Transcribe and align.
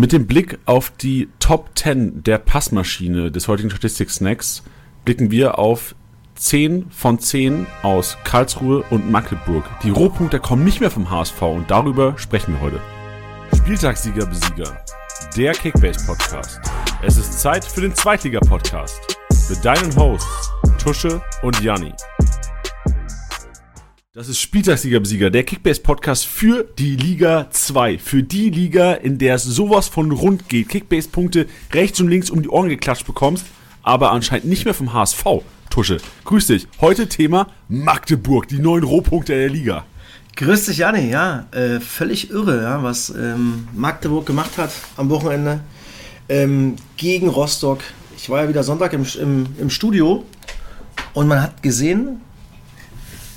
Mit 0.00 0.12
dem 0.12 0.26
Blick 0.26 0.58
auf 0.64 0.88
die 0.88 1.28
Top 1.40 1.72
10 1.74 2.22
der 2.22 2.38
Passmaschine 2.38 3.30
des 3.30 3.48
heutigen 3.48 3.68
Statistik-Snacks 3.68 4.62
blicken 5.04 5.30
wir 5.30 5.58
auf 5.58 5.94
10 6.36 6.86
von 6.90 7.18
10 7.18 7.66
aus 7.82 8.16
Karlsruhe 8.24 8.82
und 8.88 9.10
Magdeburg. 9.10 9.62
Die 9.82 9.90
Rohpunkte 9.90 10.40
kommen 10.40 10.64
nicht 10.64 10.80
mehr 10.80 10.90
vom 10.90 11.10
HSV 11.10 11.42
und 11.42 11.70
darüber 11.70 12.16
sprechen 12.16 12.54
wir 12.54 12.62
heute. 12.62 12.80
Spieltagssieger 13.54 14.24
Besieger, 14.24 14.82
der 15.36 15.52
Kickbase 15.52 16.06
Podcast. 16.06 16.62
Es 17.02 17.18
ist 17.18 17.38
Zeit 17.38 17.66
für 17.66 17.82
den 17.82 17.94
Zweitliga 17.94 18.40
Podcast 18.40 19.18
mit 19.50 19.62
deinen 19.62 19.94
Hosts 19.96 20.50
Tusche 20.82 21.20
und 21.42 21.60
Janni. 21.60 21.92
Das 24.20 24.28
ist 24.28 24.40
Spieltagssieger-Besieger, 24.40 25.30
der 25.30 25.44
Kickbase-Podcast 25.44 26.26
für 26.26 26.62
die 26.78 26.94
Liga 26.94 27.46
2. 27.50 27.96
Für 27.96 28.22
die 28.22 28.50
Liga, 28.50 28.92
in 28.92 29.16
der 29.16 29.36
es 29.36 29.44
sowas 29.44 29.88
von 29.88 30.12
rund 30.12 30.46
geht. 30.50 30.68
Kickbase-Punkte 30.68 31.46
rechts 31.72 32.00
und 32.00 32.08
links 32.08 32.28
um 32.28 32.42
die 32.42 32.50
Ohren 32.50 32.68
geklatscht 32.68 33.06
bekommst, 33.06 33.46
aber 33.82 34.12
anscheinend 34.12 34.44
nicht 34.44 34.66
mehr 34.66 34.74
vom 34.74 34.92
HSV. 34.92 35.24
Tusche, 35.70 36.02
grüß 36.26 36.48
dich. 36.48 36.68
Heute 36.82 37.08
Thema 37.08 37.46
Magdeburg, 37.70 38.46
die 38.46 38.58
neuen 38.58 38.84
Rohpunkte 38.84 39.32
der 39.32 39.48
Liga. 39.48 39.86
Grüß 40.36 40.66
dich, 40.66 40.76
Janni. 40.76 41.08
Ja, 41.08 41.46
äh, 41.52 41.80
völlig 41.80 42.28
irre, 42.28 42.62
ja, 42.62 42.82
was 42.82 43.08
ähm, 43.08 43.68
Magdeburg 43.74 44.26
gemacht 44.26 44.58
hat 44.58 44.72
am 44.98 45.08
Wochenende 45.08 45.60
ähm, 46.28 46.76
gegen 46.98 47.28
Rostock. 47.28 47.80
Ich 48.18 48.28
war 48.28 48.42
ja 48.42 48.50
wieder 48.50 48.64
Sonntag 48.64 48.92
im, 48.92 49.06
im, 49.18 49.46
im 49.58 49.70
Studio 49.70 50.26
und 51.14 51.26
man 51.26 51.40
hat 51.40 51.62
gesehen, 51.62 52.20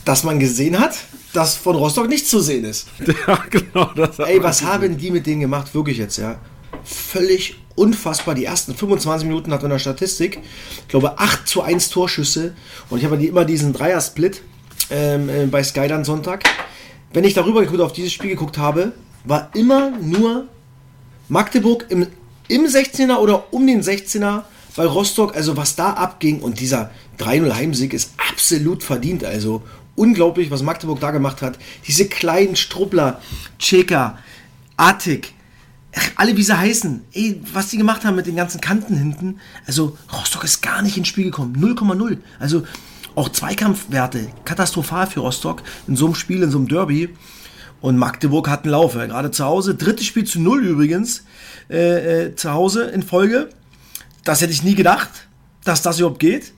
dass 0.05 0.23
man 0.23 0.39
gesehen 0.39 0.80
hat, 0.80 0.95
dass 1.34 1.55
von 1.55 1.75
Rostock 1.75 2.07
nichts 2.07 2.30
zu 2.30 2.39
sehen 2.39 2.66
ist. 2.66 2.88
Ja, 3.27 3.39
genau. 3.49 3.91
Das 3.95 4.20
Ey, 4.20 4.41
was 4.44 4.63
haben 4.63 4.98
die 4.98 5.11
mit 5.11 5.25
denen 5.25 5.41
gemacht? 5.41 5.73
Wirklich 5.73 5.98
jetzt, 5.98 6.17
ja. 6.17 6.39
Völlig 6.84 7.55
unfassbar. 7.75 8.35
Die 8.35 8.45
ersten 8.45 8.75
25 8.75 9.27
Minuten 9.27 9.52
hat 9.53 9.61
man 9.61 9.71
in 9.71 9.75
der 9.75 9.80
Statistik, 9.80 10.39
ich 10.81 10.88
glaube, 10.88 11.19
8 11.19 11.47
zu 11.47 11.61
1 11.61 11.89
Torschüsse. 11.89 12.53
Und 12.89 13.00
ich 13.00 13.05
habe 13.05 13.23
immer 13.23 13.45
diesen 13.45 13.73
Dreier-Split 13.73 14.42
ähm, 14.89 15.30
äh, 15.30 15.45
bei 15.45 15.64
Sky 15.64 15.88
dann 15.88 16.03
Sonntag. 16.03 16.44
Wenn 17.14 17.23
ich 17.23 17.33
darüber 17.33 17.61
geguckt, 17.61 17.81
auf 17.81 17.94
dieses 17.94 18.11
Spiel 18.11 18.31
geguckt 18.31 18.58
habe, 18.58 18.94
war 19.23 19.49
immer 19.53 19.92
nur 19.92 20.47
Magdeburg 21.30 21.86
im, 21.89 22.08
im 22.47 22.66
16er 22.66 23.17
oder 23.17 23.53
um 23.53 23.66
den 23.66 23.81
16er 23.81 24.44
bei 24.75 24.86
Rostock. 24.86 25.36
Also 25.36 25.55
was 25.55 25.75
da 25.75 25.94
abging 25.94 26.42
und 26.42 26.59
dieser 26.59 26.92
3-0 27.20 27.53
Heimsieg 27.53 27.94
ist 27.94 28.11
absolut 28.30 28.83
verdient. 28.83 29.23
Also 29.23 29.61
unglaublich, 29.95 30.52
was 30.52 30.63
Magdeburg 30.63 30.99
da 30.99 31.11
gemacht 31.11 31.41
hat. 31.41 31.58
Diese 31.88 32.08
kleinen 32.08 32.55
Struppler, 32.55 33.22
Cheka, 33.59 34.17
Attic, 34.77 35.33
alle 36.16 36.36
wie 36.36 36.44
sie 36.44 36.58
heißen, 36.58 37.03
ey, 37.13 37.39
was 37.53 37.69
die 37.69 37.77
gemacht 37.77 38.03
haben 38.03 38.16
mit 38.16 38.25
den 38.25 38.36
ganzen 38.36 38.61
Kanten 38.61 38.97
hinten. 38.97 39.39
Also 39.67 39.97
Rostock 40.11 40.44
ist 40.44 40.61
gar 40.61 40.81
nicht 40.81 40.97
ins 40.97 41.08
Spiel 41.08 41.25
gekommen. 41.25 41.55
0,0. 41.55 42.17
Also 42.39 42.64
auch 43.16 43.30
Zweikampfwerte, 43.30 44.30
katastrophal 44.44 45.08
für 45.08 45.19
Rostock 45.19 45.61
in 45.88 45.95
so 45.95 46.05
einem 46.05 46.16
Spiel, 46.16 46.41
in 46.41 46.49
so 46.49 46.58
einem 46.58 46.67
Derby. 46.67 47.09
Und 47.80 47.97
Magdeburg 47.97 48.47
hat 48.47 48.64
einen 48.64 48.71
Lauf, 48.71 48.95
ja, 48.95 49.05
gerade 49.05 49.30
zu 49.30 49.44
Hause. 49.44 49.75
Drittes 49.75 50.05
Spiel 50.05 50.23
zu 50.23 50.39
null 50.39 50.66
übrigens, 50.66 51.25
äh, 51.69 52.27
äh, 52.27 52.36
zu 52.36 52.52
Hause 52.52 52.86
in 52.86 53.03
Folge. 53.03 53.49
Das 54.23 54.41
hätte 54.41 54.53
ich 54.53 54.64
nie 54.64 54.73
gedacht, 54.73 55.09
dass 55.64 55.81
das 55.81 55.99
überhaupt 55.99 56.19
geht. 56.19 56.53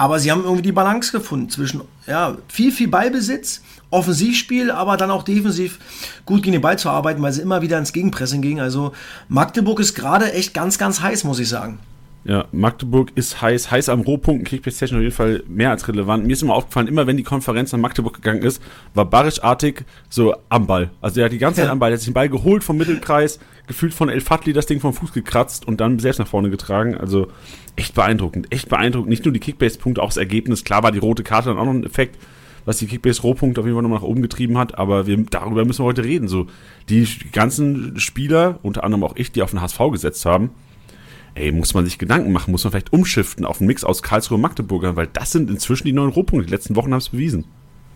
Aber 0.00 0.18
sie 0.18 0.32
haben 0.32 0.44
irgendwie 0.44 0.62
die 0.62 0.72
Balance 0.72 1.12
gefunden 1.12 1.50
zwischen 1.50 1.82
ja, 2.06 2.38
viel, 2.48 2.72
viel 2.72 2.88
Ballbesitz, 2.88 3.60
Offensivspiel, 3.90 4.70
aber 4.70 4.96
dann 4.96 5.10
auch 5.10 5.24
defensiv 5.24 5.78
gut 6.24 6.42
gegen 6.42 6.52
den 6.52 6.62
Ball 6.62 6.78
zu 6.78 6.88
arbeiten, 6.88 7.20
weil 7.20 7.34
sie 7.34 7.42
immer 7.42 7.60
wieder 7.60 7.76
ins 7.76 7.92
Gegenpressing 7.92 8.40
gingen. 8.40 8.60
Also 8.60 8.92
Magdeburg 9.28 9.78
ist 9.78 9.92
gerade 9.92 10.32
echt 10.32 10.54
ganz, 10.54 10.78
ganz 10.78 11.02
heiß, 11.02 11.24
muss 11.24 11.38
ich 11.38 11.50
sagen. 11.50 11.80
Ja, 12.24 12.44
Magdeburg 12.52 13.12
ist 13.14 13.40
heiß, 13.40 13.70
heiß 13.70 13.88
am 13.88 14.02
Rohpunkt, 14.02 14.46
Kickbase-Technik 14.46 14.98
auf 14.98 15.02
jeden 15.02 15.14
Fall 15.14 15.42
mehr 15.48 15.70
als 15.70 15.88
relevant. 15.88 16.26
Mir 16.26 16.34
ist 16.34 16.42
immer 16.42 16.54
aufgefallen, 16.54 16.86
immer 16.86 17.06
wenn 17.06 17.16
die 17.16 17.22
Konferenz 17.22 17.72
nach 17.72 17.78
Magdeburg 17.78 18.14
gegangen 18.14 18.42
ist, 18.42 18.62
war 18.92 19.06
Barisch-artig 19.06 19.84
so 20.10 20.34
am 20.50 20.66
Ball. 20.66 20.90
Also 21.00 21.14
der 21.14 21.24
hat 21.26 21.32
die 21.32 21.38
ganze 21.38 21.62
Zeit 21.62 21.70
am 21.70 21.78
Ball, 21.78 21.90
der 21.90 21.94
hat 21.96 22.00
sich 22.00 22.10
den 22.10 22.14
Ball 22.14 22.28
geholt 22.28 22.62
vom 22.62 22.76
Mittelkreis, 22.76 23.40
gefühlt 23.66 23.94
von 23.94 24.10
El 24.10 24.20
Fatli 24.20 24.52
das 24.52 24.66
Ding 24.66 24.80
vom 24.80 24.92
Fuß 24.92 25.14
gekratzt 25.14 25.66
und 25.66 25.80
dann 25.80 25.98
selbst 25.98 26.18
nach 26.18 26.26
vorne 26.26 26.50
getragen. 26.50 26.94
Also 26.94 27.28
echt 27.76 27.94
beeindruckend, 27.94 28.52
echt 28.52 28.68
beeindruckend. 28.68 29.08
Nicht 29.08 29.24
nur 29.24 29.32
die 29.32 29.40
Kickbase-Punkte, 29.40 30.02
auch 30.02 30.08
das 30.08 30.18
Ergebnis. 30.18 30.62
Klar 30.62 30.82
war 30.82 30.92
die 30.92 30.98
rote 30.98 31.22
Karte 31.22 31.48
dann 31.48 31.58
auch 31.58 31.64
noch 31.64 31.72
ein 31.72 31.84
Effekt, 31.84 32.18
was 32.66 32.76
die 32.76 32.86
Kickbase-Rohpunkte 32.86 33.62
auf 33.62 33.66
jeden 33.66 33.76
Fall 33.76 33.82
nochmal 33.82 34.00
nach 34.00 34.06
oben 34.06 34.20
getrieben 34.20 34.58
hat, 34.58 34.76
aber 34.76 35.06
wir, 35.06 35.16
darüber 35.30 35.64
müssen 35.64 35.82
wir 35.82 35.86
heute 35.86 36.04
reden. 36.04 36.28
So, 36.28 36.48
die 36.90 37.08
ganzen 37.32 37.98
Spieler, 37.98 38.58
unter 38.62 38.84
anderem 38.84 39.04
auch 39.04 39.16
ich, 39.16 39.32
die 39.32 39.40
auf 39.40 39.50
den 39.50 39.62
HSV 39.62 39.78
gesetzt 39.90 40.26
haben, 40.26 40.50
ey, 41.34 41.52
muss 41.52 41.74
man 41.74 41.84
sich 41.84 41.98
Gedanken 41.98 42.32
machen, 42.32 42.50
muss 42.50 42.64
man 42.64 42.72
vielleicht 42.72 42.92
umschiften 42.92 43.44
auf 43.44 43.60
einen 43.60 43.68
Mix 43.68 43.84
aus 43.84 44.02
Karlsruhe 44.02 44.36
und 44.36 44.42
Magdeburger, 44.42 44.96
weil 44.96 45.06
das 45.06 45.32
sind 45.32 45.50
inzwischen 45.50 45.86
die 45.86 45.92
neuen 45.92 46.10
Rohpunkte. 46.10 46.46
Die 46.46 46.52
letzten 46.52 46.76
Wochen 46.76 46.92
haben 46.92 46.98
es 46.98 47.10
bewiesen. 47.10 47.44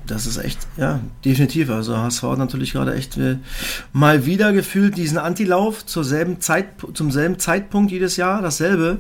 Das 0.07 0.27
ist 0.27 0.37
echt, 0.37 0.59
ja, 0.77 1.01
definitiv. 1.25 1.71
Also 1.71 1.97
HSV 1.97 2.23
hat 2.25 2.39
natürlich 2.39 2.73
gerade 2.73 2.95
echt 2.95 3.17
äh, 3.17 3.39
mal 3.93 4.27
wieder 4.27 4.53
gefühlt 4.53 4.97
diesen 4.99 5.17
Antilauf 5.17 5.87
zur 5.87 6.05
selben 6.05 6.41
Zeit, 6.41 6.67
zum 6.93 7.11
selben 7.11 7.39
Zeitpunkt 7.39 7.91
jedes 7.91 8.17
Jahr, 8.17 8.43
dasselbe. 8.43 8.99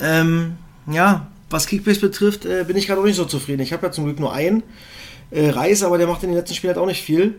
Ähm, 0.00 0.56
ja, 0.90 1.28
was 1.50 1.66
Kickbase 1.66 2.00
betrifft, 2.00 2.46
äh, 2.46 2.64
bin 2.66 2.76
ich 2.76 2.88
gerade 2.88 3.00
auch 3.00 3.04
nicht 3.04 3.16
so 3.16 3.26
zufrieden. 3.26 3.62
Ich 3.62 3.72
habe 3.72 3.86
ja 3.86 3.92
zum 3.92 4.04
Glück 4.04 4.18
nur 4.18 4.32
einen 4.32 4.64
äh, 5.30 5.50
Reis, 5.50 5.84
aber 5.84 5.98
der 5.98 6.08
macht 6.08 6.24
in 6.24 6.30
den 6.30 6.36
letzten 6.36 6.56
Spielen 6.56 6.74
halt 6.74 6.82
auch 6.82 6.86
nicht 6.86 7.02
viel. 7.02 7.36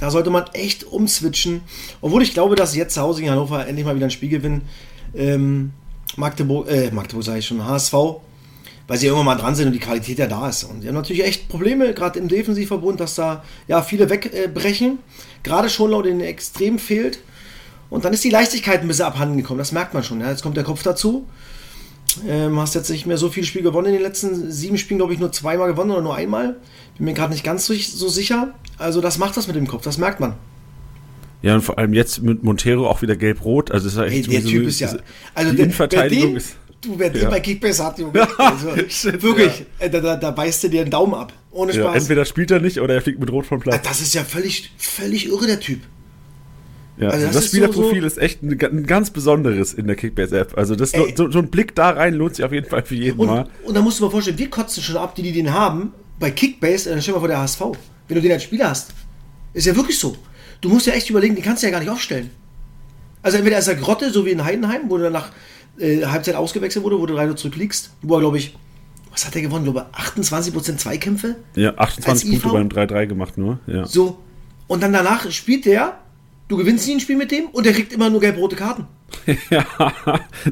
Da 0.00 0.10
sollte 0.10 0.30
man 0.30 0.44
echt 0.52 0.84
umswitchen. 0.84 1.62
Obwohl 2.00 2.22
ich 2.22 2.34
glaube, 2.34 2.56
dass 2.56 2.74
jetzt 2.74 2.94
zu 2.94 3.00
Hause 3.00 3.22
in 3.22 3.30
Hannover 3.30 3.66
endlich 3.66 3.86
mal 3.86 3.94
wieder 3.96 4.06
ein 4.06 4.10
Spiel 4.10 4.28
gewinnen 4.28 4.62
ähm, 5.16 5.72
Magdeburg, 6.16 6.68
äh, 6.68 6.90
Magdeburg 6.90 7.24
sage 7.24 7.38
ich 7.40 7.46
schon, 7.46 7.64
HSV, 7.64 7.94
weil 8.86 8.98
sie 8.98 9.06
irgendwann 9.06 9.26
mal 9.26 9.36
dran 9.36 9.54
sind 9.54 9.66
und 9.66 9.72
die 9.72 9.80
Qualität 9.80 10.18
ja 10.18 10.26
da 10.26 10.48
ist. 10.48 10.64
Und 10.64 10.82
sie 10.82 10.88
haben 10.88 10.94
natürlich 10.94 11.24
echt 11.24 11.48
Probleme, 11.48 11.92
gerade 11.94 12.18
im 12.18 12.28
Defensivverbund, 12.28 13.00
dass 13.00 13.14
da 13.14 13.42
ja 13.68 13.82
viele 13.82 14.08
wegbrechen. 14.08 14.98
gerade 15.42 15.68
schon 15.68 15.90
laut 15.90 16.06
den 16.06 16.20
extrem 16.20 16.78
fehlt. 16.78 17.20
Und 17.90 18.04
dann 18.04 18.12
ist 18.12 18.24
die 18.24 18.30
Leichtigkeit 18.30 18.80
ein 18.80 18.88
bisschen 18.88 19.06
abhanden 19.06 19.36
gekommen, 19.36 19.58
das 19.58 19.72
merkt 19.72 19.94
man 19.94 20.02
schon. 20.02 20.20
Ja. 20.20 20.30
Jetzt 20.30 20.42
kommt 20.42 20.56
der 20.56 20.64
Kopf 20.64 20.82
dazu. 20.82 21.26
Ähm, 22.26 22.58
hast 22.58 22.74
jetzt 22.74 22.88
nicht 22.88 23.06
mehr 23.06 23.18
so 23.18 23.28
viele 23.28 23.46
Spiele 23.46 23.64
gewonnen 23.64 23.88
in 23.88 23.92
den 23.94 24.02
letzten 24.02 24.50
sieben 24.50 24.78
Spielen, 24.78 24.98
glaube 24.98 25.12
ich, 25.12 25.18
nur 25.18 25.32
zweimal 25.32 25.68
gewonnen 25.68 25.90
oder 25.90 26.00
nur 26.00 26.14
einmal. 26.14 26.56
Bin 26.96 27.04
mir 27.04 27.14
gerade 27.14 27.32
nicht 27.32 27.44
ganz 27.44 27.66
so 27.66 28.08
sicher. 28.08 28.54
Also 28.78 29.00
das 29.00 29.18
macht 29.18 29.36
das 29.36 29.46
mit 29.46 29.56
dem 29.56 29.66
Kopf, 29.66 29.82
das 29.82 29.98
merkt 29.98 30.20
man. 30.20 30.34
Ja, 31.42 31.54
und 31.54 31.62
vor 31.62 31.78
allem 31.78 31.92
jetzt 31.92 32.22
mit 32.22 32.42
Montero 32.42 32.88
auch 32.88 33.02
wieder 33.02 33.16
gelb-rot. 33.16 33.70
Also 33.70 33.88
ist 33.88 33.96
echt 33.96 34.28
hey, 34.28 34.40
der 34.40 34.44
Typ 34.44 34.66
ist 34.66 34.80
ja. 34.80 34.96
Also 35.34 35.52
die 35.52 35.62
Innenverteidigung 35.62 36.30
den, 36.30 36.36
ist. 36.36 36.56
Du, 36.80 36.98
wer 36.98 37.10
den 37.10 37.22
ja. 37.22 37.30
bei 37.30 37.40
Kickbase 37.40 37.84
hat, 37.84 37.98
Junge. 37.98 38.26
Also, 38.38 38.76
wirklich, 39.22 39.60
ja. 39.80 39.86
Äh, 39.86 39.90
da, 39.90 40.00
da, 40.00 40.16
da 40.16 40.30
beißt 40.30 40.64
du 40.64 40.68
dir 40.68 40.82
einen 40.82 40.90
Daumen 40.90 41.14
ab. 41.14 41.32
Ohne 41.50 41.72
Spaß. 41.72 41.84
Ja, 41.84 41.94
entweder 41.94 42.24
spielt 42.24 42.50
er 42.50 42.60
nicht 42.60 42.80
oder 42.80 42.94
er 42.94 43.02
fliegt 43.02 43.18
mit 43.18 43.30
Rot 43.30 43.46
vom 43.46 43.60
Platz. 43.60 43.76
Ah, 43.76 43.80
das 43.82 44.00
ist 44.00 44.14
ja 44.14 44.24
völlig, 44.24 44.72
völlig 44.76 45.26
irre, 45.26 45.46
der 45.46 45.60
Typ. 45.60 45.80
Ja, 46.98 47.10
also 47.10 47.26
das, 47.26 47.34
das 47.34 47.46
Spielerprofil 47.48 47.96
so, 47.96 48.00
so 48.00 48.06
ist 48.06 48.18
echt 48.18 48.42
ein, 48.42 48.58
ein, 48.60 48.86
ganz 48.86 49.10
besonderes 49.10 49.74
in 49.74 49.86
der 49.86 49.96
Kickbase-App. 49.96 50.56
Also 50.56 50.76
das, 50.76 50.92
so, 50.92 51.30
so, 51.30 51.38
ein 51.38 51.50
Blick 51.50 51.74
da 51.74 51.90
rein 51.90 52.14
lohnt 52.14 52.36
sich 52.36 52.44
auf 52.44 52.52
jeden 52.52 52.68
Fall 52.68 52.82
für 52.84 52.94
jeden 52.94 53.18
und, 53.18 53.26
Mal. 53.26 53.48
Und 53.64 53.76
da 53.76 53.82
musst 53.82 54.00
du 54.00 54.04
mal 54.04 54.10
vorstellen, 54.10 54.38
wir 54.38 54.48
kotzen 54.48 54.82
schon 54.82 54.96
ab, 54.96 55.14
die, 55.14 55.22
die 55.22 55.32
den 55.32 55.52
haben, 55.52 55.92
bei 56.18 56.30
Kickbase, 56.30 56.90
dann 56.90 57.02
stell 57.02 57.12
dir 57.12 57.16
mal 57.16 57.20
vor 57.20 57.28
der 57.28 57.40
HSV. 57.40 57.60
Wenn 58.08 58.14
du 58.14 58.22
den 58.22 58.32
als 58.32 58.44
Spieler 58.44 58.70
hast. 58.70 58.94
Ist 59.52 59.66
ja 59.66 59.76
wirklich 59.76 59.98
so 59.98 60.16
du 60.60 60.68
musst 60.68 60.86
ja 60.86 60.92
echt 60.92 61.10
überlegen, 61.10 61.36
die 61.36 61.42
kannst 61.42 61.62
du 61.62 61.66
ja 61.66 61.72
gar 61.72 61.80
nicht 61.80 61.90
aufstellen. 61.90 62.30
Also 63.22 63.38
entweder 63.38 63.58
ist 63.58 63.68
er 63.68 63.74
Grotte, 63.74 64.10
so 64.10 64.24
wie 64.24 64.30
in 64.30 64.44
Heidenheim, 64.44 64.82
wo 64.88 64.98
du 64.98 65.10
nach 65.10 65.30
äh, 65.78 66.04
Halbzeit 66.04 66.34
ausgewechselt 66.36 66.84
wurde, 66.84 66.98
wo 66.98 67.06
du 67.06 67.14
3 67.14 67.32
zurückliegst, 67.34 67.90
wo 68.02 68.14
er, 68.14 68.20
glaube 68.20 68.38
ich, 68.38 68.56
was 69.10 69.26
hat 69.26 69.34
er 69.34 69.42
gewonnen? 69.42 69.66
Ich 69.66 69.72
glaube 69.72 69.86
28% 69.94 70.76
Zweikämpfe? 70.76 71.36
Ja, 71.54 71.76
28 71.76 72.42
Punkte 72.42 72.48
beim 72.50 72.68
3-3 72.68 73.06
gemacht 73.06 73.38
nur. 73.38 73.58
Ja. 73.66 73.86
So. 73.86 74.18
Und 74.66 74.82
dann 74.82 74.92
danach 74.92 75.30
spielt 75.30 75.64
der, 75.64 75.98
du 76.48 76.56
gewinnst 76.56 76.86
nie 76.86 76.94
ein 76.94 77.00
Spiel 77.00 77.16
mit 77.16 77.30
dem 77.30 77.46
und 77.46 77.64
der 77.64 77.72
kriegt 77.72 77.92
immer 77.92 78.10
nur 78.10 78.20
gelb-rote 78.20 78.56
Karten. 78.56 78.86
ja. 79.50 79.64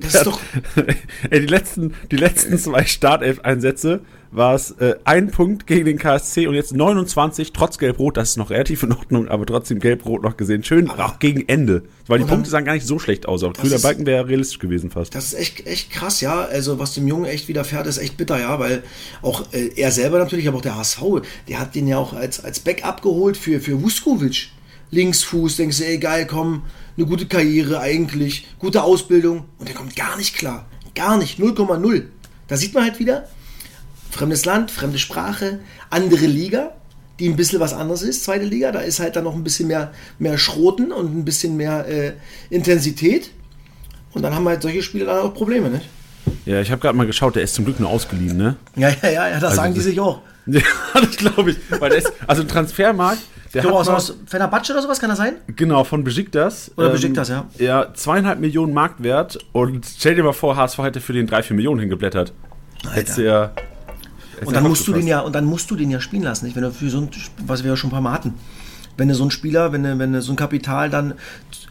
Das 0.00 0.14
ist 0.14 0.26
doch. 0.26 0.40
Ey, 1.30 1.40
die 1.40 1.46
letzten, 1.46 1.94
die 2.10 2.16
letzten 2.16 2.58
zwei 2.58 2.84
Startelf-Einsätze 2.84 4.00
war 4.34 4.54
es 4.54 4.72
äh, 4.72 4.96
ein 5.04 5.30
Punkt 5.30 5.66
gegen 5.66 5.84
den 5.84 5.98
KSC 5.98 6.46
und 6.46 6.54
jetzt 6.54 6.74
29, 6.74 7.52
trotz 7.52 7.78
Gelb-Rot, 7.78 8.16
das 8.16 8.30
ist 8.30 8.36
noch 8.36 8.50
relativ 8.50 8.82
in 8.82 8.92
Ordnung, 8.92 9.28
aber 9.28 9.46
trotzdem 9.46 9.78
Gelb-Rot 9.78 10.22
noch 10.22 10.36
gesehen. 10.36 10.64
Schön, 10.64 10.90
aber 10.90 11.06
auch 11.06 11.18
gegen 11.18 11.48
Ende. 11.48 11.84
Weil 12.06 12.18
die 12.18 12.24
Punkte 12.24 12.50
sahen 12.50 12.64
gar 12.64 12.74
nicht 12.74 12.86
so 12.86 12.98
schlecht 12.98 13.26
aus. 13.26 13.44
Aber 13.44 13.52
grüner 13.52 13.78
Balken 13.78 14.06
wäre 14.06 14.28
realistisch 14.28 14.58
gewesen 14.58 14.90
fast. 14.90 15.14
Das 15.14 15.26
ist 15.26 15.34
echt, 15.34 15.66
echt 15.66 15.90
krass, 15.90 16.20
ja. 16.20 16.42
Also, 16.42 16.78
was 16.78 16.94
dem 16.94 17.06
Jungen 17.06 17.24
echt 17.26 17.48
widerfährt, 17.48 17.86
ist 17.86 17.98
echt 17.98 18.16
bitter, 18.16 18.38
ja. 18.40 18.58
Weil 18.58 18.82
auch 19.22 19.44
äh, 19.52 19.70
er 19.76 19.90
selber 19.92 20.18
natürlich, 20.18 20.48
aber 20.48 20.58
auch 20.58 20.62
der 20.62 20.76
HSV, 20.76 21.02
der 21.48 21.60
hat 21.60 21.74
den 21.74 21.86
ja 21.86 21.98
auch 21.98 22.12
als, 22.12 22.44
als 22.44 22.60
Backup 22.60 23.02
geholt 23.02 23.36
für, 23.36 23.60
für 23.60 23.80
Vuskovic. 23.82 24.48
Linksfuß, 24.90 25.56
denkst 25.56 25.78
du, 25.78 25.86
ey, 25.86 25.98
geil, 25.98 26.26
komm, 26.26 26.62
eine 26.96 27.06
gute 27.06 27.26
Karriere 27.26 27.80
eigentlich, 27.80 28.46
gute 28.58 28.82
Ausbildung. 28.82 29.44
Und 29.58 29.68
der 29.68 29.74
kommt 29.74 29.96
gar 29.96 30.16
nicht 30.16 30.36
klar. 30.36 30.66
Gar 30.94 31.18
nicht, 31.18 31.40
0,0. 31.40 32.02
Da 32.46 32.56
sieht 32.56 32.74
man 32.74 32.84
halt 32.84 32.98
wieder, 32.98 33.26
Fremdes 34.14 34.44
Land, 34.44 34.70
fremde 34.70 34.98
Sprache, 34.98 35.58
andere 35.90 36.26
Liga. 36.26 36.70
die 37.18 37.28
ein 37.28 37.36
bisschen 37.36 37.58
was 37.60 37.72
anderes 37.72 38.02
ist, 38.02 38.22
zweite 38.24 38.44
Liga. 38.44 38.70
Da 38.72 38.78
ist 38.80 39.00
halt 39.00 39.16
dann 39.16 39.24
noch 39.24 39.34
ein 39.34 39.42
bisschen 39.44 39.66
mehr, 39.68 39.90
mehr 40.20 40.38
Schroten 40.38 40.92
und 40.92 41.16
ein 41.16 41.24
bisschen 41.24 41.56
mehr 41.56 41.86
äh, 41.88 42.12
Intensität. 42.50 43.30
Und 44.12 44.22
dann 44.22 44.34
haben 44.34 44.46
halt 44.48 44.62
solche 44.62 44.82
Spiele 44.82 45.04
dann 45.06 45.18
auch 45.18 45.34
Probleme, 45.34 45.68
nicht? 45.70 45.88
Ja, 46.44 46.60
ich 46.60 46.70
habe 46.70 46.80
gerade 46.80 46.96
mal 46.96 47.06
geschaut, 47.06 47.34
der 47.34 47.42
ist 47.42 47.54
zum 47.54 47.64
Glück 47.64 47.80
nur 47.80 47.88
ausgeliehen, 47.90 48.36
ne? 48.36 48.56
Ja, 48.76 48.88
ja, 49.02 49.10
ja, 49.10 49.30
das 49.34 49.44
Also 49.44 49.56
sagen 49.56 49.74
die 49.74 49.80
sich 49.80 49.98
auch. 50.00 50.20
Ja, 50.46 50.60
das 50.92 51.16
glaube 51.16 51.52
ich. 51.52 51.56
Weil 51.70 51.88
der 51.90 51.98
ist, 52.00 52.12
also 52.26 52.42
ein 52.42 52.48
Transfermarkt, 52.48 53.22
der 53.54 53.62
Ich 53.62 53.62
glaube, 53.62 53.78
aus, 53.80 53.86
mal, 53.86 53.94
aus 53.94 54.14
Fenerbahce 54.26 54.72
oder 54.74 54.82
sowas 54.82 55.00
kann 55.00 55.08
das 55.08 55.18
sein? 55.18 55.36
genau 55.56 55.84
von 55.84 56.04
Besiktas. 56.04 56.70
Oder 56.76 56.90
Besiktas, 56.90 57.30
ja. 57.30 57.46
Ja, 57.58 57.94
zweieinhalb 57.94 58.40
Millionen 58.40 58.74
Marktwert 58.74 59.38
und 59.52 59.86
stell 59.86 60.14
dir 60.16 60.22
mal 60.22 60.32
vor, 60.34 60.56
HSV 60.56 60.78
hätte 60.80 61.00
für 61.00 61.14
den 61.14 61.26
drei, 61.26 61.42
vier 61.42 61.56
Millionen 61.56 61.80
hingeblättert. 61.80 62.32
Hättest 62.92 63.16
du 63.18 63.22
ja. 63.24 63.52
Und 64.44 64.54
dann 64.54 64.64
musst 64.64 64.86
du 64.86 64.92
den 64.92 65.06
ja, 65.06 65.20
und 65.20 65.34
dann 65.34 65.44
musst 65.44 65.70
du 65.70 65.76
den 65.76 65.90
ja 65.90 66.00
spielen 66.00 66.22
lassen, 66.22 66.46
nicht? 66.46 66.56
Wenn 66.56 66.62
du 66.62 66.72
für 66.72 66.90
so 66.90 66.98
ein, 66.98 67.10
was 67.46 67.62
wir 67.62 67.70
ja 67.70 67.76
schon 67.76 67.88
ein 67.88 67.92
paar 67.92 68.00
Mal 68.00 68.12
hatten. 68.12 68.34
Wenn 68.96 69.08
du 69.08 69.14
so 69.14 69.24
einen 69.24 69.30
Spieler, 69.30 69.72
wenn 69.72 69.82
du, 69.82 69.98
wenn 69.98 70.12
du 70.12 70.22
so 70.22 70.32
ein 70.32 70.36
Kapital 70.36 70.88
dann 70.88 71.14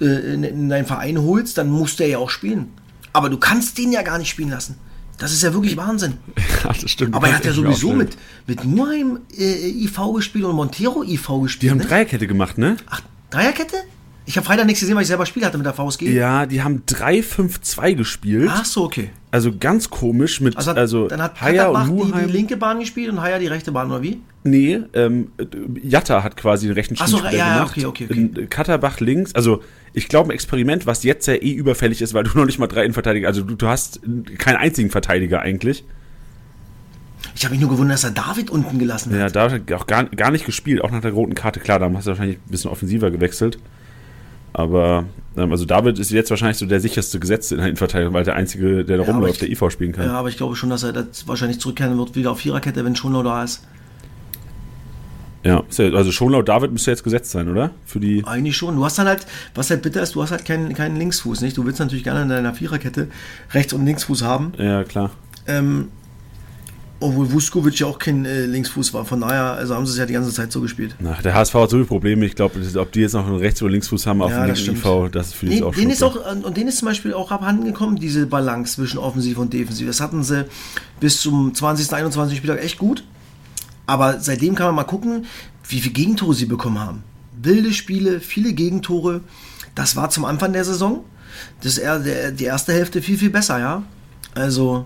äh, 0.01 0.33
in, 0.33 0.43
in 0.43 0.69
deinen 0.69 0.85
Verein 0.85 1.21
holst, 1.21 1.57
dann 1.57 1.69
muss 1.69 1.95
der 1.95 2.07
ja 2.07 2.17
auch 2.17 2.29
spielen. 2.29 2.71
Aber 3.13 3.29
du 3.29 3.37
kannst 3.37 3.77
den 3.77 3.91
ja 3.91 4.01
gar 4.01 4.17
nicht 4.17 4.29
spielen 4.29 4.49
lassen. 4.49 4.75
Das 5.17 5.31
ist 5.31 5.43
ja 5.43 5.53
wirklich 5.53 5.77
Wahnsinn. 5.77 6.15
Ja, 6.63 6.71
das 6.71 6.89
stimmt. 6.89 7.13
Aber 7.13 7.27
er 7.27 7.33
Du 7.33 7.37
hat 7.39 7.45
ja 7.45 7.51
sowieso 7.51 7.91
mit, 7.91 8.15
mit 8.47 8.63
Muheim 8.63 9.19
äh, 9.37 9.67
IV 9.67 9.99
gespielt 10.15 10.45
und 10.45 10.55
Montero 10.55 11.03
IV 11.03 11.27
gespielt. 11.41 11.61
Die 11.63 11.71
haben 11.71 11.79
ne? 11.79 11.85
Dreierkette 11.85 12.25
gemacht, 12.25 12.57
ne? 12.57 12.77
Ach, 12.89 13.01
Dreierkette? 13.29 13.75
Ich 14.25 14.37
habe 14.37 14.45
Freitag 14.45 14.65
nichts 14.65 14.79
gesehen, 14.79 14.95
weil 14.95 15.01
ich 15.01 15.09
selber 15.09 15.25
Spiel 15.25 15.43
hatte 15.45 15.57
mit 15.57 15.65
der 15.65 15.73
VSG. 15.73 16.09
Ja, 16.09 16.45
die 16.45 16.63
haben 16.63 16.83
3-5-2 16.87 17.95
gespielt. 17.95 18.49
Ach 18.51 18.63
so, 18.63 18.85
okay. 18.85 19.09
Also 19.31 19.51
ganz 19.57 19.89
komisch 19.89 20.39
mit 20.39 20.55
Also, 20.55 20.71
hat, 20.71 20.77
also 20.77 21.07
dann 21.07 21.21
hat 21.21 21.41
Haya 21.41 21.67
und 21.67 21.97
die, 21.97 22.11
die 22.11 22.31
linke 22.31 22.55
Bahn 22.55 22.79
gespielt 22.79 23.11
und 23.11 23.19
Haya 23.21 23.39
die 23.39 23.47
rechte 23.47 23.71
Bahn, 23.71 23.89
oder 23.89 24.01
wie? 24.01 24.21
Nee, 24.43 24.81
ähm, 24.93 25.31
Jatta 25.81 26.23
hat 26.23 26.37
quasi 26.37 26.67
den 26.67 26.75
rechten 26.75 26.95
Ach 26.99 27.07
so, 27.07 27.17
ja, 27.17 27.31
ja, 27.31 27.53
gemacht. 27.55 27.71
okay, 27.71 27.85
okay, 27.85 28.07
okay. 28.09 28.13
In 28.13 28.49
Katterbach 28.49 28.99
links. 28.99 29.33
Also 29.35 29.61
ich 29.91 30.07
glaube 30.07 30.29
ein 30.29 30.33
Experiment, 30.33 30.85
was 30.85 31.03
jetzt 31.03 31.25
ja 31.27 31.33
eh 31.33 31.51
überfällig 31.51 32.01
ist, 32.01 32.13
weil 32.13 32.23
du 32.23 32.31
noch 32.37 32.45
nicht 32.45 32.59
mal 32.59 32.67
drei 32.67 32.83
Innenverteidiger, 32.83 33.27
also 33.27 33.41
du, 33.41 33.55
du 33.55 33.67
hast 33.67 34.01
keinen 34.37 34.57
einzigen 34.57 34.89
Verteidiger 34.89 35.41
eigentlich. 35.41 35.83
Ich 37.35 37.43
habe 37.45 37.53
mich 37.53 37.61
nur 37.61 37.71
gewundert, 37.71 37.95
dass 37.95 38.03
er 38.03 38.11
David 38.11 38.49
unten 38.49 38.77
gelassen 38.77 39.11
hat. 39.11 39.19
Ja, 39.19 39.29
da 39.29 39.49
hat 39.51 39.71
auch 39.73 39.87
gar, 39.87 40.03
gar 40.05 40.31
nicht 40.31 40.45
gespielt, 40.45 40.83
auch 40.83 40.91
nach 40.91 41.01
der 41.01 41.11
roten 41.11 41.35
Karte. 41.35 41.59
Klar, 41.59 41.79
da 41.79 41.91
hast 41.91 42.05
du 42.05 42.11
wahrscheinlich 42.11 42.37
ein 42.37 42.51
bisschen 42.51 42.69
offensiver 42.69 43.09
gewechselt. 43.11 43.57
Aber, 44.53 45.05
ähm, 45.35 45.51
also 45.51 45.65
David 45.65 45.97
ist 45.99 46.11
jetzt 46.11 46.29
wahrscheinlich 46.29 46.57
so 46.57 46.65
der 46.67 46.79
sicherste 46.79 47.19
Gesetzte 47.19 47.55
in 47.55 47.59
der 47.61 47.67
Innenverteidigung, 47.69 48.13
weil 48.13 48.23
der 48.23 48.35
Einzige, 48.35 48.85
der 48.85 48.97
da 48.97 49.03
Ja, 49.03 49.11
rumläuft, 49.11 49.41
ich- 49.41 49.49
der 49.57 49.67
IV 49.67 49.71
spielen 49.73 49.91
kann. 49.91 50.05
Ja, 50.05 50.13
aber 50.13 50.29
ich 50.29 50.37
glaube 50.37 50.55
schon, 50.55 50.69
dass 50.69 50.83
er 50.83 50.93
das 50.93 51.27
wahrscheinlich 51.27 51.59
zurückkehren 51.59 51.97
wird, 51.97 52.15
wieder 52.15 52.31
auf 52.31 52.39
Viererkette, 52.39 52.85
wenn 52.85 52.95
Schonlau 52.95 53.23
da 53.23 53.43
ist. 53.43 53.63
Ja, 55.43 55.61
ist 55.67 55.77
ja 55.79 55.91
also 55.91 56.11
Schonlau 56.11 56.41
David 56.41 56.71
müsste 56.71 56.91
jetzt 56.91 57.03
gesetzt 57.03 57.31
sein, 57.31 57.49
oder? 57.49 57.71
Für 57.85 57.99
die. 57.99 58.23
Eigentlich 58.25 58.55
schon. 58.55 58.77
Du 58.77 58.85
hast 58.85 58.97
dann 58.97 59.07
halt, 59.07 59.25
was 59.55 59.69
halt 59.69 59.81
bitter 59.81 60.01
ist, 60.01 60.15
du 60.15 60.21
hast 60.23 60.31
halt 60.31 60.45
keinen, 60.45 60.73
keinen 60.73 60.95
Linksfuß, 60.95 61.41
nicht? 61.41 61.57
Du 61.57 61.65
willst 61.65 61.79
natürlich 61.79 62.03
gerne 62.05 62.21
in 62.21 62.29
deiner 62.29 62.53
Viererkette 62.53 63.07
Rechts- 63.51 63.73
und 63.73 63.85
Linksfuß 63.85 64.21
haben. 64.23 64.53
Ja, 64.57 64.85
klar. 64.85 65.11
Ähm, 65.45 65.89
obwohl 67.03 67.31
Vuskovic 67.31 67.79
ja 67.79 67.87
auch 67.87 67.99
kein 67.99 68.25
äh, 68.25 68.45
Linksfuß 68.45 68.93
war. 68.93 69.05
Von 69.05 69.21
daher, 69.21 69.53
also 69.53 69.75
haben 69.75 69.85
sie 69.85 69.91
es 69.91 69.97
ja 69.97 70.05
die 70.05 70.13
ganze 70.13 70.31
Zeit 70.31 70.51
so 70.51 70.61
gespielt. 70.61 70.95
Na, 70.99 71.17
der 71.23 71.33
HSV 71.33 71.53
hat 71.53 71.69
so 71.69 71.77
viele 71.77 71.85
Probleme. 71.85 72.25
Ich 72.25 72.35
glaube, 72.35 72.59
ob 72.75 72.91
die 72.91 73.01
jetzt 73.01 73.13
noch 73.13 73.27
einen 73.27 73.37
Rechts- 73.37 73.61
oder 73.61 73.71
Linksfuß 73.71 74.07
haben 74.07 74.21
auf 74.21 74.31
Ja, 74.31 74.45
dem 74.45 74.55
linken. 74.55 74.75
IV, 74.75 75.11
das 75.11 75.27
ist 75.27 75.33
für 75.35 75.45
die 75.45 75.55
Nee, 75.55 75.63
auch 75.63 75.75
denen 75.75 75.91
ist 75.91 76.03
auch, 76.03 76.17
und 76.43 76.57
denen 76.57 76.69
ist 76.69 76.77
zum 76.77 76.87
Beispiel 76.87 77.13
auch 77.13 77.31
abhanden 77.31 77.65
gekommen, 77.65 77.97
diese 77.97 78.25
Balance 78.25 78.75
zwischen 78.75 78.97
Offensiv 78.97 79.37
und 79.37 79.53
Defensiv. 79.53 79.87
Das 79.87 80.01
hatten 80.01 80.23
sie 80.23 80.45
bis 80.99 81.21
zum 81.21 81.53
20., 81.53 81.93
21. 81.93 82.37
Spieltag 82.37 82.63
echt 82.63 82.77
gut. 82.77 83.03
Aber 83.85 84.19
seitdem 84.19 84.55
kann 84.55 84.67
man 84.67 84.75
mal 84.75 84.83
gucken, 84.83 85.25
wie 85.67 85.79
viele 85.79 85.93
Gegentore 85.93 86.33
sie 86.33 86.45
bekommen 86.45 86.79
haben. 86.79 87.03
Wilde 87.41 87.73
Spiele, 87.73 88.19
viele 88.21 88.53
Gegentore. 88.53 89.21
Das 89.75 89.95
war 89.95 90.09
zum 90.09 90.23
Anfang 90.25 90.53
der 90.53 90.63
Saison. 90.63 91.03
Das 91.61 91.73
ist 91.73 91.77
eher 91.79 91.99
der, 91.99 92.31
die 92.31 92.45
erste 92.45 92.73
Hälfte 92.73 93.01
viel, 93.01 93.17
viel 93.17 93.29
besser, 93.29 93.59
ja. 93.59 93.83
Also, 94.35 94.85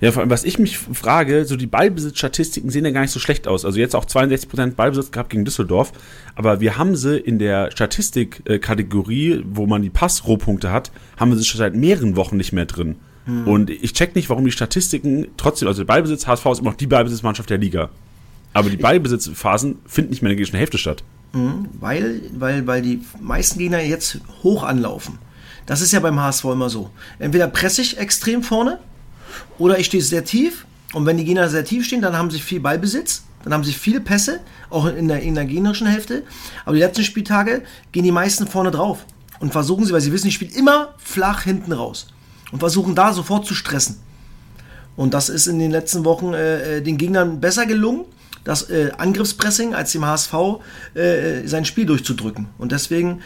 Ja, 0.00 0.12
vor 0.12 0.22
allem, 0.22 0.30
was 0.30 0.44
ich 0.44 0.58
mich 0.58 0.78
frage, 0.78 1.44
so 1.44 1.56
die 1.56 1.66
Ballbesitzstatistiken 1.66 2.70
sehen 2.70 2.86
ja 2.86 2.90
gar 2.90 3.02
nicht 3.02 3.10
so 3.10 3.20
schlecht 3.20 3.46
aus. 3.46 3.66
Also 3.66 3.78
jetzt 3.78 3.94
auch 3.94 4.06
62% 4.06 4.74
Ballbesitz 4.74 5.10
gehabt 5.10 5.30
gegen 5.30 5.44
Düsseldorf, 5.44 5.92
aber 6.34 6.60
wir 6.60 6.78
haben 6.78 6.96
sie 6.96 7.18
in 7.18 7.38
der 7.38 7.70
Statistikkategorie, 7.70 9.42
wo 9.46 9.66
man 9.66 9.82
die 9.82 9.90
Passrohpunkte 9.90 10.72
hat, 10.72 10.90
haben 11.18 11.30
wir 11.30 11.36
sie 11.36 11.44
schon 11.44 11.58
seit 11.58 11.74
mehreren 11.74 12.16
Wochen 12.16 12.36
nicht 12.38 12.52
mehr 12.52 12.66
drin. 12.66 12.96
Und 13.44 13.70
ich 13.70 13.92
check 13.92 14.16
nicht, 14.16 14.28
warum 14.28 14.44
die 14.44 14.50
Statistiken 14.50 15.28
trotzdem, 15.36 15.68
also 15.68 15.82
der 15.82 15.86
Ballbesitz, 15.86 16.26
HSV 16.26 16.46
ist 16.46 16.58
immer 16.60 16.70
noch 16.70 16.76
die 16.76 16.88
Ballbesitzmannschaft 16.88 17.48
der 17.48 17.58
Liga. 17.58 17.90
Aber 18.54 18.70
die 18.70 18.76
Ballbesitzphasen 18.76 19.78
finden 19.86 20.10
nicht 20.10 20.22
mehr 20.22 20.32
in 20.32 20.36
der 20.36 20.44
gegnerischen 20.44 20.58
Hälfte 20.58 20.78
statt. 20.78 21.04
weil, 21.80 22.22
weil, 22.32 22.66
weil 22.66 22.82
die 22.82 23.02
meisten 23.20 23.60
Gegner 23.60 23.80
jetzt 23.82 24.18
hoch 24.42 24.64
anlaufen. 24.64 25.18
Das 25.66 25.80
ist 25.80 25.92
ja 25.92 26.00
beim 26.00 26.18
HSV 26.18 26.44
immer 26.46 26.70
so. 26.70 26.90
Entweder 27.20 27.46
presse 27.46 27.82
ich 27.82 27.98
extrem 27.98 28.42
vorne 28.42 28.80
oder 29.58 29.78
ich 29.78 29.86
stehe 29.86 30.02
sehr 30.02 30.24
tief. 30.24 30.66
Und 30.92 31.06
wenn 31.06 31.16
die 31.16 31.24
Gegner 31.24 31.48
sehr 31.48 31.64
tief 31.64 31.86
stehen, 31.86 32.02
dann 32.02 32.16
haben 32.16 32.30
sie 32.30 32.40
viel 32.40 32.60
Ballbesitz, 32.60 33.22
dann 33.44 33.52
haben 33.52 33.64
sie 33.64 33.72
viele 33.72 34.00
Pässe, 34.00 34.40
auch 34.70 34.86
in 34.86 35.08
der, 35.08 35.22
in 35.22 35.34
der 35.34 35.44
gegnerischen 35.44 35.86
Hälfte. 35.86 36.24
Aber 36.64 36.74
die 36.74 36.82
letzten 36.82 37.04
Spieltage 37.04 37.62
gehen 37.92 38.04
die 38.04 38.12
meisten 38.12 38.46
vorne 38.46 38.70
drauf 38.70 39.06
und 39.38 39.52
versuchen 39.52 39.84
sie, 39.84 39.92
weil 39.92 40.00
sie 40.00 40.12
wissen, 40.12 40.28
ich 40.28 40.34
spiele 40.34 40.52
immer 40.54 40.94
flach 40.98 41.42
hinten 41.42 41.72
raus 41.72 42.08
und 42.50 42.58
versuchen 42.58 42.94
da 42.94 43.12
sofort 43.12 43.46
zu 43.46 43.54
stressen. 43.54 44.00
Und 44.96 45.14
das 45.14 45.28
ist 45.28 45.46
in 45.46 45.58
den 45.58 45.70
letzten 45.70 46.04
Wochen 46.04 46.34
äh, 46.34 46.78
äh, 46.78 46.82
den 46.82 46.98
Gegnern 46.98 47.40
besser 47.40 47.66
gelungen, 47.66 48.04
das 48.44 48.68
äh, 48.70 48.90
Angriffspressing, 48.96 49.74
als 49.74 49.92
dem 49.92 50.04
HSV 50.04 50.34
äh, 50.94 51.46
sein 51.46 51.64
Spiel 51.64 51.86
durchzudrücken. 51.86 52.48
Und 52.58 52.72
deswegen 52.72 53.20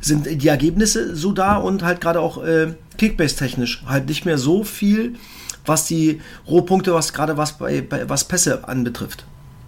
sind 0.00 0.26
die 0.26 0.48
Ergebnisse 0.48 1.16
so 1.16 1.32
da 1.32 1.56
und 1.56 1.82
halt 1.82 2.00
gerade 2.00 2.20
auch 2.20 2.42
äh, 2.42 2.74
Kickbase-technisch 2.96 3.84
halt 3.86 4.08
nicht 4.08 4.24
mehr 4.24 4.38
so 4.38 4.64
viel, 4.64 5.16
was 5.66 5.86
die 5.86 6.20
Rohpunkte, 6.48 6.94
was 6.94 7.12
gerade 7.12 7.36
was 7.36 7.58
bei, 7.58 7.80
bei 7.80 8.08
was 8.08 8.24
Pässe 8.24 8.66
anbetrifft. 8.68 9.24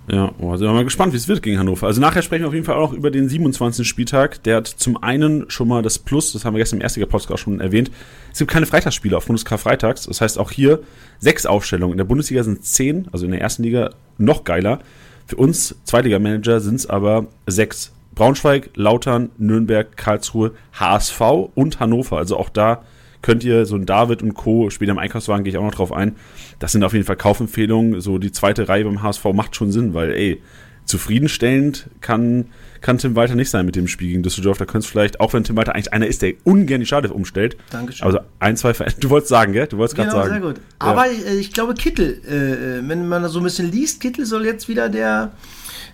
Ja, 0.09 0.33
oh, 0.41 0.57
sind 0.57 0.67
wir 0.67 0.73
mal 0.73 0.85
gespannt, 0.85 1.13
wie 1.13 1.17
es 1.17 1.29
wird 1.29 1.43
gegen 1.43 1.59
Hannover. 1.61 1.87
Also 1.87 2.01
nachher 2.01 2.23
sprechen 2.23 2.43
wir 2.43 2.49
auf 2.49 2.55
jeden 2.55 2.67
Fall 2.67 2.75
auch 2.75 2.93
über 2.93 3.13
den 3.13 3.29
27. 3.29 3.87
Spieltag. 3.87 4.43
Der 4.43 4.57
hat 4.57 4.67
zum 4.67 5.01
einen 5.01 5.49
schon 5.49 5.69
mal 5.69 5.81
das 5.81 5.99
Plus, 5.99 6.33
das 6.33 6.45
haben 6.45 6.55
wir 6.55 6.59
gestern 6.59 6.81
im 6.81 6.83
ersten 6.83 7.01
Podcast 7.07 7.33
auch 7.33 7.39
schon 7.39 7.61
erwähnt. 7.61 7.91
Es 8.33 8.41
gibt 8.41 8.51
keine 8.51 8.67
Freitagsspiele 8.67 9.17
auf 9.17 9.27
Bundeskarfreitags. 9.27 10.07
Das 10.07 10.21
heißt 10.21 10.39
auch 10.39 10.51
hier 10.51 10.81
sechs 11.21 11.47
Aufstellungen. 11.47 11.93
In 11.93 11.99
der 11.99 12.05
Bundesliga 12.05 12.43
sind 12.43 12.65
zehn, 12.65 13.07
also 13.13 13.27
in 13.27 13.31
der 13.31 13.41
ersten 13.41 13.63
Liga 13.63 13.91
noch 14.19 14.43
geiler. 14.43 14.81
Für 15.27 15.37
uns 15.37 15.77
Zweitliga-Manager 15.85 16.61
sind 16.61 16.77
es 16.77 16.91
aber 16.91 17.27
sechs. 17.47 17.93
Braunschweig, 18.15 18.71
Lautern, 18.75 19.31
Nürnberg, 19.39 19.97
Karlsruhe, 19.97 20.53
HSV 20.75 21.21
und 21.55 21.79
Hannover. 21.79 22.19
Also 22.19 22.37
auch 22.37 22.49
da 22.49 22.83
könnt 23.23 23.45
ihr 23.45 23.65
so 23.67 23.77
ein 23.77 23.87
David 23.87 24.23
und 24.23 24.35
Co. 24.35 24.69
später 24.71 24.93
im 24.93 24.99
Einkaufswagen 24.99 25.45
gehe 25.45 25.53
ich 25.53 25.59
auch 25.59 25.65
noch 25.65 25.75
drauf 25.75 25.93
ein. 25.93 26.17
Das 26.59 26.73
sind 26.73 26.85
auf 26.85 26.93
jeden 26.93 27.05
Fall 27.05 27.17
Kaufempfehlungen. 27.17 28.01
So 28.01 28.19
die 28.19 28.33
zweite 28.33 28.69
Reihe 28.69 28.85
beim 28.85 29.03
HSV 29.03 29.25
macht 29.33 29.57
schon 29.57 29.73
Sinn, 29.73 29.95
weil 29.95 30.13
ey, 30.13 30.43
zufriedenstellend 30.85 31.87
kann, 32.01 32.47
kann 32.81 32.99
Tim 32.99 33.15
Walter 33.15 33.35
nicht 33.35 33.51
sein 33.51 33.65
mit 33.67 33.77
dem 33.77 33.89
Spiel 33.89 34.09
gegen 34.09 34.23
Düsseldorf. 34.23 34.59
Da 34.59 34.65
könntest 34.65 34.91
du 34.91 34.93
vielleicht, 34.99 35.21
auch 35.21 35.33
wenn 35.33 35.45
Tim 35.45 35.57
Walter 35.57 35.75
eigentlich 35.75 35.93
einer 35.93 36.07
ist, 36.07 36.23
der 36.23 36.35
ungern 36.45 36.81
die 36.81 36.87
Schade 36.87 37.13
umstellt. 37.13 37.57
Dankeschön. 37.71 38.05
Also 38.07 38.19
ein, 38.41 38.57
zwei 38.57 38.75
Ver 38.75 38.87
Du 39.01 39.11
wolltest 39.11 39.31
sagen, 39.31 39.53
gell? 39.53 39.67
Du 39.67 39.79
wolltest 39.79 39.97
gerade 39.97 40.11
Genau, 40.11 40.23
sagen. 40.23 40.33
sehr 40.35 40.43
gut. 40.43 40.61
Aber 40.79 41.07
äh, 41.07 41.37
ich 41.39 41.53
glaube, 41.53 41.75
Kittel, 41.75 42.21
äh, 42.29 42.79
äh, 42.79 42.89
wenn 42.89 43.09
man 43.09 43.23
das 43.23 43.33
so 43.33 43.41
ein 43.41 43.45
bisschen 43.45 43.71
liest, 43.71 44.01
Kittel 44.01 44.27
soll 44.27 44.45
jetzt 44.45 44.69
wieder 44.69 44.89
der, 44.89 45.33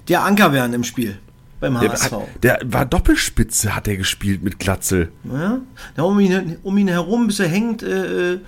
der 0.09 0.25
Anker 0.25 0.52
werden 0.52 0.73
im 0.73 0.85
Spiel 0.85 1.19
beim 1.61 1.79
der, 1.81 1.91
HSV. 1.93 2.12
hat, 2.12 2.21
der 2.43 2.61
war 2.65 2.85
Doppelspitze, 2.87 3.75
hat 3.75 3.88
er 3.88 3.97
gespielt 3.97 4.43
mit 4.43 4.59
Glatzel. 4.59 5.11
Ja, 5.25 5.59
da 5.97 6.03
um 6.03 6.19
ihn, 6.21 6.57
um 6.62 6.77
ihn 6.79 6.88
herum, 6.88 7.27
bis 7.27 7.41
er 7.41 7.49
hängt, 7.49 7.83
äh, 7.83 8.35
äh, 8.35 8.41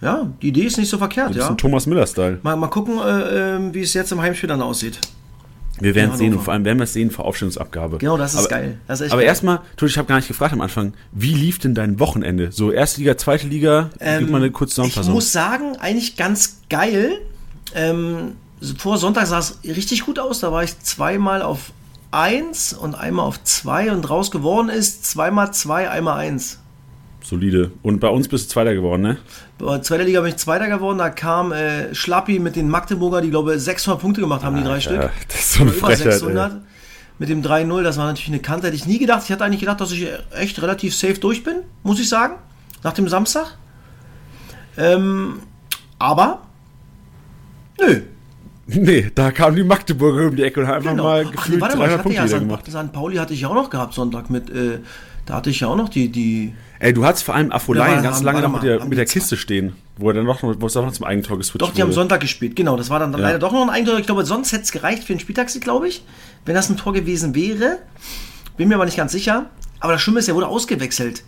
ja, 0.00 0.30
die 0.42 0.48
Idee 0.48 0.64
ist 0.64 0.78
nicht 0.78 0.88
so 0.88 0.98
verkehrt, 0.98 1.30
Das 1.30 1.36
ist 1.36 1.42
ja. 1.42 1.48
ein 1.50 1.56
Thomas 1.58 1.86
Miller-Style. 1.86 2.38
Mal, 2.42 2.56
mal 2.56 2.68
gucken, 2.68 2.98
äh, 2.98 3.56
äh, 3.56 3.74
wie 3.74 3.80
es 3.80 3.94
jetzt 3.94 4.12
im 4.12 4.20
Heimspiel 4.20 4.48
dann 4.48 4.62
aussieht. 4.62 4.98
Wir 5.80 5.94
werden 5.94 6.08
Ja, 6.08 6.14
es 6.14 6.18
sehen 6.18 6.34
und 6.34 6.40
vor 6.42 6.52
allem 6.54 6.64
werden 6.64 6.78
wir 6.78 6.84
es 6.84 6.92
sehen 6.92 7.10
vor 7.12 7.24
Aufstellungsabgabe. 7.24 7.98
Genau, 7.98 8.16
das 8.16 8.34
ist 8.34 8.40
aber, 8.40 8.48
geil. 8.48 8.80
Das 8.88 9.00
ist 9.00 9.12
aber 9.12 9.22
erstmal, 9.22 9.60
ich 9.80 9.96
habe 9.96 10.08
gar 10.08 10.16
nicht 10.16 10.26
gefragt 10.26 10.52
am 10.52 10.60
Anfang, 10.60 10.92
wie 11.12 11.32
lief 11.34 11.60
denn 11.60 11.74
dein 11.74 12.00
Wochenende? 12.00 12.50
So 12.50 12.72
erste 12.72 13.00
Liga, 13.00 13.16
zweite 13.16 13.46
Liga, 13.46 13.90
gib 14.18 14.28
mal 14.28 14.38
eine 14.38 14.50
kurze 14.50 14.70
Ich 14.72 14.74
Zusammenfassung. 14.74 15.14
muss 15.14 15.32
sagen, 15.32 15.76
eigentlich 15.78 16.16
ganz 16.16 16.62
geil. 16.68 17.18
Ähm, 17.74 18.32
vor 18.76 18.98
Sonntag 18.98 19.26
sah 19.26 19.38
es 19.38 19.60
richtig 19.64 20.04
gut 20.04 20.18
aus. 20.18 20.40
Da 20.40 20.50
war 20.50 20.64
ich 20.64 20.78
zweimal 20.80 21.42
auf 21.42 21.70
1 22.10 22.72
und 22.72 22.94
einmal 22.94 23.26
auf 23.26 23.42
2 23.42 23.92
und 23.92 24.02
draus 24.02 24.30
geworden 24.30 24.68
ist 24.68 25.04
zweimal 25.04 25.52
2, 25.52 25.90
einmal 25.90 26.18
1. 26.18 26.60
Solide. 27.22 27.72
Und 27.82 28.00
bei 28.00 28.08
uns 28.08 28.28
bist 28.28 28.46
du 28.46 28.52
Zweiter 28.54 28.74
geworden, 28.74 29.02
ne? 29.02 29.18
Bei 29.58 29.72
der 29.72 29.82
zweiten 29.82 30.04
Liga 30.04 30.20
bin 30.20 30.30
ich 30.30 30.36
Zweiter 30.36 30.68
geworden. 30.68 30.98
Da 30.98 31.10
kam 31.10 31.52
äh, 31.52 31.94
Schlappi 31.94 32.38
mit 32.38 32.56
den 32.56 32.70
Magdeburger, 32.70 33.20
die 33.20 33.30
glaube 33.30 33.54
ich 33.54 33.60
600 33.60 34.00
Punkte 34.00 34.20
gemacht 34.20 34.44
haben, 34.44 34.56
die 34.56 34.62
drei 34.62 34.80
Stück. 34.80 35.02
Ja, 35.02 35.10
das 35.28 35.40
ist 35.40 35.52
so 35.54 35.62
eine 35.62 35.72
Über 35.72 35.86
Frechheit. 35.86 36.12
600. 36.12 36.52
Ey. 36.52 36.58
Mit 37.18 37.28
dem 37.28 37.42
3-0, 37.42 37.82
das 37.82 37.98
war 37.98 38.06
natürlich 38.06 38.28
eine 38.28 38.38
Kante. 38.38 38.68
Hätte 38.68 38.76
ich 38.76 38.86
nie 38.86 38.98
gedacht. 38.98 39.22
Ich 39.24 39.32
hatte 39.32 39.44
eigentlich 39.44 39.60
gedacht, 39.60 39.80
dass 39.80 39.90
ich 39.90 40.06
echt 40.30 40.62
relativ 40.62 40.94
safe 40.94 41.18
durch 41.18 41.42
bin, 41.42 41.56
muss 41.82 41.98
ich 41.98 42.08
sagen. 42.08 42.36
Nach 42.84 42.92
dem 42.92 43.08
Samstag. 43.08 43.56
Ähm, 44.76 45.40
aber, 45.98 46.42
nö. 47.80 48.02
Nee, 48.70 49.10
da 49.14 49.30
kamen 49.30 49.56
die 49.56 49.64
Magdeburger 49.64 50.28
um 50.28 50.36
die 50.36 50.42
Ecke 50.42 50.60
und 50.60 50.66
haben 50.66 50.76
einfach 50.76 50.90
Genau. 50.90 51.04
mal 51.04 51.22
Ach, 51.22 51.30
nee, 51.30 51.36
gefühlt 51.36 51.60
warte 51.62 51.76
mal, 51.78 51.84
ich 51.84 51.90
300 51.90 51.98
hatte 51.98 52.02
Punkte 52.02 52.20
ja 52.20 52.28
St. 52.28 52.38
gemacht. 52.40 52.64
St. 52.88 52.92
Pauli 52.92 53.16
hatte 53.16 53.32
ich 53.34 53.40
ja 53.40 53.48
auch 53.48 53.54
noch 53.54 53.70
gehabt 53.70 53.94
Sonntag 53.94 54.28
mit, 54.30 54.50
äh, 54.50 54.78
da 55.24 55.34
hatte 55.36 55.48
ich 55.50 55.60
ja 55.60 55.68
auch 55.68 55.76
noch 55.76 55.88
die, 55.88 56.10
die, 56.10 56.52
Ey, 56.78 56.92
du 56.92 57.04
hattest 57.04 57.24
vor 57.24 57.34
allem 57.34 57.48
Ja, 57.48 57.54
Afolai 57.54 57.88
warte, 57.88 58.02
ganz 58.02 58.16
haben- 58.18 58.24
lange 58.26 58.42
noch 58.42 58.52
mit 58.52 58.62
der, 58.62 58.80
haben 58.80 58.88
mit 58.90 58.98
der 58.98 59.06
Kiste 59.06 59.36
stehen, 59.38 59.72
wo 59.96 60.08
er 60.10 60.14
dann 60.14 60.24
noch, 60.26 60.42
wo 60.42 60.66
es 60.66 60.76
auch 60.76 60.84
noch 60.84 60.92
zum 60.92 61.06
Eigentor 61.06 61.38
geswitcht 61.38 61.62
doch, 61.62 61.72
die 61.72 61.80
haben 61.80 61.88
wurde. 61.88 61.94
Sonntag 61.94 62.20
gespielt, 62.20 62.56
genau, 62.56 62.76
das 62.76 62.90
war 62.90 62.98
dann 63.00 63.12
Ja. 63.12 63.18
leider 63.18 63.38
doch 63.38 63.52
noch 63.52 63.62
ein 63.62 63.70
Eigentor, 63.70 63.98
ich 63.98 64.06
glaube, 64.06 64.24
sonst 64.26 64.52
hätte 64.52 64.62
es 64.64 64.70
gereicht 64.72 65.02
für 65.04 65.14
den 65.14 65.20
Spieltagssieg, 65.20 65.62
glaube 65.64 65.88
ich, 65.88 66.04
wenn 66.44 66.54
das 66.54 66.68
ein 66.68 66.76
Tor 66.76 66.92
gewesen 66.92 67.34
wäre, 67.34 67.78
bin 68.58 68.68
mir 68.68 68.74
aber 68.74 68.84
nicht 68.84 68.96
ganz 68.98 69.12
sicher, 69.12 69.46
aber 69.80 69.94
das 69.94 70.02
Schlimme 70.02 70.18
ist, 70.20 70.28
er 70.28 70.34
wurde 70.34 70.46
ausgewechselt. 70.46 71.22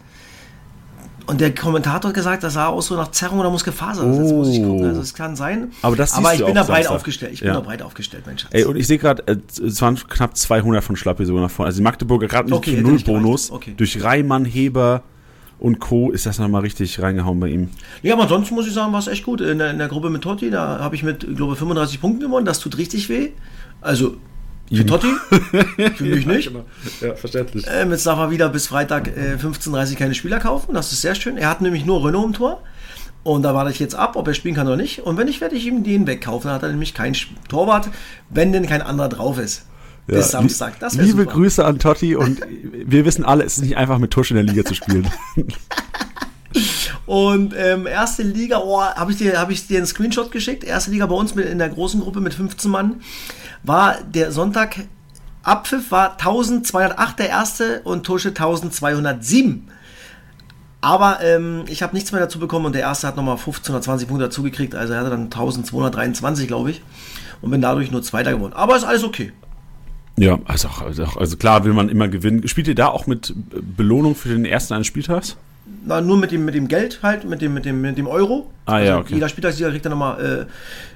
Und 1.30 1.40
der 1.40 1.54
Kommentator 1.54 2.08
hat 2.10 2.14
gesagt, 2.14 2.42
das 2.42 2.54
sah 2.54 2.66
aus 2.66 2.86
so 2.86 2.96
nach 2.96 3.10
Zerrung 3.12 3.38
oder 3.38 3.50
Muskelfaser. 3.50 4.04
Das 4.06 4.16
Jetzt 4.18 4.32
muss 4.32 4.48
ich 4.48 4.62
gucken, 4.62 4.84
also 4.84 5.00
es 5.00 5.14
kann 5.14 5.36
sein. 5.36 5.70
Aber 5.82 5.96
das 5.96 6.14
aber 6.14 6.34
ich 6.34 6.44
bin 6.44 6.54
da 6.54 6.64
breit 6.64 6.86
aufgestellt. 6.88 7.32
Ich 7.34 7.40
bin 7.40 7.48
Ja. 7.48 7.54
da 7.54 7.60
breit 7.60 7.82
aufgestellt, 7.82 8.24
mein 8.26 8.36
Schatz. 8.38 8.50
Ey, 8.52 8.64
und 8.64 8.76
ich 8.76 8.86
sehe 8.86 8.98
gerade, 8.98 9.22
äh, 9.26 9.36
es 9.64 9.80
waren 9.80 9.96
knapp 9.96 10.36
200 10.36 10.82
von 10.82 10.96
Schlappi 10.96 11.24
sogar 11.24 11.42
nach 11.42 11.50
vorne. 11.50 11.68
Also 11.68 11.78
die 11.78 11.84
Magdeburger 11.84 12.26
gerade 12.26 12.46
mit 12.48 12.54
Okay, 12.54 12.72
nicht 12.82 13.06
Null-Bonus. 13.06 13.48
gereicht. 13.48 13.62
Okay. 13.62 13.74
Durch 13.76 14.02
Reimann, 14.02 14.44
Heber 14.44 15.02
und 15.58 15.78
Co. 15.78 16.10
ist 16.10 16.26
das 16.26 16.38
nochmal 16.38 16.62
richtig 16.62 17.00
reingehauen 17.00 17.38
bei 17.38 17.48
ihm. 17.48 17.68
Ja, 18.02 18.14
aber 18.14 18.22
ansonsten 18.24 18.54
muss 18.54 18.66
ich 18.66 18.72
sagen, 18.72 18.92
war 18.92 18.98
es 19.00 19.06
echt 19.08 19.24
gut. 19.24 19.40
In 19.40 19.58
der, 19.58 19.70
in 19.70 19.78
der 19.78 19.88
Gruppe 19.88 20.10
mit 20.10 20.22
Totti, 20.22 20.50
da 20.50 20.78
habe 20.80 20.94
ich 20.96 21.02
mit, 21.02 21.22
ich 21.24 21.36
glaube 21.36 21.54
35 21.54 22.00
Punkten 22.00 22.20
gewonnen. 22.20 22.46
Das 22.46 22.58
tut 22.60 22.76
richtig 22.78 23.08
weh. 23.08 23.30
Also, 23.80 24.16
für 24.72 24.86
Totti, 24.86 25.08
für 25.96 26.04
mich 26.04 26.26
nicht. 26.26 26.50
Ja, 27.00 27.14
verständlich. 27.14 27.66
Ähm, 27.68 27.90
jetzt 27.90 28.06
darf 28.06 28.18
er 28.18 28.30
wieder 28.30 28.48
bis 28.48 28.66
Freitag 28.68 29.08
äh, 29.08 29.36
15.30 29.36 29.90
Uhr 29.92 29.96
keine 29.98 30.14
Spieler 30.14 30.38
kaufen. 30.38 30.74
Das 30.74 30.92
ist 30.92 31.00
sehr 31.00 31.14
schön. 31.14 31.36
Er 31.36 31.48
hat 31.50 31.60
nämlich 31.60 31.84
nur 31.84 32.04
Renault 32.06 32.26
im 32.26 32.32
Tor. 32.34 32.62
Und 33.22 33.42
da 33.42 33.54
warte 33.54 33.70
ich 33.70 33.78
jetzt 33.78 33.94
ab, 33.94 34.16
ob 34.16 34.26
er 34.28 34.34
spielen 34.34 34.54
kann 34.54 34.66
oder 34.66 34.76
nicht. 34.76 35.00
Und 35.00 35.16
wenn 35.18 35.26
nicht, 35.26 35.40
werde 35.42 35.54
ich 35.54 35.66
ihm 35.66 35.82
den 35.84 36.06
wegkaufen. 36.06 36.48
Dann 36.48 36.54
hat 36.54 36.62
er 36.62 36.70
nämlich 36.70 36.94
keinen 36.94 37.14
Sch- 37.14 37.26
Torwart, 37.48 37.88
wenn 38.30 38.52
denn 38.52 38.66
kein 38.66 38.80
anderer 38.80 39.08
drauf 39.10 39.38
ist. 39.38 39.66
Bis 40.06 40.30
Samstag. 40.30 40.78
Das 40.80 40.94
Liebe 40.94 41.22
super. 41.22 41.32
Grüße 41.32 41.64
an 41.64 41.78
Totti 41.78 42.16
und 42.16 42.40
wir 42.86 43.04
wissen 43.04 43.24
alle, 43.24 43.44
es 43.44 43.58
ist 43.58 43.62
nicht 43.64 43.76
einfach 43.76 43.98
mit 43.98 44.10
Tusch 44.10 44.30
in 44.30 44.36
der 44.36 44.44
Liga 44.44 44.64
zu 44.64 44.74
spielen. 44.74 45.06
Und 47.06 47.54
ähm, 47.56 47.86
erste 47.86 48.22
Liga, 48.22 48.58
oh, 48.64 48.80
habe 48.82 49.12
ich, 49.12 49.18
dir- 49.18 49.38
hab 49.38 49.50
ich 49.50 49.66
dir 49.66 49.78
einen 49.78 49.86
Screenshot 49.86 50.30
geschickt. 50.32 50.64
Erste 50.64 50.90
Liga 50.90 51.06
bei 51.06 51.14
uns 51.14 51.34
mit, 51.34 51.46
in 51.46 51.58
der 51.58 51.68
großen 51.68 52.00
Gruppe 52.00 52.20
mit 52.20 52.34
15 52.34 52.70
Mann 52.70 53.00
war 53.62 53.98
der 54.02 54.32
Sonntag. 54.32 54.76
Abpfiff 55.42 55.90
war 55.90 56.12
1208 56.12 57.18
der 57.18 57.28
erste 57.28 57.80
und 57.82 58.04
Tusche 58.04 58.28
1207. 58.28 59.68
Aber 60.82 61.18
ähm, 61.22 61.64
ich 61.66 61.82
habe 61.82 61.94
nichts 61.94 62.12
mehr 62.12 62.20
dazu 62.20 62.38
bekommen 62.38 62.66
und 62.66 62.74
der 62.74 62.82
erste 62.82 63.06
hat 63.06 63.16
nochmal 63.16 63.36
15 63.36 63.74
oder 63.74 63.82
20 63.82 64.08
Punkte 64.08 64.26
dazu 64.26 64.42
gekriegt. 64.42 64.74
Also 64.74 64.94
er 64.94 65.00
hatte 65.00 65.10
dann 65.10 65.24
1223, 65.24 66.46
glaube 66.46 66.70
ich. 66.70 66.82
Und 67.42 67.50
bin 67.50 67.60
dadurch 67.60 67.90
nur 67.90 68.02
Zweiter 68.02 68.32
geworden. 68.32 68.52
Aber 68.54 68.76
ist 68.76 68.84
alles 68.84 69.04
okay. 69.04 69.32
ja, 70.16 70.38
also, 70.44 70.68
also, 70.68 71.04
also 71.04 71.36
klar 71.36 71.64
will 71.64 71.72
man 71.72 71.88
immer 71.88 72.08
gewinnen. 72.08 72.46
Spielt 72.48 72.68
ihr 72.68 72.74
da 72.74 72.88
auch 72.88 73.06
mit 73.06 73.34
Belohnung 73.76 74.14
für 74.14 74.28
den 74.28 74.44
ersten 74.44 74.74
eines 74.74 74.86
Spieltags? 74.86 75.36
Na, 75.86 76.00
nur 76.00 76.16
mit 76.16 76.30
dem, 76.30 76.44
mit 76.44 76.54
dem 76.54 76.68
Geld 76.68 77.00
halt, 77.02 77.24
mit 77.24 77.40
dem, 77.40 77.54
mit 77.54 77.64
dem, 77.64 77.80
mit 77.80 77.96
dem 77.96 78.06
Euro. 78.06 78.50
Ah, 78.66 78.78
ja, 78.80 78.98
okay. 78.98 79.14
Jeder 79.14 79.28
Spieltagssieger 79.28 79.70
kriegt 79.70 79.84
dann 79.84 79.90
nochmal, 79.90 80.20
äh, 80.20 80.46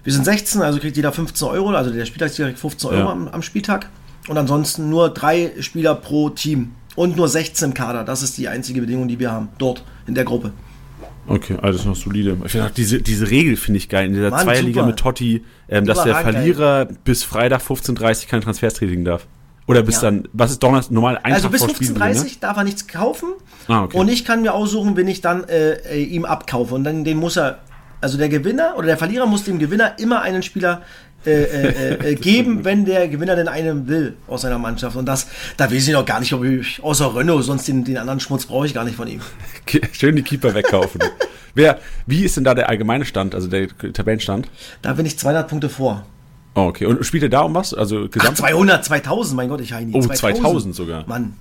wir 0.05 0.13
sind 0.13 0.25
16, 0.25 0.63
also 0.63 0.79
kriegt 0.79 0.97
jeder 0.97 1.13
15 1.13 1.49
Euro, 1.49 1.71
also 1.71 1.91
der 1.91 2.05
Spieltagssieger 2.05 2.49
kriegt 2.49 2.61
15 2.61 2.91
Euro 2.91 3.01
Ja. 3.01 3.11
am, 3.13 3.29
am 3.29 3.43
Spieltag. 3.43 3.89
Und 4.29 4.39
ansonsten 4.39 4.89
nur 4.89 5.11
drei 5.11 5.53
Spieler 5.61 5.95
pro 5.95 6.31
Team. 6.31 6.73
Und 6.97 7.17
nur 7.17 7.29
16 7.29 7.69
im 7.71 7.75
Kader. 7.75 8.05
Das 8.05 8.23
ist 8.23 8.39
die 8.39 8.49
einzige 8.49 8.81
Bedingung, 8.81 9.09
die 9.09 9.19
wir 9.19 9.33
haben. 9.33 9.49
Dort, 9.59 9.83
in 10.07 10.15
der 10.15 10.25
Gruppe. 10.25 10.53
Okay, 11.27 11.57
alles 11.61 11.85
noch 11.85 11.97
solide. 11.97 12.37
Ich 12.45 12.61
auch 12.61 12.71
diese, 12.71 13.01
diese 13.01 13.31
Regel 13.31 13.57
finde 13.57 13.79
ich 13.79 13.89
geil 13.89 14.07
in 14.07 14.13
dieser 14.15 14.31
Mann, 14.31 14.45
Zweierliga 14.45 14.81
super. 14.81 14.87
mit 14.87 14.97
Totti, 14.99 15.45
ähm, 15.69 15.87
dass 15.87 16.03
der 16.05 16.17
Verlierer 16.17 16.87
bis 17.05 17.25
Freitag 17.25 17.63
15.30 17.63 18.25
Uhr 18.25 18.29
keine 18.29 18.43
Transfers 18.43 18.75
tätigen 18.75 19.05
darf. 19.05 19.27
Oder 19.67 19.83
bis 19.83 19.97
Ja. 19.97 20.03
dann, 20.03 20.29
was 20.33 20.51
ist 20.51 20.63
Donnerstag, 20.63 20.93
normal 20.93 21.19
ein 21.23 21.33
Also 21.33 21.49
bis 21.49 21.61
vor 21.61 21.71
Spiel 21.71 21.89
15.30 21.89 21.99
drin, 21.99 22.17
Uhr 22.19 22.31
darf 22.41 22.57
er 22.57 22.65
nichts 22.65 22.87
kaufen. 22.87 23.29
Ah, 23.67 23.85
okay. 23.85 23.97
Und 23.97 24.09
ich 24.09 24.25
kann 24.25 24.43
mir 24.43 24.53
aussuchen, 24.53 24.97
wen 24.97 25.09
ich 25.09 25.21
dann 25.23 25.45
äh, 25.45 25.73
äh, 25.73 26.03
ihm 26.03 26.25
abkaufe. 26.25 26.75
Und 26.75 26.85
dann 26.85 27.05
den 27.05 27.17
muss 27.17 27.37
er, 27.37 27.61
also 28.01 28.19
der 28.19 28.29
Gewinner 28.29 28.75
oder 28.77 28.89
der 28.89 28.99
Verlierer 28.99 29.27
muss 29.27 29.45
dem 29.45 29.59
Gewinner 29.59 29.99
immer 29.99 30.21
einen 30.21 30.43
Spieler 30.43 30.83
äh, 31.25 31.45
äh, 31.45 32.11
äh, 32.11 32.15
geben, 32.17 32.67
wenn 32.67 32.85
der 32.85 33.09
Gewinner 33.09 33.37
denn 33.37 33.49
einen 33.49 33.89
will 33.89 34.17
aus 34.29 34.43
seiner 34.43 34.59
Mannschaft. 34.59 34.97
Und 34.97 35.07
das, 35.07 35.27
da 35.57 35.73
weiß 35.73 35.89
ich 35.89 35.95
noch 35.95 36.05
gar 36.05 36.21
nicht, 36.21 36.35
ob 36.35 36.45
ich 36.45 36.83
außer 36.83 37.17
Renault, 37.17 37.45
sonst 37.45 37.67
den, 37.67 37.85
den 37.85 37.97
anderen 37.97 38.21
Schmutz 38.21 38.45
brauche 38.45 38.67
ich 38.67 38.75
gar 38.75 38.85
nicht 38.85 38.97
von 38.97 39.09
ihm. 39.09 39.21
ne? 39.73 39.81
Schön 39.93 40.17
die 40.17 40.23
Keeper 40.23 40.55
wegkaufen. 40.55 41.01
Wer, 41.55 41.79
wie 42.07 42.25
ist 42.25 42.37
denn 42.37 42.45
da 42.45 42.55
der 42.55 42.69
allgemeine 42.69 43.07
Stand, 43.07 43.35
also 43.35 43.49
der 43.49 43.69
Tabellenstand? 43.69 44.49
Da 44.83 44.93
bin 44.93 45.07
ich 45.07 45.19
200 45.19 45.49
Punkte 45.49 45.69
vor. 45.71 46.05
Oh, 46.55 46.67
okay. 46.67 46.87
Und 46.87 47.05
spielt 47.05 47.25
er 47.25 47.29
da 47.29 47.41
um 47.41 47.55
was? 47.55 47.75
Also 47.75 48.05
Ach, 48.07 48.11
gesamt? 48.11 48.37
200, 48.37 48.85
2000, 48.85 49.37
mein 49.37 49.49
Gott, 49.49 49.61
ich 49.61 49.73
heini. 49.73 49.93
Oh, 49.95 50.01
2000 50.01 50.75
sogar. 50.75 51.05
Mann. 51.07 51.35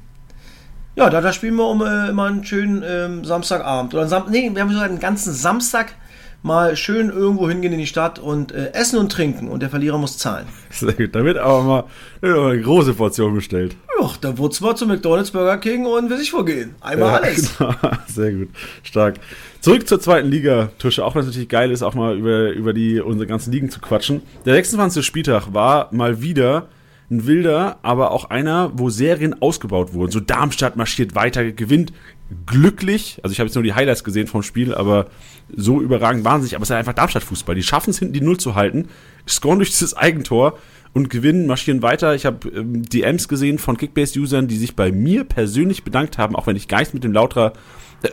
Ja, 0.95 1.09
da, 1.09 1.21
da 1.21 1.33
spielen 1.33 1.55
wir 1.55 1.67
um 1.67 1.81
äh, 1.81 2.09
immer 2.09 2.25
einen 2.25 2.45
schönen 2.45 2.83
ähm, 2.85 3.25
Samstagabend. 3.25 3.93
Oder 3.93 4.07
Sam 4.07 4.25
nee, 4.29 4.49
wir 4.53 4.61
haben 4.61 4.69
sogar 4.69 4.85
einen 4.85 4.99
ganzen 4.99 5.33
Samstag 5.33 5.95
mal 6.43 6.75
schön 6.75 7.09
irgendwo 7.09 7.49
hingehen 7.49 7.73
in 7.73 7.79
die 7.79 7.87
Stadt 7.87 8.19
und 8.19 8.51
äh, 8.51 8.73
essen 8.73 8.99
und 8.99 9.11
trinken. 9.11 9.47
Und 9.47 9.61
der 9.61 9.69
Verlierer 9.69 9.97
muss 9.97 10.17
zahlen. 10.17 10.45
Sehr 10.69 10.93
gut. 10.93 11.15
Da 11.15 11.23
wird 11.23 11.37
aber 11.37 11.63
mal, 11.63 11.83
da 12.21 12.27
wird 12.27 12.37
aber 12.37 12.49
eine 12.51 12.61
große 12.61 12.93
Portion 12.93 13.33
bestellt. 13.33 13.75
Ja, 13.99 14.09
da 14.21 14.37
wird's 14.37 14.61
mal 14.61 14.75
zu 14.75 14.85
McDonalds, 14.85 15.31
Burger 15.31 15.57
King 15.57 15.85
und 15.85 16.09
will 16.09 16.17
sich 16.17 16.31
vorgehen. 16.31 16.75
Einmal 16.81 17.09
Ja, 17.09 17.17
alles. 17.17 17.57
genau. 17.57 17.73
Sehr 18.07 18.31
gut. 18.33 18.49
Stark. 18.83 19.15
Zurück 19.63 19.87
zur 19.87 20.01
zweiten 20.01 20.27
Liga, 20.27 20.71
Tusche. 20.77 21.05
Auch 21.05 21.15
wenn 21.15 21.21
es 21.21 21.27
natürlich 21.27 21.47
geil 21.47 21.71
ist, 21.71 21.83
auch 21.83 21.93
mal 21.93 22.17
über, 22.17 22.51
über 22.51 22.73
die, 22.73 22.99
unsere 22.99 23.27
ganzen 23.27 23.53
Ligen 23.53 23.69
zu 23.69 23.79
quatschen. 23.79 24.21
Der 24.45 24.55
26. 24.55 25.05
Spieltag 25.05 25.53
war 25.53 25.87
mal 25.93 26.21
wieder 26.21 26.67
ein 27.09 27.27
wilder, 27.27 27.77
aber 27.81 28.11
auch 28.11 28.29
einer, 28.29 28.71
wo 28.73 28.89
Serien 28.89 29.41
ausgebaut 29.41 29.93
wurden. 29.93 30.11
So 30.11 30.19
Darmstadt 30.19 30.75
marschiert 30.75 31.15
weiter, 31.15 31.53
gewinnt 31.53 31.93
glücklich. 32.45 33.21
Also 33.23 33.31
ich 33.31 33.39
habe 33.39 33.47
jetzt 33.47 33.55
nur 33.55 33.63
die 33.63 33.73
Highlights 33.73 34.03
gesehen 34.03 34.27
vom 34.27 34.43
Spiel, 34.43 34.75
aber 34.75 35.07
so 35.55 35.81
überragend 35.81 36.23
wahnsinnig. 36.23 36.55
Aber 36.55 36.63
es 36.63 36.69
ist 36.69 36.71
halt 36.71 36.79
einfach 36.79 36.93
Darmstadt-Fußball. 36.93 37.55
Die 37.55 37.63
schaffen 37.63 37.91
es 37.91 37.99
hinten 37.99 38.13
die 38.13 38.21
Null 38.21 38.37
zu 38.37 38.55
halten, 38.55 38.87
scoren 39.27 39.59
durch 39.59 39.71
dieses 39.71 39.95
Eigentor 39.95 40.57
und 40.93 41.09
gewinnen, 41.09 41.47
marschieren 41.47 41.81
weiter. 41.81 42.15
Ich 42.15 42.25
habe 42.25 42.47
ähm, 42.49 42.83
DMs 42.83 43.27
gesehen 43.27 43.57
von 43.57 43.77
Kickbase-Usern, 43.77 44.47
die 44.47 44.57
sich 44.57 44.75
bei 44.75 44.91
mir 44.91 45.23
persönlich 45.23 45.83
bedankt 45.83 46.17
haben, 46.17 46.35
auch 46.35 46.47
wenn 46.47 46.55
ich 46.55 46.67
gar 46.67 46.79
nichts 46.79 46.93
mit 46.93 47.03
dem 47.03 47.13
Lauterer 47.13 47.53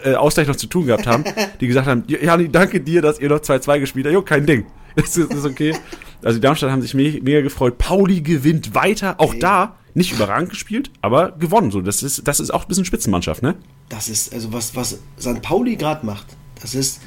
äh, 0.04 0.14
Ausgleich 0.14 0.48
noch 0.48 0.56
zu 0.56 0.66
tun 0.66 0.86
gehabt 0.86 1.06
haben, 1.06 1.24
die 1.60 1.66
gesagt 1.66 1.86
haben, 1.86 2.04
Jani, 2.06 2.48
danke 2.48 2.80
dir, 2.80 3.02
dass 3.02 3.18
ihr 3.18 3.28
noch 3.28 3.40
2-2 3.40 3.80
gespielt 3.80 4.06
habt. 4.06 4.14
Jo, 4.14 4.22
kein 4.22 4.46
Ding. 4.46 4.66
Das 4.96 5.16
ist, 5.16 5.30
das 5.30 5.38
ist 5.40 5.46
okay. 5.46 5.74
Also 6.22 6.38
die 6.38 6.42
Darmstadt 6.42 6.70
haben 6.70 6.82
sich 6.82 6.94
me 6.94 7.18
mega 7.22 7.40
gefreut. 7.40 7.78
Pauli 7.78 8.20
gewinnt 8.20 8.74
weiter. 8.74 9.16
Auch 9.18 9.34
da 9.34 9.76
nicht 9.94 10.12
überragend 10.12 10.50
gespielt, 10.50 10.90
aber 11.02 11.32
gewonnen. 11.32 11.70
So, 11.70 11.80
das 11.80 12.02
ist, 12.02 12.26
das 12.26 12.40
ist 12.40 12.50
auch 12.50 12.62
ein 12.62 12.68
bisschen 12.68 12.84
Spitzenmannschaft, 12.84 13.42
ne? 13.42 13.56
Das 13.88 14.08
ist, 14.08 14.32
also 14.32 14.52
was, 14.52 14.76
was 14.76 15.00
St. 15.18 15.42
Pauli 15.42 15.76
gerade 15.76 16.06
macht, 16.06 16.26
das 16.60 16.74
ist 16.74 17.00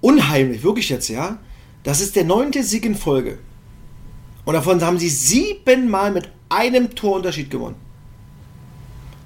unheimlich, 0.00 0.62
wirklich 0.62 0.88
jetzt, 0.88 1.08
ja. 1.08 1.38
Das 1.82 2.00
ist 2.00 2.16
der 2.16 2.24
neunte 2.24 2.62
Sieg 2.62 2.84
in 2.84 2.94
Folge. 2.94 3.38
Und 4.44 4.54
davon 4.54 4.80
haben 4.82 4.98
sie 4.98 5.08
siebenmal 5.08 6.10
mit 6.12 6.30
einem 6.48 6.94
Torunterschied 6.94 7.50
gewonnen. 7.50 7.76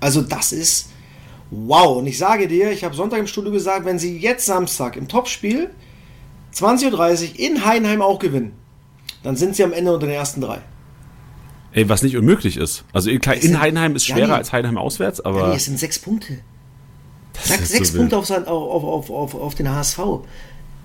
Also 0.01 0.23
das 0.23 0.53
ist 0.53 0.91
wow. 1.51 1.99
Und 1.99 2.07
ich 2.07 2.17
sage 2.19 2.49
dir, 2.49 2.71
ich 2.73 2.85
habe 2.85 2.95
Sonntag 2.95 3.19
im 3.19 3.27
Studio 3.27 3.53
gesagt, 3.53 3.85
wenn 3.85 3.99
sie 3.99 4.17
jetzt 4.19 4.47
Samstag 4.47 4.97
im 4.97 5.09
Topspiel 5.09 5.71
20.30 6.55 7.33
Uhr 7.33 7.39
in 7.39 7.65
Heidenheim 7.65 8.03
auch 8.03 8.19
gewinnen, 8.19 8.53
dann 9.23 9.37
sind 9.37 9.57
sie 9.57 9.65
am 9.65 9.73
Ende 9.73 9.93
unter 9.93 10.07
den 10.07 10.15
ersten 10.15 10.41
drei. 10.41 10.61
Ey, 11.73 11.89
was 11.89 12.03
nicht 12.03 12.17
unmöglich 12.17 12.57
ist. 12.57 12.85
Also 12.93 13.11
klar, 13.19 13.37
in 13.37 13.43
sind- 13.43 13.61
Heidenheim 13.61 13.95
ist 13.95 14.09
Ja, 14.09 14.17
schwerer 14.17 14.29
nee. 14.29 14.35
als 14.35 14.53
Heidenheim 14.53 14.79
auswärts, 14.79 15.21
aber 15.21 15.49
nee, 15.49 15.57
es 15.57 15.67
sind 15.67 15.79
sechs 15.79 15.99
Punkte. 15.99 16.39
Sag, 17.45 17.61
sechs 17.61 17.93
so 17.93 17.99
Punkte 17.99 18.17
auf, 18.17 18.31
auf, 18.31 19.11
auf, 19.11 19.35
auf 19.35 19.55
den 19.55 19.71
HSV. 19.71 19.99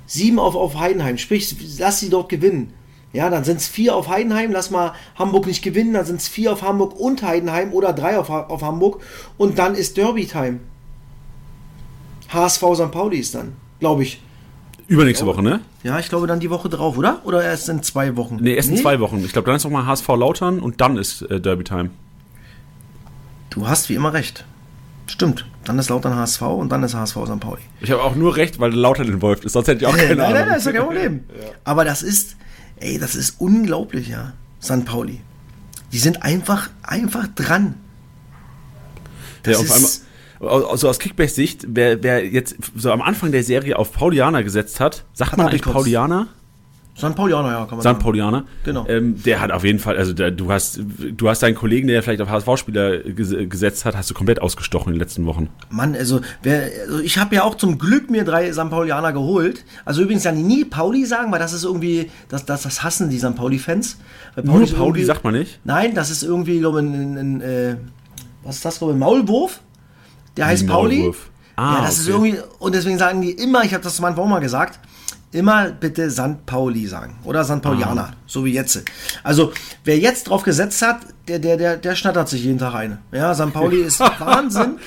Sieben 0.05 0.39
auf, 0.39 0.55
auf 0.55 0.79
Heidenheim. 0.79 1.17
Sprich, 1.17 1.55
lass 1.79 1.99
sie 1.99 2.09
dort 2.09 2.29
gewinnen. 2.29 2.73
Ja, 3.13 3.29
dann 3.29 3.43
sind 3.43 3.57
es 3.57 3.67
vier 3.67 3.95
auf 3.95 4.09
Heidenheim. 4.09 4.51
Lass 4.51 4.71
mal 4.71 4.93
Hamburg 5.15 5.47
nicht 5.47 5.63
gewinnen. 5.63 5.93
Dann 5.93 6.05
sind 6.05 6.19
es 6.19 6.27
vier 6.27 6.51
auf 6.51 6.61
Hamburg 6.61 6.99
und 6.99 7.23
Heidenheim 7.23 7.71
oder 7.71 7.93
drei 7.93 8.19
auf, 8.19 8.29
auf 8.29 8.61
Hamburg. 8.61 9.01
Und 9.37 9.57
dann 9.57 9.73
ist 9.73 9.97
Derby-Time. 9.97 10.59
HSV 12.29 12.63
St. 12.75 12.91
Pauli 12.91 13.17
ist 13.19 13.35
dann, 13.35 13.53
glaube 13.79 14.03
ich. 14.03 14.21
Übernächste 14.87 15.25
Woche, 15.25 15.41
ne? 15.41 15.61
Ja, 15.83 15.97
ich 15.97 16.09
glaube 16.09 16.27
dann 16.27 16.39
die 16.39 16.49
Woche 16.49 16.69
drauf, 16.69 16.97
oder? 16.97 17.21
Oder 17.23 17.43
erst 17.43 17.69
in 17.69 17.81
zwei 17.81 18.15
Wochen? 18.17 18.37
Nee, 18.41 18.53
erst 18.53 18.69
in 18.69 18.77
zwei 18.77 18.99
Wochen. 18.99 19.23
Ich 19.25 19.31
glaube, 19.31 19.47
dann 19.47 19.55
ist 19.55 19.63
noch 19.63 19.71
mal 19.71 19.85
HSV 19.85 20.07
Lautern 20.09 20.59
und 20.59 20.81
dann 20.81 20.97
ist 20.97 21.23
äh, 21.23 21.39
Derby 21.39 21.63
Time. 21.63 21.89
Du 23.49 23.67
hast 23.67 23.89
wie 23.89 23.95
immer 23.95 24.13
recht. 24.13 24.45
Stimmt. 25.07 25.45
Dann 25.65 25.77
ist 25.79 25.89
Lautern 25.89 26.15
HSV 26.15 26.41
und 26.41 26.69
dann 26.71 26.83
ist 26.83 26.93
HSV 26.95 27.15
St. 27.25 27.39
Pauli. 27.39 27.61
Ich 27.81 27.91
habe 27.91 28.01
auch 28.03 28.15
nur 28.15 28.35
recht, 28.35 28.59
weil 28.59 28.73
Lautern 28.73 29.07
involviert 29.07 29.45
ist. 29.45 29.53
Sonst 29.53 29.67
hätte 29.67 29.81
ich 29.81 29.87
auch 29.87 29.95
keine 29.95 30.15
nein, 30.15 30.19
Ahnung. 30.19 30.33
nein, 30.39 30.47
nein, 30.49 30.57
ist 30.57 30.65
ja 30.65 30.71
kein 30.71 30.83
Problem. 30.83 31.23
Aber 31.63 31.85
das 31.85 32.01
ist, 32.03 32.35
ey, 32.77 32.97
das 32.97 33.15
ist 33.15 33.35
unglaublich, 33.39 34.07
ja. 34.09 34.33
St. 34.61 34.85
Pauli. 34.85 35.21
Die 35.91 35.99
sind 35.99 36.23
einfach, 36.23 36.69
einfach 36.83 37.27
dran. 37.35 37.75
Ja, 39.45 39.51
Das 39.53 39.61
vor 39.63 39.75
allem, 39.75 39.83
ist- 39.85 40.05
also 40.41 40.89
aus 40.89 40.99
Kickbase-Sicht, 40.99 41.65
wer, 41.69 42.03
wer 42.03 42.25
jetzt 42.27 42.55
so 42.75 42.91
am 42.91 43.01
Anfang 43.01 43.31
der 43.31 43.43
Serie 43.43 43.79
auf 43.79 43.93
Paulianer 43.93 44.43
gesetzt 44.43 44.79
hat, 44.79 45.05
sagt 45.13 45.37
man 45.37 45.47
eigentlich. 45.47 45.61
Paulianer? 45.61 46.27
St. 46.97 47.13
Paulianer, 47.13 47.49
ja, 47.49 47.65
kann 47.65 47.77
man 47.77 47.95
St. 47.95 48.01
Paulianer. 48.01 48.45
Genau. 48.63 48.85
Ähm, 48.87 49.21
der 49.21 49.41
hat 49.41 49.51
auf 49.51 49.65
jeden 49.65 49.79
Fall, 49.79 49.97
also 49.97 50.13
der, 50.13 50.31
du 50.31 50.49
hast, 50.49 50.79
du 51.11 51.27
hast 51.27 51.43
deinen 51.43 51.55
Kollegen, 51.55 51.89
der 51.89 52.01
vielleicht 52.01 52.21
auf 52.21 52.29
HSV-Spieler 52.29 52.99
ges 52.99 53.35
gesetzt 53.49 53.83
hat, 53.83 53.97
hast 53.97 54.09
du 54.09 54.13
komplett 54.13 54.41
ausgestochen 54.41 54.93
in 54.93 54.93
den 54.93 55.01
letzten 55.01 55.25
Wochen. 55.25 55.49
Mann, 55.69 55.93
also, 55.93 56.21
wer, 56.41 56.69
also 56.87 56.99
ich 56.99 57.17
habe 57.17 57.35
ja 57.35 57.43
auch 57.43 57.55
zum 57.55 57.77
Glück 57.79 58.09
mir 58.09 58.23
drei 58.23 58.51
St. 58.53 58.69
Paulianer 58.69 59.11
geholt. 59.11 59.65
Also 59.83 60.03
übrigens 60.03 60.23
ja 60.23 60.31
nie 60.31 60.63
Pauli 60.63 61.05
sagen, 61.05 61.33
weil 61.33 61.39
das 61.39 61.51
ist 61.51 61.65
irgendwie, 61.65 62.09
das, 62.29 62.45
das, 62.45 62.63
das 62.63 62.81
hassen 62.81 63.09
die 63.09 63.19
St. 63.19 63.35
Pauli-Fans. 63.35 63.97
Nur 64.41 64.61
ist 64.61 64.77
Pauli 64.77 65.03
sagt 65.03 65.25
man 65.25 65.33
nicht. 65.33 65.59
Nein, 65.65 65.95
das 65.95 66.09
ist 66.09 66.23
irgendwie, 66.23 66.59
glaube 66.59 66.79
ich, 66.79 66.87
ein, 66.87 67.17
ein, 67.17 67.17
ein 67.17 67.41
äh, 67.41 67.75
was 68.43 68.57
ist 68.57 68.65
das, 68.65 68.77
glaube 68.77 68.93
ich, 68.93 68.95
ein 68.95 68.99
Maulwurf? 68.99 69.59
Der 70.37 70.45
heißt 70.45 70.63
Wie 70.63 70.67
Pauli. 70.67 70.97
Maulwurf. 70.99 71.29
Ah, 71.57 71.75
ja, 71.75 71.85
das 71.85 71.99
ist 71.99 72.09
okay. 72.09 72.29
irgendwie, 72.29 72.43
und 72.59 72.75
deswegen 72.75 72.97
sagen 72.97 73.21
die 73.21 73.31
immer, 73.31 73.63
ich 73.63 73.73
habe 73.73 73.83
das 73.83 73.99
manchmal 74.01 74.25
auch 74.25 74.29
mal 74.29 74.39
gesagt, 74.39 74.79
immer 75.31 75.69
bitte 75.71 76.09
St. 76.09 76.45
Pauli 76.45 76.87
sagen. 76.87 77.17
Oder 77.23 77.43
St. 77.43 77.61
Paulianer, 77.61 78.11
so 78.25 78.45
wie 78.45 78.53
jetzt. 78.53 78.83
Also, 79.23 79.51
wer 79.83 79.97
jetzt 79.97 80.25
drauf 80.25 80.43
gesetzt 80.43 80.81
hat, 80.81 81.01
der, 81.27 81.39
der, 81.39 81.57
der, 81.57 81.77
der 81.77 81.95
schnattert 81.95 82.29
sich 82.29 82.43
jeden 82.43 82.59
Tag 82.59 82.75
ein. 82.75 82.99
Ja, 83.11 83.33
St. 83.33 83.51
Pauli 83.51 83.81
ist 83.81 83.99
Wahnsinn. 84.19 84.77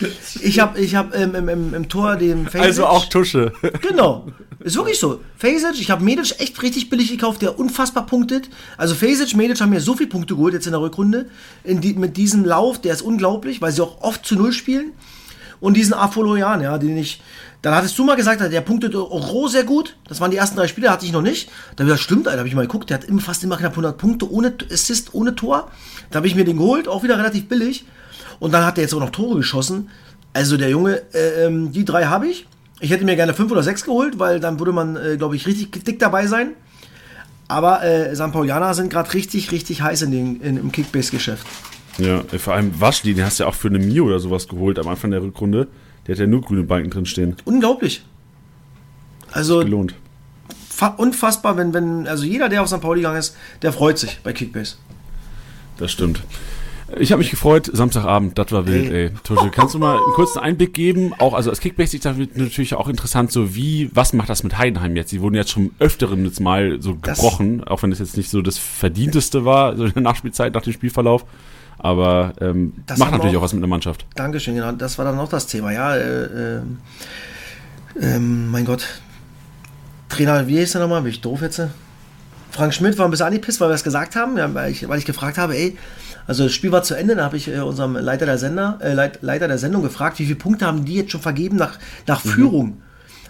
Ich 0.40 0.60
habe 0.60 0.78
ich 0.78 0.94
hab, 0.94 1.14
im, 1.14 1.34
im, 1.34 1.74
im 1.74 1.88
Tor 1.88 2.16
den 2.16 2.44
Fasic. 2.44 2.62
Also 2.62 2.86
auch 2.86 3.06
Tusche. 3.06 3.52
Genau. 3.82 4.28
Ist 4.60 4.76
wirklich 4.76 4.98
so. 4.98 5.20
Fasic, 5.36 5.80
ich 5.80 5.90
habe 5.90 6.02
Medic 6.02 6.40
echt 6.40 6.60
richtig 6.62 6.90
billig 6.90 7.10
gekauft, 7.10 7.42
der 7.42 7.60
unfassbar 7.60 8.06
punktet. 8.06 8.50
Also 8.76 8.96
Fasic, 8.96 9.36
Medic 9.36 9.60
haben 9.60 9.70
mir 9.70 9.80
so 9.80 9.94
viele 9.94 10.08
Punkte 10.08 10.34
geholt 10.34 10.52
jetzt 10.52 10.66
in 10.66 10.72
der 10.72 10.80
Rückrunde. 10.80 11.26
In 11.62 11.80
die, 11.80 11.94
mit 11.94 12.16
diesem 12.16 12.44
Lauf, 12.44 12.80
der 12.80 12.92
ist 12.92 13.02
unglaublich, 13.02 13.62
weil 13.62 13.70
sie 13.70 13.82
auch 13.82 14.00
oft 14.00 14.26
zu 14.26 14.34
Null 14.34 14.52
spielen. 14.52 14.92
Und 15.60 15.76
diesen 15.76 15.94
Afoloyan, 15.94 16.60
ja, 16.60 16.78
den 16.78 16.96
ich. 16.96 17.22
Dann 17.62 17.74
hattest 17.74 17.98
du 17.98 18.04
mal 18.04 18.14
gesagt, 18.14 18.40
der 18.40 18.60
punktet 18.60 18.94
Oro 18.94 19.48
sehr 19.48 19.64
gut. 19.64 19.96
Das 20.08 20.20
waren 20.20 20.30
die 20.30 20.36
ersten 20.36 20.56
drei 20.56 20.68
Spiele, 20.68 20.90
hatte 20.90 21.04
ich 21.04 21.12
noch 21.12 21.22
nicht. 21.22 21.48
Da 21.48 21.82
habe 21.82 21.84
ich 21.84 21.86
gesagt, 21.86 22.02
stimmt, 22.02 22.28
Alter, 22.28 22.38
habe 22.38 22.48
ich 22.48 22.54
mal 22.54 22.62
geguckt. 22.62 22.90
Der 22.90 22.98
hat 22.98 23.04
immer, 23.04 23.20
fast 23.20 23.42
immer 23.42 23.56
knapp 23.56 23.72
100 23.72 23.98
Punkte 23.98 24.30
ohne 24.30 24.54
Assist, 24.72 25.12
ohne 25.12 25.34
Tor. 25.34 25.70
Da 26.10 26.18
habe 26.18 26.28
ich 26.28 26.36
mir 26.36 26.44
den 26.44 26.58
geholt, 26.58 26.86
auch 26.86 27.02
wieder 27.02 27.18
relativ 27.18 27.48
billig. 27.48 27.84
Und 28.38 28.52
dann 28.52 28.64
hat 28.64 28.78
er 28.78 28.82
jetzt 28.82 28.94
auch 28.94 29.00
noch 29.00 29.10
Tore 29.10 29.36
geschossen. 29.36 29.90
Also 30.32 30.56
der 30.56 30.70
Junge, 30.70 31.02
äh, 31.12 31.46
ähm, 31.46 31.72
die 31.72 31.84
drei 31.84 32.04
habe 32.04 32.28
ich. 32.28 32.46
Ich 32.80 32.90
hätte 32.90 33.04
mir 33.04 33.16
gerne 33.16 33.34
fünf 33.34 33.50
oder 33.50 33.64
sechs 33.64 33.84
geholt, 33.84 34.20
weil 34.20 34.38
dann 34.38 34.60
würde 34.60 34.72
man, 34.72 34.96
äh, 34.96 35.16
glaube 35.16 35.34
ich, 35.34 35.48
richtig 35.48 35.84
dick 35.84 35.98
dabei 35.98 36.28
sein. 36.28 36.52
Aber 37.48 37.82
äh, 37.82 38.14
St. 38.14 38.30
Paulianer 38.30 38.74
sind 38.74 38.90
gerade 38.90 39.12
richtig, 39.14 39.50
richtig 39.50 39.82
heiß 39.82 40.02
in 40.02 40.10
den, 40.12 40.40
in, 40.40 40.56
im 40.58 40.70
Kickbase-Geschäft. 40.70 41.46
Ja, 41.96 42.22
vor 42.38 42.54
allem 42.54 42.80
Waschli, 42.80 43.14
den 43.14 43.24
hast 43.24 43.40
du 43.40 43.44
ja 43.44 43.48
auch 43.48 43.54
für 43.54 43.68
eine 43.68 43.80
Mio 43.80 44.04
oder 44.04 44.20
sowas 44.20 44.46
geholt 44.46 44.78
am 44.78 44.86
Anfang 44.86 45.10
der 45.10 45.22
Rückrunde. 45.22 45.66
Der 46.08 46.14
hat 46.16 46.20
ja 46.20 46.26
nur 46.26 46.40
grüne 46.40 46.62
Balken 46.64 46.90
drin 46.90 47.06
stehen. 47.06 47.36
Unglaublich. 47.44 48.02
Also 49.30 49.60
Gelohnt. 49.60 49.94
fa- 50.70 50.94
unfassbar, 50.96 51.56
wenn, 51.56 51.74
wenn, 51.74 52.06
also 52.06 52.24
jeder, 52.24 52.48
der 52.48 52.62
auf 52.62 52.68
St. 52.68 52.80
Pauli 52.80 53.00
gegangen 53.02 53.18
ist, 53.18 53.36
der 53.62 53.72
freut 53.72 53.98
sich 53.98 54.18
bei 54.22 54.32
Kickbase. 54.32 54.76
Das 55.76 55.92
stimmt. 55.92 56.22
Ich 56.98 57.12
habe 57.12 57.18
mich 57.18 57.28
gefreut, 57.30 57.68
Samstagabend, 57.70 58.38
das 58.38 58.50
war 58.50 58.66
wild, 58.66 58.90
Ey. 58.90 59.10
Tusche, 59.22 59.50
kannst 59.50 59.74
du 59.74 59.78
mal 59.78 59.96
einen 59.96 60.14
kurzen 60.14 60.38
Einblick 60.38 60.72
geben? 60.72 61.12
Auch, 61.18 61.34
also 61.34 61.50
als 61.50 61.60
Kickbase 61.60 61.98
ist 61.98 62.04
natürlich 62.06 62.74
auch 62.74 62.88
interessant, 62.88 63.30
so 63.30 63.54
wie, 63.54 63.90
was 63.92 64.14
macht 64.14 64.30
das 64.30 64.42
mit 64.42 64.56
Heidenheim 64.56 64.96
jetzt? 64.96 65.12
Die 65.12 65.20
wurden 65.20 65.34
jetzt 65.34 65.50
schon 65.50 65.72
öfteren 65.78 66.24
jetzt 66.24 66.40
mal 66.40 66.80
so 66.80 66.94
Das- 66.94 67.18
gebrochen, 67.18 67.62
auch 67.64 67.82
wenn 67.82 67.92
es 67.92 67.98
jetzt 67.98 68.16
nicht 68.16 68.30
so 68.30 68.40
das 68.40 68.56
Verdienteste 68.56 69.44
war, 69.44 69.76
so 69.76 69.84
in 69.84 69.92
der 69.92 70.02
Nachspielzeit, 70.02 70.54
nach 70.54 70.62
dem 70.62 70.72
Spielverlauf. 70.72 71.26
Aber 71.78 72.32
ähm, 72.40 72.72
Das 72.86 72.98
macht 72.98 73.12
natürlich 73.12 73.36
auch- 73.36 73.40
auch 73.40 73.44
was 73.44 73.52
mit 73.52 73.62
der 73.62 73.68
Mannschaft. 73.68 74.04
Dankeschön, 74.16 74.54
genau. 74.56 74.72
Das 74.72 74.98
war 74.98 75.04
dann 75.04 75.16
noch 75.16 75.28
das 75.28 75.46
Thema. 75.46 75.72
Ja, 75.72 75.94
äh, 75.96 76.24
ähm, 76.56 76.78
ähm, 78.00 78.50
mein 78.50 78.64
Gott. 78.64 78.84
Trainer, 80.08 80.46
wie 80.46 80.58
hieß 80.58 80.72
der 80.72 80.80
nochmal? 80.82 81.02
Bin 81.02 81.10
ich 81.10 81.20
doof 81.20 81.42
jetzt? 81.42 81.60
Frank 82.50 82.72
Schmidt 82.74 82.96
war 82.98 83.04
ein 83.06 83.10
bisschen 83.10 83.26
angepisst, 83.26 83.60
weil 83.60 83.68
wir 83.68 83.74
es 83.74 83.84
gesagt 83.84 84.16
haben, 84.16 84.36
ja, 84.38 84.52
weil, 84.54 84.72
ich, 84.72 84.88
weil 84.88 84.98
ich 84.98 85.04
gefragt 85.04 85.36
habe, 85.38 85.54
ey, 85.54 85.76
also 86.26 86.44
das 86.44 86.52
Spiel 86.52 86.72
war 86.72 86.82
zu 86.82 86.94
Ende, 86.94 87.14
da 87.14 87.24
habe 87.24 87.36
ich 87.36 87.48
äh, 87.48 87.60
unserem 87.60 87.94
Leiter 87.94 88.24
der 88.26 88.38
Sender, 88.38 88.78
äh, 88.80 88.94
Leit, 88.94 89.22
Leiter 89.22 89.48
der 89.48 89.58
Sendung 89.58 89.82
gefragt, 89.82 90.18
wie 90.18 90.24
viele 90.24 90.36
Punkte 90.36 90.66
haben 90.66 90.84
die 90.84 90.94
jetzt 90.94 91.12
schon 91.12 91.20
vergeben 91.20 91.56
nach, 91.56 91.78
nach 92.06 92.20
Führung? 92.22 92.82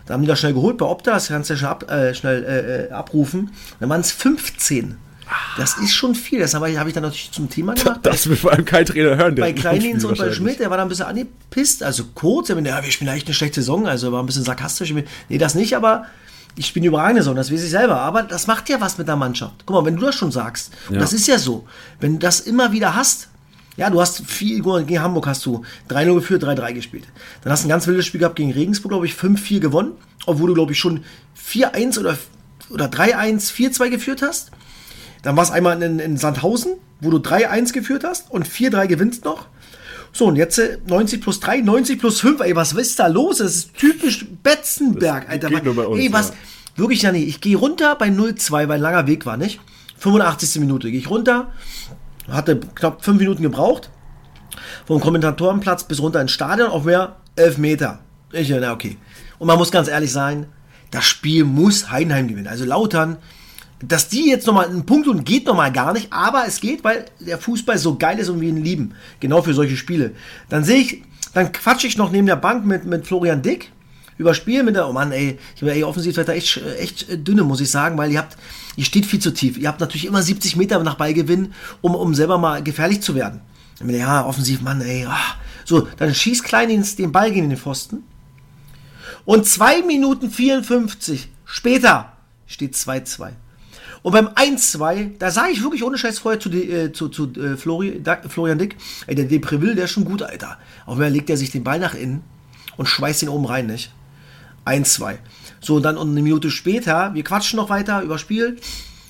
Da 0.07 0.15
haben 0.15 0.23
die 0.23 0.29
das 0.29 0.39
schnell 0.39 0.55
geholt 0.55 0.79
bei 0.79 0.87
Opta, 0.87 1.13
das 1.13 1.29
kannst 1.29 1.51
du 1.51 1.55
ja 1.55 1.59
schnell, 1.59 1.71
ab, 1.71 1.91
äh, 1.91 2.15
schnell 2.15 2.45
äh, 2.45 2.85
äh, 2.87 2.91
abrufen. 2.93 3.51
Dann 3.81 3.89
waren 3.91 4.01
es 4.01 4.13
15. 4.13 4.97
Das 5.57 5.77
ist 5.79 5.93
schon 5.93 6.15
viel. 6.15 6.39
Das 6.41 6.55
habe 6.55 6.71
ich, 6.71 6.77
dann 6.77 7.03
natürlich 7.03 7.31
zum 7.33 7.51
Thema 7.51 7.75
gemacht. 7.75 8.01
Das 8.03 8.29
will 8.29 8.37
vor 8.37 8.53
allem 8.53 8.65
kein 8.65 8.87
Trainer 8.87 9.17
hören. 9.17 9.35
bei 9.35 9.55
Spiel 9.57 10.05
und 10.05 10.19
bei. 10.19 10.33
Schmidt, 10.33 10.61
der 10.61 10.71
war 10.71 10.77
da 10.77 10.83
ein 10.85 10.89
bisschen 10.89 11.07
angepisst, 11.07 11.83
also 11.83 12.05
kurz, 12.15 12.49
er 12.49 12.55
meinte, 12.55 12.71
ja, 12.71 12.83
wir 12.83 12.91
spielen 12.91 13.11
eigentlich 13.11 13.27
eine 13.27 13.35
schlechte 13.35 13.61
Saison, 13.61 13.87
also 13.87 14.09
er 14.09 14.13
war 14.13 14.23
ein 14.23 14.27
bisschen 14.27 14.45
sarkastisch. 14.45 14.93
Nee, 15.29 15.39
das 15.39 15.55
nicht, 15.55 15.77
aber 15.77 16.07
ich 16.57 16.67
spiele 16.67 16.85
eine 16.85 16.89
überragende 16.89 17.23
Saison, 17.23 17.37
das 17.37 17.53
weiß 17.53 17.63
ich 17.63 17.71
selber, 17.71 18.01
aber 18.01 18.23
das 18.23 18.47
macht 18.47 18.69
ja 18.69 18.81
was 18.81 18.99
mit 18.99 19.07
der 19.09 19.17
Mannschaft. 19.17 19.55
Guck 19.67 19.77
mal, 19.77 19.85
wenn 19.85 19.97
du 19.97 20.07
das 20.07 20.15
schon 20.15 20.33
sagst, 20.33 20.73
und 20.89 20.95
Ja. 20.95 21.01
das 21.01 21.13
ist 21.13 21.27
ja 21.27 21.39
so, 21.39 21.67
wenn 22.01 22.15
du 22.15 22.19
das 22.19 22.41
immer 22.41 22.73
wieder 22.73 22.95
hast, 22.95 23.29
ja, 23.77 23.91
du 23.91 24.01
hast 24.01 24.23
viel, 24.27 24.61
gegen 24.61 25.01
Hamburg 25.01 25.27
hast 25.29 25.47
du 25.47 25.63
3-0 25.89 26.15
geführt, 26.15 26.43
3-3 26.43 26.73
gespielt. 26.73 27.05
Dann 27.43 27.53
hast 27.53 27.63
du 27.63 27.67
ein 27.67 27.71
ganz 27.71 27.87
wildes 27.87 28.07
Spiel 28.07 28.19
gehabt 28.19 28.35
gegen 28.35 28.51
Regensburg, 28.53 28.91
glaube 28.91 29.07
ich, 29.07 29.13
5-4 29.15 29.61
gewonnen, 29.61 29.93
obwohl 30.27 30.49
du, 30.49 30.55
glaube 30.55 30.73
ich, 30.73 30.79
schon 30.81 31.05
4-1 31.49 32.01
oder, 32.01 32.19
oder 32.71 32.87
3-1, 32.87 33.53
4-2 33.53 33.91
geführt 33.91 34.23
hast. 34.23 34.51
Dann 35.23 35.37
war 35.37 35.43
es 35.45 35.51
einmal 35.51 35.83
in, 35.83 35.99
in 35.99 36.17
Sandhausen, 36.17 36.75
wo 37.01 37.11
du 37.11 37.19
3-1 37.19 37.73
geführt 37.73 38.05
hast 38.05 38.31
und 38.31 38.47
4-3 38.49 38.87
gewinnst 38.87 39.25
noch. 39.25 39.47
So, 40.13 40.27
und 40.27 40.37
jetzt 40.37 40.59
äh, 40.59 40.79
90 40.87 41.21
plus 41.21 41.41
3, 41.41 41.61
90 41.61 41.99
plus 42.01 42.21
5. 42.21 42.41
Ey, 42.41 42.57
was 42.57 42.73
ist 42.73 42.99
da 42.99 43.07
los? 43.09 43.39
Das 43.39 43.55
ist 43.55 43.75
typisch 43.75 44.27
Betzenberg, 44.43 45.25
Das 45.25 45.33
Alter. 45.33 45.49
geht 45.49 45.65
nur 45.65 45.75
bei 45.77 45.87
uns, 45.87 46.01
ey, 46.01 46.13
was? 46.13 46.31
ja. 46.31 46.35
Wirklich, 46.77 47.03
ja, 47.03 47.13
nee. 47.13 47.25
Ich 47.25 47.41
gehe 47.41 47.57
runter 47.57 47.97
bei 47.97 48.09
0-2, 48.09 48.51
weil 48.53 48.71
ein 48.73 48.81
langer 48.81 49.07
Weg 49.07 49.27
war, 49.27 49.37
nicht? 49.37 49.61
85. 49.99 50.61
Minute 50.61 50.91
gehe 50.91 51.01
ich 51.01 51.11
runter. 51.11 51.53
Hatte 52.29 52.59
knapp 52.75 53.05
5 53.05 53.19
Minuten 53.19 53.43
gebraucht. 53.43 53.91
Vom 54.87 55.01
Kommentatorenplatz 55.01 55.85
bis 55.85 56.01
runter 56.01 56.21
ins 56.21 56.31
Stadion 56.33 56.71
auf 56.71 56.85
mehr 56.85 57.17
11 57.37 57.59
Meter. 57.59 57.99
Ich, 58.33 58.49
na, 58.51 58.73
okay. 58.73 58.97
Und 59.39 59.47
man 59.49 59.59
muss 59.59 59.71
ganz 59.71 59.89
ehrlich 59.89 60.13
sein, 60.13 60.47
das 60.91 61.05
Spiel 61.05 61.45
muss 61.45 61.91
Heidenheim 61.91 62.29
gewinnen. 62.29 62.47
Also 62.49 62.65
Lautern, 62.65 63.17
dass 63.81 64.09
die 64.09 64.29
jetzt 64.29 64.47
nochmal 64.47 64.67
einen 64.67 64.87
Punkt 64.87 65.07
und 65.07 65.25
geht 65.25 65.47
nochmal 65.47 65.73
gar 65.73 65.93
nicht, 65.93 66.13
aber 66.13 66.45
es 66.47 66.61
geht, 66.61 66.83
weil 66.85 67.05
der 67.21 67.39
Fußball 67.39 67.79
so 67.79 67.97
geil 67.97 68.19
ist 68.19 68.29
und 68.29 68.41
wir 68.41 68.49
ihn 68.49 68.63
lieben. 68.63 68.95
Genau 69.21 69.43
für 69.43 69.55
solche 69.55 69.77
Spiele. 69.77 70.13
Dann 70.49 70.65
sehe 70.65 70.79
ich, 70.79 71.03
dann 71.35 71.53
quatsche 71.53 71.87
ich 71.87 71.97
noch 71.97 72.11
neben 72.11 72.27
der 72.27 72.37
Bank 72.37 72.67
mit, 72.67 72.85
mit 72.85 73.07
Florian 73.07 73.43
Dick 73.43 73.71
über 74.19 74.35
Spiel 74.35 74.65
mit 74.65 74.75
der, 74.75 74.89
oh 74.89 74.93
Mann, 74.93 75.13
ey, 75.13 75.39
ich 75.55 75.61
bin 75.61 75.69
ey, 75.71 75.85
offensiv 75.85 76.17
seid 76.17 76.29
ihr 76.29 76.35
echt, 76.35 76.61
echt 76.81 77.07
dünne, 77.27 77.45
muss 77.45 77.61
ich 77.61 77.71
sagen, 77.71 77.97
weil 77.97 78.11
ihr 78.11 78.19
habt, 78.19 78.37
ihr 78.77 78.85
steht 78.85 79.07
viel 79.07 79.21
zu 79.21 79.33
tief. 79.33 79.57
Ihr 79.57 79.69
habt 79.69 79.81
natürlich 79.81 80.07
immer 80.07 80.23
70 80.23 80.57
Meter 80.57 80.83
nach 80.83 80.97
Ballgewinn, 80.97 81.53
um, 81.81 81.95
um 81.95 82.15
selber 82.15 82.37
mal 82.37 82.63
gefährlich 82.63 83.01
zu 83.01 83.15
werden. 83.15 83.41
Dann 83.79 83.89
Ja, 83.91 84.27
offensiv, 84.27 84.61
Mann, 84.61 84.81
ey, 84.81 85.07
ah. 85.07 85.17
So, 85.65 85.87
dann 85.99 86.13
schießt 86.13 86.43
Kleindienst 86.43 86.99
den 86.99 87.13
Ball 87.13 87.31
gegen 87.31 87.49
den 87.49 87.59
Pfosten. 87.59 88.03
Und 89.25 89.47
2 89.47 89.83
Minuten 89.83 90.31
54 90.31 91.29
später 91.45 92.13
steht 92.47 92.75
2-2. 92.75 93.33
Und 94.03 94.13
beim 94.13 94.29
1-2, 94.29 95.19
da 95.19 95.31
sah 95.31 95.49
ich 95.49 95.63
wirklich 95.63 95.83
ohne 95.83 95.99
Scheiß 95.99 96.21
vorher 96.21 96.41
zu, 96.41 96.51
äh, 96.51 96.93
zu, 96.93 97.09
zu 97.09 97.33
äh, 97.35 97.57
Flori, 97.57 98.01
da, 98.03 98.19
Florian 98.29 98.59
Dick, 98.59 98.77
ey, 99.07 99.15
der 99.15 99.25
Depreville, 99.25 99.75
der 99.75 99.85
ist 99.85 99.91
schon 99.91 100.05
gut, 100.05 100.23
Alter. 100.23 100.59
Auf 100.87 100.95
einmal 100.95 101.11
legt 101.11 101.31
er 101.31 101.37
sich 101.37 101.51
den 101.51 101.65
Ball 101.65 101.79
nach 101.79 101.95
innen 101.95 102.23
und 102.77 102.87
schweißt 102.87 103.23
ihn 103.23 103.29
oben 103.29 103.47
rein, 103.47 103.67
nicht? 103.67 103.93
1-2. 104.65 105.17
So, 105.61 105.77
und 105.77 105.83
dann 105.83 105.99
eine 105.99 106.23
Minute 106.23 106.51
später, 106.51 107.13
wir 107.15 107.25
quatschen 107.25 107.57
noch 107.57 107.71
weiter 107.71 108.03
über 108.03 108.19
Spiel. 108.19 108.57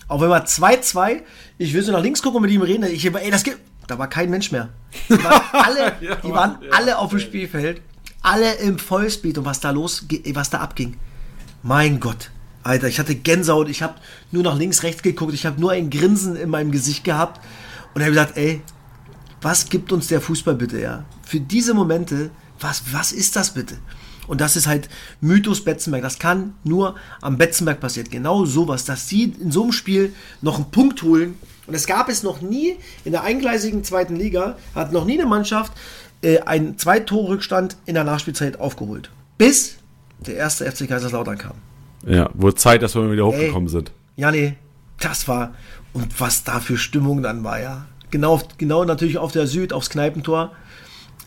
Auf 0.07 0.23
einmal 0.23 0.43
2-2. 0.43 1.21
Ich 1.59 1.75
will 1.75 1.83
so 1.83 1.93
nach 1.93 2.03
links 2.03 2.23
gucken 2.23 2.37
und 2.37 2.43
mit 2.43 2.51
ihm 2.51 2.63
reden. 2.63 2.85
Ich, 2.85 3.05
ey, 3.05 3.31
das 3.31 3.45
gibt. 3.45 3.59
Da 3.87 3.99
war 3.99 4.09
kein 4.09 4.31
Mensch 4.31 4.53
mehr. 4.53 4.69
Die 5.09 5.23
waren 5.23 5.43
alle, 5.53 5.93
Ja, 6.01 6.17
die 6.17 6.31
waren 6.31 6.59
ja. 6.63 6.71
alle 6.73 6.99
auf 6.99 7.11
dem 7.11 7.19
Spielfeld. 7.19 7.81
Alle 8.23 8.55
im 8.57 8.79
Vollspeed 8.79 9.39
und 9.39 9.45
was 9.45 9.61
da 9.61 9.71
los, 9.71 10.07
was 10.35 10.51
da 10.51 10.59
abging. 10.59 10.97
Mein 11.63 11.99
Gott. 12.01 12.31
Alter, 12.69 12.87
ich 12.87 12.99
hatte 12.99 13.15
Gänsehaut. 13.15 13.69
Ich 13.71 13.83
habe 13.83 13.95
nur 14.31 14.43
nach 14.43 14.59
links, 14.59 14.83
rechts 14.83 15.03
geguckt. 15.03 15.33
Ich 15.33 15.47
habe 15.47 15.59
nur 15.59 15.73
ein 15.73 15.89
Grinsen 15.89 16.37
in 16.37 16.51
meinem 16.51 16.71
Gesicht 16.71 17.03
gehabt. 17.03 17.41
Und 17.95 18.03
habe 18.03 18.13
gesagt, 18.13 18.37
ey, 18.37 18.61
was 19.41 19.71
gibt 19.71 19.91
uns 19.91 20.09
der 20.09 20.21
Fußball 20.21 20.55
bitte, 20.55 20.79
ja? 20.79 21.05
Für 21.23 21.41
diese 21.41 21.73
Momente, 21.73 22.31
was, 22.61 22.83
was 22.93 23.13
ist 23.13 23.37
das 23.37 23.55
bitte? 23.55 23.79
Und 24.27 24.43
das 24.43 24.57
ist 24.57 24.67
halt 24.67 24.91
Mythos 25.23 25.65
Betzenberg. 25.65 26.03
Das 26.03 26.19
kann 26.19 26.55
nur 26.63 26.97
am 27.23 27.39
Betzenberg 27.39 27.81
passiert. 27.81 28.11
Genau 28.11 28.45
sowas, 28.45 28.85
dass 28.85 29.09
sie 29.09 29.35
in 29.41 29.51
so 29.51 29.63
einem 29.63 29.73
Spiel 29.73 30.13
noch 30.43 30.57
einen 30.57 30.71
Punkt 30.71 31.03
holen. 31.03 31.37
Und 31.67 31.75
es 31.75 31.87
gab 31.87 32.11
es 32.11 32.23
noch 32.23 32.43
nie 32.43 32.77
in 33.07 33.13
der 33.13 33.23
eingleisigen 33.23 33.83
zweiten 33.83 34.17
Liga, 34.17 34.59
hat 34.75 34.93
noch 34.93 35.07
nie 35.07 35.19
eine 35.19 35.29
Mannschaft 35.29 35.73
äh, 36.21 36.41
einen 36.41 36.77
Zwei-Tore-Rückstand 36.77 37.79
in 37.87 37.95
der 37.95 38.05
Nachspielzeit 38.05 38.61
aufgeholt. 38.61 39.11
Bis 39.39 39.77
der 40.19 40.37
erste 40.37 40.71
FC 40.71 40.87
Kaiserslautern 40.87 41.39
kam. 41.39 41.55
Ja, 42.07 42.31
wurde 42.35 42.55
Zeit, 42.57 42.83
dass 42.83 42.95
wir 42.95 43.11
wieder 43.11 43.27
hochgekommen 43.27 43.69
sind. 43.69 43.93
Ja, 44.17 44.31
nee, 44.31 44.57
das 45.01 45.29
war. 45.29 45.55
Und 45.93 46.21
was 46.21 46.45
da 46.45 46.61
für 46.61 46.77
Stimmung 46.77 47.23
dann 47.23 47.45
war, 47.45 47.61
ja. 47.61 47.87
Genau, 48.11 48.41
genau 48.57 48.85
natürlich 48.85 49.19
auf 49.19 49.33
der 49.33 49.47
Süd, 49.47 49.73
aufs 49.73 49.91
Kneipentor. 49.91 50.53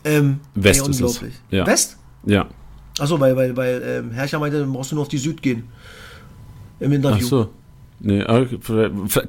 Ähm, 0.04 0.40
West 0.54 0.84
ey, 0.84 0.90
ist 0.90 1.00
es. 1.00 1.20
Ja. 1.50 1.66
West? 1.66 1.96
Ja. 2.24 2.48
Achso, 2.98 3.18
weil, 3.20 3.36
weil, 3.36 3.56
weil 3.56 3.82
ähm, 3.84 4.10
Herrscher 4.10 4.38
meinte, 4.38 4.58
dann 4.58 4.72
brauchst 4.72 4.90
du 4.90 4.96
nur 4.96 5.02
auf 5.02 5.08
die 5.08 5.18
Süd 5.18 5.42
gehen. 5.42 5.64
Im 6.80 6.92
Interview. 6.92 7.24
Ach 7.24 7.28
so. 7.28 7.50
Nee, 8.00 8.20
äh, 8.20 8.46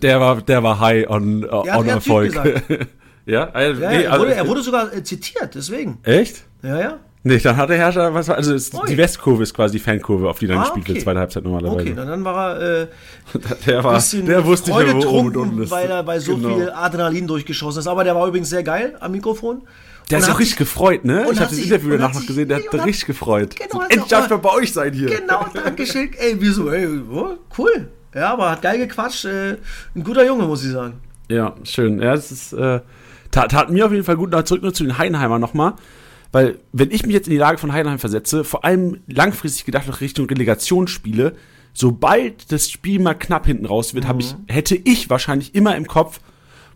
der 0.02 0.20
war, 0.20 0.42
der 0.42 0.64
war 0.64 0.80
high 0.80 1.08
on, 1.08 1.44
Ja, 1.44 1.78
on 1.78 1.88
Erfolg. 1.88 2.34
ja, 3.26 3.44
äh, 3.54 3.74
Ja, 3.74 3.90
nee, 3.90 4.04
er, 4.04 4.12
also- 4.14 4.26
wurde, 4.26 4.36
er 4.36 4.48
wurde 4.48 4.62
sogar 4.64 4.94
äh, 4.94 5.04
zitiert, 5.04 5.54
deswegen. 5.54 6.00
Echt? 6.04 6.44
Ja, 6.64 6.80
ja. 6.80 7.00
Nee, 7.26 7.38
dann 7.38 7.56
hat 7.56 7.70
der 7.70 7.78
Herrscher, 7.78 8.14
was 8.14 8.28
war, 8.28 8.36
also 8.36 8.54
es, 8.54 8.74
Ui. 8.74 8.82
die 8.90 8.98
Westkurve 8.98 9.44
ist 9.44 9.54
quasi 9.54 9.78
die 9.78 9.84
Fankurve, 9.84 10.30
auf 10.30 10.40
die 10.40 10.48
dann 10.48 10.58
Ah, 10.58 10.64
gespielt 10.64 10.88
wird, 10.90 10.98
okay. 10.98 11.04
zweite 11.06 11.20
Halbzeit 11.20 11.44
normalerweise. 11.46 11.82
Okay, 11.82 11.94
dann 11.96 12.26
war 12.26 12.58
er 12.60 12.82
äh, 12.82 12.88
der 13.66 13.84
war, 13.84 13.94
bisschen 13.96 14.26
der 14.26 14.44
wusste 14.46 14.72
nicht 14.72 14.86
mehr, 14.86 14.96
wo 15.04 15.20
und 15.20 15.38
unten 15.38 15.64
ist. 15.64 15.72
weil 15.72 15.90
er 15.90 16.04
bei 16.04 16.20
so 16.20 16.36
Genau. 16.36 16.56
viel 16.58 16.70
Adrenalin 16.70 17.26
durchgeschossen 17.28 17.80
ist. 17.80 17.88
Aber 17.88 18.04
der 18.04 18.14
war 18.16 18.28
übrigens 18.28 18.50
sehr 18.50 18.64
geil 18.64 18.96
am 19.00 19.14
Mikrofon. 19.14 19.62
Der 20.12 20.18
Und 20.18 20.24
ist 20.24 20.28
hat 20.30 20.36
auch 20.36 20.40
richtig 20.42 20.58
gefreut, 20.58 21.06
ne? 21.06 21.22
Ich 21.32 21.40
habe 21.40 21.50
das 21.50 21.58
Interview 21.58 21.92
danach 21.92 22.14
noch 22.14 22.26
gesehen, 22.26 22.50
der 22.50 22.58
hat 22.58 22.66
hat- 22.74 22.86
richtig 22.86 23.06
gefreut. 23.06 23.56
Genau, 23.56 23.84
endlich 23.84 24.04
darf 24.10 24.30
mal 24.30 24.36
bei 24.40 24.50
euch 24.52 24.74
sein 24.74 24.92
hier. 24.92 25.08
Genau, 25.08 25.46
Dankeschön. 25.54 26.10
Ey, 26.18 26.36
wieso? 26.40 26.70
Ey, 26.72 26.88
oh, 27.10 27.38
cool. 27.58 27.88
Ja, 28.14 28.34
aber 28.34 28.52
hat 28.52 28.62
geil 28.62 28.80
gequatscht. 28.80 29.24
Äh, 29.24 29.56
ein 29.96 30.04
guter 30.04 30.26
Junge, 30.26 30.44
muss 30.44 30.66
ich 30.66 30.72
sagen. 30.74 30.96
Ja, 31.30 31.56
schön. 31.64 32.02
Ja, 32.02 32.16
das 32.16 32.32
ist, 32.34 32.52
äh, 32.52 32.82
tat, 33.32 33.52
tat 33.52 33.70
mir 33.72 33.86
auf 33.86 33.94
jeden 33.94 34.04
Fall 34.04 34.18
gut. 34.18 34.36
Zurück 34.46 34.62
nur 34.62 34.74
zu 34.74 34.84
den 34.84 34.98
Heidenheimer 34.98 35.40
nochmal. 35.40 35.74
Weil, 36.34 36.58
wenn 36.72 36.90
ich 36.90 37.06
mich 37.06 37.14
jetzt 37.14 37.28
in 37.28 37.32
die 37.32 37.38
Lage 37.38 37.60
von 37.60 37.72
Heidenheim 37.72 38.00
versetze, 38.00 38.44
vor 38.44 38.66
allem 38.66 38.98
langfristig 39.08 39.66
gedacht 39.66 39.88
noch 39.88 40.02
Richtung 40.02 40.26
Relegationsspiele, 40.26 41.36
sobald 41.74 42.52
das 42.52 42.72
Spiel 42.72 43.00
mal 43.00 43.14
knapp 43.14 43.46
hinten 43.46 43.68
raus 43.68 43.94
wird, 43.94 44.08
hab 44.08 44.20
ich, 44.20 44.36
hätte 44.48 44.76
ich 44.76 45.12
wahrscheinlich 45.12 45.54
immer 45.54 45.76
im 45.76 45.86
Kopf, 45.86 46.20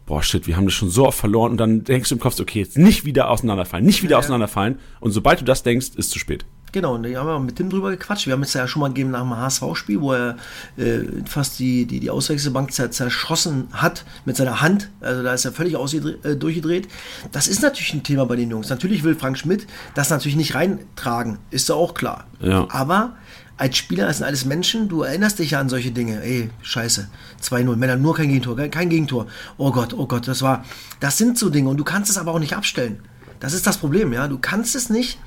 boah, 0.06 0.22
shit, 0.22 0.46
wir 0.46 0.58
haben 0.58 0.65
das 0.65 0.76
schon 0.76 0.91
so 0.91 1.08
oft 1.08 1.17
verloren. 1.17 1.52
Und 1.54 1.58
dann 1.58 1.84
denkst 1.84 2.10
du 2.10 2.15
im 2.15 2.22
Kopf, 2.22 2.39
okay, 2.39 2.60
jetzt 2.60 2.78
nicht 2.78 3.04
wieder 3.04 3.32
auseinanderfallen, 3.32 3.84
nicht 3.84 4.04
wieder 4.04 4.12
ja. 4.12 4.20
auseinanderfallen. 4.20 4.78
Und 5.00 5.12
sobald 5.12 5.41
du 5.41 5.46
das 5.46 5.63
denkst, 5.63 5.88
ist 5.96 6.12
zu 6.12 6.20
spät. 6.20 6.46
Genau, 6.73 6.95
und 6.95 7.03
da 7.03 7.10
haben 7.17 7.27
wir 7.27 7.39
mit 7.39 7.56
Tim 7.56 7.69
drüber 7.69 7.91
gequatscht. 7.91 8.27
Wir 8.27 8.34
haben 8.34 8.43
es 8.43 8.53
ja 8.53 8.67
schon 8.67 8.82
mal 8.82 8.89
gegeben 8.89 9.12
nach 9.12 9.21
dem 9.21 9.36
HSV-Spiel, 9.36 10.01
wo 10.01 10.13
er 10.13 10.38
äh, 10.75 10.99
fast 11.25 11.60
die, 11.60 11.86
die, 11.86 11.99
die 11.99 12.10
Auswechselbank 12.10 12.73
zer 12.73 12.91
zerschossen 12.91 13.69
hat 13.71 14.03
mit 14.25 14.36
seiner 14.36 14.62
Hand. 14.62 14.89
Also 14.99 15.23
da 15.23 15.34
ist 15.34 15.45
er 15.45 15.53
völlig 15.53 15.77
ausgedreht, 15.77 16.23
äh, 16.25 16.36
durchgedreht. 16.36 16.89
Das 17.32 17.47
ist 17.47 17.62
natürlich 17.62 17.93
ein 17.93 18.03
Thema 18.03 18.25
bei 18.25 18.36
den 18.36 18.51
Jungs. 18.51 18.69
Natürlich 18.69 19.03
will 19.03 19.15
Frank 19.15 19.38
Schmidt 19.38 19.65
das 19.95 20.10
natürlich 20.10 20.36
nicht 20.36 20.56
reintragen, 20.56 21.39
ist 21.51 21.69
ja 21.69 21.75
auch 21.75 21.93
klar. 21.93 22.25
Ja. 22.41 22.67
Aber 22.69 23.13
als 23.58 23.77
Spieler, 23.77 24.06
das 24.06 24.17
sind 24.17 24.25
alles 24.25 24.45
Menschen, 24.45 24.88
du 24.88 25.01
erinnerst 25.01 25.39
dich 25.39 25.51
ja 25.51 25.60
an 25.60 25.69
solche 25.69 25.91
Dinge. 25.91 26.21
Ey, 26.21 26.49
scheiße, 26.62 27.10
2-0, 27.41 27.75
Männer, 27.75 27.95
nur 27.95 28.15
kein 28.15 28.27
Gegentor, 28.27 28.56
kein 28.67 28.89
Gegentor. 28.89 29.27
Oh 29.58 29.71
Gott, 29.71 29.93
oh 29.93 30.06
Gott, 30.06 30.27
das 30.27 30.41
war, 30.41 30.63
das 30.99 31.17
sind 31.17 31.38
so 31.38 31.49
Dinge 31.49 31.69
und 31.69 31.77
du 31.77 31.84
kannst 31.84 32.12
es 32.12 32.17
aber 32.17 32.34
auch 32.34 32.39
nicht 32.39 32.56
abstellen. 32.56 32.99
Das 33.39 33.53
ist 33.53 33.65
das 33.65 33.77
Problem, 33.77 34.13
ja. 34.13 34.27
Du 34.27 34.38
kannst 34.38 34.75
es 34.75 34.89
nicht. 34.89 35.17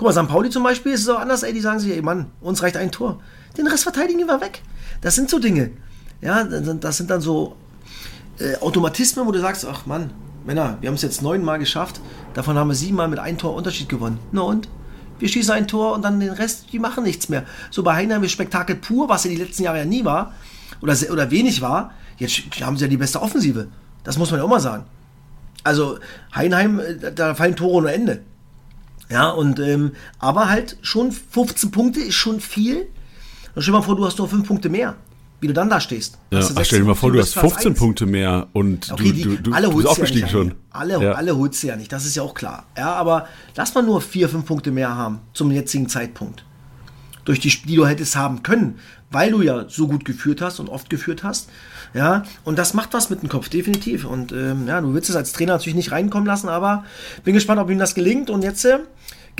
Guck 0.00 0.06
mal, 0.06 0.24
St. 0.24 0.30
Pauli 0.30 0.48
zum 0.48 0.62
Beispiel 0.62 0.92
ist 0.92 1.02
es 1.02 1.10
auch 1.10 1.18
anders, 1.18 1.42
ey, 1.42 1.52
die 1.52 1.60
sagen 1.60 1.78
sich, 1.78 1.92
ey 1.92 2.00
Mann, 2.00 2.30
uns 2.40 2.62
reicht 2.62 2.78
ein 2.78 2.90
Tor. 2.90 3.20
Den 3.58 3.66
Rest 3.66 3.82
verteidigen 3.82 4.26
wir 4.26 4.40
weg. 4.40 4.62
Das 5.02 5.14
sind 5.14 5.28
so 5.28 5.38
Dinge. 5.38 5.72
Ja, 6.22 6.42
das 6.42 6.96
sind 6.96 7.10
dann 7.10 7.20
so 7.20 7.54
äh, 8.38 8.56
Automatismen, 8.62 9.26
wo 9.26 9.30
du 9.30 9.40
sagst, 9.40 9.66
ach 9.70 9.84
Mann, 9.84 10.10
Männer, 10.46 10.78
wir 10.80 10.88
haben 10.88 10.94
es 10.94 11.02
jetzt 11.02 11.20
neunmal 11.20 11.58
geschafft, 11.58 12.00
davon 12.32 12.56
haben 12.56 12.68
wir 12.68 12.74
siebenmal 12.74 13.08
mit 13.08 13.18
einem 13.18 13.36
Tor 13.36 13.54
Unterschied 13.54 13.90
gewonnen. 13.90 14.18
Na 14.32 14.40
und? 14.40 14.70
Wir 15.18 15.28
schießen 15.28 15.52
ein 15.52 15.68
Tor 15.68 15.92
und 15.92 16.00
dann 16.02 16.18
den 16.18 16.30
Rest, 16.30 16.72
die 16.72 16.78
machen 16.78 17.04
nichts 17.04 17.28
mehr. 17.28 17.44
So 17.70 17.82
bei 17.82 17.94
Heinheim 17.94 18.24
ist 18.24 18.32
Spektakel 18.32 18.76
pur, 18.76 19.10
was 19.10 19.26
in 19.26 19.32
die 19.32 19.36
letzten 19.36 19.64
Jahre 19.64 19.80
ja 19.80 19.84
nie 19.84 20.06
war 20.06 20.32
oder, 20.80 20.96
se- 20.96 21.12
oder 21.12 21.30
wenig 21.30 21.60
war. 21.60 21.92
Jetzt 22.16 22.40
haben 22.62 22.78
sie 22.78 22.84
ja 22.86 22.88
die 22.88 22.96
beste 22.96 23.20
Offensive. 23.20 23.68
Das 24.02 24.16
muss 24.16 24.30
man 24.30 24.40
ja 24.40 24.44
auch 24.46 24.48
mal 24.48 24.60
sagen. 24.60 24.86
Also 25.62 25.98
Heinheim, 26.34 26.80
äh, 26.80 27.12
da 27.14 27.34
fallen 27.34 27.54
Tore 27.54 27.72
ohne 27.74 27.92
Ende. 27.92 28.22
Ja, 29.10 29.30
und 29.30 29.58
ähm, 29.58 29.92
aber 30.18 30.48
halt 30.48 30.76
schon 30.82 31.12
15 31.12 31.70
Punkte 31.70 32.00
ist 32.00 32.14
schon 32.14 32.40
viel. 32.40 32.86
Dann 33.54 33.62
stell 33.62 33.72
dir 33.72 33.78
mal 33.78 33.82
vor, 33.84 33.96
du 33.96 34.06
hast 34.06 34.18
nur 34.18 34.28
5 34.28 34.46
Punkte 34.46 34.68
mehr. 34.68 34.96
Wie 35.42 35.46
du 35.46 35.54
dann 35.54 35.70
da 35.70 35.80
stehst. 35.80 36.18
Ja, 36.30 36.38
ach, 36.40 36.42
16 36.42 36.64
stell 36.66 36.78
dir 36.80 36.84
mal 36.84 36.94
vor, 36.94 37.10
du 37.10 37.18
hast 37.18 37.32
Platz 37.32 37.44
15 37.52 37.72
eins. 37.72 37.78
Punkte 37.78 38.04
mehr 38.06 38.48
und 38.52 38.92
Okay, 38.92 39.12
du, 39.12 39.36
du, 39.36 39.42
du, 39.44 39.52
alle 39.52 39.68
du 39.68 39.72
bist 39.76 39.84
ja 39.86 39.90
aufgestiegen 39.90 40.24
nicht 40.24 40.32
schon. 40.32 40.54
Alle, 40.70 41.02
Ja. 41.02 41.12
alle 41.12 41.34
holst 41.34 41.62
du 41.62 41.68
ja 41.68 41.76
nicht, 41.76 41.90
das 41.90 42.04
ist 42.04 42.14
ja 42.14 42.22
auch 42.22 42.34
klar. 42.34 42.66
Ja, 42.76 42.92
aber 42.92 43.26
lass 43.56 43.74
mal 43.74 43.82
nur 43.82 44.02
vier, 44.02 44.28
fünf 44.28 44.44
Punkte 44.44 44.70
mehr 44.70 44.94
haben 44.94 45.20
zum 45.32 45.50
jetzigen 45.50 45.88
Zeitpunkt. 45.88 46.44
Durch 47.24 47.40
die, 47.40 47.48
die 47.48 47.76
du 47.76 47.86
hättest 47.86 48.16
haben 48.16 48.42
können, 48.42 48.78
weil 49.10 49.30
du 49.30 49.40
ja 49.40 49.64
so 49.68 49.88
gut 49.88 50.04
geführt 50.04 50.42
hast 50.42 50.60
und 50.60 50.68
oft 50.68 50.90
geführt 50.90 51.24
hast. 51.24 51.48
Ja, 51.94 52.24
und 52.44 52.58
das 52.58 52.74
macht 52.74 52.92
was 52.92 53.08
mit 53.08 53.22
dem 53.22 53.30
Kopf, 53.30 53.48
definitiv. 53.48 54.04
Und 54.04 54.32
ähm, 54.32 54.66
ja, 54.68 54.80
du 54.82 54.92
willst 54.94 55.08
es 55.08 55.16
als 55.16 55.32
Trainer 55.32 55.54
natürlich 55.54 55.74
nicht 55.74 55.90
reinkommen 55.90 56.26
lassen, 56.26 56.48
aber 56.50 56.84
bin 57.24 57.32
gespannt, 57.34 57.60
ob 57.60 57.70
ihm 57.70 57.78
das 57.78 57.94
gelingt. 57.94 58.28
Und 58.30 58.42
jetzt 58.42 58.64
äh, 58.66 58.78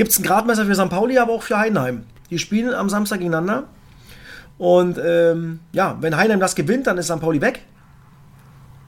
gibt 0.01 0.13
es 0.13 0.17
einen 0.17 0.25
Gradmesser 0.27 0.65
für 0.65 0.75
St. 0.75 0.89
Pauli, 0.89 1.19
aber 1.19 1.35
auch 1.35 1.43
für 1.43 1.59
Heidenheim. 1.59 2.05
Die 2.31 2.39
spielen 2.39 2.73
am 2.73 2.89
Samstag 2.89 3.19
gegeneinander. 3.19 3.65
Und 4.57 4.99
ähm, 4.99 5.59
ja, 5.75 5.99
wenn 6.01 6.17
Heidenheim 6.17 6.41
das 6.41 6.55
gewinnt, 6.55 6.87
dann 6.87 6.97
ist 6.97 7.09
St. 7.09 7.21
Pauli 7.21 7.43
weg. 7.43 7.61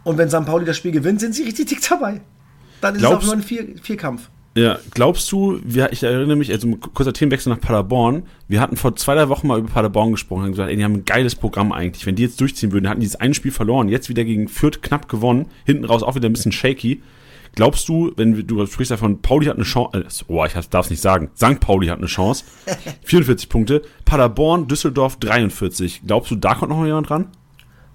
Und 0.05 0.17
wenn 0.17 0.31
St. 0.31 0.47
Pauli 0.47 0.65
das 0.65 0.79
Spiel 0.79 0.91
gewinnt, 0.91 1.21
sind 1.21 1.35
sie 1.35 1.43
richtig 1.43 1.69
dick 1.69 1.87
dabei. 1.87 2.23
Dann 2.81 2.95
ist 2.95 3.01
Glaubst- 3.03 3.25
es 3.25 3.29
auch 3.29 3.35
nur 3.35 3.43
ein 3.43 3.47
Vier 3.47 3.67
Vierkampf. 3.83 4.31
Ja, 4.55 4.79
glaubst 4.95 5.31
du, 5.33 5.61
wir, 5.65 5.93
ich 5.93 6.03
erinnere 6.03 6.37
mich, 6.37 6.51
also 6.51 6.67
kurzer 6.95 7.13
Themenwechsel 7.13 7.53
nach 7.53 7.61
Paderborn, 7.61 8.23
wir 8.49 8.61
hatten 8.63 8.77
vor 8.79 8.97
zwei, 8.97 9.15
drei 9.15 9.29
Wochen 9.29 9.47
mal 9.49 9.59
über 9.59 9.69
Paderborn 9.69 10.13
gesprochen 10.13 10.45
und 10.45 10.51
gesagt, 10.53 10.71
ey, 10.71 10.77
die 10.79 10.85
haben 10.85 10.95
ein 10.95 11.05
geiles 11.05 11.35
Programm 11.35 11.73
eigentlich. 11.73 12.07
Wenn 12.07 12.17
die 12.17 12.23
jetzt 12.23 12.41
durchziehen 12.41 12.73
würden, 12.73 12.89
hatten 12.89 13.01
die 13.01 13.05
dieses 13.07 13.21
eine 13.21 13.35
Spiel 13.35 13.53
verloren, 13.53 13.91
jetzt 13.91 14.09
wieder 14.09 14.25
gegen 14.25 14.49
Fürth 14.49 14.81
knapp 14.81 15.11
gewonnen, 15.11 15.45
hinten 15.67 15.85
raus 15.85 16.03
auch 16.03 16.15
wieder 16.15 16.31
ein 16.31 16.33
bisschen 16.33 16.53
shaky. 16.53 17.03
Glaubst 17.55 17.89
du, 17.89 18.13
wenn 18.17 18.47
du 18.47 18.65
sprichst 18.67 18.91
davon, 18.91 19.21
Pauli 19.21 19.47
hat 19.47 19.57
eine 19.57 19.65
Chance, 19.65 19.99
äh, 19.99 20.05
oh, 20.29 20.45
ich 20.45 20.53
darf 20.69 20.87
es 20.87 20.91
nicht 20.91 21.03
sagen, 21.03 21.31
St. 21.37 21.61
Pauli 21.61 21.89
hat 21.89 21.99
eine 21.99 22.07
Chance, 22.07 22.45
44 23.05 23.49
Punkte, 23.49 23.83
Paderborn, 24.05 24.69
Düsseldorf 24.69 25.17
43. 25.17 26.03
Glaubst 26.07 26.31
du, 26.31 26.37
da 26.37 26.55
kommt 26.55 26.71
noch 26.71 26.85
jemand 26.85 27.11
dran? 27.11 27.29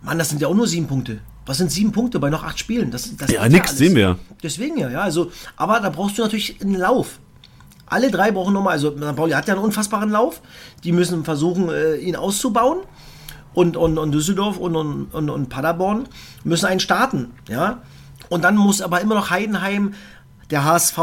Mann, 0.04 0.20
das 0.20 0.30
sind 0.30 0.42
ja 0.42 0.48
auch 0.48 0.54
nur 0.56 0.68
sieben 0.68 0.88
Punkte. 0.88 1.20
Was 1.48 1.58
sind 1.58 1.72
sieben 1.72 1.92
Punkte 1.92 2.20
bei 2.20 2.30
noch 2.30 2.44
acht 2.44 2.60
Spielen? 2.60 2.92
Das, 2.92 3.16
das 3.16 3.32
Ja, 3.32 3.48
nix, 3.50 3.70
alles. 3.70 3.78
sehen 3.80 3.96
wir. 3.96 4.20
Deswegen 4.44 4.78
ja, 4.78 4.90
ja. 4.90 5.02
Also, 5.02 5.32
aber 5.56 5.80
da 5.80 5.90
brauchst 5.90 6.18
du 6.18 6.22
natürlich 6.22 6.62
einen 6.62 6.76
Lauf. 6.76 7.20
Alle 7.88 8.12
drei 8.12 8.32
brauchen 8.32 8.54
nochmal, 8.54 8.74
also 8.74 8.92
St. 8.92 9.16
Pauli 9.16 9.32
hat 9.32 9.48
ja 9.48 9.54
einen 9.56 9.64
unfassbaren 9.64 10.10
Lauf. 10.10 10.42
Die 10.84 10.92
müssen 10.92 11.24
versuchen, 11.24 11.70
äh, 11.70 11.96
ihn 11.96 12.16
auszubauen. 12.16 12.80
Und, 13.54 13.76
und, 13.76 13.98
und 13.98 14.12
Düsseldorf 14.12 14.58
und, 14.58 14.76
und, 14.76 15.06
und, 15.14 15.30
und 15.32 15.50
Paderborn 15.50 16.08
müssen 16.44 16.66
einen 16.68 16.80
starten. 16.80 17.32
Ja? 17.50 17.82
Und 18.30 18.44
dann 18.44 18.56
muss 18.56 18.82
aber 18.82 19.02
immer 19.02 19.16
noch 19.16 19.30
Heidenheim, 19.30 19.94
der 20.50 20.64
HSV, 20.64 20.98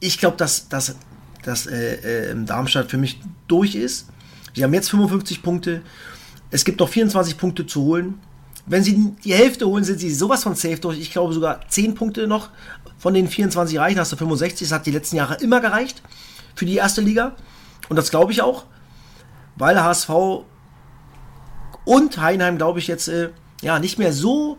ich 0.00 0.18
glaube, 0.18 0.36
dass, 0.36 0.68
dass, 0.68 0.96
dass 1.44 1.66
äh, 1.66 2.30
äh, 2.30 2.44
Darmstadt 2.44 2.90
für 2.90 2.98
mich 2.98 3.20
durch 3.48 3.74
ist. 3.74 4.08
Sie 4.54 4.62
haben 4.62 4.74
jetzt 4.74 4.90
55 4.90 5.42
Punkte. 5.42 5.82
Es 6.50 6.64
gibt 6.64 6.80
noch 6.80 6.88
24 6.88 7.38
Punkte 7.38 7.66
zu 7.66 7.82
holen. 7.82 8.20
Wenn 8.66 8.84
sie 8.84 9.12
die 9.24 9.34
Hälfte 9.34 9.66
holen, 9.66 9.82
sind 9.82 9.98
sie 9.98 10.12
sowas 10.12 10.42
von 10.42 10.54
safe 10.54 10.76
durch. 10.76 10.98
Ich 10.98 11.10
glaube 11.10 11.32
sogar 11.32 11.66
10 11.68 11.94
Punkte 11.94 12.26
noch 12.26 12.50
von 12.98 13.14
den 13.14 13.28
24 13.28 13.78
reichen. 13.78 13.98
Hast 13.98 14.12
du 14.12 14.16
65. 14.16 14.68
Das 14.68 14.74
hat 14.74 14.86
die 14.86 14.92
letzten 14.92 15.16
Jahre 15.16 15.36
immer 15.36 15.60
gereicht 15.60 16.02
für 16.54 16.66
die 16.66 16.76
erste 16.76 17.00
Liga. 17.00 17.34
Und 17.88 17.96
das 17.96 18.10
glaube 18.10 18.32
ich 18.32 18.42
auch. 18.42 18.66
Weil 19.56 19.82
HSV 19.82 20.10
und 21.84 22.20
Heinheim, 22.20 22.58
glaube 22.58 22.78
ich, 22.78 22.86
jetzt 22.86 23.08
äh, 23.08 23.30
ja 23.60 23.78
nicht 23.78 23.98
mehr 23.98 24.12
so 24.12 24.58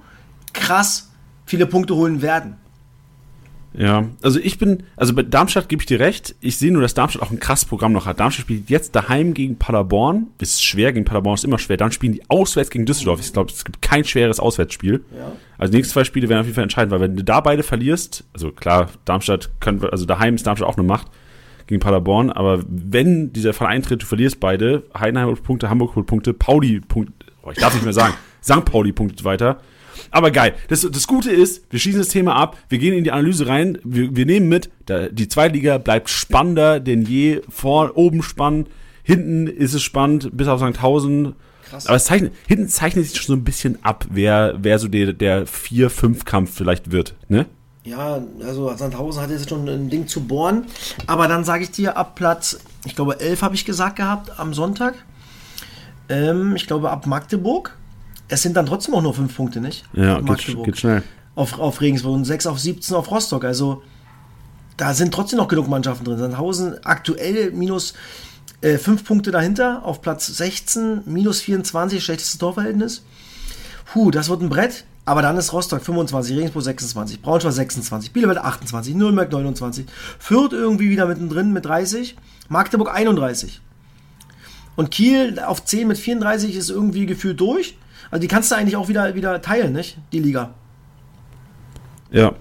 krass 0.52 1.10
viele 1.54 1.68
Punkte 1.68 1.94
holen 1.94 2.24
werden. 2.24 2.56
Ja, 3.76 4.06
also 4.24 4.40
ich 4.40 4.58
bin, 4.58 4.82
also 4.96 5.14
bei 5.14 5.22
Darmstadt 5.22 5.70
gebe 5.70 5.84
ich 5.84 5.86
dir 5.86 6.00
recht. 6.00 6.34
Ich 6.42 6.58
sehe 6.58 6.72
nur, 6.74 6.82
dass 6.82 6.96
Darmstadt 6.96 7.22
auch 7.22 7.30
ein 7.30 7.40
krasses 7.40 7.66
Programm 7.66 7.94
noch 7.94 8.08
hat. 8.08 8.20
Darmstadt 8.20 8.42
spielt 8.42 8.72
jetzt 8.72 8.96
daheim 8.96 9.36
gegen 9.36 9.60
Paderborn. 9.60 10.28
Ist 10.40 10.64
schwer 10.64 10.94
gegen 10.94 11.06
Paderborn, 11.06 11.36
ist 11.36 11.44
immer 11.44 11.60
schwer. 11.60 11.78
Dann 11.78 11.92
spielen 11.92 12.14
die 12.14 12.28
auswärts 12.28 12.72
gegen 12.72 12.88
Düsseldorf. 12.88 13.20
Ich 13.20 13.32
glaube, 13.32 13.52
es 13.52 13.64
gibt 13.66 13.84
kein 13.84 14.04
schweres 14.04 14.40
Auswärtsspiel. 14.40 15.06
Ja. 15.16 15.34
Also 15.60 15.70
die 15.70 15.78
nächsten 15.78 15.94
zwei 15.94 16.06
Spiele 16.06 16.28
werden 16.28 16.40
auf 16.40 16.48
jeden 16.48 16.56
Fall 16.56 16.64
entscheidend, 16.64 16.92
weil 16.92 17.02
wenn 17.02 17.16
du 17.16 17.24
da 17.24 17.40
beide 17.40 17.62
verlierst, 17.62 18.24
also 18.34 18.52
klar, 18.52 18.90
Darmstadt 19.06 19.52
können 19.60 19.84
also 19.84 20.06
daheim 20.06 20.34
ist 20.34 20.48
Darmstadt 20.48 20.68
auch 20.68 20.78
eine 20.78 20.88
Macht 20.88 21.08
gegen 21.68 21.80
Paderborn, 21.80 22.32
aber 22.32 22.64
wenn 22.68 23.32
dieser 23.32 23.54
Fall 23.54 23.68
eintritt, 23.68 24.02
du 24.02 24.08
verlierst 24.08 24.40
beide, 24.40 24.84
Heidenheim 24.98 25.28
holt 25.28 25.44
Punkte, 25.44 25.70
Hamburg 25.70 25.96
holt 25.96 26.08
Punkte, 26.08 26.34
Pauli 26.34 26.80
Punkte, 26.80 27.14
oh, 27.44 27.52
ich 27.52 27.60
darf 27.60 27.76
nicht 27.76 27.84
mehr 27.84 27.94
sagen, 27.94 28.16
St. 28.44 28.66
Pauli 28.66 28.92
punktet 28.92 29.24
weiter. 29.24 29.60
Aber 30.12 30.32
geil. 30.32 30.54
Das, 30.68 30.88
das 30.90 31.08
Gute 31.08 31.32
ist, 31.32 31.64
wir 31.70 31.80
schließen 31.80 32.00
das 32.00 32.10
Thema 32.10 32.36
ab, 32.36 32.58
wir 32.70 32.78
gehen 32.78 32.94
in 32.94 33.04
die 33.04 33.12
Analyse 33.12 33.48
rein, 33.48 33.78
wir, 33.84 34.16
wir 34.16 34.26
nehmen 34.26 34.50
mit, 34.50 34.70
da, 34.86 35.08
die 35.08 35.28
Zweitliga 35.28 35.78
bleibt 35.78 36.10
spannender 36.10 36.80
denn 36.80 37.04
je. 37.04 37.42
Vor, 37.50 37.96
oben 37.96 38.24
spannend, 38.24 38.70
hinten 39.04 39.48
ist 39.48 39.74
es 39.74 39.82
spannend, 39.82 40.30
bis 40.34 40.48
auf 40.48 40.60
Sandhausen. 40.60 41.36
Krass. 41.70 41.88
Aber 41.88 41.96
es 41.96 42.06
zeichnet, 42.06 42.34
hinten 42.48 42.68
zeichnet 42.68 43.06
sich 43.06 43.18
schon 43.18 43.36
so 43.36 43.40
ein 43.40 43.44
bisschen 43.44 43.84
ab, 43.84 44.06
wer, 44.10 44.56
wer 44.60 44.80
so 44.80 44.88
der, 44.88 45.14
der 45.14 45.48
4-5-Kampf 45.48 46.54
vielleicht 46.54 46.92
wird, 46.92 47.16
ne? 47.28 47.46
Ja, 47.86 48.22
also 48.46 48.74
Sandhausen 48.76 49.22
hat 49.22 49.30
jetzt 49.30 49.50
schon 49.50 49.68
ein 49.68 49.90
Ding 49.90 50.08
zu 50.08 50.22
bohren. 50.22 50.66
Aber 51.06 51.28
dann 51.28 51.44
sage 51.44 51.64
ich 51.64 51.72
dir, 51.72 51.98
ab 51.98 52.16
Platz, 52.16 52.60
ich 52.86 52.96
glaube 52.96 53.20
11 53.20 53.42
habe 53.42 53.56
ich 53.56 53.66
gesagt 53.66 53.98
gehabt 53.98 54.40
am 54.40 54.54
Sonntag. 54.54 54.94
Ähm, 56.08 56.56
ich 56.56 56.66
glaube 56.66 56.92
ab 56.92 57.08
Magdeburg. 57.08 57.78
Es 58.34 58.42
sind 58.42 58.58
dann 58.58 58.66
trotzdem 58.66 58.96
auch 58.96 59.04
nur 59.04 59.14
5 59.14 59.36
Punkte, 59.36 59.62
nicht? 59.62 59.86
Ja, 59.94 60.20
geht, 60.20 60.64
geht 60.64 60.78
schnell. 60.80 61.04
Auf, 61.36 61.60
auf 61.60 61.82
Regensburg 61.82 62.16
und 62.16 62.26
6 62.26 62.48
auf 62.48 62.60
17 62.60 62.96
auf 62.96 63.12
Rostock. 63.12 63.44
Also 63.44 63.84
da 64.76 64.96
sind 64.96 65.14
trotzdem 65.14 65.38
noch 65.38 65.48
genug 65.48 65.68
Mannschaften 65.68 66.04
drin. 66.04 66.18
Sandhausen 66.18 66.84
aktuell 66.84 67.52
minus 67.52 67.94
5 68.62 69.04
Punkte 69.04 69.30
dahinter 69.30 69.86
auf 69.86 70.02
Platz 70.02 70.26
16, 70.26 71.02
minus 71.06 71.42
24, 71.42 72.04
schlechtestes 72.04 72.40
Torverhältnis. 72.40 73.04
puh, 73.86 74.10
das 74.10 74.30
wird 74.30 74.42
ein 74.42 74.50
Brett. 74.50 74.86
Aber 75.06 75.22
dann 75.22 75.38
ist 75.38 75.54
Rostock 75.54 75.84
25, 75.84 76.36
Regensburg 76.36 76.64
26, 76.64 77.22
Braunschweig 77.22 77.52
26, 77.52 78.14
Bielefeld 78.14 78.40
28, 78.40 78.96
Nürnberg 78.96 79.32
29, 79.32 79.86
Fürth 80.18 80.54
irgendwie 80.54 80.90
wieder 80.90 81.06
mittendrin 81.06 81.54
mit 81.54 81.66
30, 81.66 82.16
Magdeburg 82.50 82.92
31. 82.92 83.62
Und 84.76 84.90
Kiel 84.90 85.40
auf 85.40 85.64
10 85.64 85.88
mit 85.88 86.00
34 86.00 86.56
ist 86.56 86.72
irgendwie 86.72 87.06
gefühlt 87.06 87.40
durch. 87.40 87.78
Also 88.14 88.22
die 88.22 88.28
kannst 88.28 88.52
du 88.52 88.56
eigentlich 88.56 88.76
auch 88.76 88.88
wieder, 88.90 89.16
wieder 89.16 89.42
teilen, 89.42 89.74
nicht? 89.74 89.98
Die 90.12 90.20
Liga. 90.20 90.54
Ja. 92.12 92.34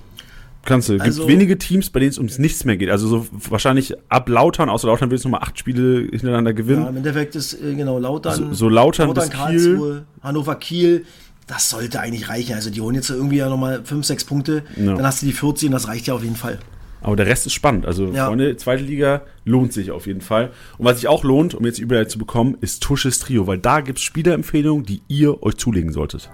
Kannst 0.65 0.89
du. 0.91 0.95
Es 0.95 1.01
Also- 1.01 1.23
gibt 1.23 1.33
wenige 1.33 1.59
Teams, 1.59 1.91
bei 1.91 1.99
denen 1.99 2.11
es 2.11 2.19
ums 2.19 2.39
nichts 2.39 2.65
mehr 2.65 2.77
geht. 2.77 2.91
Also 2.91 3.09
so 3.09 3.27
wahrscheinlich 3.51 3.95
ab 4.09 4.29
Lautern, 4.29 4.69
außer 4.69 4.87
Lautern 4.87 5.11
will 5.11 5.17
jetzt 5.17 5.25
nochmal 5.25 5.41
acht 5.43 5.59
Spiele 5.59 6.07
hintereinander 6.11 6.51
Ja, 6.53 6.57
gewinnen. 6.57 6.87
im 6.87 6.97
Endeffekt 6.99 7.35
ist 7.35 7.55
äh, 7.55 7.75
genau 7.75 7.99
Lautern, 7.99 8.35
So- 8.51 8.55
so 8.55 8.69
Lautern 8.69 9.13
bis 9.13 9.25
Kiel. 9.31 9.39
Karlsruhe, 9.39 10.05
Hannover 10.23 10.55
Kiel. 10.57 11.05
Das 11.49 11.69
sollte 11.71 11.99
eigentlich 12.01 12.29
reichen. 12.29 12.55
Also 12.55 12.71
die 12.71 12.81
holen 12.81 12.95
jetzt 12.95 13.11
irgendwie 13.11 13.39
ja 13.39 13.49
nochmal 13.49 13.81
5, 13.85 14.07
6 14.07 14.25
Punkte. 14.25 14.63
Ja. 14.77 14.95
Dann 14.95 15.05
hast 15.05 15.23
du 15.23 15.27
die 15.27 15.33
14, 15.33 15.73
das 15.73 15.89
reicht 15.89 16.07
ja 16.07 16.15
auf 16.15 16.23
jeden 16.23 16.37
Fall. 16.37 16.59
Aber 17.03 17.17
der 17.17 17.27
Rest 17.27 17.47
ist 17.47 17.53
spannend. 17.55 17.85
Also, 17.87 18.07
Ja. 18.13 18.27
Freunde, 18.27 18.57
zweite 18.57 18.83
Liga 18.85 19.23
lohnt 19.45 19.73
sich 19.73 19.91
auf 19.91 20.07
jeden 20.07 20.21
Fall. 20.21 20.53
Und 20.79 20.85
was 20.87 20.97
sich 21.01 21.09
auch 21.09 21.25
lohnt, 21.25 21.55
um 21.55 21.65
jetzt 21.65 21.79
die 21.79 21.83
Überleitung 21.83 22.11
zu 22.11 22.19
bekommen, 22.19 22.57
ist 22.61 22.83
Tusches 22.83 23.19
Trio, 23.19 23.47
weil 23.47 23.59
da 23.59 23.81
gibt 23.81 23.99
es 23.99 24.05
Spielerempfehlungen, 24.05 24.85
die 24.85 25.03
ihr 25.09 25.43
euch 25.43 25.57
zulegen 25.57 25.93
solltet. 25.93 26.31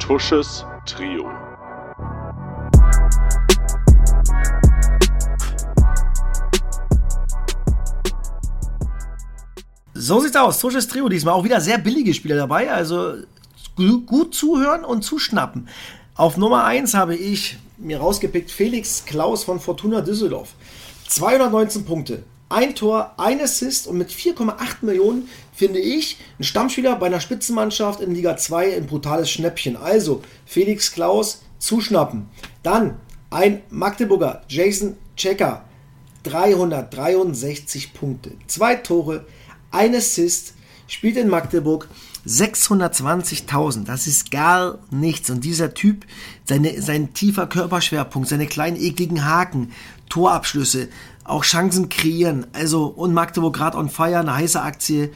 Tusches 0.00 0.66
Trio. 0.84 1.30
So 9.94 10.20
sieht's 10.20 10.36
aus. 10.36 10.58
Tusches 10.58 10.88
Trio 10.88 11.08
diesmal 11.08 11.34
auch 11.34 11.44
wieder 11.44 11.60
sehr 11.60 11.78
billige 11.78 12.14
Spieler 12.14 12.36
dabei. 12.36 12.70
Also 12.72 13.14
gu- 13.76 14.00
gut 14.02 14.34
zuhören 14.34 14.84
und 14.84 15.02
zuschnappen. 15.02 15.68
Auf 16.16 16.36
Nummer 16.36 16.64
1 16.64 16.94
habe 16.94 17.16
ich 17.16 17.58
mir 17.78 17.98
rausgepickt 17.98 18.50
Felix 18.50 19.04
Klaus 19.04 19.44
von 19.44 19.60
Fortuna 19.60 20.00
Düsseldorf. 20.00 20.54
219 21.08 21.84
Punkte. 21.84 22.22
Ein 22.48 22.74
Tor, 22.74 23.14
ein 23.16 23.40
Assist 23.40 23.86
und 23.86 23.98
mit 23.98 24.10
4,8 24.10 24.82
Millionen 24.82 25.28
finde 25.52 25.80
ich 25.80 26.18
ein 26.38 26.44
Stammspieler 26.44 26.96
bei 26.96 27.06
einer 27.06 27.20
Spitzenmannschaft 27.20 28.00
in 28.00 28.14
Liga 28.14 28.36
2 28.36 28.76
ein 28.76 28.86
brutales 28.86 29.30
Schnäppchen. 29.30 29.76
Also 29.76 30.22
Felix 30.46 30.92
Klaus 30.92 31.42
zuschnappen. 31.58 32.28
Dann 32.62 32.98
ein 33.30 33.62
Magdeburger 33.70 34.42
Jason 34.48 34.96
Checker 35.16 35.64
363 36.24 37.92
Punkte, 37.92 38.32
zwei 38.46 38.76
Tore, 38.76 39.26
ein 39.70 39.94
Assist, 39.94 40.54
spielt 40.86 41.16
in 41.16 41.28
Magdeburg 41.28 41.88
620.000. 42.26 43.84
Das 43.84 44.06
ist 44.06 44.30
gar 44.30 44.78
nichts. 44.90 45.30
Und 45.30 45.44
dieser 45.44 45.74
Typ, 45.74 46.06
seine, 46.44 46.80
sein 46.80 47.14
tiefer 47.14 47.46
Körperschwerpunkt, 47.46 48.28
seine 48.28 48.46
kleinen 48.46 48.76
ekligen 48.76 49.24
Haken, 49.24 49.72
Torabschlüsse, 50.08 50.88
auch 51.24 51.44
Chancen 51.44 51.88
kreieren. 51.88 52.46
Also, 52.52 52.86
und 52.86 53.14
Magdeburg 53.14 53.54
gerade 53.54 53.78
on 53.78 53.88
fire, 53.88 54.18
eine 54.18 54.34
heiße 54.34 54.60
Aktie, 54.60 55.10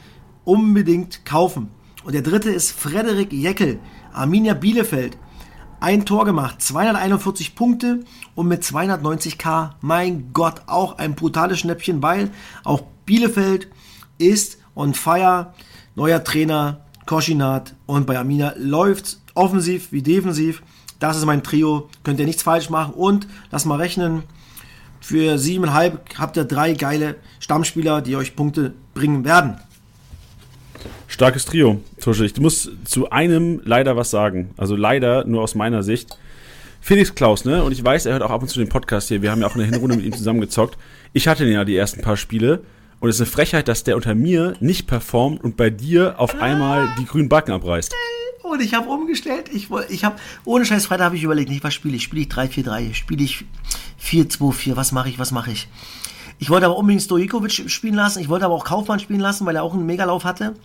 unbedingt 0.45 1.25
kaufen. 1.25 1.69
Und 2.03 2.13
der 2.13 2.21
dritte 2.21 2.49
ist 2.49 2.71
Frederik 2.71 3.33
Jeckel, 3.33 3.79
Arminia 4.13 4.53
Bielefeld 4.53 5.17
ein 5.79 6.05
Tor 6.05 6.25
gemacht, 6.25 6.61
241 6.61 7.55
Punkte 7.55 8.03
und 8.35 8.47
mit 8.47 8.63
290k, 8.63 9.71
mein 9.81 10.31
Gott, 10.33 10.63
auch 10.67 10.97
ein 10.97 11.15
brutales 11.15 11.59
Schnäppchen, 11.59 12.01
weil 12.01 12.31
auch 12.63 12.83
Bielefeld 13.05 13.69
ist 14.17 14.58
on 14.79 14.93
fire, 14.93 15.53
neuer 15.95 16.23
Trainer, 16.23 16.81
Koschinat 17.05 17.75
und 17.85 18.07
bei 18.07 18.17
Amina 18.17 18.53
läuft 18.57 19.17
offensiv 19.35 19.91
wie 19.91 20.01
defensiv. 20.01 20.63
Das 20.99 21.17
ist 21.17 21.25
mein 21.25 21.43
Trio, 21.43 21.89
könnt 22.03 22.19
ihr 22.19 22.25
nichts 22.25 22.43
falsch 22.43 22.69
machen 22.69 22.93
und 22.93 23.27
lass 23.51 23.65
mal 23.65 23.77
rechnen, 23.77 24.23
für 25.01 25.35
7,5 25.35 25.97
habt 26.17 26.37
ihr 26.37 26.43
drei 26.43 26.73
geile 26.73 27.15
Stammspieler, 27.39 28.01
die 28.01 28.15
euch 28.15 28.35
Punkte 28.35 28.73
bringen 28.93 29.23
werden. 29.23 29.59
Starkes 31.07 31.45
Trio, 31.45 31.81
Tusche. 31.99 32.25
Ich 32.25 32.37
muss 32.37 32.69
zu 32.83 33.09
einem 33.09 33.61
leider 33.63 33.95
was 33.95 34.11
sagen. 34.11 34.51
Also 34.57 34.75
leider 34.75 35.25
nur 35.25 35.41
aus 35.41 35.55
meiner 35.55 35.83
Sicht. 35.83 36.17
Felix 36.81 37.15
Klaus, 37.15 37.43
ne? 37.43 37.63
Und 37.63 37.71
ich 37.71 37.83
weiß, 37.83 38.05
er 38.05 38.13
hört 38.13 38.23
auch 38.23 38.29
ab 38.29 38.41
und 38.41 38.47
zu 38.47 38.59
den 38.59 38.69
Podcast 38.69 39.07
hier. 39.07 39.21
Wir 39.21 39.31
haben 39.31 39.41
ja 39.41 39.47
auch 39.47 39.55
in 39.55 39.61
der 39.61 39.69
Hinrunde 39.69 39.95
mit 39.95 40.05
ihm 40.05 40.13
zusammengezockt. 40.13 40.77
Ich 41.11 41.27
hatte 41.27 41.43
den 41.43 41.53
ja 41.53 41.65
die 41.65 41.75
ersten 41.75 42.01
paar 42.01 42.15
Spiele. 42.15 42.61
Und 42.99 43.09
es 43.09 43.15
ist 43.15 43.21
eine 43.21 43.31
Frechheit, 43.31 43.67
dass 43.67 43.83
der 43.83 43.95
unter 43.95 44.13
mir 44.13 44.55
nicht 44.59 44.87
performt 44.87 45.43
und 45.43 45.55
bei 45.55 45.69
dir 45.69 46.19
auf 46.19 46.41
einmal 46.41 46.93
die 46.99 47.05
grünen 47.05 47.29
Backen 47.29 47.51
abreißt. 47.51 47.93
Und 48.43 48.61
ich 48.61 48.73
habe 48.73 48.89
umgestellt. 48.89 49.49
Ich, 49.53 49.69
ich 49.89 50.03
habe, 50.03 50.15
ohne 50.43 50.65
Scheiß 50.65 50.87
Freitag 50.87 51.05
habe 51.05 51.15
ich 51.15 51.23
überlegt, 51.23 51.49
nicht, 51.49 51.63
was 51.63 51.73
spiele 51.73 51.95
ich? 51.95 52.03
Spiele 52.03 52.23
ich 52.23 52.27
3-4-3? 52.29 52.93
Spiele 52.93 53.23
ich 53.23 53.45
4-2-4? 54.03 54.75
Was 54.75 54.91
mache 54.91 55.09
ich? 55.09 55.19
Was 55.19 55.31
mache 55.31 55.51
ich? 55.51 55.67
Ich 56.39 56.49
wollte 56.49 56.65
aber 56.65 56.77
unbedingt 56.77 57.03
Stojikovic 57.03 57.69
spielen 57.69 57.95
lassen. 57.95 58.19
Ich 58.19 58.29
wollte 58.29 58.45
aber 58.45 58.55
auch 58.55 58.65
Kaufmann 58.65 58.99
spielen 58.99 59.19
lassen, 59.19 59.45
weil 59.45 59.55
er 59.55 59.63
auch 59.63 59.73
einen 59.73 59.85
Megalauf 59.85 60.23
hatte. 60.23 60.55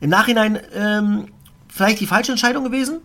Im 0.00 0.10
Nachhinein 0.10 0.60
ähm, 0.74 1.26
vielleicht 1.68 2.00
die 2.00 2.06
falsche 2.06 2.32
Entscheidung 2.32 2.64
gewesen. 2.64 2.98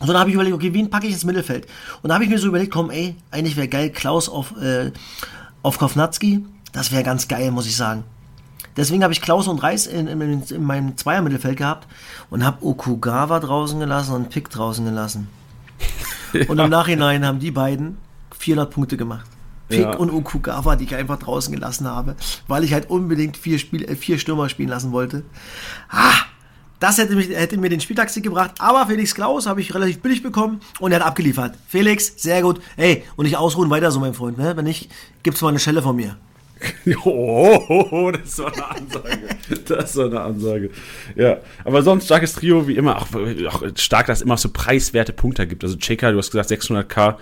Und 0.00 0.08
dann 0.08 0.16
habe 0.16 0.30
ich 0.30 0.34
überlegt, 0.34 0.54
okay, 0.54 0.72
wen 0.72 0.88
packe 0.88 1.06
ich 1.06 1.12
ins 1.12 1.24
Mittelfeld? 1.24 1.66
Und 2.02 2.08
da 2.08 2.14
habe 2.14 2.24
ich 2.24 2.30
mir 2.30 2.38
so 2.38 2.48
überlegt, 2.48 2.72
komm, 2.72 2.90
ey, 2.90 3.16
eigentlich 3.30 3.56
wäre 3.56 3.68
geil, 3.68 3.90
Klaus 3.90 4.28
auf, 4.28 4.56
äh, 4.56 4.92
auf 5.62 5.78
Kovnatski. 5.78 6.42
Das 6.72 6.92
wäre 6.92 7.02
ganz 7.02 7.28
geil, 7.28 7.50
muss 7.50 7.66
ich 7.66 7.76
sagen. 7.76 8.04
Deswegen 8.76 9.02
habe 9.02 9.12
ich 9.12 9.20
Klaus 9.20 9.48
und 9.48 9.62
Reis 9.62 9.86
in, 9.86 10.06
in, 10.06 10.42
in 10.42 10.64
meinem 10.64 10.96
Zweier-Mittelfeld 10.96 11.56
gehabt 11.56 11.88
und 12.30 12.44
habe 12.44 12.64
Okugawa 12.64 13.40
draußen 13.40 13.80
gelassen 13.80 14.14
und 14.14 14.30
Pick 14.30 14.48
draußen 14.50 14.84
gelassen. 14.84 15.28
Und 16.48 16.60
im 16.60 16.70
Nachhinein 16.70 17.26
haben 17.26 17.40
die 17.40 17.50
beiden 17.50 17.96
400 18.38 18.70
Punkte 18.70 18.96
gemacht. 18.96 19.26
Pick 19.68 19.80
Ja. 19.80 19.96
und 19.96 20.10
Okugawa, 20.10 20.76
die 20.76 20.84
ich 20.84 20.94
einfach 20.94 21.18
draußen 21.18 21.52
gelassen 21.52 21.88
habe, 21.88 22.14
weil 22.46 22.62
ich 22.62 22.72
halt 22.72 22.88
unbedingt 22.88 23.36
vier, 23.36 23.58
Spiel, 23.58 23.84
äh, 23.84 23.96
vier 23.96 24.18
Stürmer 24.18 24.48
spielen 24.48 24.68
lassen 24.68 24.92
wollte. 24.92 25.24
Ah, 25.88 26.14
das 26.78 26.98
hätte, 26.98 27.16
mich, 27.16 27.28
hätte 27.30 27.56
mir 27.56 27.68
den 27.68 27.80
Spieltaxi 27.80 28.20
gebracht, 28.20 28.52
aber 28.58 28.86
Felix 28.86 29.14
Klaus 29.14 29.46
habe 29.46 29.60
ich 29.60 29.74
relativ 29.74 30.00
billig 30.02 30.22
bekommen 30.22 30.60
und 30.78 30.92
er 30.92 31.00
hat 31.00 31.06
abgeliefert. 31.06 31.56
Felix, 31.66 32.14
sehr 32.16 32.42
gut. 32.42 32.60
Ey, 32.76 33.04
und 33.16 33.24
nicht 33.24 33.36
ausruhen 33.36 33.70
weiter 33.70 33.90
so, 33.90 33.98
mein 34.00 34.14
Freund. 34.14 34.38
Ne? 34.38 34.56
Wenn 34.56 34.64
nicht, 34.64 34.90
gibt's 35.22 35.40
mal 35.42 35.48
eine 35.48 35.58
Schelle 35.58 35.82
von 35.82 35.96
mir. 35.96 36.16
Oh, 37.04 38.10
das 38.10 38.38
war 38.38 38.52
eine 38.52 38.68
Ansage. 38.70 39.18
Das 39.66 39.96
war 39.96 40.06
eine 40.06 40.20
Ansage. 40.20 40.70
Ja, 41.16 41.38
aber 41.64 41.82
sonst 41.82 42.04
starkes 42.06 42.34
Trio, 42.34 42.66
wie 42.68 42.74
immer. 42.76 42.96
Auch, 42.98 43.06
auch 43.48 43.62
stark, 43.76 44.06
dass 44.06 44.18
es 44.18 44.22
immer 44.22 44.36
so 44.36 44.50
preiswerte 44.52 45.12
Punkte 45.12 45.46
gibt. 45.46 45.64
Also 45.64 45.76
Cheka, 45.76 46.10
du 46.12 46.18
hast 46.18 46.30
gesagt 46.30 46.50
600k, 46.50 47.16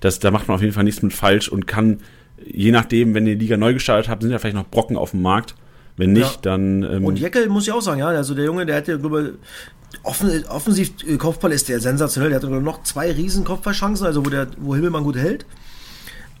das, 0.00 0.18
da 0.18 0.30
macht 0.30 0.48
man 0.48 0.56
auf 0.56 0.60
jeden 0.62 0.72
Fall 0.74 0.84
nichts 0.84 1.02
mit 1.02 1.12
falsch 1.12 1.48
und 1.48 1.66
kann, 1.66 2.00
je 2.44 2.70
nachdem, 2.70 3.14
wenn 3.14 3.26
ihr 3.26 3.36
die 3.36 3.44
Liga 3.44 3.56
neu 3.56 3.72
gestartet 3.74 4.08
habt, 4.08 4.22
sind 4.22 4.30
ja 4.32 4.38
vielleicht 4.38 4.56
noch 4.56 4.68
Brocken 4.68 4.96
auf 4.96 5.10
dem 5.12 5.22
Markt. 5.22 5.54
Wenn 5.96 6.12
nicht, 6.12 6.24
Ja. 6.36 6.40
dann. 6.42 6.82
Ähm, 6.82 7.04
Und 7.04 7.18
Jeckel 7.20 7.48
muss 7.48 7.66
ich 7.68 7.72
auch 7.72 7.80
sagen, 7.80 8.00
ja, 8.00 8.08
also 8.08 8.34
der 8.34 8.44
Junge, 8.46 8.66
der 8.66 8.76
hat 8.76 8.88
ja, 8.88 8.96
glaube 8.96 9.34
offen, 10.02 10.44
offensiv 10.48 10.90
äh, 11.06 11.16
Kopfball 11.16 11.52
ist 11.52 11.68
der 11.68 11.78
sensationell. 11.80 12.30
Der 12.30 12.40
hat 12.40 12.46
glaub 12.46 12.58
ich, 12.58 12.64
noch 12.64 12.82
zwei 12.82 13.12
riesen 13.12 13.44
Kopfballchancen, 13.44 14.04
also 14.06 14.24
wo, 14.26 14.30
der, 14.30 14.48
wo 14.58 14.74
Himmelmann 14.74 15.04
gut 15.04 15.16
hält. 15.16 15.46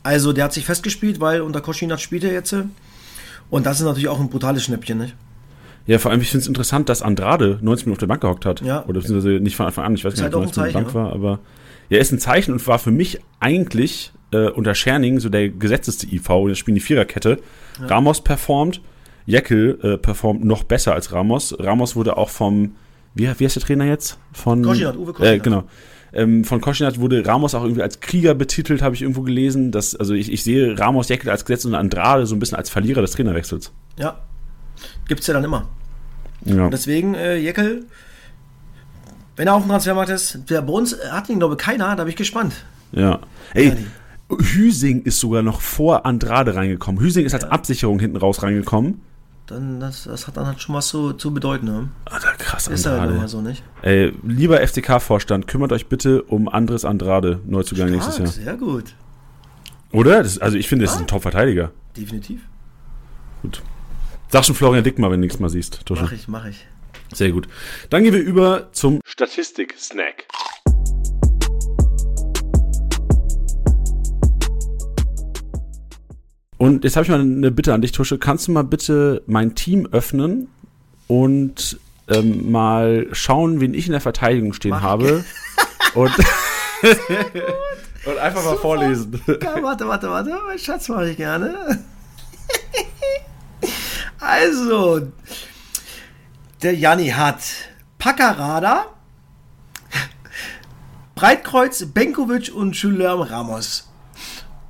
Also 0.04 0.32
der 0.32 0.44
hat 0.44 0.52
sich 0.52 0.64
festgespielt, 0.64 1.18
weil 1.18 1.40
unter 1.40 1.60
Koschinat 1.60 2.00
spielt 2.00 2.22
er 2.22 2.32
jetzt. 2.32 2.54
Und 3.50 3.66
das 3.66 3.80
ist 3.80 3.86
natürlich 3.86 4.08
auch 4.08 4.20
ein 4.20 4.30
brutales 4.30 4.62
Schnäppchen, 4.62 4.98
nicht? 4.98 5.16
ja, 5.86 5.98
vor 5.98 6.10
allem, 6.10 6.20
ich 6.20 6.30
finde 6.30 6.42
es 6.42 6.48
interessant, 6.48 6.88
dass 6.88 7.02
Andrade 7.02 7.58
90 7.60 7.86
Minuten 7.86 7.92
auf 7.92 7.98
der 7.98 8.06
Bank 8.06 8.22
gehockt 8.22 8.46
hat. 8.46 8.62
Ja. 8.62 8.84
Oder 8.84 9.00
beziehungsweise 9.00 9.40
nicht 9.40 9.56
von 9.56 9.66
Anfang 9.66 9.84
an, 9.84 9.94
ich 9.94 10.04
weiß 10.04 10.14
Ist 10.14 10.20
gar 10.20 10.28
nicht, 10.28 10.34
halt 10.34 10.46
ob 10.46 10.52
auch 10.52 10.56
er 10.56 10.62
90 10.62 10.62
ein 10.62 10.82
Minuten 10.82 10.94
Bank 10.94 10.94
war, 10.94 11.12
aber. 11.12 11.40
Ja, 11.90 11.98
ist 11.98 12.12
ein 12.12 12.18
Zeichen 12.18 12.52
und 12.52 12.66
war 12.66 12.78
für 12.78 12.90
mich 12.90 13.20
eigentlich 13.40 14.12
äh, 14.30 14.48
unter 14.48 14.74
Scherning 14.74 15.20
so 15.20 15.28
der 15.28 15.50
gesetzeste 15.50 16.06
IV. 16.06 16.28
Jetzt 16.48 16.58
spielen 16.58 16.76
die 16.76 16.80
Viererkette. 16.80 17.38
Ramos 17.80 18.22
performt, 18.22 18.80
Jekyll 19.26 19.78
äh, 19.82 19.98
performt 19.98 20.42
noch 20.44 20.64
besser 20.64 20.94
als 20.94 21.12
Ramos. 21.12 21.54
Ramos 21.58 21.94
wurde 21.94 22.16
auch 22.16 22.30
vom, 22.30 22.74
wie, 23.14 23.28
wie 23.38 23.44
heißt 23.44 23.56
der 23.56 23.62
Trainer 23.62 23.84
jetzt? 23.84 24.18
Von 24.32 24.62
Koschinat, 24.62 24.96
Uwe 24.96 25.12
Koschinat. 25.12 25.34
Äh, 25.34 25.38
genau. 25.40 25.64
Ähm, 26.14 26.44
von 26.44 26.60
Koschinat 26.60 27.00
wurde 27.00 27.26
Ramos 27.26 27.54
auch 27.54 27.64
irgendwie 27.64 27.82
als 27.82 28.00
Krieger 28.00 28.34
betitelt, 28.34 28.82
habe 28.82 28.94
ich 28.94 29.02
irgendwo 29.02 29.22
gelesen. 29.22 29.72
Dass, 29.72 29.96
also 29.96 30.14
ich, 30.14 30.32
ich 30.32 30.44
sehe 30.44 30.78
Ramos, 30.78 31.08
Jekyll 31.08 31.30
als 31.30 31.44
Gesetz 31.44 31.64
und 31.64 31.74
Andrade 31.74 32.26
so 32.26 32.34
ein 32.34 32.38
bisschen 32.38 32.56
als 32.56 32.70
Verlierer 32.70 33.00
des 33.00 33.12
Trainerwechsels. 33.12 33.72
Ja. 33.98 34.18
Gibt's 35.08 35.26
ja 35.26 35.34
dann 35.34 35.44
immer. 35.44 35.68
Ja. 36.44 36.68
Deswegen, 36.68 37.14
äh, 37.14 37.36
Jeckel, 37.36 37.86
wenn 39.36 39.48
er 39.48 39.54
auf 39.54 39.62
dem 39.62 39.70
Transfermarkt 39.70 40.10
ist, 40.10 40.38
der 40.48 40.62
bei 40.62 40.72
uns 40.72 40.96
hat 41.10 41.28
ihn, 41.28 41.38
glaube 41.38 41.54
ich, 41.54 41.58
keiner, 41.58 41.96
da 41.96 42.04
bin 42.04 42.10
ich 42.10 42.16
gespannt. 42.16 42.54
Ja. 42.92 43.20
Ey, 43.54 43.72
Hüsing 44.30 45.02
ist 45.02 45.18
sogar 45.18 45.42
noch 45.42 45.60
vor 45.60 46.06
Andrade 46.06 46.54
reingekommen. 46.54 47.00
Hüsing 47.00 47.26
ist 47.26 47.34
als 47.34 47.44
Absicherung 47.44 47.98
hinten 47.98 48.16
raus 48.16 48.42
reingekommen. 48.42 49.00
Dann, 49.46 49.78
das, 49.78 50.04
das 50.04 50.26
hat 50.26 50.38
dann 50.38 50.46
halt 50.46 50.60
schon 50.62 50.74
was 50.74 50.88
so 50.88 51.12
zu 51.12 51.34
bedeuten, 51.34 51.66
ne? 51.66 51.88
Alter, 52.06 52.32
krass, 52.38 52.66
Ist 52.66 52.86
halt 52.86 52.98
Andrade. 53.00 53.18
immer 53.18 53.28
so, 53.28 53.42
nicht? 53.42 53.62
Ey, 53.82 54.14
lieber 54.22 54.66
FCK-Vorstand, 54.66 55.46
kümmert 55.46 55.70
euch 55.72 55.86
bitte 55.86 56.22
um 56.22 56.48
Andres 56.48 56.86
Andrade, 56.86 57.40
Neuzugang 57.44 57.90
nächstes 57.90 58.14
Stark, 58.14 58.28
Jahr. 58.28 58.44
sehr 58.44 58.56
gut. 58.56 58.94
Oder? 59.92 60.22
Das, 60.22 60.38
also 60.38 60.56
ich 60.56 60.66
finde, 60.66 60.86
das 60.86 60.94
ist 60.94 61.00
ein 61.00 61.06
Top-Verteidiger. 61.06 61.72
Definitiv. 61.94 62.40
Gut. 63.42 63.62
Sag 64.30 64.46
schon 64.46 64.54
Florian 64.54 64.82
Dickmar, 64.82 65.10
wenn 65.10 65.20
du 65.20 65.26
nichts 65.26 65.38
mal 65.38 65.50
siehst. 65.50 65.84
Tusche. 65.84 66.04
Mach 66.04 66.12
ich, 66.12 66.26
mach 66.26 66.46
ich. 66.46 66.66
Sehr 67.12 67.30
gut. 67.30 67.46
Dann 67.90 68.02
gehen 68.02 68.14
wir 68.14 68.22
über 68.22 68.72
zum 68.72 69.00
Statistik-Snack. 69.04 70.24
Und 76.64 76.82
jetzt 76.82 76.96
habe 76.96 77.04
ich 77.04 77.10
mal 77.10 77.20
eine 77.20 77.50
Bitte 77.50 77.74
an 77.74 77.82
dich, 77.82 77.92
Tusche. 77.92 78.16
Kannst 78.16 78.48
du 78.48 78.52
mal 78.52 78.64
bitte 78.64 79.22
mein 79.26 79.54
Team 79.54 79.86
öffnen 79.92 80.48
und 81.08 81.78
ähm, 82.08 82.50
mal 82.50 83.06
schauen, 83.12 83.60
wen 83.60 83.74
ich 83.74 83.84
in 83.84 83.92
der 83.92 84.00
Verteidigung 84.00 84.54
stehen 84.54 84.70
Mach 84.70 84.80
habe? 84.80 85.24
Und, 85.94 86.10
und 88.06 88.18
einfach 88.18 88.44
mal 88.44 88.56
vorlesen. 88.56 89.20
Ja, 89.28 89.62
warte, 89.62 89.86
warte, 89.86 90.10
warte. 90.10 90.36
Mein 90.44 90.58
Schatz 90.58 90.88
mache 90.88 91.10
ich 91.10 91.16
gerne. 91.16 91.54
Also, 94.18 95.12
der 96.62 96.74
Janni 96.74 97.10
hat 97.10 97.40
Paccarada, 97.98 98.86
Breitkreuz, 101.14 101.84
Benkovic 101.84 102.52
und 102.52 102.74
Julian 102.74 103.20
Ramos. 103.20 103.88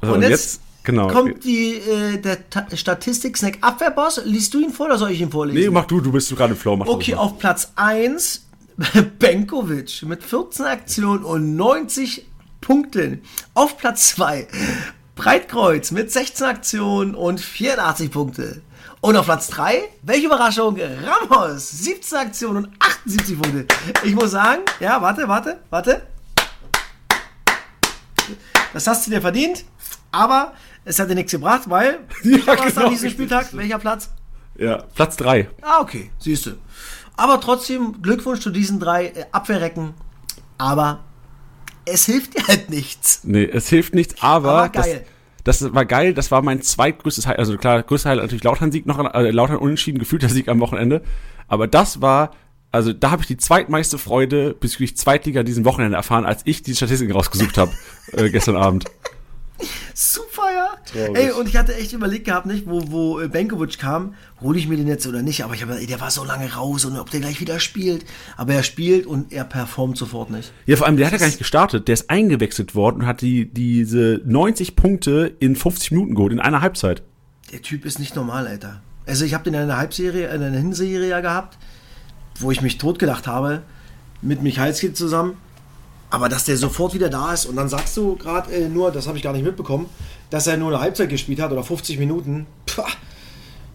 Also 0.01 0.15
und, 0.15 0.23
jetzt, 0.23 0.31
jetzt 0.31 0.64
genau. 0.85 1.09
kommt 1.09 1.45
die, 1.45 1.75
äh, 1.75 2.19
der 2.19 2.39
Statistik-Snack 2.75 3.59
Abwehrboss. 3.61 4.21
Liest 4.25 4.55
du 4.55 4.61
ihn 4.61 4.71
vor 4.71 4.87
oder 4.87 4.99
soll 4.99 5.11
ich 5.11 5.21
ihn 5.21 5.31
vorlesen? 5.31 5.61
Nee, 5.61 5.71
mach 5.71 5.87
du, 5.87 6.01
du 6.01 6.13
bist 6.13 6.35
gerade 6.37 6.53
im 6.53 6.59
Flow. 6.59 6.77
Mach 6.77 6.87
okay, 6.87 7.15
auf 7.15 7.39
Platz 7.39 7.73
1 7.75 8.47
Benkovic 9.19 10.03
mit 10.03 10.23
14 10.23 10.67
Aktionen 10.67 11.25
und 11.25 11.57
90 11.57 12.27
Punkten. 12.61 13.23
Auf 13.55 13.77
Platz 13.79 14.09
2 14.11 14.47
Breitkreuz 15.17 15.93
mit 15.93 16.11
16 16.11 16.47
Aktionen 16.47 17.15
und 17.15 17.41
84 17.41 18.11
Punkte. 18.11 18.63
Und 19.01 19.17
auf 19.17 19.27
Platz 19.27 19.49
3, 19.49 19.83
welche 20.03 20.27
Überraschung, 20.27 20.79
Ramos, 20.81 21.71
17 21.71 22.19
Aktionen 22.19 22.65
und 22.65 22.71
78 22.79 23.41
Punkte. 23.41 23.67
Ich 24.03 24.15
muss 24.15 24.31
sagen, 24.31 24.63
ja, 24.81 25.01
warte, 25.01 25.29
warte, 25.29 25.61
warte. 25.71 26.07
Das 28.73 28.87
hast 28.87 29.07
du 29.07 29.11
dir 29.11 29.21
verdient, 29.21 29.65
aber 30.11 30.55
es 30.85 30.99
hat 30.99 31.11
dir 31.11 31.15
nichts 31.15 31.33
gebracht, 31.33 31.63
weil 31.67 32.01
ja, 32.23 32.39
genau. 32.55 32.85
an 32.85 32.91
diesem 32.91 33.11
Spieltag, 33.11 33.49
welcher 33.53 33.79
Platz? 33.79 34.11
Ja, 34.57 34.83
Platz 34.95 35.17
3. 35.17 35.49
Ah, 35.63 35.81
okay, 35.81 36.11
siehst 36.19 36.47
du. 36.47 36.53
Aber 37.17 37.41
trotzdem 37.41 38.03
Glückwunsch 38.03 38.41
zu 38.41 38.51
diesen 38.51 38.81
drei 38.81 39.07
äh, 39.07 39.25
Abwehrrecken. 39.33 39.95
Aber 40.59 41.01
es 41.85 42.07
hilft 42.07 42.37
dir 42.37 42.47
halt 42.47 42.71
nichts. 42.71 43.21
Nee, 43.25 43.45
es 43.45 43.69
hilft 43.69 43.95
nichts, 43.95 44.23
aber, 44.23 44.53
aber 44.53 44.69
geil. 44.69 45.05
Das, 45.45 45.59
das 45.59 45.75
war 45.75 45.85
geil, 45.85 46.15
das 46.15 46.31
war 46.31 46.43
mein 46.43 46.63
zweitgrößtes 46.63 47.27
Highlight, 47.27 47.39
also 47.39 47.57
klar, 47.57 47.83
größter 47.83 48.11
Highlight 48.11 48.25
natürlich 48.25 48.45
Lautern-Sieg 48.45 48.87
noch, 48.87 48.99
äh, 49.15 49.31
Lautern 49.31 49.59
unentschieden, 49.59 49.99
gefühlter 49.99 50.29
Sieg 50.29 50.49
am 50.49 50.61
Wochenende. 50.61 51.03
Aber 51.49 51.67
das 51.67 52.01
war, 52.01 52.31
also 52.73 52.93
da 52.93 53.11
habe 53.11 53.23
ich 53.23 53.29
die 53.29 53.37
zweitmeiste 53.37 53.99
Freude 53.99 54.55
bezüglich 54.59 54.97
Zweitliga 54.97 55.43
diesen 55.43 55.65
Wochenende 55.65 55.97
erfahren, 55.97 56.25
als 56.25 56.43
ich 56.45 56.63
die 56.63 56.75
Statistiken 56.75 57.13
rausgesucht 57.13 57.59
habe 57.59 57.73
äh, 58.13 58.31
gestern 58.31 58.57
Abend. 58.57 58.87
Super, 59.95 60.43
ja. 60.53 60.71
Traurig. 60.85 61.17
Ey, 61.17 61.31
und 61.31 61.49
ich 61.49 61.57
hatte 61.57 61.75
echt 61.77 61.93
überlegt 61.93 62.25
gehabt, 62.25 62.47
nicht, 62.47 62.67
wo, 62.67 62.91
wo 62.91 63.21
äh, 63.21 63.29
Benkovic 63.29 63.79
kam, 63.79 64.15
hole 64.41 64.59
ich 64.59 64.67
mir 64.67 64.77
den 64.77 64.89
jetzt 64.89 65.07
oder 65.07 65.23
nicht. 65.23 65.45
Aber 65.45 65.55
ich 65.55 65.63
habe, 65.63 65.75
der 65.87 66.01
war 66.01 66.11
so 66.11 66.25
lange 66.25 66.53
raus 66.53 66.85
und 66.85 66.99
ob 66.99 67.11
der 67.11 67.21
gleich 67.21 67.41
wieder 67.41 67.61
spielt. 67.61 68.05
Aber 68.37 68.55
er 68.55 68.65
spielt 68.65 69.07
und 69.07 69.33
er 69.33 69.45
performt 69.45 69.97
sofort 69.97 70.31
nicht. 70.31 70.53
Ja, 70.67 70.77
vor 70.77 70.87
allem, 70.87 70.97
der 70.97 71.07
hat 71.07 71.13
ja 71.13 71.19
gar 71.19 71.27
nicht 71.27 71.39
gestartet. 71.39 71.87
Der 71.87 71.93
ist 71.93 72.11
eingewechselt 72.11 72.75
worden 72.75 73.03
und 73.03 73.07
hat 73.07 73.21
die, 73.21 73.47
diese 73.47 74.21
90 74.25 74.75
Punkte 74.75 75.33
in 75.39 75.55
50 75.55 75.93
Minuten 75.93 76.15
geholt, 76.15 76.33
in 76.33 76.41
einer 76.41 76.61
Halbzeit. 76.61 77.03
Der 77.53 77.63
Typ 77.63 77.85
ist 77.85 78.01
nicht 78.01 78.17
normal, 78.17 78.49
Alter. 78.49 78.83
Also 79.07 79.25
ich 79.25 79.35
habe 79.35 79.45
den 79.45 79.55
in 79.55 79.61
einer 79.61 79.77
Halbserie, 79.77 80.27
in 80.35 80.43
einer 80.43 80.59
Hinserie 80.59 81.09
ja 81.09 81.21
gehabt, 81.21 81.59
wo 82.41 82.51
ich 82.51 82.63
mich 82.63 82.79
totgedacht 82.79 83.27
habe, 83.27 83.63
mit 84.23 84.43
Michalski 84.43 84.93
zusammen 84.93 85.37
aber 86.15 86.29
dass 86.29 86.45
der 86.45 86.57
sofort 86.57 86.95
wieder 86.95 87.09
da 87.11 87.33
ist 87.33 87.45
und 87.45 87.57
dann 87.57 87.69
sagst 87.69 87.97
du 87.97 88.15
gerade 88.15 88.53
äh, 88.53 88.69
nur, 88.69 88.93
das 88.93 89.09
habe 89.09 89.17
ich 89.17 89.25
gar 89.25 89.33
nicht 89.33 89.45
mitbekommen, 89.45 89.87
dass 90.31 90.47
er 90.47 90.57
nur 90.57 90.69
eine 90.69 90.81
Halbzeit 90.81 91.09
gespielt 91.09 91.41
hat 91.41 91.51
oder 91.51 91.65
50 91.65 91.99
Minuten. 91.99 92.47
Pah. 92.67 92.87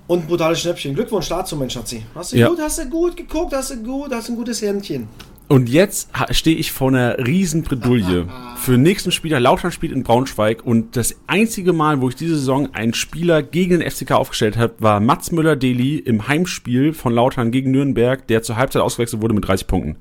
Und 0.07 0.21
ein 0.21 0.27
brutales 0.27 0.61
Schnäppchen. 0.61 0.95
Glückwunsch 0.95 1.27
dazu, 1.27 1.57
mein 1.57 1.69
Schatzi. 1.69 2.03
Hast 2.15 2.31
du 2.31 2.37
ja. 2.37 2.47
gut, 2.47 2.59
hast 2.61 2.79
du 2.79 2.89
gut 2.89 3.17
geguckt, 3.17 3.53
hast 3.53 3.71
du 3.71 3.83
gut, 3.83 4.11
hast 4.13 4.29
ein 4.29 4.37
gutes 4.37 4.61
Händchen. 4.61 5.09
Und 5.49 5.67
jetzt 5.67 6.09
stehe 6.31 6.55
ich 6.55 6.71
vor 6.71 6.87
einer 6.87 7.17
riesen 7.17 7.63
Bredouille. 7.63 8.27
Für 8.55 8.71
den 8.73 8.83
nächsten 8.83 9.11
Spieler, 9.11 9.39
Lautern 9.39 9.71
spielt 9.71 9.91
in 9.91 10.03
Braunschweig 10.03 10.65
und 10.65 10.95
das 10.95 11.15
einzige 11.27 11.73
Mal, 11.73 12.01
wo 12.01 12.07
ich 12.07 12.15
diese 12.15 12.35
Saison 12.35 12.73
einen 12.73 12.93
Spieler 12.93 13.43
gegen 13.43 13.79
den 13.79 13.91
FCK 13.91 14.11
aufgestellt 14.11 14.57
habe, 14.57 14.75
war 14.79 14.99
Mats 14.99 15.31
Müller-Deli 15.31 15.97
im 15.97 16.27
Heimspiel 16.27 16.93
von 16.93 17.13
Lautern 17.13 17.51
gegen 17.51 17.71
Nürnberg, 17.71 18.25
der 18.27 18.43
zur 18.43 18.55
Halbzeit 18.55 18.81
ausgewechselt 18.81 19.21
wurde 19.21 19.33
mit 19.33 19.47
30 19.47 19.67
Punkten. 19.67 19.97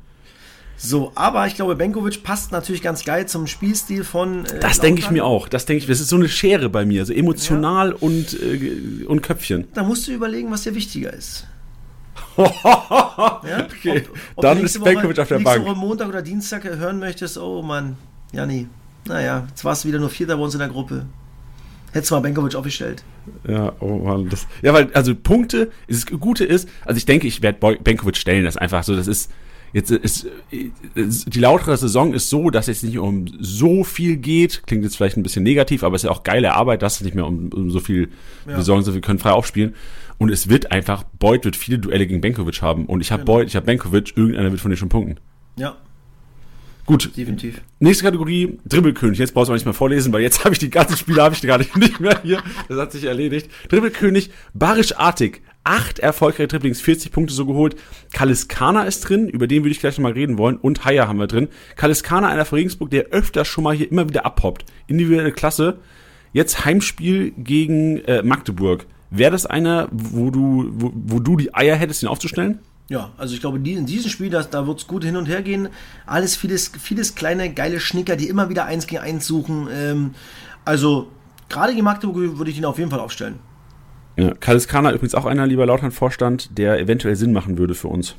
So, 0.81 1.11
aber 1.17 1.49
ich 1.49 1.57
glaube, 1.57 1.75
Benkovic 1.75 2.23
passt 2.23 2.53
natürlich 2.53 2.83
ganz 2.83 3.05
geil 3.05 3.27
zum 3.27 3.49
Spielstil 3.49 4.05
von. 4.05 4.47
Äh, 4.47 4.61
das 4.61 4.79
denke 4.79 5.01
ich 5.01 5.11
mir 5.11 5.25
auch. 5.25 5.49
Das 5.49 5.67
denke 5.67 5.83
ich. 5.83 5.88
Das 5.88 5.99
ist 5.99 6.09
so 6.09 6.17
eine 6.17 6.29
Schere 6.29 6.69
bei 6.69 6.87
mir, 6.87 7.05
so 7.05 7.12
emotional 7.12 7.91
ja. 7.91 7.97
und, 7.99 8.41
äh, 8.41 9.05
und 9.07 9.21
Köpfchen. 9.21 9.67
Da 9.75 9.83
musst 9.83 10.07
du 10.07 10.12
überlegen, 10.12 10.53
was 10.53 10.62
dir 10.62 10.77
wichtiger 10.77 11.12
ist. 11.12 11.49
ja? 12.37 13.67
okay. 13.67 14.05
Ob, 14.09 14.19
ob 14.37 14.43
Dann 14.43 14.62
ist 14.62 14.83
Benkovic 14.83 15.19
auf 15.19 15.27
der 15.27 15.41
Bank. 15.41 15.67
Woche 15.67 15.75
Montag 15.75 16.09
oder 16.09 16.23
Dienstag 16.23 16.62
hören 16.62 17.01
möchtest, 17.01 17.38
oh 17.38 17.61
Mann, 17.61 17.97
Janni, 18.33 18.69
naja, 19.05 19.47
jetzt 19.49 19.64
warst 19.64 19.83
du 19.83 19.88
wieder 19.88 19.99
nur 19.99 20.11
Vierter 20.11 20.37
bei 20.37 20.45
uns 20.45 20.55
in 20.55 20.61
der 20.61 20.69
Gruppe. 20.69 21.07
Hättest 21.91 22.12
du 22.12 22.14
mal 22.14 22.21
Benkovic 22.21 22.55
aufgestellt. 22.55 23.03
Ja, 23.49 23.73
oh 23.81 23.99
Mann. 23.99 24.29
Das, 24.29 24.47
ja, 24.62 24.73
weil, 24.73 24.93
also 24.93 25.12
Punkte, 25.17 25.73
das 25.88 26.07
Gute 26.07 26.45
ist, 26.45 26.69
also 26.85 26.99
ich 26.99 27.07
denke, 27.07 27.27
ich 27.27 27.43
werde 27.43 27.59
Benkovic 27.79 28.17
stellen, 28.17 28.45
das 28.45 28.55
ist 28.55 28.61
einfach 28.61 28.85
so, 28.85 28.95
das 28.95 29.09
ist 29.09 29.33
Jetzt 29.72 29.90
ist, 29.90 30.26
die 30.50 31.40
lautere 31.40 31.76
Saison 31.76 32.14
ist 32.14 32.31
so, 32.31 32.50
dass 32.50 32.68
es 32.68 32.83
nicht 32.83 32.98
um 32.98 33.26
so 33.38 33.85
viel 33.85 34.16
geht. 34.16 34.62
Klingt 34.66 34.85
jetzt 34.85 34.96
vielleicht 34.96 35.16
ein 35.16 35.22
bisschen 35.22 35.42
negativ, 35.42 35.83
aber 35.83 35.94
es 35.94 36.02
ist 36.02 36.09
ja 36.09 36.11
auch 36.11 36.22
geile 36.22 36.54
Arbeit, 36.54 36.83
dass 36.83 36.96
es 36.96 37.00
nicht 37.02 37.14
mehr 37.14 37.26
um, 37.26 37.50
um 37.52 37.70
so 37.70 37.81
viel 37.81 38.09
ja. 38.46 38.57
Saison, 38.57 38.83
so 38.83 38.94
wir 38.94 39.00
können 39.00 39.18
frei 39.18 39.33
aufspielen. 39.33 39.74
Und 40.16 40.31
es 40.31 40.48
wird 40.48 40.72
einfach, 40.72 41.04
Beuth 41.04 41.44
wird 41.44 41.57
viele 41.57 41.78
Duelle 41.78 42.07
gegen 42.07 42.20
Benkovic 42.20 42.62
haben. 42.62 42.87
Und 42.87 43.00
ich 43.00 43.12
habe 43.12 43.24
genau. 43.24 43.38
Beuth, 43.38 43.48
ich 43.48 43.57
habe 43.57 43.66
Benkovic, 43.66 44.16
irgendeiner 44.16 44.50
wird 44.50 44.61
von 44.61 44.70
denen 44.70 44.78
schon 44.78 44.88
punkten. 44.88 45.20
Ja. 45.57 45.76
Gut. 46.87 47.11
Definitiv. 47.16 47.61
Nächste 47.81 48.04
Kategorie, 48.04 48.59
Dribbelkönig. 48.64 49.18
Jetzt 49.18 49.35
brauchst 49.35 49.50
du 49.50 49.52
nicht 49.52 49.66
mehr 49.66 49.74
vorlesen, 49.74 50.11
weil 50.12 50.22
jetzt 50.22 50.44
habe 50.44 50.54
ich 50.54 50.59
die 50.59 50.70
ganzen 50.70 50.96
Spiele 50.96 51.22
habe 51.22 51.35
ich 51.35 51.42
gerade 51.42 51.66
nicht 51.78 52.00
mehr 52.00 52.18
hier. 52.22 52.42
Das 52.68 52.78
hat 52.78 52.92
sich 52.92 53.04
erledigt. 53.04 53.50
Dribbelkönig, 53.68 54.31
Barisch 54.54 54.96
Artig 54.96 55.42
acht 55.68 55.98
erfolgreiche 55.98 56.48
Dribblings, 56.48 56.81
40 56.81 57.12
Punkte 57.12 57.35
so 57.35 57.44
geholt. 57.44 57.76
Kaliskana 58.14 58.85
ist 58.85 59.00
drin, 59.00 59.28
über 59.28 59.46
den 59.46 59.62
würde 59.62 59.72
ich 59.72 59.81
gleich 59.81 59.98
nochmal 59.98 60.12
reden 60.12 60.38
wollen. 60.38 60.57
Und 60.57 60.87
Haya 60.87 61.07
haben 61.07 61.18
wir 61.18 61.26
drin. 61.26 61.48
Kaliskana, 61.76 62.28
einer 62.28 62.46
von 62.46 62.57
Regensburg, 62.57 62.90
der 62.90 63.09
öfter 63.09 63.44
schon 63.44 63.64
mal 63.64 63.76
hier 63.76 63.90
immer 63.90 64.09
wieder 64.09 64.24
abhoppt. 64.24 64.64
Individuelle 64.87 65.31
Klasse. 65.31 65.78
Jetzt 66.33 66.64
Heimspiel 66.64 67.33
gegen 67.37 67.98
äh, 67.98 68.22
Magdeburg. 68.22 68.87
Wäre 69.11 69.31
das 69.31 69.44
einer, 69.44 69.88
wo 69.90 70.31
du, 70.31 70.70
wo, 70.72 70.90
wo 70.94 71.20
du 71.20 71.37
die 71.37 71.54
Eier 71.54 71.76
hättest, 71.76 72.02
ihn 72.02 72.09
aufzustellen? 72.09 72.61
Ja, 72.88 73.12
also 73.18 73.35
ich 73.35 73.40
glaube, 73.40 73.59
in 73.59 73.85
diesem 73.85 74.11
Spiel, 74.11 74.31
da 74.31 74.66
wird 74.66 74.78
es 74.78 74.87
gut 74.87 75.04
hin 75.04 75.16
und 75.16 75.26
her 75.26 75.42
gehen. 75.42 75.68
Alles 76.07 76.35
vieles, 76.35 76.72
vieles 76.81 77.14
kleine, 77.14 77.52
geile 77.52 77.81
Schnicker, 77.81 78.16
die 78.16 78.28
immer 78.28 78.48
wieder 78.48 78.64
eins 78.64 78.87
gegen 78.87 79.02
eins 79.02 79.26
suchen. 79.26 79.68
Ähm, 79.70 80.14
also, 80.64 81.09
gerade 81.50 81.72
gegen 81.72 81.85
Magdeburg 81.85 82.38
würde 82.38 82.50
ich 82.50 82.57
ihn 82.57 82.64
auf 82.64 82.78
jeden 82.78 82.90
Fall 82.90 83.00
aufstellen. 83.00 83.38
Ja, 84.18 84.35
Kaliskana 84.35 84.92
übrigens 84.92 85.14
auch 85.14 85.24
einer, 85.24 85.46
lieber 85.46 85.64
Lautern-Vorstand, 85.64 86.59
der 86.59 86.81
eventuell 86.81 87.14
Sinn 87.16 87.33
machen 87.33 87.57
würde 87.57 87.74
für 87.74 87.88
uns. 87.88 88.16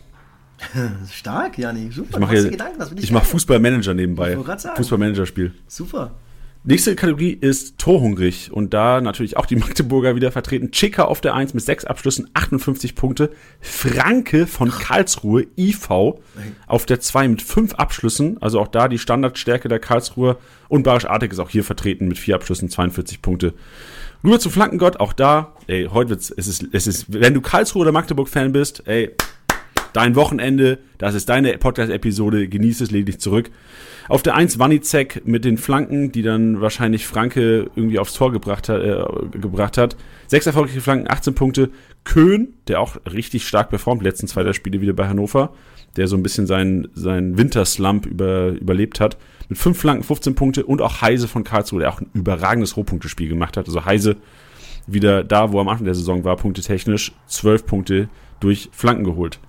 Stark, 1.11 1.57
Jani. 1.57 1.91
Super. 1.91 2.13
Ich 2.13 2.19
mache 2.19 2.95
ich 2.95 3.11
mach 3.11 3.23
Fußballmanager 3.25 3.93
nebenbei. 3.93 4.37
Fußballmanager-Spiel. 4.37 5.53
Super. 5.67 6.11
Nächste 6.65 6.93
Kategorie 6.95 7.31
ist 7.31 7.77
torhungrig 7.77 8.51
und 8.51 8.73
da 8.73 8.99
natürlich 8.99 9.37
auch 9.37 9.45
die 9.45 9.55
Magdeburger 9.55 10.15
wieder 10.17 10.29
vertreten. 10.29 10.71
Chicker 10.71 11.07
auf 11.07 11.21
der 11.21 11.33
1 11.33 11.53
mit 11.53 11.63
6 11.63 11.85
Abschlüssen, 11.85 12.29
58 12.33 12.95
Punkte. 12.95 13.31
Franke 13.61 14.45
von 14.45 14.69
Karlsruhe, 14.69 15.47
IV, 15.57 15.87
auf 16.67 16.85
der 16.85 16.99
2 16.99 17.29
mit 17.29 17.41
5 17.41 17.75
Abschlüssen, 17.75 18.41
also 18.41 18.59
auch 18.59 18.67
da 18.67 18.89
die 18.89 18.97
Standardstärke 18.97 19.69
der 19.69 19.79
Karlsruhe. 19.79 20.37
Und 20.67 20.83
Barisch 20.83 21.05
Artig 21.05 21.31
ist 21.31 21.39
auch 21.39 21.49
hier 21.49 21.63
vertreten 21.63 22.09
mit 22.09 22.17
4 22.17 22.35
Abschlüssen, 22.35 22.69
42 22.69 23.21
Punkte. 23.21 23.53
Nur 24.21 24.39
zu 24.39 24.49
Flankengott, 24.49 24.99
auch 24.99 25.13
da, 25.13 25.53
ey, 25.67 25.87
heute 25.91 26.09
wird's, 26.09 26.29
es 26.29 26.47
ist, 26.47 26.65
es 26.73 26.87
ist, 26.87 27.05
wenn 27.07 27.33
du 27.33 27.39
Karlsruhe 27.39 27.83
oder 27.83 27.93
Magdeburg-Fan 27.93 28.51
bist, 28.51 28.83
ey, 28.85 29.11
dein 29.93 30.15
Wochenende, 30.15 30.79
das 30.97 31.15
ist 31.15 31.29
deine 31.29 31.57
Podcast-Episode, 31.57 32.49
genieß 32.49 32.81
es, 32.81 32.91
leg 32.91 33.05
dich 33.05 33.19
zurück. 33.19 33.49
Auf 34.09 34.21
der 34.21 34.35
1 34.35 34.59
Wanizek 34.59 35.25
mit 35.25 35.45
den 35.45 35.57
Flanken, 35.57 36.11
die 36.11 36.21
dann 36.21 36.59
wahrscheinlich 36.59 37.07
Franke 37.07 37.69
irgendwie 37.75 37.99
aufs 37.99 38.13
Tor 38.13 38.31
gebracht 38.31 38.67
hat. 38.67 38.81
Äh, 38.81 39.05
gebracht 39.37 39.77
hat. 39.77 39.95
Sechs 40.27 40.47
erfolgreiche 40.47 40.81
Flanken, 40.81 41.09
18 41.09 41.35
Punkte. 41.35 41.69
Köhn, 42.03 42.55
der 42.67 42.81
auch 42.81 42.97
richtig 43.11 43.47
stark 43.47 43.69
performt, 43.69 44.01
letzten 44.01 44.27
zwei 44.27 44.43
der 44.43 44.53
Spiele 44.53 44.81
wieder 44.81 44.93
bei 44.93 45.07
Hannover, 45.07 45.53
der 45.95 46.07
so 46.07 46.17
ein 46.17 46.23
bisschen 46.23 46.47
seinen, 46.47 46.89
seinen 46.93 47.37
Winterslump 47.37 48.05
über, 48.07 48.49
überlebt 48.49 48.99
hat 48.99 49.17
mit 49.49 49.57
fünf 49.57 49.79
Flanken, 49.79 50.03
15 50.03 50.35
Punkte 50.35 50.65
und 50.65 50.81
auch 50.81 51.01
Heise 51.01 51.27
von 51.27 51.43
Karlsruhe, 51.43 51.81
der 51.81 51.91
auch 51.91 51.99
ein 51.99 52.09
überragendes 52.13 52.77
Rohpunktespiel 52.77 53.27
gemacht 53.27 53.57
hat. 53.57 53.67
Also 53.67 53.83
Heise 53.83 54.15
wieder 54.87 55.23
da, 55.23 55.51
wo 55.51 55.57
er 55.57 55.61
am 55.61 55.69
Anfang 55.69 55.85
der 55.85 55.95
Saison 55.95 56.23
war, 56.23 56.35
punktetechnisch, 56.37 57.11
zwölf 57.27 57.65
Punkte 57.65 58.09
durch 58.39 58.69
Flanken 58.71 59.03
geholt. 59.03 59.39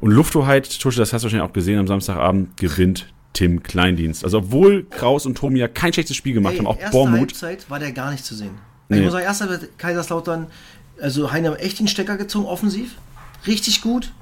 Und 0.00 0.10
Lufthoheit, 0.10 0.80
Tusche, 0.80 0.98
das 0.98 1.12
hast 1.12 1.22
du 1.22 1.26
wahrscheinlich 1.26 1.48
auch 1.48 1.52
gesehen 1.52 1.78
am 1.78 1.86
Samstagabend, 1.86 2.56
gewinnt 2.56 3.12
Tim 3.32 3.62
Kleindienst. 3.62 4.24
Also 4.24 4.38
obwohl 4.38 4.84
Kraus 4.84 5.26
und 5.26 5.36
Tomi 5.36 5.58
ja 5.58 5.68
kein 5.68 5.92
schlechtes 5.92 6.16
Spiel 6.16 6.34
gemacht 6.34 6.54
Ey, 6.54 6.58
haben, 6.58 6.66
auch 6.66 6.78
erste 6.78 6.92
Bormut. 6.92 7.18
Halbzeit 7.20 7.70
war 7.70 7.78
der 7.78 7.92
gar 7.92 8.10
nicht 8.10 8.24
zu 8.24 8.34
sehen. 8.34 8.52
Nee. 8.88 8.98
Ich 8.98 9.02
muss 9.04 9.12
sagen, 9.12 9.24
erste 9.24 9.48
Halbzeit 9.48 9.78
Kaiserslautern, 9.78 10.46
also 11.00 11.30
Heiner 11.30 11.52
hat 11.52 11.60
echt 11.60 11.78
den 11.78 11.88
Stecker 11.88 12.16
gezogen, 12.16 12.46
offensiv. 12.46 12.96
Richtig 13.46 13.82
gut. 13.82 14.12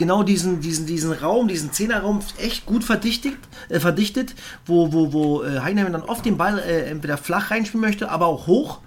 Genau 0.00 0.22
diesen, 0.22 0.62
diesen, 0.62 0.86
diesen 0.86 1.12
Raum, 1.12 1.46
diesen 1.46 1.72
Zehnerraum 1.72 2.20
echt 2.38 2.64
gut 2.64 2.84
verdichtet, 2.84 3.34
äh, 3.68 3.78
verdichtet 3.80 4.34
wo, 4.64 4.94
wo, 4.94 5.12
wo 5.12 5.42
äh, 5.42 5.60
Heinheim 5.60 5.92
dann 5.92 6.00
oft 6.00 6.24
den 6.24 6.38
Ball 6.38 6.58
äh, 6.58 6.88
entweder 6.88 7.18
flach 7.18 7.50
reinspielen 7.50 7.82
möchte, 7.82 8.10
aber 8.10 8.24
auch 8.24 8.46
hoch. 8.46 8.80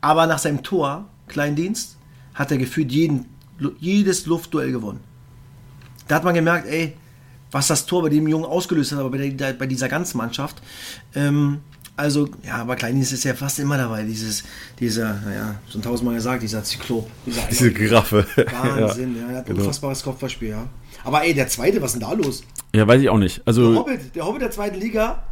Aber 0.00 0.28
nach 0.28 0.38
seinem 0.38 0.62
Tor, 0.62 1.08
Kleindienst, 1.26 1.96
hat 2.32 2.52
er 2.52 2.58
gefühlt 2.58 2.92
jeden, 2.92 3.26
jedes 3.80 4.26
Luftduell 4.26 4.70
gewonnen. 4.70 5.00
Da 6.06 6.14
hat 6.14 6.22
man 6.22 6.34
gemerkt, 6.34 6.68
ey, 6.68 6.96
was 7.50 7.66
das 7.66 7.84
Tor 7.86 8.02
bei 8.02 8.08
dem 8.08 8.28
Jungen 8.28 8.44
ausgelöst 8.44 8.92
hat, 8.92 9.00
aber 9.00 9.10
bei, 9.10 9.30
der, 9.30 9.54
bei 9.54 9.66
dieser 9.66 9.88
ganzen 9.88 10.18
Mannschaft. 10.18 10.62
Ähm, 11.16 11.58
also, 12.00 12.28
ja, 12.46 12.56
aber 12.56 12.76
Kleindienst 12.76 13.12
ist 13.12 13.24
ja 13.24 13.34
fast 13.34 13.58
immer 13.58 13.76
dabei. 13.78 14.02
Dieses, 14.02 14.42
dieser, 14.78 15.14
naja, 15.24 15.54
schon 15.70 15.82
tausendmal 15.82 16.16
gesagt, 16.16 16.42
dieser 16.42 16.64
Zyklop. 16.64 17.08
Dieser 17.26 17.42
Diese 17.48 17.72
Giraffe. 17.72 18.26
Wahnsinn, 18.36 19.16
ja, 19.16 19.28
er 19.30 19.36
hat 19.38 19.44
ein 19.44 19.44
genau. 19.46 19.60
unfassbares 19.60 20.02
Kopfballspiel, 20.02 20.48
ja. 20.50 20.66
Aber 21.04 21.22
ey, 21.24 21.32
der 21.32 21.48
zweite, 21.48 21.80
was 21.80 21.94
ist 21.94 22.00
denn 22.00 22.08
da 22.08 22.14
los? 22.14 22.42
Ja, 22.74 22.86
weiß 22.86 23.00
ich 23.00 23.08
auch 23.08 23.18
nicht. 23.18 23.38
Der 23.38 23.48
Also, 23.48 23.74
Hobbit, 23.76 24.14
der 24.14 24.26
Hobbit 24.26 24.42
der 24.42 24.50
zweiten 24.50 24.78
Liga. 24.78 25.22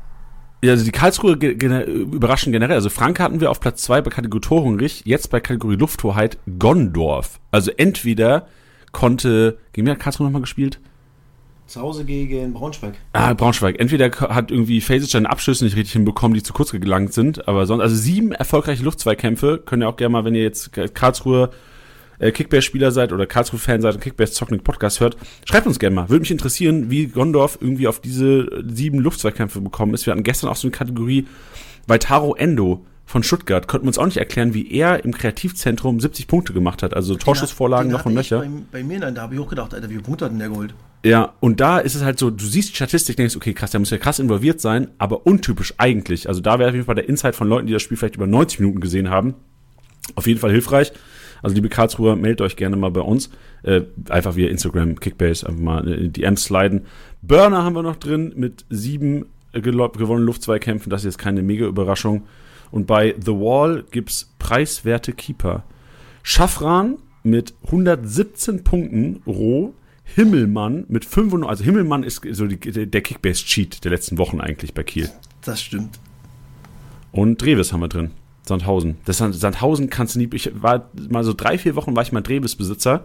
ja, 0.62 0.72
also 0.72 0.84
die 0.84 0.92
Karlsruhe 0.92 1.36
ge 1.36 1.54
gener 1.54 1.84
überraschen 1.84 2.52
generell. 2.52 2.76
Also 2.76 2.88
Frank 2.90 3.20
hatten 3.20 3.40
wir 3.40 3.50
auf 3.50 3.60
Platz 3.60 3.82
2 3.82 4.00
bei 4.02 4.10
Kategorie 4.10 4.40
Torhungrig, 4.40 5.02
jetzt 5.04 5.30
bei 5.30 5.40
Kategorie 5.40 5.76
Lufthoheit 5.76 6.38
Gondorf. 6.58 7.38
Also 7.50 7.70
entweder 7.76 8.46
konnte, 8.92 9.58
gegen 9.72 9.86
wer 9.86 9.94
hat 9.94 10.00
Karlsruhe 10.00 10.26
nochmal 10.26 10.40
gespielt? 10.42 10.80
Zu 11.68 11.82
Hause 11.82 12.06
gegen 12.06 12.54
Braunschweig. 12.54 12.94
Ah, 13.12 13.34
Braunschweig. 13.34 13.78
Entweder 13.78 14.10
hat 14.10 14.50
irgendwie 14.50 14.80
Fasic 14.80 15.10
seine 15.10 15.28
Abschlüsse 15.28 15.64
nicht 15.64 15.76
richtig 15.76 15.92
hinbekommen, 15.92 16.34
die 16.34 16.42
zu 16.42 16.54
kurz 16.54 16.72
gelangt 16.72 17.12
sind, 17.12 17.46
aber 17.46 17.66
sonst, 17.66 17.82
also 17.82 17.94
sieben 17.94 18.32
erfolgreiche 18.32 18.82
Luftzweikämpfe, 18.82 19.62
könnt 19.66 19.82
ihr 19.82 19.88
auch 19.90 19.98
gerne 19.98 20.14
mal, 20.14 20.24
wenn 20.24 20.34
ihr 20.34 20.42
jetzt 20.42 20.72
Karlsruhe 20.72 21.50
äh, 22.20 22.32
Kickbase-Spieler 22.32 22.90
seid 22.90 23.12
oder 23.12 23.26
Karlsruhe-Fan 23.26 23.82
seid 23.82 23.96
und 23.96 24.00
Kickbase 24.00 24.32
Zocken 24.32 24.60
Podcast 24.60 25.00
hört, 25.00 25.18
schreibt 25.44 25.66
uns 25.66 25.78
gerne 25.78 25.94
mal. 25.94 26.08
Würde 26.08 26.20
mich 26.20 26.30
interessieren, 26.30 26.90
wie 26.90 27.06
Gondorf 27.06 27.58
irgendwie 27.60 27.86
auf 27.86 28.00
diese 28.00 28.48
sieben 28.66 29.00
Luftzweikämpfe 29.00 29.60
bekommen 29.60 29.92
ist. 29.92 30.06
Wir 30.06 30.12
hatten 30.12 30.24
gestern 30.24 30.48
auch 30.48 30.56
so 30.56 30.68
eine 30.68 30.72
Kategorie, 30.72 31.26
weil 31.86 31.98
Taro 31.98 32.34
Endo 32.34 32.86
von 33.08 33.22
Stuttgart, 33.22 33.66
konnten 33.66 33.86
wir 33.86 33.88
uns 33.88 33.96
auch 33.96 34.04
nicht 34.04 34.18
erklären, 34.18 34.52
wie 34.52 34.70
er 34.70 35.02
im 35.02 35.14
Kreativzentrum 35.14 35.98
70 35.98 36.26
Punkte 36.26 36.52
gemacht 36.52 36.82
hat. 36.82 36.92
Also 36.92 37.14
Torschussvorlagen 37.14 37.90
noch 37.90 38.04
und 38.04 38.14
Löcher. 38.14 38.40
Bei, 38.40 38.48
bei 38.70 38.84
mir, 38.84 39.00
dann, 39.00 39.14
da 39.14 39.22
habe 39.22 39.34
ich 39.34 39.40
auch 39.40 39.48
gedacht, 39.48 39.72
Alter, 39.72 39.88
wie 39.88 39.94
viele 39.94 40.02
Punkte 40.02 40.26
hat 40.26 40.32
denn 40.32 40.38
der 40.38 40.50
geholt? 40.50 40.74
Ja, 41.02 41.32
und 41.40 41.58
da 41.58 41.78
ist 41.78 41.94
es 41.94 42.04
halt 42.04 42.18
so, 42.18 42.28
du 42.28 42.44
siehst 42.44 42.68
die 42.68 42.76
Statistik, 42.76 43.16
denkst, 43.16 43.34
okay, 43.34 43.54
krass, 43.54 43.70
der 43.70 43.80
muss 43.80 43.88
ja 43.88 43.96
krass 43.96 44.18
involviert 44.18 44.60
sein, 44.60 44.88
aber 44.98 45.26
untypisch 45.26 45.72
eigentlich. 45.78 46.28
Also 46.28 46.42
da 46.42 46.58
wäre 46.58 46.68
auf 46.68 46.74
jeden 46.74 46.84
Fall 46.84 46.96
der 46.96 47.08
Insight 47.08 47.34
von 47.34 47.48
Leuten, 47.48 47.66
die 47.66 47.72
das 47.72 47.80
Spiel 47.80 47.96
vielleicht 47.96 48.16
über 48.16 48.26
90 48.26 48.60
Minuten 48.60 48.80
gesehen 48.80 49.08
haben, 49.08 49.34
auf 50.14 50.26
jeden 50.26 50.38
Fall 50.38 50.50
hilfreich. 50.50 50.92
Also 51.42 51.54
liebe 51.54 51.70
Karlsruher, 51.70 52.14
meldet 52.14 52.42
euch 52.42 52.56
gerne 52.56 52.76
mal 52.76 52.90
bei 52.90 53.00
uns. 53.00 53.30
Äh, 53.62 53.82
einfach 54.10 54.36
via 54.36 54.50
Instagram, 54.50 55.00
Kickbase, 55.00 55.46
einfach 55.46 55.62
mal 55.62 55.88
in 55.88 56.12
die 56.12 56.20
DMs 56.20 56.44
sliden. 56.44 56.82
Burner 57.22 57.64
haben 57.64 57.74
wir 57.74 57.82
noch 57.82 57.96
drin 57.96 58.34
mit 58.36 58.66
sieben 58.68 59.24
äh, 59.52 59.62
gewonnenen 59.62 60.26
Luftzweikämpfen. 60.26 60.90
Das 60.90 61.02
ist 61.02 61.06
jetzt 61.06 61.18
keine 61.18 61.42
mega 61.42 61.64
Überraschung. 61.64 62.24
Und 62.70 62.86
bei 62.86 63.14
The 63.18 63.32
Wall 63.32 63.84
gibt's 63.90 64.32
preiswerte 64.38 65.12
Keeper. 65.12 65.64
Schaffran 66.22 66.98
mit 67.22 67.54
117 67.66 68.64
Punkten 68.64 69.22
roh. 69.26 69.74
Himmelmann 70.04 70.86
mit 70.88 71.04
95, 71.04 71.48
also 71.50 71.64
Himmelmann 71.64 72.02
ist 72.02 72.22
so 72.32 72.46
die, 72.46 72.58
der 72.86 73.00
Kickbase-Cheat 73.02 73.84
der 73.84 73.90
letzten 73.90 74.16
Wochen 74.16 74.40
eigentlich 74.40 74.72
bei 74.72 74.82
Kiel. 74.82 75.10
Das 75.42 75.60
stimmt. 75.60 75.98
Und 77.12 77.42
Dreves 77.42 77.72
haben 77.74 77.80
wir 77.80 77.88
drin. 77.88 78.12
Sandhausen. 78.46 78.96
Das 79.04 79.18
Sand- 79.18 79.34
Sandhausen 79.34 79.90
kannst 79.90 80.14
du 80.14 80.20
nie. 80.20 80.30
Ich 80.32 80.50
war 80.62 80.88
mal 81.10 81.24
so 81.24 81.34
drei, 81.34 81.58
vier 81.58 81.74
Wochen 81.76 81.94
war 81.94 82.02
ich 82.02 82.12
mal 82.12 82.22
Dreves-Besitzer. 82.22 83.04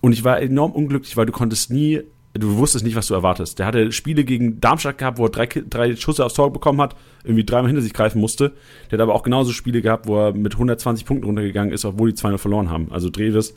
Und 0.00 0.12
ich 0.12 0.24
war 0.24 0.40
enorm 0.40 0.72
unglücklich, 0.72 1.16
weil 1.18 1.26
du 1.26 1.32
konntest 1.32 1.70
nie, 1.70 2.00
du 2.38 2.56
wusstest 2.56 2.84
nicht, 2.84 2.96
was 2.96 3.06
du 3.06 3.14
erwartest. 3.14 3.58
Der 3.58 3.66
hatte 3.66 3.92
Spiele 3.92 4.24
gegen 4.24 4.60
Darmstadt 4.60 4.98
gehabt, 4.98 5.18
wo 5.18 5.26
er 5.26 5.30
drei, 5.30 5.46
drei 5.46 5.96
Schüsse 5.96 6.24
aufs 6.24 6.34
Tor 6.34 6.52
bekommen 6.52 6.80
hat, 6.80 6.96
irgendwie 7.24 7.44
dreimal 7.44 7.68
hinter 7.68 7.82
sich 7.82 7.92
greifen 7.92 8.20
musste. 8.20 8.52
Der 8.90 8.98
hat 8.98 9.02
aber 9.02 9.14
auch 9.14 9.22
genauso 9.22 9.52
Spiele 9.52 9.82
gehabt, 9.82 10.06
wo 10.06 10.18
er 10.18 10.32
mit 10.32 10.54
120 10.54 11.04
Punkten 11.04 11.26
runtergegangen 11.26 11.72
ist, 11.72 11.84
obwohl 11.84 12.12
die 12.12 12.18
2-0 12.18 12.38
verloren 12.38 12.70
haben. 12.70 12.88
Also 12.90 13.10
Dreves, 13.10 13.54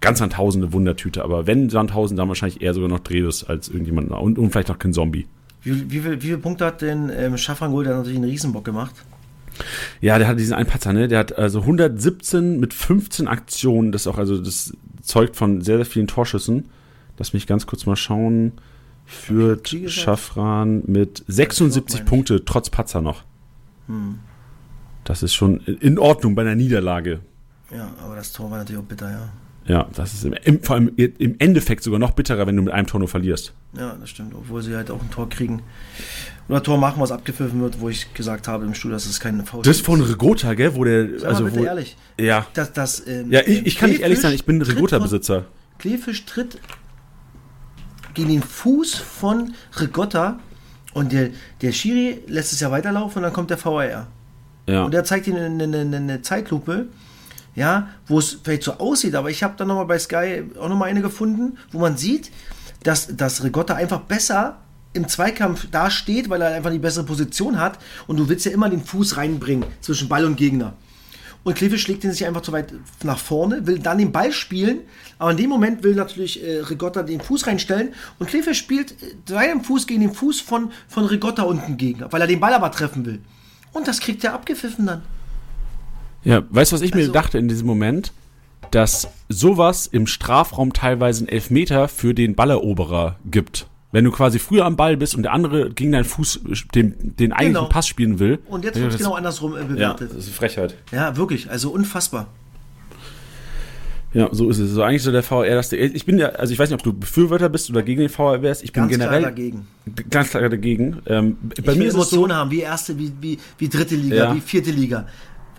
ganz 0.00 0.18
Sandhausen 0.18 0.62
eine 0.62 0.72
Wundertüte. 0.72 1.22
Aber 1.24 1.46
wenn 1.46 1.70
Sandhausen, 1.70 2.16
dann 2.16 2.28
wahrscheinlich 2.28 2.62
eher 2.62 2.74
sogar 2.74 2.88
noch 2.88 3.00
Dreves 3.00 3.44
als 3.44 3.68
irgendjemand. 3.68 4.10
Und, 4.10 4.38
und 4.38 4.50
vielleicht 4.50 4.68
noch 4.68 4.78
kein 4.78 4.92
Zombie. 4.92 5.26
Wie, 5.62 5.90
wie, 5.90 6.00
viel, 6.00 6.22
wie 6.22 6.26
viele 6.26 6.38
Punkte 6.38 6.66
hat 6.66 6.82
denn 6.82 7.10
ähm, 7.14 7.36
Schaffrangol? 7.36 7.84
Der 7.84 7.92
hat 7.92 8.00
natürlich 8.00 8.18
einen 8.18 8.30
Riesenbock 8.30 8.64
gemacht. 8.64 8.94
Ja, 10.00 10.18
der 10.18 10.28
hat 10.28 10.38
diesen 10.38 10.54
einen 10.54 10.68
Patzer, 10.68 10.92
ne? 10.92 11.08
Der 11.08 11.18
hat 11.18 11.36
also 11.36 11.60
117 11.60 12.58
mit 12.58 12.72
15 12.72 13.28
Aktionen. 13.28 13.92
Das 13.92 14.06
auch, 14.06 14.16
also 14.16 14.38
das 14.38 14.72
zeugt 15.02 15.36
von 15.36 15.60
sehr, 15.60 15.76
sehr 15.76 15.86
vielen 15.86 16.06
Torschüssen. 16.06 16.66
Lass 17.20 17.34
mich 17.34 17.46
ganz 17.46 17.66
kurz 17.66 17.84
mal 17.84 17.96
schauen. 17.96 18.52
Führt. 19.04 19.68
Schaffran 19.88 20.82
mit 20.86 21.22
76 21.28 21.92
meine 21.92 22.04
ich. 22.04 22.08
Punkte, 22.08 22.44
trotz 22.46 22.70
Patzer 22.70 23.02
noch. 23.02 23.24
Hm. 23.88 24.20
Das 25.04 25.22
ist 25.22 25.34
schon 25.34 25.58
in 25.60 25.98
Ordnung 25.98 26.34
bei 26.34 26.42
einer 26.42 26.54
Niederlage. 26.54 27.20
Ja, 27.70 27.90
aber 28.02 28.16
das 28.16 28.32
Tor 28.32 28.50
war 28.50 28.56
natürlich 28.58 28.80
auch 28.80 28.86
bitter, 28.86 29.10
ja. 29.10 29.28
Ja, 29.66 29.86
das 29.94 30.14
ist 30.14 30.24
im, 30.24 30.32
im, 30.32 30.62
vor 30.62 30.76
allem 30.76 30.92
im 30.96 31.34
Endeffekt 31.38 31.84
sogar 31.84 32.00
noch 32.00 32.12
bitterer, 32.12 32.46
wenn 32.46 32.56
du 32.56 32.62
mit 32.62 32.72
einem 32.72 32.86
Tor 32.86 32.98
nur 33.00 33.08
verlierst. 33.08 33.52
Ja, 33.76 33.94
das 34.00 34.08
stimmt. 34.08 34.34
Obwohl 34.34 34.62
sie 34.62 34.74
halt 34.74 34.90
auch 34.90 35.02
ein 35.02 35.10
Tor 35.10 35.28
kriegen. 35.28 35.60
Oder 36.48 36.62
Tor 36.62 36.78
machen, 36.78 37.02
was 37.02 37.12
abgepfiffen 37.12 37.60
wird, 37.60 37.80
wo 37.80 37.90
ich 37.90 38.14
gesagt 38.14 38.48
habe 38.48 38.64
im 38.64 38.72
Studio, 38.72 38.94
dass 38.96 39.04
es 39.04 39.20
keine 39.20 39.44
Faust 39.44 39.66
Das 39.66 39.76
ist 39.76 39.84
von 39.84 40.00
Rigota, 40.00 40.54
gell? 40.54 40.74
Wo 40.74 40.84
der, 40.84 41.06
Sag 41.18 41.20
mal 41.22 41.28
also 41.28 41.44
bitte 41.44 41.58
wo, 41.58 41.64
ehrlich. 41.64 41.96
Ja. 42.18 42.46
Das, 42.54 42.72
das, 42.72 43.06
ähm, 43.06 43.30
Ja, 43.30 43.40
ich, 43.44 43.66
ich 43.66 43.76
kann 43.76 43.90
nicht 43.90 44.00
ehrlich 44.00 44.20
sein, 44.20 44.32
ich 44.32 44.46
bin 44.46 44.62
Rigota-Besitzer. 44.62 45.42
von- 45.42 45.50
Kleefisch 45.78 46.24
tritt 46.26 46.58
gegen 48.14 48.28
den 48.28 48.42
Fuß 48.42 48.94
von 48.94 49.54
Rigotta 49.78 50.38
und 50.94 51.12
der, 51.12 51.30
der 51.62 51.72
Schiri 51.72 52.22
lässt 52.26 52.52
es 52.52 52.60
ja 52.60 52.70
weiterlaufen 52.70 53.18
und 53.18 53.22
dann 53.24 53.32
kommt 53.32 53.50
der 53.50 53.64
VAR. 53.64 54.06
Ja. 54.66 54.84
Und 54.84 54.94
er 54.94 55.04
zeigt 55.04 55.26
ihnen 55.26 55.60
eine, 55.60 55.78
eine, 55.78 55.96
eine 55.96 56.22
Zeitlupe, 56.22 56.88
ja, 57.54 57.88
wo 58.06 58.18
es 58.18 58.38
vielleicht 58.42 58.62
so 58.62 58.74
aussieht, 58.74 59.14
aber 59.14 59.30
ich 59.30 59.42
habe 59.42 59.54
dann 59.56 59.68
nochmal 59.68 59.86
bei 59.86 59.98
Sky 59.98 60.44
auch 60.58 60.68
nochmal 60.68 60.88
eine 60.88 61.02
gefunden, 61.02 61.58
wo 61.72 61.78
man 61.78 61.96
sieht, 61.96 62.30
dass, 62.82 63.14
dass 63.16 63.42
Rigotta 63.42 63.74
einfach 63.74 64.00
besser 64.00 64.58
im 64.92 65.06
Zweikampf 65.06 65.70
dasteht, 65.70 66.28
weil 66.30 66.42
er 66.42 66.54
einfach 66.54 66.70
die 66.70 66.78
bessere 66.78 67.04
Position 67.04 67.58
hat 67.58 67.78
und 68.06 68.16
du 68.16 68.28
willst 68.28 68.46
ja 68.46 68.52
immer 68.52 68.68
den 68.68 68.84
Fuß 68.84 69.16
reinbringen 69.16 69.64
zwischen 69.80 70.08
Ball 70.08 70.24
und 70.24 70.36
Gegner. 70.36 70.74
Und 71.42 71.54
Klefisch 71.56 71.82
schlägt 71.82 72.04
ihn 72.04 72.12
sich 72.12 72.26
einfach 72.26 72.42
zu 72.42 72.52
weit 72.52 72.74
nach 73.02 73.18
vorne, 73.18 73.66
will 73.66 73.78
dann 73.78 73.96
den 73.96 74.12
Ball 74.12 74.30
spielen, 74.30 74.80
aber 75.18 75.30
in 75.30 75.38
dem 75.38 75.48
Moment 75.48 75.82
will 75.82 75.94
natürlich 75.94 76.44
äh, 76.44 76.60
Rigotta 76.60 77.02
den 77.02 77.20
Fuß 77.20 77.46
reinstellen 77.46 77.94
und 78.18 78.28
Klefisch 78.28 78.58
spielt 78.58 78.92
äh, 78.92 79.14
seinen 79.26 79.62
Fuß 79.64 79.86
gegen 79.86 80.02
den 80.02 80.12
Fuß 80.12 80.40
von, 80.42 80.70
von 80.86 81.06
Rigotta 81.06 81.44
unten 81.44 81.78
gegen, 81.78 82.04
weil 82.10 82.20
er 82.20 82.26
den 82.26 82.40
Ball 82.40 82.52
aber 82.52 82.70
treffen 82.70 83.06
will. 83.06 83.20
Und 83.72 83.88
das 83.88 84.00
kriegt 84.00 84.22
er 84.24 84.34
abgepfiffen 84.34 84.84
dann. 84.86 85.02
Ja, 86.24 86.42
weißt 86.50 86.72
du, 86.72 86.76
was 86.76 86.82
ich 86.82 86.92
mir 86.94 87.00
Also- 87.00 87.12
dachte 87.12 87.38
in 87.38 87.48
diesem 87.48 87.66
Moment? 87.66 88.12
Dass 88.70 89.08
sowas 89.28 89.86
im 89.86 90.06
Strafraum 90.06 90.72
teilweise 90.74 91.20
einen 91.20 91.28
Elfmeter 91.28 91.88
für 91.88 92.14
den 92.14 92.34
Balleroberer 92.36 93.16
gibt. 93.24 93.66
Wenn 93.92 94.04
du 94.04 94.12
quasi 94.12 94.38
früher 94.38 94.64
am 94.66 94.76
Ball 94.76 94.96
bist 94.96 95.16
und 95.16 95.24
der 95.24 95.32
andere 95.32 95.70
gegen 95.70 95.90
deinen 95.92 96.04
Fuß 96.04 96.40
den, 96.74 96.94
den 97.16 97.32
eigentlichen 97.32 97.54
Genau. 97.64 97.68
Pass 97.68 97.88
spielen 97.88 98.18
will. 98.20 98.38
Und 98.46 98.64
jetzt 98.64 98.76
Ja, 98.76 98.82
wird 98.82 98.92
es 98.92 98.98
genau 98.98 99.14
andersrum 99.14 99.56
äh, 99.56 99.60
Ja, 99.60 99.64
bewertet. 99.66 100.10
das 100.10 100.18
ist 100.18 100.26
eine 100.26 100.34
Frechheit. 100.34 100.74
Ja, 100.92 101.16
wirklich, 101.16 101.50
also 101.50 101.70
unfassbar. 101.70 102.28
Ja, 104.12 104.28
so 104.32 104.50
ist 104.50 104.58
es. 104.58 104.70
So 104.72 104.82
eigentlich 104.82 105.02
so 105.04 105.12
der 105.12 105.22
VR, 105.22 105.54
dass 105.54 105.68
der, 105.68 105.80
ich 105.82 106.04
bin 106.04 106.18
ja, 106.18 106.30
also 106.30 106.52
ich 106.52 106.58
weiß 106.58 106.68
nicht, 106.70 106.78
ob 106.78 106.82
du 106.82 106.92
Befürworter 106.92 107.48
bist 107.48 107.70
oder 107.70 107.82
gegen 107.82 108.00
den 108.00 108.08
VR 108.08 108.42
wärst. 108.42 108.64
Ich 108.64 108.72
bin 108.72 108.82
Ganz 108.82 108.92
generell 108.92 109.20
klar 109.20 109.30
dagegen. 109.30 109.66
ganz 110.10 110.30
klar 110.30 110.48
dagegen. 110.48 110.98
Ähm, 111.06 111.36
Ich 111.56 111.64
bei 111.64 111.72
will 111.72 111.78
mir 111.78 111.84
ist 111.84 111.94
es 111.94 112.10
so, 112.10 112.16
Emotionen 112.16 112.32
haben, 112.34 112.50
wie 112.50 112.60
erste, 112.60 112.98
wie, 112.98 113.12
wie, 113.20 113.38
wie 113.58 113.68
dritte 113.68 113.94
Liga, 113.94 114.16
Ja. 114.16 114.34
wie 114.34 114.40
vierte 114.40 114.72
Liga. 114.72 115.06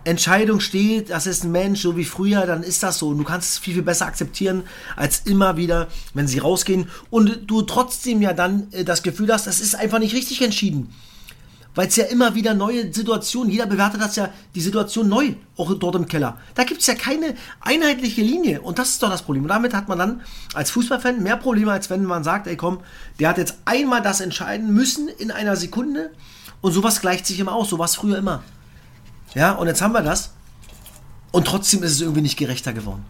Entscheidung 0.03 0.59
steht, 0.59 1.09
das 1.09 1.27
ist 1.27 1.43
ein 1.43 1.51
Mensch, 1.51 1.81
so 1.81 1.95
wie 1.95 2.05
früher, 2.05 2.45
dann 2.45 2.63
ist 2.63 2.81
das 2.83 2.97
so. 2.97 3.09
Und 3.09 3.19
du 3.19 3.23
kannst 3.23 3.51
es 3.51 3.57
viel, 3.59 3.75
viel 3.75 3.83
besser 3.83 4.07
akzeptieren, 4.07 4.63
als 4.95 5.21
immer 5.25 5.57
wieder, 5.57 5.87
wenn 6.13 6.27
sie 6.27 6.39
rausgehen. 6.39 6.89
Und 7.09 7.41
du 7.47 7.61
trotzdem 7.61 8.21
ja 8.21 8.33
dann 8.33 8.67
äh, 8.71 8.83
das 8.83 9.03
Gefühl 9.03 9.31
hast, 9.31 9.47
das 9.47 9.59
ist 9.59 9.75
einfach 9.75 9.99
nicht 9.99 10.15
richtig 10.15 10.41
entschieden. 10.41 10.93
Weil 11.73 11.87
es 11.87 11.95
ja 11.95 12.05
immer 12.05 12.35
wieder 12.35 12.53
neue 12.53 12.91
Situationen, 12.91 13.49
jeder 13.49 13.65
bewertet 13.65 14.01
das 14.01 14.17
ja, 14.17 14.29
die 14.55 14.59
Situation 14.59 15.07
neu, 15.07 15.35
auch 15.55 15.73
dort 15.75 15.95
im 15.95 16.05
Keller. 16.05 16.37
Da 16.53 16.65
gibt 16.65 16.81
es 16.81 16.87
ja 16.87 16.95
keine 16.95 17.33
einheitliche 17.61 18.21
Linie 18.21 18.61
und 18.61 18.77
das 18.77 18.89
ist 18.89 19.03
doch 19.03 19.09
das 19.09 19.21
Problem. 19.21 19.43
Und 19.43 19.49
damit 19.49 19.73
hat 19.73 19.87
man 19.87 19.97
dann 19.97 20.21
als 20.53 20.71
Fußballfan 20.71 21.23
mehr 21.23 21.37
Probleme, 21.37 21.71
als 21.71 21.89
wenn 21.89 22.03
man 22.03 22.25
sagt, 22.25 22.47
ey 22.47 22.57
komm, 22.57 22.79
der 23.19 23.29
hat 23.29 23.37
jetzt 23.37 23.55
einmal 23.63 24.01
das 24.01 24.19
entscheiden 24.19 24.73
müssen 24.73 25.07
in 25.07 25.31
einer 25.31 25.55
Sekunde 25.55 26.11
und 26.59 26.73
sowas 26.73 26.99
gleicht 26.99 27.25
sich 27.25 27.39
immer 27.39 27.53
aus, 27.53 27.69
so 27.69 27.79
war 27.79 27.85
es 27.85 27.95
früher 27.95 28.17
immer. 28.17 28.43
Ja, 29.35 29.53
und 29.53 29.67
jetzt 29.67 29.81
haben 29.81 29.93
wir 29.93 30.01
das 30.01 30.33
und 31.31 31.45
trotzdem 31.47 31.83
ist 31.83 31.91
es 31.91 32.01
irgendwie 32.01 32.21
nicht 32.21 32.37
gerechter 32.37 32.73
geworden. 32.73 33.03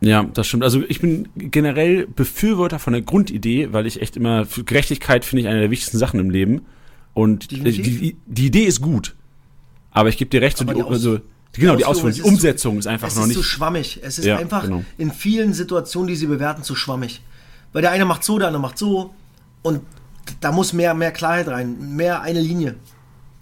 Ja, 0.00 0.22
das 0.24 0.46
stimmt. 0.46 0.62
Also 0.62 0.82
ich 0.88 1.00
bin 1.00 1.28
generell 1.36 2.06
Befürworter 2.06 2.78
von 2.78 2.92
der 2.94 3.02
Grundidee, 3.02 3.72
weil 3.72 3.86
ich 3.86 4.00
echt 4.00 4.16
immer, 4.16 4.46
für 4.46 4.64
Gerechtigkeit 4.64 5.24
finde 5.24 5.42
ich 5.42 5.48
eine 5.48 5.60
der 5.60 5.70
wichtigsten 5.70 5.98
Sachen 5.98 6.18
im 6.20 6.30
Leben. 6.30 6.62
Und 7.12 7.50
die, 7.50 7.60
die, 7.62 8.16
die 8.24 8.46
Idee 8.46 8.64
ist 8.64 8.80
gut. 8.80 9.14
Aber 9.90 10.08
ich 10.08 10.16
gebe 10.16 10.30
dir 10.30 10.40
recht, 10.40 10.56
so 10.56 10.64
die, 10.64 10.72
die 10.72 10.82
also, 10.82 11.18
genau, 11.52 11.76
die 11.76 11.84
Ausführung, 11.84 12.10
es 12.10 12.16
die 12.16 12.20
ist 12.22 12.26
zu- 12.26 12.32
Umsetzung 12.32 12.78
ist 12.78 12.86
einfach 12.86 13.08
Es 13.08 13.16
noch 13.16 13.22
ist 13.22 13.28
nicht. 13.28 13.36
zu 13.38 13.42
schwammig. 13.42 13.98
Es 14.02 14.18
ist 14.18 14.24
Ja, 14.24 14.36
einfach 14.38 14.62
genau. 14.62 14.84
in 14.96 15.10
vielen 15.10 15.52
Situationen, 15.52 16.08
die 16.08 16.16
sie 16.16 16.26
bewerten, 16.28 16.62
zu 16.62 16.76
schwammig. 16.76 17.20
Weil 17.72 17.82
der 17.82 17.90
eine 17.90 18.04
macht 18.06 18.24
so, 18.24 18.38
der 18.38 18.46
andere 18.46 18.62
macht 18.62 18.78
so. 18.78 19.12
Und 19.62 19.82
da 20.40 20.50
muss 20.52 20.72
mehr, 20.72 20.94
mehr 20.94 21.10
Klarheit 21.12 21.48
rein, 21.48 21.94
mehr 21.96 22.22
eine 22.22 22.40
Linie. 22.40 22.76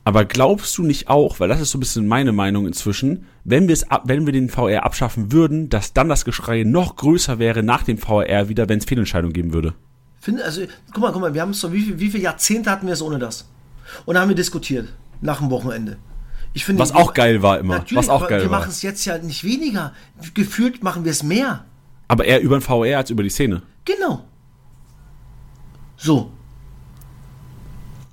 Aber 0.08 0.24
glaubst 0.24 0.78
du 0.78 0.84
nicht 0.84 1.10
auch, 1.10 1.38
weil 1.38 1.50
das 1.50 1.60
ist 1.60 1.70
so 1.70 1.76
ein 1.76 1.80
bisschen 1.80 2.08
meine 2.08 2.32
Meinung 2.32 2.66
inzwischen, 2.66 3.26
wenn 3.44 3.68
wir 3.68 3.74
es 3.74 3.90
ab, 3.90 4.04
wenn 4.06 4.24
wir 4.24 4.32
den 4.32 4.48
VR 4.48 4.86
abschaffen 4.86 5.32
würden, 5.32 5.68
dass 5.68 5.92
dann 5.92 6.08
das 6.08 6.24
Geschrei 6.24 6.62
noch 6.62 6.96
größer 6.96 7.38
wäre 7.38 7.62
nach 7.62 7.82
dem 7.82 7.98
VR 7.98 8.48
wieder, 8.48 8.70
wenn 8.70 8.78
es 8.78 8.86
Fehlentscheidungen 8.86 9.34
geben 9.34 9.52
würde? 9.52 9.74
Finde, 10.18 10.44
also, 10.46 10.62
guck 10.94 11.02
mal, 11.02 11.12
guck 11.12 11.20
mal, 11.20 11.34
wir 11.34 11.42
haben 11.42 11.50
es 11.50 11.60
so, 11.60 11.74
wie, 11.74 11.82
viel- 11.82 12.00
wie 12.00 12.08
viele 12.08 12.22
Jahrzehnte 12.22 12.70
hatten 12.70 12.86
wir 12.86 12.94
es 12.94 13.02
ohne 13.02 13.18
das? 13.18 13.50
Und 14.06 14.14
da 14.14 14.22
haben 14.22 14.30
wir 14.30 14.34
diskutiert, 14.34 14.88
nach 15.20 15.40
dem 15.40 15.50
Wochenende. 15.50 15.98
Ich 16.54 16.64
finde, 16.64 16.80
Was 16.80 16.92
auch 16.94 17.12
geil 17.12 17.42
war 17.42 17.58
immer. 17.58 17.74
Natürlich, 17.80 17.98
was 17.98 18.08
auch 18.08 18.26
geil 18.28 18.40
wir 18.40 18.48
machen 18.48 18.70
es 18.70 18.80
jetzt 18.80 19.04
ja 19.04 19.18
nicht 19.18 19.44
weniger. 19.44 19.92
Gefühlt 20.32 20.82
machen 20.82 21.04
wir 21.04 21.12
es 21.12 21.22
mehr. 21.22 21.66
Aber 22.08 22.24
eher 22.24 22.40
über 22.40 22.56
den 22.56 22.62
VR 22.62 22.96
als 22.96 23.10
über 23.10 23.22
die 23.22 23.28
Szene. 23.28 23.60
Genau. 23.84 24.24
So. 25.98 26.30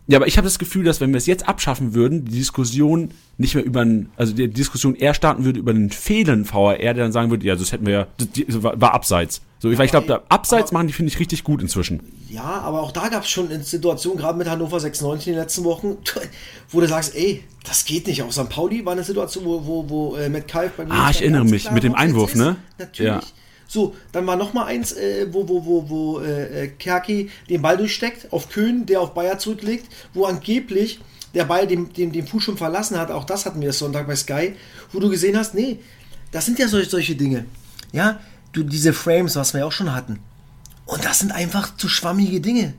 Ja, 0.08 0.20
aber 0.20 0.28
ich 0.28 0.38
habe 0.38 0.46
das 0.46 0.60
Gefühl, 0.60 0.84
dass 0.84 1.02
wenn 1.02 1.12
wir 1.12 1.18
es 1.18 1.26
jetzt 1.26 1.48
abschaffen 1.48 1.96
würden, 1.96 2.26
die 2.26 2.38
Diskussion 2.38 3.10
nicht 3.40 3.56
mehr 3.56 3.64
über 3.66 3.82
einen, 3.82 4.12
also 4.18 4.34
die 4.34 4.48
Diskussion 4.48 4.94
eher 4.96 5.16
starten 5.16 5.46
würde 5.46 5.58
über 5.60 5.72
einen 5.72 5.90
fehlenden 5.90 6.46
VR, 6.46 6.78
der 6.78 6.94
dann 6.94 7.12
sagen 7.12 7.32
würde, 7.32 7.46
ja, 7.46 7.56
das 7.56 7.72
hätten 7.72 7.88
wir 7.88 7.94
ja, 7.94 8.08
das, 8.18 8.62
war, 8.62 8.80
war 8.80 8.94
abseits. 8.94 9.42
So, 9.58 9.76
weil 9.76 9.86
ich 9.86 9.92
glaube, 9.92 10.06
da 10.06 10.22
abseits 10.30 10.70
aber- 10.70 10.74
machen 10.78 10.88
die 10.88 10.94
finde 10.94 11.12
ich 11.12 11.20
richtig 11.20 11.44
gut 11.44 11.62
inzwischen. 11.64 12.02
Ja, 12.30 12.44
aber 12.44 12.82
auch 12.84 12.92
da 12.92 13.08
gab 13.10 13.24
es 13.24 13.30
schon 13.30 13.50
Situationen, 13.64 14.20
gerade 14.20 14.38
mit 14.38 14.48
Hannover 14.48 14.80
96 14.80 15.28
in 15.28 15.34
den 15.34 15.42
letzten 15.42 15.64
Wochen, 15.64 15.98
wo 16.70 16.82
du 16.82 16.88
sagst, 16.88 17.16
ey, 17.16 17.44
das 17.68 17.84
geht 17.86 18.06
nicht. 18.06 18.22
Auch 18.22 18.32
St. 18.32 18.48
Pauli 18.50 18.86
war 18.86 18.94
eine 18.94 19.04
Situation, 19.04 19.44
wo, 19.46 19.66
wo, 19.66 19.90
wo 19.90 20.16
äh, 20.18 20.30
Matt 20.30 20.48
Kalf 20.48 20.74
bei 20.78 20.86
mir 20.86 20.92
Ah, 20.94 21.10
ich 21.10 21.22
erinnere 21.22 21.46
mich, 21.46 21.72
mit 21.72 21.84
dem 21.84 21.96
Einwurf, 21.96 22.32
ist. 22.34 22.38
ne? 22.38 22.58
Natürlich. 22.78 23.12
Ja. 23.12 23.22
So, 23.68 23.96
dann 24.12 24.28
war 24.28 24.36
noch 24.36 24.54
mal 24.54 24.66
eins, 24.66 24.92
äh, 24.94 25.28
wo, 25.32 25.48
wo, 25.48 25.66
wo, 25.66 25.90
wo 25.90 26.20
äh, 26.20 26.64
äh, 26.64 26.68
Kerki 26.68 27.30
den 27.50 27.62
Ball 27.62 27.78
durchsteckt 27.78 28.32
auf 28.32 28.50
Köhn, 28.50 28.86
der 28.86 29.02
auf 29.02 29.14
Bayer 29.14 29.40
zurücklegt, 29.40 29.88
wo 30.14 30.26
angeblich 30.26 31.00
der 31.34 31.46
Ball 31.46 31.68
den, 31.68 31.92
den, 31.94 32.12
den 32.12 32.28
Fuß 32.28 32.44
schon 32.44 32.58
verlassen 32.58 32.98
hat. 32.98 33.12
Auch 33.12 33.26
das 33.26 33.46
hatten 33.46 33.62
wir 33.62 33.74
Sonntag 33.74 34.08
bei 34.08 34.16
Sky, 34.16 34.56
wo 34.92 35.00
du 35.00 35.10
gesehen 35.10 35.38
hast, 35.38 35.54
nee, 35.54 35.80
das 36.32 36.46
sind 36.46 36.60
ja 36.60 36.68
solche, 36.68 36.90
solche 36.90 37.16
Dinge. 37.16 37.46
Ja, 37.92 38.20
du, 38.54 38.64
diese 38.64 38.94
Frames, 38.94 39.36
was 39.36 39.54
wir 39.54 39.66
auch 39.66 39.72
schon 39.72 39.94
hatten. 39.94 40.20
Und 40.86 41.04
das 41.04 41.20
sind 41.20 41.32
einfach 41.32 41.76
zu 41.76 41.90
schwammige 41.90 42.42
Dinge. 42.42 42.74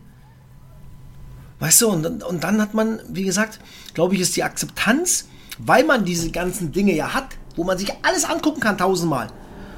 Weißt 1.59 1.83
du, 1.83 1.89
und, 1.89 2.23
und 2.23 2.45
dann 2.45 2.61
hat 2.61 2.75
man, 2.75 3.01
wie 3.09 3.25
gesagt, 3.25 3.61
glaube 3.95 4.15
ich, 4.15 4.21
ist 4.21 4.37
die 4.37 4.45
Akzeptanz, 4.45 5.27
weil 5.59 5.85
man 5.85 6.05
diese 6.05 6.31
ganzen 6.31 6.71
Dinge 6.71 6.95
ja 6.95 7.15
hat, 7.15 7.29
wo 7.57 7.65
man 7.65 7.79
sich 7.79 7.93
alles 8.03 8.25
angucken 8.25 8.61
kann 8.61 8.79
tausendmal. 8.79 9.29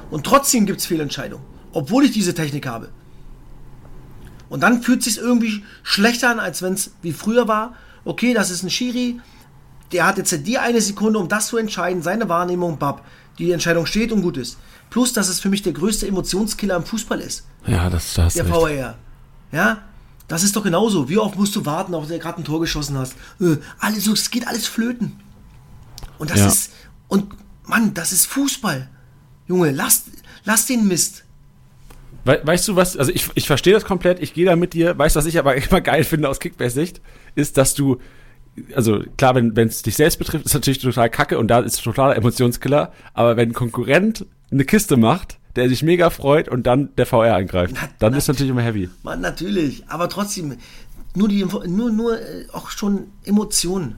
Und 0.09 0.25
trotzdem 0.25 0.65
gibt 0.65 0.79
es 0.79 0.85
Fehlentscheidungen, 0.85 1.45
obwohl 1.71 2.05
ich 2.05 2.11
diese 2.11 2.33
Technik 2.33 2.67
habe. 2.67 2.89
Und 4.49 4.61
dann 4.61 4.81
fühlt 4.81 4.99
es 4.99 5.05
sich 5.13 5.17
irgendwie 5.23 5.63
schlechter 5.83 6.29
an, 6.31 6.39
als 6.39 6.61
wenn 6.61 6.73
es 6.73 6.91
wie 7.01 7.13
früher 7.13 7.47
war. 7.47 7.75
Okay, 8.05 8.33
das 8.33 8.49
ist 8.49 8.63
ein 8.63 8.69
Schiri, 8.71 9.19
der 9.91 10.05
hat 10.07 10.17
jetzt 10.17 10.47
die 10.47 10.57
eine 10.57 10.81
Sekunde, 10.81 11.19
um 11.19 11.27
das 11.27 11.47
zu 11.47 11.57
entscheiden, 11.57 12.01
seine 12.01 12.29
Wahrnehmung, 12.29 12.77
bab. 12.77 13.05
Die 13.37 13.51
Entscheidung 13.51 13.85
steht 13.85 14.11
und 14.11 14.21
gut 14.21 14.37
ist. 14.37 14.57
Plus, 14.89 15.13
dass 15.13 15.29
es 15.29 15.39
für 15.39 15.49
mich 15.49 15.61
der 15.61 15.73
größte 15.73 16.07
Emotionskiller 16.07 16.75
im 16.75 16.83
Fußball 16.83 17.19
ist 17.21 17.45
Ja, 17.67 17.89
das, 17.89 18.15
das 18.15 18.33
der 18.33 18.45
VR. 18.45 18.95
Ja, 19.51 19.83
das 20.27 20.43
ist 20.43 20.55
doch 20.55 20.63
genauso. 20.63 21.09
Wie 21.09 21.17
oft 21.17 21.37
musst 21.37 21.55
du 21.55 21.65
warten, 21.65 21.93
ob 21.93 22.07
du 22.07 22.19
gerade 22.19 22.39
ein 22.39 22.43
Tor 22.43 22.59
geschossen 22.59 22.97
hast? 22.97 23.13
Äh, 23.39 23.57
alles, 23.79 24.07
es 24.07 24.29
geht 24.31 24.47
alles 24.47 24.67
flöten. 24.67 25.19
Und 26.17 26.31
das 26.31 26.39
Ja. 26.39 26.47
ist, 26.47 26.71
und 27.07 27.33
Mann, 27.65 27.93
das 27.93 28.11
ist 28.11 28.25
Fußball. 28.25 28.89
Junge, 29.49 29.71
lass, 29.71 30.05
lass 30.45 30.65
den 30.67 30.87
Mist. 30.87 31.25
We 32.23 32.39
weißt 32.43 32.67
du 32.67 32.75
was, 32.75 32.95
also 32.95 33.11
ich, 33.11 33.27
ich 33.35 33.47
verstehe 33.47 33.73
das 33.73 33.83
komplett, 33.85 34.21
ich 34.21 34.33
gehe 34.33 34.45
da 34.45 34.55
mit 34.55 34.73
dir. 34.73 34.97
Weißt 34.97 35.15
du, 35.15 35.19
was 35.19 35.25
ich 35.25 35.37
aber 35.39 35.55
immer 35.69 35.81
geil 35.81 36.03
finde 36.05 36.29
aus 36.29 36.39
Kickbase-Sicht, 36.39 37.01
ist, 37.35 37.57
dass 37.57 37.73
du, 37.73 37.97
also 38.75 39.03
klar, 39.17 39.35
wenn 39.35 39.57
es 39.67 39.81
dich 39.81 39.95
selbst 39.95 40.17
betrifft, 40.19 40.45
ist 40.45 40.53
natürlich 40.53 40.79
total 40.79 41.09
kacke 41.09 41.37
und 41.39 41.47
da 41.47 41.59
ist 41.59 41.83
totaler 41.83 42.15
Emotionskiller, 42.15 42.91
aber 43.13 43.35
wenn 43.37 43.49
ein 43.49 43.53
Konkurrent 43.53 44.25
eine 44.51 44.65
Kiste 44.65 44.97
macht, 44.97 45.39
der 45.55 45.67
sich 45.69 45.81
mega 45.81 46.09
freut 46.09 46.47
und 46.47 46.67
dann 46.67 46.89
der 46.97 47.05
VR 47.07 47.35
eingreift, 47.35 47.73
Na- 47.75 47.89
dann 47.99 48.11
na- 48.11 48.17
ist 48.19 48.27
natürlich 48.27 48.51
immer 48.51 48.61
heavy. 48.61 48.89
Mann, 49.03 49.21
natürlich. 49.21 49.83
Aber 49.87 50.09
trotzdem, 50.09 50.57
nur 51.15 51.27
die, 51.27 51.43
nur, 51.45 51.91
nur 51.91 52.19
äh, 52.19 52.45
auch 52.51 52.69
schon 52.69 53.07
Emotionen. 53.25 53.95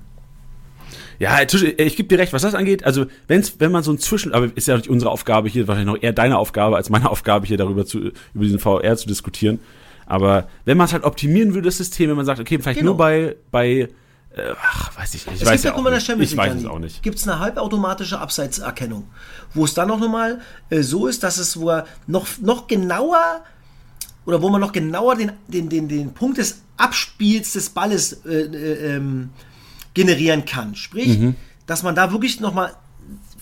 Ja, 1.21 1.37
natürlich, 1.37 1.77
ich 1.77 1.95
gebe 1.95 2.09
dir 2.09 2.17
recht, 2.17 2.33
was 2.33 2.41
das 2.41 2.55
angeht. 2.55 2.83
Also, 2.83 3.05
wenn's, 3.27 3.53
wenn 3.59 3.71
man 3.71 3.83
so 3.83 3.91
ein 3.91 3.99
Zwischen, 3.99 4.33
aber 4.33 4.49
ist 4.57 4.67
ja 4.67 4.75
nicht 4.75 4.89
unsere 4.89 5.11
Aufgabe 5.11 5.49
hier, 5.49 5.67
wahrscheinlich 5.67 5.93
noch 5.93 6.01
eher 6.01 6.13
deine 6.13 6.39
Aufgabe 6.39 6.77
als 6.77 6.89
meine 6.89 7.11
Aufgabe 7.11 7.45
hier 7.45 7.57
darüber 7.57 7.85
zu, 7.85 7.99
über 7.99 8.43
diesen 8.43 8.57
VR 8.57 8.97
zu 8.97 9.07
diskutieren. 9.07 9.59
Aber 10.07 10.47
wenn 10.65 10.77
man 10.77 10.85
es 10.85 10.93
halt 10.93 11.03
optimieren 11.03 11.53
würde, 11.53 11.67
das 11.67 11.77
System, 11.77 12.09
wenn 12.09 12.15
man 12.15 12.25
sagt, 12.25 12.39
okay, 12.39 12.57
vielleicht 12.57 12.79
Genau. 12.79 12.93
nur 12.93 12.97
bei, 12.97 13.35
bei, 13.51 13.67
äh, 13.67 13.87
ach, 14.63 14.97
weiß 14.97 15.13
ich, 15.13 15.27
ich 15.27 15.33
Es 15.33 15.45
weiß 15.45 15.61
gibt 15.61 15.75
ja 15.75 15.79
auch 15.79 15.91
nicht. 15.91 16.31
Ich 16.31 16.35
weiß 16.35 16.55
es 16.55 16.65
auch 16.65 16.79
nicht. 16.79 17.03
Gibt 17.03 17.19
es 17.19 17.27
eine 17.27 17.37
halbautomatische 17.37 18.17
Abseitserkennung, 18.17 19.07
wo 19.53 19.65
es 19.65 19.75
dann 19.75 19.89
noch 19.89 19.99
mal 19.99 20.41
äh, 20.71 20.81
so 20.81 21.05
ist, 21.05 21.21
dass 21.21 21.37
es 21.37 21.59
wo 21.59 21.69
er 21.69 21.85
noch, 22.07 22.25
noch 22.41 22.65
genauer 22.65 23.41
oder 24.25 24.41
wo 24.41 24.49
man 24.49 24.59
noch 24.59 24.71
genauer 24.71 25.17
den, 25.17 25.33
den, 25.47 25.69
den, 25.69 25.87
den 25.87 26.15
Punkt 26.15 26.39
des 26.39 26.63
Abspiels 26.77 27.53
des 27.53 27.69
Balles 27.69 28.25
äh, 28.25 28.41
äh, 28.41 28.95
ähm, 28.95 29.29
generieren 29.93 30.45
kann. 30.45 30.75
Sprich, 30.75 31.19
Mhm. 31.19 31.35
dass 31.65 31.83
man 31.83 31.95
da 31.95 32.11
wirklich 32.11 32.39
noch 32.39 32.53
mal 32.53 32.73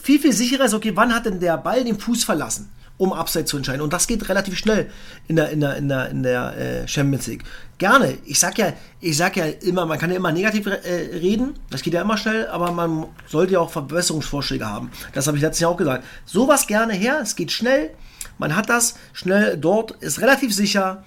viel, 0.02 0.20
viel 0.20 0.34
sicherer 0.34 0.66
ist, 0.66 0.74
okay, 0.74 0.92
wann 0.96 1.14
hat 1.14 1.26
denn 1.26 1.40
der 1.40 1.58
Ball 1.58 1.84
den 1.84 2.00
Fuß 2.00 2.24
verlassen, 2.24 2.70
um 2.98 3.14
Abseits 3.14 3.52
zu 3.52 3.58
entscheiden. 3.58 3.82
Und 3.82 3.94
das 3.94 4.08
geht 4.08 4.28
relativ 4.30 4.58
schnell 4.58 4.90
in 5.28 5.36
der, 5.36 5.50
in 5.50 5.60
der, 5.62 5.76
in 5.78 5.88
der, 5.90 6.10
in 6.10 6.24
der 6.24 6.58
äh, 6.58 6.88
Champions 6.88 7.28
League. 7.28 7.44
Gerne. 7.78 8.18
Ich 8.26 8.40
sag 8.40 8.58
ja, 8.58 8.74
ich 9.00 9.16
sag 9.16 9.38
ja 9.38 9.46
immer, 9.46 9.86
man 9.86 9.98
kann 10.00 10.10
ja 10.10 10.18
immer 10.18 10.32
negativ 10.32 10.66
äh, 10.68 11.18
reden, 11.18 11.54
das 11.70 11.82
geht 11.82 11.94
ja 11.94 12.02
immer 12.02 12.18
schnell, 12.18 12.48
aber 12.48 12.72
man 12.72 13.06
sollte 13.28 13.54
ja 13.54 13.60
auch 13.60 13.72
Verbesserungsvorschläge 13.72 14.66
haben. 14.68 14.90
Das 15.14 15.28
habe 15.28 15.38
ich 15.38 15.44
letztes 15.44 15.62
Jahr 15.62 15.72
auch 15.72 15.78
gesagt. 15.78 16.04
Sowas 16.26 16.68
gerne 16.68 16.94
her, 16.94 17.20
es 17.22 17.36
geht 17.36 17.52
schnell, 17.52 17.92
man 18.38 18.56
hat 18.56 18.70
das 18.70 18.96
schnell 19.14 19.58
dort, 19.58 19.92
ist 20.02 20.20
relativ 20.22 20.54
sicher. 20.54 21.04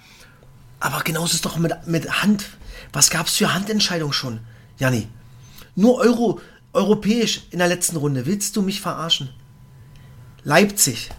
Aber 0.79 1.01
genauso 1.03 1.27
ist 1.27 1.33
es 1.35 1.41
doch 1.41 1.57
mit, 1.57 1.73
mit 1.87 2.21
Hand. 2.23 2.45
Was 2.91 3.09
gab 3.09 3.27
es 3.27 3.35
für 3.37 3.53
Handentscheidungen 3.53 4.13
schon, 4.13 4.39
Janni? 4.77 5.07
Nur 5.75 5.97
Euro, 5.99 6.39
europäisch 6.73 7.43
in 7.51 7.59
der 7.59 7.67
letzten 7.67 7.97
Runde. 7.97 8.25
Willst 8.25 8.55
du 8.55 8.61
mich 8.61 8.81
verarschen? 8.81 9.29
Leipzig. 10.43 11.09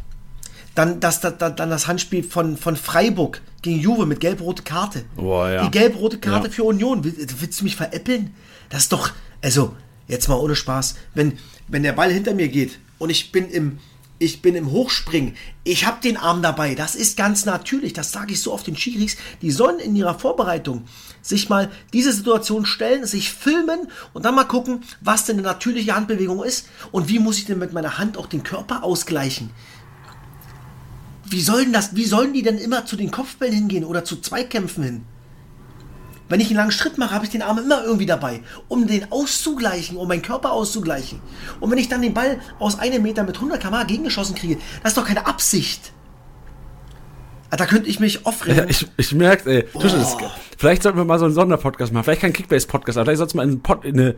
Dann 0.74 1.00
das, 1.00 1.20
das, 1.20 1.34
dann 1.38 1.56
das 1.70 1.86
Handspiel 1.86 2.24
von, 2.24 2.56
von 2.56 2.76
Freiburg 2.76 3.40
gegen 3.62 3.78
Juve 3.80 4.06
mit 4.06 4.20
gelb-rote 4.20 4.62
Karte. 4.64 5.04
Boah, 5.14 5.48
ja. 5.48 5.64
Die 5.64 5.70
gelb-rote 5.70 6.18
Karte 6.18 6.48
Ja. 6.48 6.52
für 6.52 6.64
Union. 6.64 7.04
Will, 7.04 7.14
willst 7.38 7.60
du 7.60 7.64
mich 7.64 7.76
veräppeln? 7.76 8.34
Das 8.70 8.82
ist 8.84 8.92
doch, 8.92 9.12
also, 9.42 9.76
jetzt 10.08 10.28
mal 10.28 10.34
ohne 10.34 10.56
Spaß. 10.56 10.96
Wenn, 11.14 11.38
wenn 11.68 11.84
der 11.84 11.92
Ball 11.92 12.12
hinter 12.12 12.34
mir 12.34 12.48
geht 12.48 12.78
und 12.98 13.10
ich 13.10 13.30
bin 13.30 13.48
im, 13.48 13.78
ich 14.18 14.42
bin 14.42 14.54
im 14.54 14.70
Hochspringen, 14.70 15.34
ich 15.64 15.86
habe 15.86 16.00
den 16.00 16.16
Arm 16.16 16.40
dabei. 16.40 16.74
Das 16.74 16.94
ist 16.94 17.16
ganz 17.16 17.44
natürlich. 17.44 17.92
Das 17.92 18.12
sage 18.12 18.32
ich 18.32 18.40
so 18.40 18.52
oft 18.52 18.66
den 18.66 18.76
Schiris. 18.76 19.16
Die 19.42 19.50
sollen 19.50 19.80
in 19.80 19.96
ihrer 19.96 20.18
Vorbereitung 20.18 20.84
sich 21.20 21.48
mal 21.48 21.70
diese 21.92 22.12
Situation 22.12 22.66
stellen, 22.66 23.06
sich 23.06 23.32
filmen 23.32 23.88
und 24.12 24.24
dann 24.24 24.34
mal 24.34 24.44
gucken, 24.44 24.82
was 25.00 25.24
denn 25.24 25.36
eine 25.36 25.46
natürliche 25.46 25.96
Handbewegung 25.96 26.44
ist 26.44 26.68
und 26.92 27.08
wie 27.08 27.18
muss 27.18 27.38
ich 27.38 27.46
denn 27.46 27.58
mit 27.58 27.72
meiner 27.72 27.98
Hand 27.98 28.16
auch 28.16 28.26
den 28.26 28.42
Körper 28.42 28.84
ausgleichen. 28.84 29.50
Wie 31.24 31.40
sollen 31.40 31.72
das, 31.72 31.96
wie 31.96 32.04
sollen 32.04 32.34
die 32.34 32.42
denn 32.42 32.58
immer 32.58 32.86
zu 32.86 32.96
den 32.96 33.10
Kopfbällen 33.10 33.54
hingehen 33.54 33.84
oder 33.84 34.04
zu 34.04 34.20
Zweikämpfen 34.20 34.84
hin? 34.84 35.04
Wenn 36.28 36.40
ich 36.40 36.48
einen 36.48 36.56
langen 36.56 36.70
Schritt 36.70 36.96
mache, 36.96 37.14
habe 37.14 37.24
ich 37.24 37.30
den 37.30 37.42
Arm 37.42 37.58
immer 37.58 37.84
irgendwie 37.84 38.06
dabei, 38.06 38.40
um 38.68 38.86
den 38.86 39.12
auszugleichen, 39.12 39.96
um 39.96 40.08
meinen 40.08 40.22
Körper 40.22 40.52
auszugleichen. 40.52 41.20
Und 41.60 41.70
wenn 41.70 41.78
ich 41.78 41.88
dann 41.88 42.00
den 42.00 42.14
Ball 42.14 42.38
aus 42.58 42.78
einem 42.78 43.02
Meter 43.02 43.24
mit 43.24 43.36
100 43.36 43.60
km 43.60 43.86
gegengeschossen 43.86 44.34
kriege, 44.34 44.58
das 44.82 44.92
ist 44.92 44.96
doch 44.98 45.06
keine 45.06 45.26
Absicht. 45.26 45.92
Ah, 47.50 47.56
Da 47.56 47.66
könnte 47.66 47.88
ich 47.88 48.00
mich 48.00 48.24
aufregen. 48.26 48.68
Ich, 48.68 48.86
ich 48.96 49.12
merke, 49.12 49.50
ey, 49.50 49.68
das 49.80 49.92
ist, 49.92 50.16
vielleicht 50.56 50.82
sollten 50.82 50.98
wir 50.98 51.04
mal 51.04 51.18
so 51.18 51.26
einen 51.26 51.34
Sonderpodcast 51.34 51.92
machen, 51.92 52.04
vielleicht 52.04 52.22
kein 52.22 52.32
Kickbase-Podcast, 52.32 52.96
aber 52.98 53.04
vielleicht 53.04 53.18
sollten 53.18 53.34
wir 53.38 53.42
einen 53.42 53.60
Pod, 53.60 53.84
eine, 53.84 54.16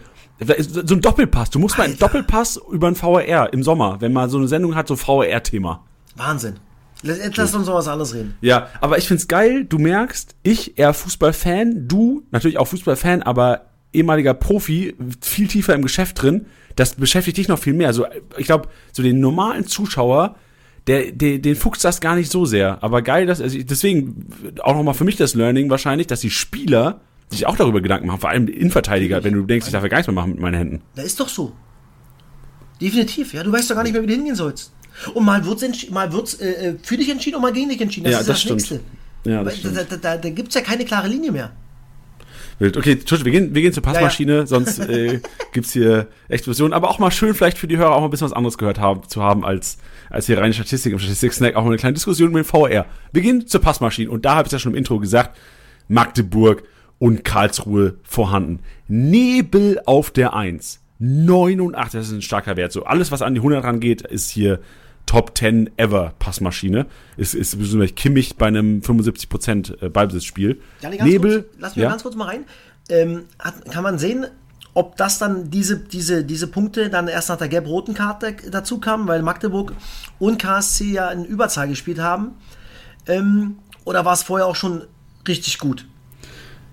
so 0.69 0.95
einen 0.95 1.03
Doppelpass. 1.03 1.51
Du 1.51 1.59
musst 1.59 1.77
mal 1.77 1.85
einen 1.85 1.95
Alter. 1.95 2.07
Doppelpass 2.07 2.61
über 2.71 2.87
einen 2.87 2.97
VR 2.97 3.53
im 3.53 3.63
Sommer, 3.63 4.01
wenn 4.01 4.13
man 4.13 4.31
so 4.31 4.39
eine 4.39 4.49
Sendung 4.49 4.75
hat, 4.77 4.87
so 4.89 4.97
VR-Thema. 4.97 5.83
Wahnsinn. 6.15 6.61
Lass, 7.03 7.19
jetzt 7.19 7.37
lass 7.37 7.55
uns 7.55 7.67
noch 7.67 7.75
was 7.75 7.89
anderes 7.89 8.15
reden. 8.15 8.37
Ja, 8.41 8.69
aber 8.81 8.99
ich 8.99 9.07
find's 9.07 9.29
geil, 9.29 9.65
du 9.65 9.79
merkst, 9.79 10.35
ich 10.43 10.79
eher 10.79 10.95
Fußballfan, 10.95 11.89
du 11.89 12.25
natürlich 12.31 12.59
auch 12.59 12.67
Fußballfan, 12.67 13.23
aber 13.23 13.67
ehemaliger 13.93 14.35
Profi, 14.35 14.95
viel 15.21 15.49
tiefer 15.49 15.75
im 15.75 15.83
Geschäft 15.83 16.23
drin, 16.23 16.47
das 16.75 16.95
beschäftigt 16.95 17.39
dich 17.39 17.49
noch 17.49 17.59
viel 17.59 17.73
mehr. 17.73 17.89
Also 17.89 18.07
ich 18.37 18.47
glaube, 18.47 18.69
so 18.93 19.03
den 19.03 19.21
normalen 19.21 19.67
Zuschauer, 19.67 20.37
der, 20.87 21.11
der, 21.13 21.39
den 21.39 21.57
fuchst 21.57 21.85
das 21.85 22.01
gar 22.01 22.15
nicht 22.15 22.31
so 22.31 22.45
sehr. 22.45 22.83
Aber 22.83 23.03
geil, 23.03 23.27
dass, 23.27 23.41
also 23.41 23.59
deswegen 23.59 24.27
auch 24.63 24.75
nochmal 24.75 24.95
für 24.95 25.05
mich 25.05 25.17
das 25.17 25.35
Learning 25.35 25.69
wahrscheinlich, 25.71 26.07
dass 26.07 26.21
die 26.21 26.31
Spieler 26.31 27.01
sich 27.29 27.47
auch 27.47 27.57
darüber 27.57 27.81
Gedanken 27.81 28.07
machen, 28.07 28.21
vor 28.21 28.31
allem 28.31 28.47
Innenverteidiger, 28.47 29.25
wenn 29.25 29.35
du 29.35 29.43
denkst, 29.43 29.67
ich 29.67 29.73
darf 29.73 29.83
ja 29.83 29.89
gar 29.89 29.99
nichts 29.99 30.07
mehr 30.07 30.15
machen 30.15 30.31
mit 30.33 30.41
meinen 30.41 30.55
Händen. 30.55 30.83
Da 30.95 31.03
ist 31.03 31.19
doch 31.19 31.29
so. 31.29 31.53
Definitiv, 32.81 33.33
ja. 33.33 33.43
Du 33.43 33.51
weißt 33.51 33.71
doch 33.71 33.75
gar 33.75 33.83
nicht 33.83 33.95
mehr, 33.95 34.03
wie 34.03 34.07
du 34.07 34.13
hingehen 34.13 34.37
sollst. 34.37 34.73
Und 35.15 35.25
mal 35.25 35.45
wird's, 35.45 35.63
entsch- 35.63 35.93
mal 35.93 36.13
wird's 36.13 36.35
äh, 36.35 36.69
äh, 36.71 36.75
für 36.83 36.97
dich 36.97 37.11
entschieden 37.11 37.37
und 37.37 37.43
mal 37.43 37.53
gegen 37.53 37.69
dich 37.69 37.81
entschieden. 37.81 38.05
Das 38.05 38.13
Ja, 38.15 38.21
ist 38.21 38.29
das 38.29 38.35
das, 38.37 38.43
stimmt. 38.43 38.61
Nächste. 38.61 38.81
Ja, 39.31 39.43
das 39.45 39.61
da 39.63 39.71
da, 39.85 39.97
da, 39.97 40.17
da 40.17 40.31
gibt 40.31 40.49
es 40.49 40.55
ja 40.55 40.61
keine 40.61 40.85
klare 40.85 41.09
Linie 41.09 41.33
mehr. 41.33 41.53
Wild. 42.59 42.77
Okay, 42.79 42.93
Entschuldigung, 42.93 43.33
wir 43.33 43.41
gehen, 43.41 43.55
wir 43.55 43.61
gehen 43.63 43.73
zur 43.75 43.83
Passmaschine, 43.83 44.47
sonst 44.47 44.79
äh, 44.79 45.21
gibt's 45.53 45.73
hier 45.73 46.07
Explosionen. 46.29 46.73
Aber 46.73 46.89
auch 46.89 46.99
mal 46.99 47.11
schön, 47.11 47.35
vielleicht 47.35 47.59
für 47.59 47.67
die 47.67 47.77
Hörer 47.77 47.95
auch 47.95 48.01
mal 48.01 48.07
ein 48.07 48.11
bisschen 48.11 48.25
was 48.27 48.33
anderes 48.33 48.57
gehört 48.57 48.79
haben, 48.79 49.07
zu 49.09 49.23
haben, 49.23 49.45
als, 49.45 49.77
als 50.09 50.25
hier 50.27 50.39
reine 50.39 50.55
Statistik 50.55 50.93
im 50.95 50.99
Statistik-Snack, 50.99 51.55
auch 51.57 51.63
mal 51.65 51.69
eine 51.69 51.77
kleine 51.77 51.93
Diskussion 51.95 52.33
mit 52.33 52.45
dem 52.45 52.49
VR. 52.49 52.87
Wir 53.13 53.21
gehen 53.23 53.47
zur 53.47 53.61
Passmaschine 53.61 54.11
und 54.11 54.25
da 54.25 54.37
habe 54.37 54.47
ich 54.47 54.53
ja 54.53 54.59
schon 54.59 54.73
im 54.73 54.79
Intro 54.79 54.99
gesagt, 54.99 55.37
Magdeburg 55.89 56.63
und 56.99 57.25
Karlsruhe 57.25 57.97
vorhanden. 58.05 58.61
Nebel 58.89 59.81
auf 59.85 60.11
der 60.11 60.33
1. 60.35 60.81
89, 60.99 61.99
das 62.01 62.07
ist 62.09 62.15
ein 62.15 62.23
starker 62.23 62.57
Wert. 62.57 62.73
So 62.73 62.85
alles, 62.85 63.13
was 63.13 63.21
an 63.21 63.35
die 63.35 63.41
100 63.41 63.63
rangeht, 63.65 64.01
ist 64.01 64.31
hier 64.31 64.61
Top 65.07 65.39
10 65.39 65.71
ever 65.77 66.13
Passmaschine. 66.19 66.87
Ist, 67.17 67.35
ist 67.35 67.57
Kimmich 67.97 68.37
bei 68.37 68.47
einem 68.47 68.81
75% 68.81 69.89
Ballbesitzspiel. 69.89 70.61
Janik, 70.81 70.99
ganz 70.99 71.11
Nebel, 71.11 71.43
kurz, 71.43 71.55
lass 71.59 71.77
mich 71.77 71.83
ja? 71.85 71.91
ganz 71.91 72.03
kurz 72.03 72.17
mal 72.17 72.27
rein. 72.27 72.45
Ähm, 72.89 73.25
hat, 73.39 73.71
kann 73.71 73.83
man 73.83 73.99
sehen, 73.99 74.27
ob 74.75 74.97
das 74.97 75.19
dann 75.19 75.51
diese, 75.51 75.79
diese, 75.79 76.23
diese 76.23 76.49
Punkte 76.49 76.91
dann 76.91 77.09
erst 77.09 77.31
nach 77.31 77.39
der 77.39 77.49
gelb-roten 77.49 77.95
Karte 77.95 78.37
dazu 78.51 78.79
kamen, 78.79 79.09
weil 79.09 79.23
Magdeburg 79.23 79.73
und 80.19 80.39
KSC 80.39 80.93
ja 80.93 81.11
in 81.11 81.25
Überzahl 81.25 81.69
gespielt 81.69 81.99
haben? 81.99 82.33
Ähm, 83.07 83.57
oder 83.85 84.05
war 84.05 84.13
es 84.13 84.23
vorher 84.23 84.47
auch 84.47 84.57
schon 84.57 84.85
richtig 85.27 85.59
gut? 85.59 85.87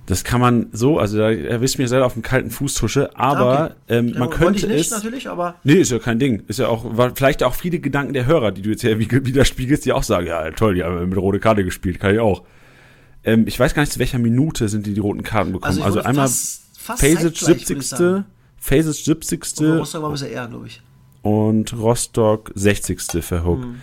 Das 0.06 0.26
kann 0.26 0.42
man 0.42 0.68
so, 0.74 1.00
also 1.00 1.18
da 1.18 1.32
erwischt 1.32 1.78
mich 1.80 1.88
selber 1.88 2.06
auf 2.06 2.14
dem 2.14 2.24
kalten 2.24 2.50
Fußtusche, 2.50 3.16
aber 3.18 3.66
okay. 3.88 3.96
ähm, 4.00 4.08
Ja, 4.10 4.20
man 4.20 4.30
wollte 4.30 4.38
könnte 4.38 4.60
ich 4.60 4.68
nicht 4.68 4.80
es. 4.82 4.92
natürlich, 4.92 5.30
aber 5.30 5.56
Nee, 5.64 5.76
ist 5.76 5.92
ja 5.92 6.00
kein 6.00 6.20
Ding. 6.20 6.44
Ist 6.48 6.60
ja 6.60 6.68
auch, 6.68 6.86
vielleicht 7.16 7.42
auch 7.42 7.54
viele 7.56 7.80
Gedanken 7.80 8.14
der 8.14 8.26
Hörer, 8.26 8.52
die 8.52 8.62
du 8.62 8.70
jetzt 8.72 8.82
hier 8.82 9.00
widerspiegelst, 9.00 9.86
die 9.86 9.94
auch 9.94 10.04
sagen, 10.04 10.28
ja 10.28 10.52
toll, 10.52 10.76
die 10.76 10.84
haben 10.84 11.08
mit 11.08 11.18
rote 11.18 11.40
Karte 11.40 11.64
gespielt, 11.64 12.02
kann 12.02 12.14
ich 12.14 12.20
auch. 12.20 12.44
Ähm, 13.24 13.46
ich 13.48 13.58
weiß 13.58 13.74
gar 13.74 13.84
nicht, 13.84 13.94
zu 13.94 14.00
welcher 14.00 14.20
Minute 14.20 14.68
sind 14.68 14.86
die 14.86 14.94
die 14.94 15.00
roten 15.00 15.24
Karten 15.24 15.54
bekommen. 15.54 15.72
also, 15.72 15.84
Also, 15.84 16.00
einmal 16.02 16.28
fast, 16.28 16.64
fast 16.78 17.02
Phasic 17.02 17.38
zeitgleich, 17.38 17.70
würde 17.70 17.80
ich 17.82 17.88
sagen. 17.88 18.26
70. 18.26 18.26
Phasic 18.58 19.06
70. 19.06 19.68
Aber 19.68 19.78
Rostock 19.78 20.04
war 20.04 20.12
bisschen 20.12 20.32
eher, 20.32 20.48
glaube 20.48 20.68
ich. 20.68 20.82
und 21.22 21.74
Rostock 21.74 22.52
60. 22.56 23.02
für 23.24 23.46
Hook. 23.46 23.62
Hm. 23.64 23.76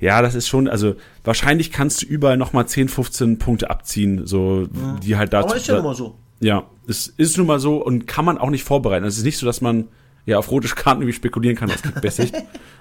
Ja, 0.00 0.22
das 0.22 0.34
ist 0.34 0.48
schon, 0.48 0.66
also 0.66 0.94
wahrscheinlich 1.24 1.70
kannst 1.70 2.02
du 2.02 2.06
überall 2.06 2.36
nochmal 2.36 2.66
10, 2.66 2.88
15 2.88 3.38
Punkte 3.38 3.70
abziehen, 3.70 4.26
so 4.26 4.66
die 5.02 5.16
halt 5.16 5.32
dazu. 5.32 5.48
Aber 5.48 5.56
ist 5.56 5.68
ja 5.68 5.78
immer 5.78 5.94
so. 5.94 6.16
Ja, 6.40 6.64
es 6.88 7.06
ist 7.06 7.36
nun 7.36 7.46
mal 7.46 7.60
so 7.60 7.84
und 7.84 8.06
kann 8.06 8.24
man 8.24 8.38
auch 8.38 8.50
nicht 8.50 8.64
vorbereiten. 8.64 9.04
Es 9.04 9.18
ist 9.18 9.24
nicht 9.24 9.36
so, 9.36 9.44
dass 9.44 9.60
man 9.60 9.88
ja 10.24 10.38
auf 10.38 10.50
rote 10.50 10.68
Karten 10.68 11.02
irgendwie 11.02 11.16
spekulieren 11.16 11.56
kann 11.56 11.70
aus 11.70 11.82
Kickbasic. 11.82 12.32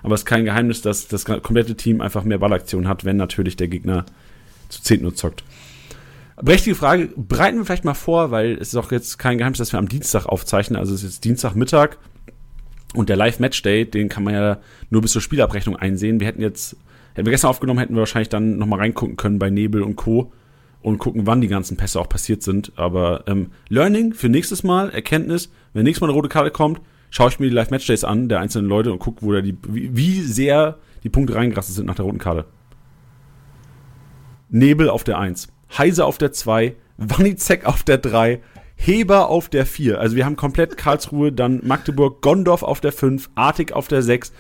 Aber 0.02 0.16
es 0.16 0.22
ist 0.22 0.26
kein 0.26 0.46
Geheimnis, 0.46 0.82
dass 0.82 1.08
das 1.08 1.26
komplette 1.26 1.76
Team 1.76 2.00
einfach 2.00 2.24
mehr 2.24 2.38
Ballaktion 2.38 2.88
hat, 2.88 3.04
wenn 3.04 3.18
natürlich 3.18 3.58
der 3.58 3.68
Gegner 3.68 4.06
zu 4.70 4.82
10 4.82 5.02
nur 5.02 5.14
zockt. 5.14 5.44
Berechtigte 6.42 6.80
Frage, 6.80 7.10
bereiten 7.18 7.58
wir 7.58 7.66
vielleicht 7.66 7.84
mal 7.84 7.94
vor, 7.94 8.32
weil 8.32 8.54
es 8.54 8.70
ist 8.70 8.76
auch 8.78 8.94
jetzt 8.94 9.20
kein 9.20 9.38
Geheimnis, 9.38 9.58
dass 9.58 9.74
wir 9.74 9.80
am 9.80 9.90
Dienstag 9.90 10.26
aufzeichnen. 10.26 10.80
Also 10.80 10.94
es 10.94 11.04
ist 11.04 11.16
jetzt 11.16 11.26
Dienstagmittag 11.26 11.98
und 12.94 13.10
der 13.10 13.18
Live-Match-Day, 13.18 13.86
den 13.86 14.08
kann 14.08 14.24
man 14.24 14.34
ja 14.34 14.60
nur 14.90 15.02
bis 15.02 15.12
zur 15.12 15.22
Spielabrechnung 15.22 15.76
einsehen. 15.76 16.22
Wir 16.22 16.28
hätten 16.28 16.42
jetzt, 16.42 16.78
hätten 17.20 17.28
wir 17.28 17.32
gestern 17.32 17.50
aufgenommen, 17.50 17.80
hätten 17.80 17.96
wir 17.96 18.00
wahrscheinlich 18.00 18.30
dann 18.30 18.58
nochmal 18.58 18.80
reingucken 18.80 19.18
können 19.18 19.40
bei 19.40 19.50
Nebel 19.50 19.84
und 19.84 19.96
Co. 19.96 20.32
und 20.82 20.98
gucken, 20.98 21.28
wann 21.28 21.42
die 21.42 21.48
ganzen 21.48 21.78
Pässe 21.78 22.00
auch 22.00 22.10
passiert 22.10 22.44
sind. 22.44 22.72
Aber 22.76 23.26
ähm, 23.28 23.52
Learning 23.68 24.14
für 24.14 24.30
nächstes 24.30 24.64
Mal, 24.64 24.90
Erkenntnis, 24.90 25.52
wenn 25.74 25.84
nächstes 25.84 26.02
Mal 26.02 26.08
eine 26.08 26.16
rote 26.16 26.30
Karte 26.30 26.52
kommt, 26.52 26.82
schaue 27.10 27.30
ich 27.30 27.40
mir 27.40 27.48
die 27.48 27.56
Live-Match-Days 27.56 28.04
an, 28.04 28.30
der 28.30 28.40
einzelnen 28.40 28.70
Leute 28.70 28.92
und 28.92 29.00
gucke, 29.00 29.22
wo 29.22 29.34
da 29.34 29.42
die, 29.42 29.58
wie, 29.68 29.96
wie 29.96 30.22
sehr 30.22 30.78
die 31.04 31.10
Punkte 31.10 31.36
reingerastet 31.36 31.76
sind 31.76 31.86
nach 31.86 31.96
der 31.96 32.06
roten 32.06 32.20
Karte. 32.20 32.46
Nebel 34.50 34.90
auf 34.90 35.04
der 35.04 35.20
1, 35.20 35.50
Heise 35.78 36.06
auf 36.06 36.18
der 36.18 36.32
2, 36.32 36.76
Wanizek 36.98 37.66
auf 37.66 37.84
der 37.84 37.98
3, 37.98 38.40
Heber 38.76 39.28
auf 39.28 39.50
der 39.50 39.66
4. 39.66 40.00
Also 40.00 40.16
wir 40.16 40.26
haben 40.26 40.38
komplett 40.38 40.78
Karlsruhe, 40.78 41.34
dann 41.34 41.62
Magdeburg, 41.66 42.22
Gondorf 42.22 42.64
auf 42.64 42.80
der 42.80 42.94
5, 42.94 43.30
Artig 43.36 43.74
auf 43.74 43.90
der 43.90 44.02
6, 44.02 44.32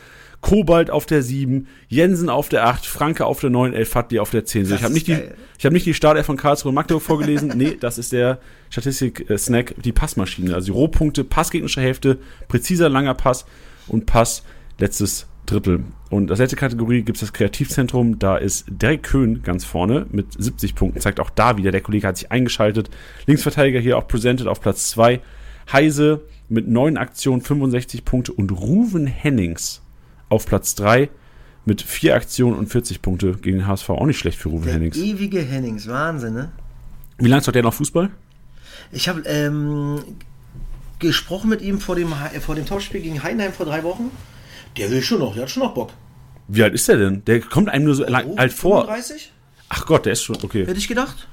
Kobalt 0.42 0.90
auf 0.90 1.06
der 1.06 1.22
7, 1.22 1.68
Jensen 1.88 2.30
auf 2.30 2.50
der 2.50 2.66
8, 2.66 2.86
Franke 2.86 3.26
auf 3.26 3.40
der 3.42 3.50
9, 3.50 3.74
El 3.74 3.86
Fadli 3.86 4.20
auf 4.20 4.30
der 4.30 4.46
10. 4.46 4.66
So, 4.66 4.76
ich 4.76 4.84
habe 4.84 4.94
nicht, 4.94 5.08
die, 5.08 5.18
ich 5.58 5.66
hab 5.66 5.74
nicht 5.74 5.86
die 5.86 5.94
Startelf 5.94 6.26
von 6.26 6.38
Karlsruhe 6.38 6.70
und 6.70 6.76
Magdeburg 6.76 7.04
vorgelesen. 7.04 7.54
Nee, 7.56 7.78
das 7.80 7.98
ist 7.98 8.14
der 8.14 8.40
Statistik-Snack, 8.70 9.76
die 9.84 9.92
Passmaschine. 9.92 10.54
Also 10.54 10.68
die 10.68 10.72
Rohpunkte, 10.72 11.24
Pass 11.24 11.52
gegnerische 11.52 11.82
Hälfte, 11.82 12.20
präziser 12.48 12.90
langer 12.90 13.16
Pass 13.16 13.46
und 13.88 14.06
Pass 14.06 14.44
letztes 14.78 15.28
Drittel. 15.46 15.84
Und 16.10 16.32
als 16.32 16.40
letzte 16.40 16.56
Kategorie 16.56 17.02
gibt 17.02 17.18
es 17.18 17.22
das 17.22 17.34
Kreativzentrum. 17.34 18.20
Da 18.20 18.38
ist 18.38 18.66
Derek 18.70 19.04
Köhn 19.04 19.42
ganz 19.44 19.66
vorne 19.66 20.06
mit 20.12 20.28
70 20.38 20.76
Punkten. 20.76 21.02
Zeigt 21.02 21.20
auch 21.20 21.30
da 21.30 21.58
wieder, 21.58 21.72
der 21.72 21.82
Kollege 21.82 22.08
hat 22.08 22.18
sich 22.18 22.32
eingeschaltet. 22.32 22.90
Linksverteidiger 23.26 23.80
hier 23.80 23.98
auch 23.98 24.08
presented 24.08 24.48
auf 24.48 24.62
Platz 24.62 24.90
2. 24.92 25.20
Heise 25.72 26.22
mit 26.48 26.68
neun 26.68 26.98
Aktionen 26.98 27.42
65 27.42 28.06
Punkte 28.06 28.32
und 28.32 28.52
Ruven 28.52 29.06
Hennings 29.06 29.82
auf 30.30 30.45
Platz 30.45 30.75
3 30.75 31.09
mit 31.65 31.82
vier 31.82 32.15
Aktionen 32.15 32.55
und 32.57 32.67
40 32.67 33.01
Punkte 33.01 33.34
gegen 33.34 33.59
den 33.59 33.67
HSV. 33.67 33.89
Auch 33.89 34.05
nicht 34.05 34.17
schlecht 34.19 34.38
für 34.39 34.49
Ruven 34.49 34.65
Der 34.65 34.73
Hennings. 34.75 34.97
ewige 34.97 35.41
Hennings, 35.41 35.88
Wahnsinn, 35.88 36.34
ne? 36.34 36.51
Wie 37.17 37.27
lange 37.27 37.41
zockt 37.41 37.55
der 37.55 37.63
noch 37.63 37.73
Fußball? 37.73 38.09
Ich 38.91 39.09
habe 39.09 39.21
ähm, 39.25 39.99
gesprochen 40.99 41.49
mit 41.49 41.61
ihm 41.61 41.80
vor 41.80 41.95
dem, 41.95 42.09
He- 42.09 42.39
vor 42.39 42.55
dem 42.55 42.65
Topspiel 42.65 43.01
gegen 43.01 43.21
Heidenheim 43.23 43.53
vor 43.53 43.65
drei 43.65 43.84
Wochen. 43.84 44.09
Der 44.77 44.89
will 44.89 45.01
schon 45.01 45.19
noch, 45.19 45.34
der 45.34 45.43
hat 45.43 45.49
schon 45.49 45.63
noch 45.63 45.73
Bock. 45.73 45.91
Wie 46.47 46.63
alt 46.63 46.73
ist 46.73 46.88
der 46.88 46.97
denn? 46.97 47.23
Der 47.25 47.41
kommt 47.41 47.69
einem 47.69 47.86
nur 47.86 47.95
so 47.95 48.03
lang, 48.05 48.25
Oh, 48.27 48.36
alt 48.38 48.53
vor. 48.53 48.82
35? 48.86 49.32
Ach 49.69 49.86
Gott, 49.86 50.05
der 50.05 50.13
ist 50.13 50.23
schon, 50.23 50.38
okay. 50.41 50.65
Hätte 50.65 50.80
ich 50.80 50.88
gedacht. 50.88 51.27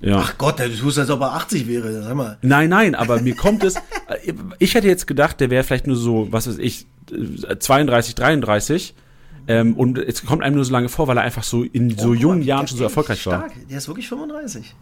Ja. 0.00 0.18
Ach 0.18 0.38
Gott, 0.38 0.58
du 0.60 0.68
tust, 0.74 0.98
als 0.98 1.10
ob 1.10 1.20
er 1.20 1.32
80 1.34 1.66
wäre. 1.68 2.02
Sag 2.02 2.14
mal. 2.14 2.38
Nein, 2.42 2.68
nein, 2.70 2.94
aber 2.94 3.20
mir 3.20 3.34
kommt 3.34 3.64
es. 3.64 3.74
Ich 4.58 4.74
hätte 4.74 4.86
jetzt 4.86 5.06
gedacht, 5.06 5.40
der 5.40 5.50
wäre 5.50 5.64
vielleicht 5.64 5.86
nur 5.86 5.96
so, 5.96 6.28
was 6.30 6.46
weiß 6.48 6.58
ich, 6.58 6.86
32, 7.58 8.14
33. 8.14 8.94
Ähm, 9.48 9.74
und 9.74 9.98
es 9.98 10.24
kommt 10.24 10.42
einem 10.42 10.56
nur 10.56 10.64
so 10.64 10.72
lange 10.72 10.88
vor, 10.88 11.06
weil 11.06 11.16
er 11.18 11.22
einfach 11.22 11.44
so 11.44 11.62
in 11.62 11.96
so 11.96 12.08
Oh, 12.10 12.14
jungen 12.14 12.42
Jahren 12.42 12.62
der 12.62 12.66
schon 12.68 12.78
so 12.78 12.84
erfolgreich 12.84 13.24
war. 13.26 13.38
stark. 13.48 13.52
Der 13.70 13.78
ist 13.78 13.86
wirklich 13.88 14.08
35. 14.08 14.74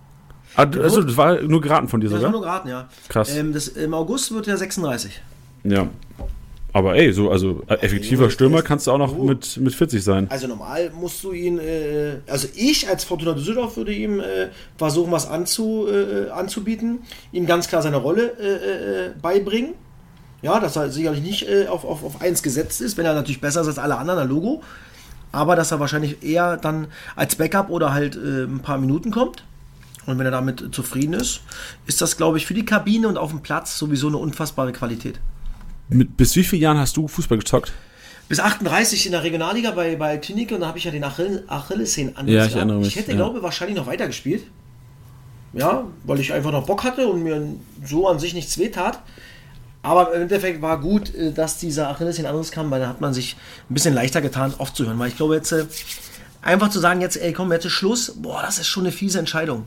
Ah, 0.56 0.62
Also, 0.62 1.02
das 1.02 1.16
war 1.16 1.42
nur 1.42 1.60
geraten 1.60 1.88
von 1.88 2.00
dir 2.00 2.08
Das 2.08 2.22
war 2.22 2.30
nur 2.30 2.40
sogar? 2.40 2.62
geraten, 2.62 2.68
ja. 2.68 2.88
Krass. 3.08 3.34
Ähm, 3.36 3.52
das, 3.52 3.68
Im 3.68 3.92
August 3.92 4.32
wird 4.32 4.48
er 4.48 4.56
36. 4.56 5.20
Ja. 5.64 5.88
Aber 6.74 6.96
ey, 6.96 7.12
so, 7.12 7.30
also 7.30 7.62
äh, 7.68 7.74
effektiver 7.74 8.22
Junge, 8.22 8.30
Stürmer 8.32 8.62
kannst 8.62 8.88
du 8.88 8.90
auch 8.90 8.98
noch 8.98 9.16
mit, 9.16 9.56
mit 9.58 9.72
40 9.72 10.02
sein. 10.02 10.26
Also 10.28 10.48
normal 10.48 10.90
musst 10.90 11.22
du 11.22 11.30
ihn, 11.30 11.60
äh, 11.60 12.16
also 12.26 12.48
ich 12.56 12.88
als 12.88 13.04
Fortuna 13.04 13.32
Düsseldorf 13.32 13.76
würde 13.76 13.94
ihm 13.94 14.18
äh, 14.18 14.48
versuchen, 14.76 15.12
was 15.12 15.28
anzu, 15.28 15.86
äh, 15.86 16.30
anzubieten, 16.30 16.98
ihm 17.30 17.46
ganz 17.46 17.68
klar 17.68 17.80
seine 17.80 17.98
Rolle 17.98 18.32
äh, 18.40 19.06
äh, 19.06 19.10
beibringen. 19.22 19.74
Ja, 20.42 20.58
dass 20.58 20.74
er 20.74 20.90
sicherlich 20.90 21.22
nicht 21.22 21.48
auf, 21.70 21.86
auf, 21.86 22.04
auf 22.04 22.20
eins 22.20 22.42
gesetzt 22.42 22.82
ist, 22.82 22.98
wenn 22.98 23.06
er 23.06 23.14
natürlich 23.14 23.40
besser 23.40 23.62
ist 23.62 23.68
als 23.68 23.78
alle 23.78 23.96
anderen, 23.96 24.18
ein 24.18 24.28
Logo. 24.28 24.62
Aber 25.32 25.56
dass 25.56 25.70
er 25.70 25.80
wahrscheinlich 25.80 26.22
eher 26.22 26.58
dann 26.58 26.88
als 27.16 27.36
Backup 27.36 27.70
oder 27.70 27.94
halt 27.94 28.16
ein 28.16 28.60
paar 28.60 28.76
Minuten 28.76 29.10
kommt. 29.10 29.42
Und 30.04 30.18
wenn 30.18 30.26
er 30.26 30.32
damit 30.32 30.74
zufrieden 30.74 31.14
ist, 31.14 31.40
ist 31.86 32.02
das, 32.02 32.18
glaube 32.18 32.36
ich, 32.36 32.44
für 32.44 32.52
die 32.52 32.66
Kabine 32.66 33.08
und 33.08 33.16
auf 33.16 33.30
dem 33.30 33.40
Platz 33.40 33.78
sowieso 33.78 34.08
eine 34.08 34.18
unfassbare 34.18 34.72
Qualität. 34.72 35.18
Mit, 35.88 36.16
bis 36.16 36.34
wie 36.36 36.44
vielen 36.44 36.62
Jahren 36.62 36.78
hast 36.78 36.96
du 36.96 37.08
Fußball 37.08 37.38
gezockt? 37.38 37.72
Bis 38.28 38.40
38 38.40 39.06
in 39.06 39.12
der 39.12 39.22
Regionalliga 39.22 39.72
bei, 39.72 39.96
bei 39.96 40.16
Klinik 40.16 40.50
und 40.52 40.60
da 40.60 40.68
habe 40.68 40.78
ich 40.78 40.84
ja 40.84 40.90
den 40.90 41.04
Achill, 41.04 41.44
Achillessehnen 41.46 42.16
an. 42.16 42.26
Ja, 42.26 42.46
ich 42.46 42.56
erinnere 42.56 42.78
mich, 42.78 42.88
Ich 42.88 42.96
hätte, 42.96 43.10
ja. 43.10 43.16
glaube 43.16 43.42
wahrscheinlich 43.42 43.76
noch 43.76 43.86
weiter 43.86 44.06
gespielt. 44.06 44.44
Ja, 45.52 45.84
weil 46.04 46.18
ich 46.20 46.32
einfach 46.32 46.50
noch 46.50 46.66
Bock 46.66 46.82
hatte 46.84 47.06
und 47.06 47.22
mir 47.22 47.46
so 47.84 48.08
an 48.08 48.18
sich 48.18 48.34
nichts 48.34 48.58
wehtat. 48.58 49.00
Aber 49.82 50.14
im 50.14 50.22
Endeffekt 50.22 50.62
war 50.62 50.80
gut, 50.80 51.14
äh, 51.14 51.32
dass 51.32 51.58
dieser 51.58 51.90
Achillessehnen 51.90 52.26
anderes 52.26 52.50
kam, 52.50 52.70
weil 52.70 52.80
dann 52.80 52.88
hat 52.88 53.00
man 53.02 53.12
sich 53.12 53.36
ein 53.68 53.74
bisschen 53.74 53.94
leichter 53.94 54.22
getan, 54.22 54.54
aufzuhören. 54.56 54.98
Weil 54.98 55.08
ich 55.08 55.16
glaube, 55.16 55.34
jetzt 55.36 55.52
äh, 55.52 55.66
einfach 56.40 56.70
zu 56.70 56.80
sagen, 56.80 57.02
jetzt, 57.02 57.18
ey, 57.18 57.34
komm, 57.34 57.52
jetzt 57.52 57.66
ist 57.66 57.72
Schluss, 57.72 58.14
boah, 58.16 58.40
das 58.42 58.58
ist 58.58 58.66
schon 58.66 58.84
eine 58.84 58.92
fiese 58.92 59.18
Entscheidung. 59.18 59.66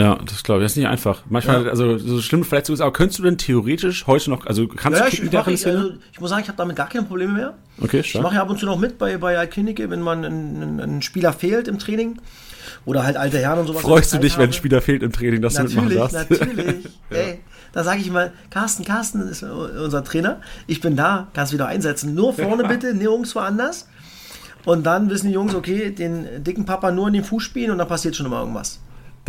Ja, 0.00 0.18
das 0.24 0.42
glaube 0.42 0.60
ich. 0.60 0.64
Das 0.64 0.72
ist 0.72 0.76
nicht 0.78 0.86
einfach. 0.88 1.22
Manchmal, 1.28 1.64
Ja. 1.64 1.70
also 1.70 1.98
so 1.98 2.20
schlimm 2.22 2.42
Verletzung 2.44 2.74
ist, 2.74 2.80
aber 2.80 2.92
könntest 2.92 3.18
du 3.18 3.22
denn 3.24 3.36
theoretisch 3.38 4.06
heute 4.06 4.30
noch, 4.30 4.46
also 4.46 4.66
kannst 4.66 4.98
Ja, 4.98 5.04
du 5.04 5.10
kicken 5.10 5.26
ich, 5.26 5.32
mach, 5.32 5.46
ich, 5.46 5.66
also, 5.66 5.90
ich 6.12 6.20
muss 6.20 6.30
sagen, 6.30 6.42
ich 6.42 6.48
habe 6.48 6.56
damit 6.56 6.76
gar 6.76 6.88
keine 6.88 7.04
Probleme 7.04 7.32
mehr. 7.32 7.54
Okay, 7.80 8.00
Ich 8.00 8.14
mache 8.14 8.22
stark. 8.22 8.34
ja 8.34 8.42
ab 8.42 8.50
und 8.50 8.58
zu 8.58 8.66
noch 8.66 8.78
mit 8.78 8.98
bei, 8.98 9.16
bei 9.18 9.46
Klinik, 9.46 9.78
wenn 9.90 10.00
man 10.00 10.24
ein, 10.24 10.80
ein, 10.80 11.02
Spieler 11.02 11.32
fehlt 11.32 11.68
im 11.68 11.78
Training. 11.78 12.18
Oder 12.86 13.04
halt 13.04 13.16
alte 13.18 13.38
Herren 13.38 13.58
und 13.58 13.66
sowas. 13.66 13.82
Freust 13.82 14.12
du 14.14 14.18
dich, 14.18 14.34
wenn 14.38 14.44
ein 14.44 14.48
habe. 14.48 14.52
Spieler 14.54 14.80
fehlt 14.80 15.02
im 15.02 15.12
Training, 15.12 15.42
dass 15.42 15.54
du 15.54 15.64
mitmachen 15.64 15.88
Natürlich, 15.88 16.12
darfst? 16.12 16.30
natürlich. 16.30 16.88
Ey, 17.10 17.40
da 17.72 17.84
sage 17.84 18.00
ich 18.00 18.06
immer, 18.08 18.30
Carsten, 18.48 18.84
Carsten 18.84 19.28
ist 19.28 19.42
unser 19.42 20.02
Trainer. 20.02 20.40
Ich 20.66 20.80
bin 20.80 20.96
da, 20.96 21.28
kannst 21.34 21.52
wieder 21.52 21.66
einsetzen. 21.66 22.14
Nur 22.14 22.32
vorne 22.32 22.64
bitte, 22.66 22.94
nirgends 22.94 23.34
woanders. 23.34 23.86
Und 24.64 24.84
dann 24.84 25.10
wissen 25.10 25.26
die 25.28 25.34
Jungs, 25.34 25.54
okay, 25.54 25.90
den 25.90 26.42
dicken 26.42 26.64
Papa 26.64 26.90
nur 26.90 27.08
in 27.08 27.14
den 27.14 27.24
Fuß 27.24 27.42
spielen 27.42 27.70
und 27.70 27.78
dann 27.78 27.88
passiert 27.88 28.16
schon 28.16 28.26
immer 28.26 28.40
irgendwas. 28.40 28.78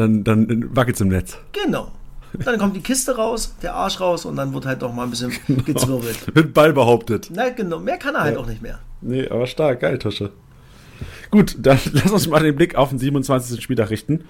Dann, 0.01 0.23
dann 0.23 0.75
wackelt 0.75 0.95
es 0.95 1.01
im 1.01 1.09
Netz. 1.09 1.37
Genau. 1.51 1.91
Dann 2.43 2.57
kommt 2.57 2.75
die 2.75 2.81
Kiste 2.81 3.17
raus, 3.17 3.53
der 3.61 3.75
Arsch 3.75 3.99
raus 3.99 4.25
und 4.25 4.35
dann 4.35 4.51
wird 4.51 4.65
halt 4.65 4.81
doch 4.81 4.91
mal 4.91 5.03
ein 5.03 5.11
bisschen 5.11 5.31
genau. 5.47 5.61
gezwirbelt. 5.61 6.35
Mit 6.35 6.55
Ball 6.55 6.73
behauptet. 6.73 7.29
Na 7.31 7.49
genau, 7.49 7.77
mehr 7.77 7.99
kann 7.99 8.15
er 8.15 8.21
halt 8.21 8.33
ja. 8.33 8.41
auch 8.41 8.47
nicht 8.47 8.63
mehr. 8.63 8.79
Nee, 9.01 9.27
aber 9.27 9.45
stark, 9.45 9.81
geil, 9.81 9.99
Tusche. 9.99 10.31
Gut, 11.29 11.55
dann 11.59 11.77
lass 11.93 12.11
uns 12.11 12.27
mal 12.27 12.41
den 12.41 12.55
Blick 12.55 12.73
auf 12.73 12.89
den 12.89 12.97
27. 12.97 13.61
Spieltag 13.61 13.91
richten. 13.91 14.23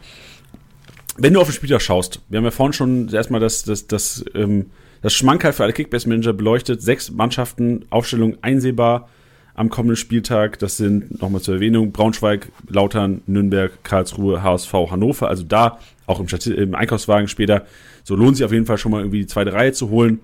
Wenn 1.15 1.34
du 1.34 1.39
auf 1.39 1.47
den 1.47 1.53
Spieltag 1.53 1.82
schaust, 1.82 2.19
wir 2.28 2.39
haben 2.39 2.43
ja 2.43 2.51
vorhin 2.51 2.74
schon 2.74 3.07
erstmal 3.07 3.39
das, 3.39 3.63
das, 3.63 3.88
das, 3.88 4.26
ähm, 4.36 4.72
das 5.01 5.13
Schmankerl 5.13 5.53
für 5.53 5.63
alle 5.63 5.72
Kickbase-Manager 5.72 6.34
beleuchtet. 6.34 6.82
Sechs 6.82 7.11
Mannschaften, 7.11 7.86
Aufstellung 7.91 8.39
einsehbar 8.41 9.07
am 9.53 9.69
kommenden 9.69 9.95
Spieltag. 9.95 10.59
Das 10.59 10.77
sind 10.77 11.21
nochmal 11.21 11.41
zur 11.41 11.55
Erwähnung 11.55 11.91
Braunschweig, 11.91 12.49
Lautern, 12.69 13.21
Nürnberg, 13.27 13.83
Karlsruhe, 13.83 14.43
HSV, 14.43 14.73
Hannover. 14.73 15.27
Also 15.27 15.43
da, 15.43 15.79
auch 16.07 16.19
im, 16.19 16.27
im 16.53 16.75
Einkaufswagen 16.75 17.27
später, 17.27 17.65
so 18.03 18.15
lohnt 18.15 18.37
sich 18.37 18.45
auf 18.45 18.51
jeden 18.51 18.65
Fall 18.65 18.77
schon 18.77 18.91
mal 18.91 19.01
irgendwie 19.01 19.19
die 19.19 19.27
zweite 19.27 19.53
Reihe 19.53 19.73
zu 19.73 19.89
holen. 19.89 20.19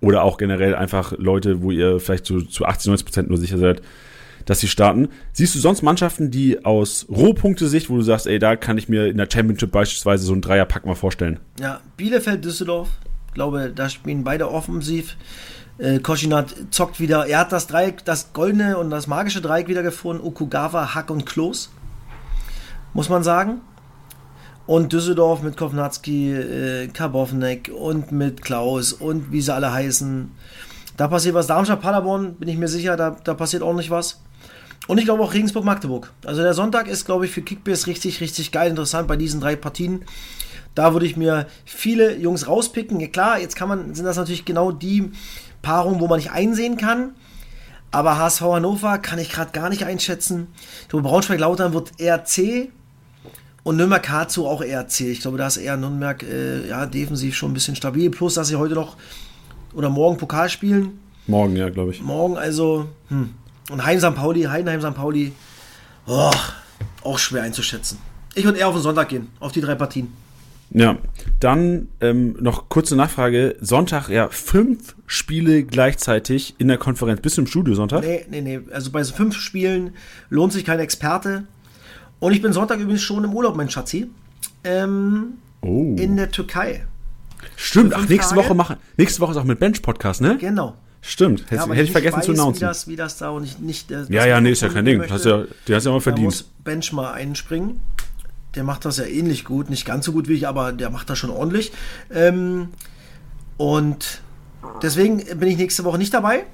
Oder 0.00 0.22
auch 0.22 0.38
generell 0.38 0.74
einfach 0.74 1.12
Leute, 1.18 1.62
wo 1.62 1.70
ihr 1.70 2.00
vielleicht 2.00 2.24
zu, 2.24 2.42
zu 2.42 2.64
80, 2.64 2.88
90 2.88 3.04
Prozent 3.04 3.28
nur 3.28 3.36
sicher 3.36 3.58
seid, 3.58 3.82
dass 4.46 4.60
sie 4.60 4.68
starten. 4.68 5.08
Siehst 5.32 5.54
du 5.54 5.58
sonst 5.58 5.82
Mannschaften, 5.82 6.30
die 6.30 6.64
aus 6.64 7.06
Rohpunkte-Sicht, 7.10 7.90
wo 7.90 7.96
du 7.96 8.02
sagst, 8.02 8.26
ey, 8.26 8.38
da 8.38 8.56
kann 8.56 8.78
ich 8.78 8.88
mir 8.88 9.08
in 9.08 9.18
der 9.18 9.28
Championship 9.30 9.70
beispielsweise 9.70 10.24
so 10.24 10.32
einen 10.32 10.40
Dreierpack 10.40 10.86
mal 10.86 10.94
vorstellen? 10.94 11.38
Ja, 11.60 11.80
Bielefeld, 11.98 12.44
Düsseldorf. 12.44 12.88
Ich 13.28 13.34
glaube, 13.34 13.72
da 13.74 13.88
spielen 13.88 14.24
beide 14.24 14.50
offensiv. 14.50 15.16
Äh, 15.80 16.00
Koschinat 16.00 16.54
zockt 16.70 17.00
wieder. 17.00 17.26
Er 17.26 17.38
hat 17.38 17.52
das 17.52 17.66
Dreieck, 17.66 18.04
das 18.04 18.32
goldene 18.34 18.76
und 18.76 18.90
das 18.90 19.06
magische 19.06 19.40
Dreieck 19.40 19.68
wieder 19.68 19.82
gefunden. 19.82 20.22
Okugawa, 20.22 20.94
Hack 20.94 21.10
und 21.10 21.24
Klos. 21.24 21.70
Muss 22.92 23.08
man 23.08 23.22
sagen. 23.22 23.62
Und 24.66 24.92
Düsseldorf 24.92 25.42
mit 25.42 25.56
Kovnatski, 25.56 26.32
äh, 26.32 26.88
Karbovnek 26.88 27.72
und 27.74 28.12
mit 28.12 28.42
Klaus 28.42 28.92
und 28.92 29.32
wie 29.32 29.40
sie 29.40 29.54
alle 29.54 29.72
heißen. 29.72 30.30
Da 30.96 31.08
passiert 31.08 31.34
was. 31.34 31.46
Darmstadt, 31.46 31.80
Paderborn, 31.80 32.34
bin 32.34 32.48
ich 32.48 32.58
mir 32.58 32.68
sicher, 32.68 32.96
da, 32.96 33.16
da 33.24 33.32
passiert 33.32 33.62
ordentlich 33.62 33.90
was. 33.90 34.20
Und 34.86 34.98
ich 34.98 35.06
glaube 35.06 35.22
auch 35.22 35.32
Regensburg-Magdeburg. 35.32 36.12
Also 36.26 36.42
der 36.42 36.52
Sonntag 36.52 36.88
ist, 36.88 37.06
glaube 37.06 37.24
ich, 37.24 37.32
für 37.32 37.42
Kickbase 37.42 37.86
richtig, 37.86 38.20
richtig 38.20 38.52
geil 38.52 38.70
interessant 38.70 39.08
bei 39.08 39.16
diesen 39.16 39.40
drei 39.40 39.56
Partien. 39.56 40.04
Da 40.74 40.92
würde 40.92 41.06
ich 41.06 41.16
mir 41.16 41.46
viele 41.64 42.16
Jungs 42.16 42.46
rauspicken. 42.46 43.00
Ja, 43.00 43.08
klar, 43.08 43.40
jetzt 43.40 43.56
kann 43.56 43.68
man, 43.68 43.94
sind 43.94 44.04
das 44.04 44.16
natürlich 44.16 44.44
genau 44.44 44.72
die 44.72 45.10
Paarungen, 45.62 46.00
wo 46.00 46.06
man 46.06 46.18
nicht 46.18 46.30
einsehen 46.30 46.76
kann. 46.76 47.14
Aber 47.90 48.18
HSV 48.18 48.42
Hannover 48.42 48.98
kann 48.98 49.18
ich 49.18 49.30
gerade 49.30 49.50
gar 49.52 49.68
nicht 49.68 49.84
einschätzen. 49.84 50.48
Ich 50.82 50.88
glaube, 50.88 51.08
Braunschweig-Lautern 51.08 51.72
wird 51.72 51.92
eher 51.98 52.24
C 52.24 52.70
und 53.62 53.76
Nürnberg 53.76 54.02
Karlsruhe 54.02 54.48
auch 54.48 54.62
eher 54.62 54.86
C. 54.88 55.10
Ich 55.10 55.20
glaube, 55.20 55.38
da 55.38 55.48
ist 55.48 55.56
eher 55.56 55.76
Nürnberg 55.76 56.22
äh, 56.22 56.68
ja, 56.68 56.86
defensiv 56.86 57.36
schon 57.36 57.50
ein 57.50 57.54
bisschen 57.54 57.76
stabil. 57.76 58.10
Plus, 58.10 58.34
dass 58.34 58.48
sie 58.48 58.56
heute 58.56 58.74
noch 58.74 58.96
oder 59.74 59.90
morgen 59.90 60.18
Pokal 60.18 60.48
spielen. 60.48 61.00
Morgen, 61.26 61.56
ja, 61.56 61.68
glaube 61.68 61.90
ich. 61.92 62.02
Morgen, 62.02 62.36
also. 62.36 62.88
Hm. 63.08 63.34
Und 63.70 63.84
Heim 63.84 64.00
St. 64.00 64.14
Pauli, 64.14 64.42
Heidenheim 64.42 64.80
St. 64.80 64.94
Pauli. 64.94 65.32
Oh, 66.06 66.32
auch 67.04 67.18
schwer 67.18 67.42
einzuschätzen. 67.42 67.98
Ich 68.34 68.44
würde 68.44 68.58
eher 68.58 68.68
auf 68.68 68.74
den 68.74 68.82
Sonntag 68.82 69.08
gehen, 69.08 69.28
auf 69.38 69.52
die 69.52 69.60
drei 69.60 69.74
Partien. 69.74 70.12
Ja, 70.72 70.98
dann 71.40 71.88
ähm, 72.00 72.36
noch 72.40 72.68
kurze 72.68 72.94
Nachfrage. 72.94 73.56
Sonntag, 73.60 74.08
ja, 74.08 74.28
fünf 74.28 74.94
Spiele 75.06 75.64
gleichzeitig 75.64 76.54
in 76.58 76.68
der 76.68 76.78
Konferenz. 76.78 77.20
Bist 77.20 77.36
du 77.36 77.42
im 77.42 77.46
Studio 77.48 77.74
Sonntag? 77.74 78.02
Nee, 78.02 78.24
nee, 78.30 78.40
nee. 78.40 78.60
Also 78.72 78.92
bei 78.92 79.02
so 79.02 79.14
fünf 79.14 79.34
Spielen 79.34 79.94
lohnt 80.28 80.52
sich 80.52 80.64
kein 80.64 80.78
Experte. 80.78 81.44
Und 82.20 82.32
ich 82.32 82.42
bin 82.42 82.52
Sonntag 82.52 82.78
übrigens 82.78 83.02
schon 83.02 83.24
im 83.24 83.34
Urlaub, 83.34 83.56
mein 83.56 83.68
Schatzi. 83.68 84.10
Ähm, 84.62 85.38
oh. 85.62 85.96
In 85.98 86.16
der 86.16 86.30
Türkei. 86.30 86.86
Stimmt, 87.56 87.94
ach, 87.94 88.08
nächste 88.08 88.34
Tage. 88.34 88.46
Woche 88.46 88.54
machen. 88.54 88.76
Nächste 88.96 89.20
Woche 89.20 89.32
ist 89.32 89.38
auch 89.38 89.44
mit 89.44 89.58
Bench 89.58 89.82
Podcast, 89.82 90.20
ne? 90.20 90.36
Genau. 90.38 90.76
Stimmt, 91.02 91.50
hätte, 91.50 91.54
ja, 91.54 91.68
hätte 91.68 91.82
ich 91.82 91.92
vergessen 91.92 92.18
weiß, 92.18 92.26
zu 92.26 92.32
announcen. 92.32 92.60
Wie 92.60 92.66
das, 92.66 92.88
wie 92.88 92.96
das 92.96 93.16
da 93.16 93.30
und 93.30 93.44
ich 93.44 93.58
nicht. 93.58 93.90
Das 93.90 94.10
ja, 94.10 94.26
ja, 94.26 94.38
nee, 94.40 94.50
ist 94.50 94.60
ja 94.60 94.68
kein 94.68 94.84
Ding. 94.84 94.98
Möchte, 94.98 95.14
hast 95.14 95.24
ja, 95.24 95.44
du 95.64 95.74
hast 95.74 95.86
ja 95.86 95.92
mal 95.92 96.00
verdient. 96.00 96.26
Da 96.26 96.36
muss 96.36 96.42
Bench 96.62 96.92
mal 96.92 97.12
einspringen. 97.12 97.80
Der 98.54 98.64
macht 98.64 98.84
das 98.84 98.98
ja 98.98 99.04
ähnlich 99.04 99.44
gut. 99.44 99.70
Nicht 99.70 99.84
ganz 99.84 100.04
so 100.04 100.12
gut 100.12 100.28
wie 100.28 100.34
ich, 100.34 100.48
aber 100.48 100.72
der 100.72 100.90
macht 100.90 101.08
das 101.10 101.18
schon 101.18 101.30
ordentlich. 101.30 101.72
Ähm, 102.12 102.68
und 103.56 104.22
deswegen 104.82 105.18
bin 105.38 105.48
ich 105.48 105.56
nächste 105.56 105.84
Woche 105.84 105.98
nicht 105.98 106.12
dabei. 106.12 106.44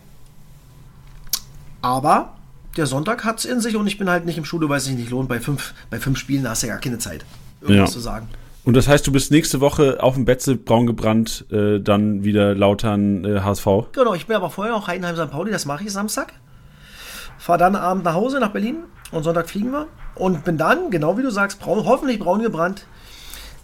Aber 1.80 2.34
der 2.76 2.86
Sonntag 2.86 3.24
hat 3.24 3.38
es 3.38 3.44
in 3.44 3.60
sich 3.60 3.76
und 3.76 3.86
ich 3.86 3.98
bin 3.98 4.10
halt 4.10 4.26
nicht 4.26 4.38
im 4.38 4.44
Studio, 4.44 4.68
weil 4.68 4.78
es 4.78 4.84
sich 4.84 4.96
nicht 4.96 5.10
lohnt. 5.10 5.28
Bei 5.28 5.40
fünf, 5.40 5.72
bei 5.90 5.98
fünf 5.98 6.18
Spielen 6.18 6.48
hast 6.48 6.62
du 6.62 6.66
ja 6.66 6.74
gar 6.74 6.80
keine 6.80 6.98
Zeit, 6.98 7.24
irgendwas 7.60 7.90
ja. 7.90 7.94
zu 7.94 8.00
sagen. 8.00 8.28
Und 8.64 8.74
das 8.74 8.88
heißt, 8.88 9.06
du 9.06 9.12
bist 9.12 9.30
nächste 9.30 9.60
Woche 9.60 10.02
auf 10.02 10.14
dem 10.14 10.24
Betze 10.24 10.56
braun 10.56 10.88
gebrannt, 10.88 11.44
äh, 11.52 11.78
dann 11.78 12.24
wieder 12.24 12.54
Lautern 12.54 13.24
äh, 13.24 13.40
HSV? 13.40 13.66
Genau, 13.92 14.14
ich 14.14 14.26
bin 14.26 14.34
aber 14.34 14.50
vorher 14.50 14.74
noch 14.74 14.88
Heidenheim 14.88 15.14
St. 15.14 15.30
Pauli, 15.30 15.52
das 15.52 15.66
mache 15.66 15.84
ich 15.84 15.92
Samstag. 15.92 16.32
Fahr 17.46 17.58
dann 17.58 17.76
Abend 17.76 18.02
nach 18.02 18.14
Hause 18.14 18.40
nach 18.40 18.50
Berlin 18.50 18.78
und 19.12 19.22
Sonntag 19.22 19.48
fliegen 19.48 19.70
wir. 19.70 19.86
Und 20.16 20.44
bin 20.44 20.58
dann, 20.58 20.90
genau 20.90 21.16
wie 21.16 21.22
du 21.22 21.30
sagst, 21.30 21.60
braun, 21.60 21.84
hoffentlich 21.84 22.18
braun 22.18 22.42
gebrannt, 22.42 22.86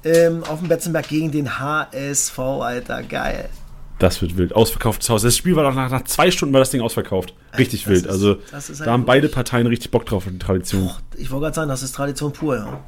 ähm, 0.05 0.45
auf 0.45 0.61
dem 0.61 0.69
Betzenberg 0.69 1.09
gegen 1.09 1.33
den 1.33 1.59
HSV, 1.59 2.39
Alter, 2.39 3.03
geil. 3.03 3.49
Das 3.99 4.23
wird 4.23 4.37
wild. 4.37 4.55
Ausverkauftes 4.55 5.11
Haus. 5.11 5.23
Das 5.23 5.37
Spiel 5.37 5.57
war 5.57 5.65
doch 5.65 5.75
nach, 5.75 5.91
nach 5.91 6.05
zwei 6.05 6.31
Stunden 6.31 6.53
war 6.53 6.61
das 6.61 6.71
Ding 6.71 6.81
ausverkauft. 6.81 7.35
Richtig 7.59 7.83
das 7.83 7.91
wild. 7.91 8.07
Ist, 8.07 8.13
also 8.13 8.37
da 8.85 8.93
haben 8.93 9.05
beide 9.05 9.29
Parteien 9.29 9.67
richtig 9.67 9.91
Bock 9.91 10.07
drauf 10.07 10.29
in 10.29 10.35
die 10.35 10.39
Tradition. 10.39 10.89
Ich 11.17 11.33
wollte 11.33 11.47
gerade 11.47 11.55
sagen, 11.57 11.69
das 11.69 11.83
ist 11.83 11.93
Tradition 11.93 12.33
pur, 12.33 12.59
ja. 12.59 12.85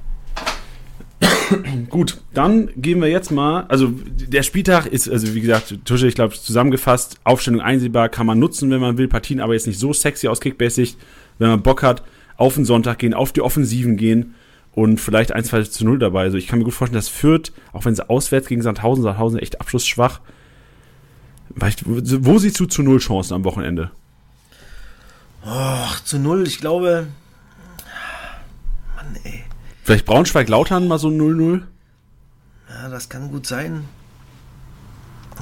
Gut, 1.90 2.20
dann 2.32 2.70
gehen 2.76 3.00
wir 3.00 3.08
jetzt 3.08 3.30
mal. 3.30 3.64
Also, 3.68 3.92
der 4.06 4.42
Spieltag 4.42 4.86
ist, 4.86 5.08
also 5.08 5.34
wie 5.34 5.40
gesagt, 5.40 5.78
Tusche, 5.84 6.06
ich 6.06 6.14
glaube, 6.14 6.34
zusammengefasst, 6.34 7.18
Aufstellung 7.24 7.60
einsehbar, 7.60 8.08
kann 8.08 8.26
man 8.26 8.38
nutzen, 8.38 8.70
wenn 8.70 8.80
man 8.80 8.98
will. 8.98 9.08
Partien 9.08 9.40
aber 9.40 9.54
jetzt 9.54 9.66
nicht 9.66 9.78
so 9.78 9.92
sexy 9.92 10.28
aus 10.28 10.40
Kickbase-Sicht. 10.40 10.98
Wenn 11.38 11.48
man 11.48 11.62
Bock 11.62 11.82
hat, 11.82 12.02
auf 12.36 12.54
den 12.54 12.64
Sonntag 12.64 12.98
gehen, 12.98 13.14
auf 13.14 13.32
die 13.32 13.40
Offensiven 13.40 13.96
gehen 13.96 14.34
und 14.72 15.00
vielleicht 15.00 15.32
1, 15.32 15.48
2 15.48 15.62
zu 15.64 15.84
0 15.84 15.98
dabei. 15.98 16.22
Also, 16.22 16.36
ich 16.36 16.46
kann 16.46 16.58
mir 16.58 16.64
gut 16.64 16.74
vorstellen, 16.74 16.98
dass 16.98 17.08
Fürth, 17.08 17.52
auch 17.72 17.84
wenn 17.84 17.94
sie 17.94 18.08
auswärts 18.08 18.48
gegen 18.48 18.62
Sandhausen, 18.62 19.02
Sandhausen 19.04 19.38
echt 19.38 19.60
abschlussschwach. 19.60 20.20
Wo 21.56 22.38
siehst 22.38 22.58
du 22.58 22.66
zu 22.66 22.82
Null 22.82 22.98
Chancen 22.98 23.34
am 23.34 23.44
Wochenende? 23.44 23.90
Och, 25.44 26.02
zu 26.04 26.18
Null, 26.18 26.46
ich 26.46 26.58
glaube. 26.58 27.06
Mann, 28.96 29.16
ey. 29.24 29.43
Vielleicht 29.84 30.06
Braunschweig-Lautern 30.06 30.88
mal 30.88 30.98
so 30.98 31.08
0-0? 31.08 31.60
Ja, 32.70 32.88
das 32.88 33.10
kann 33.10 33.30
gut 33.30 33.46
sein. 33.46 33.84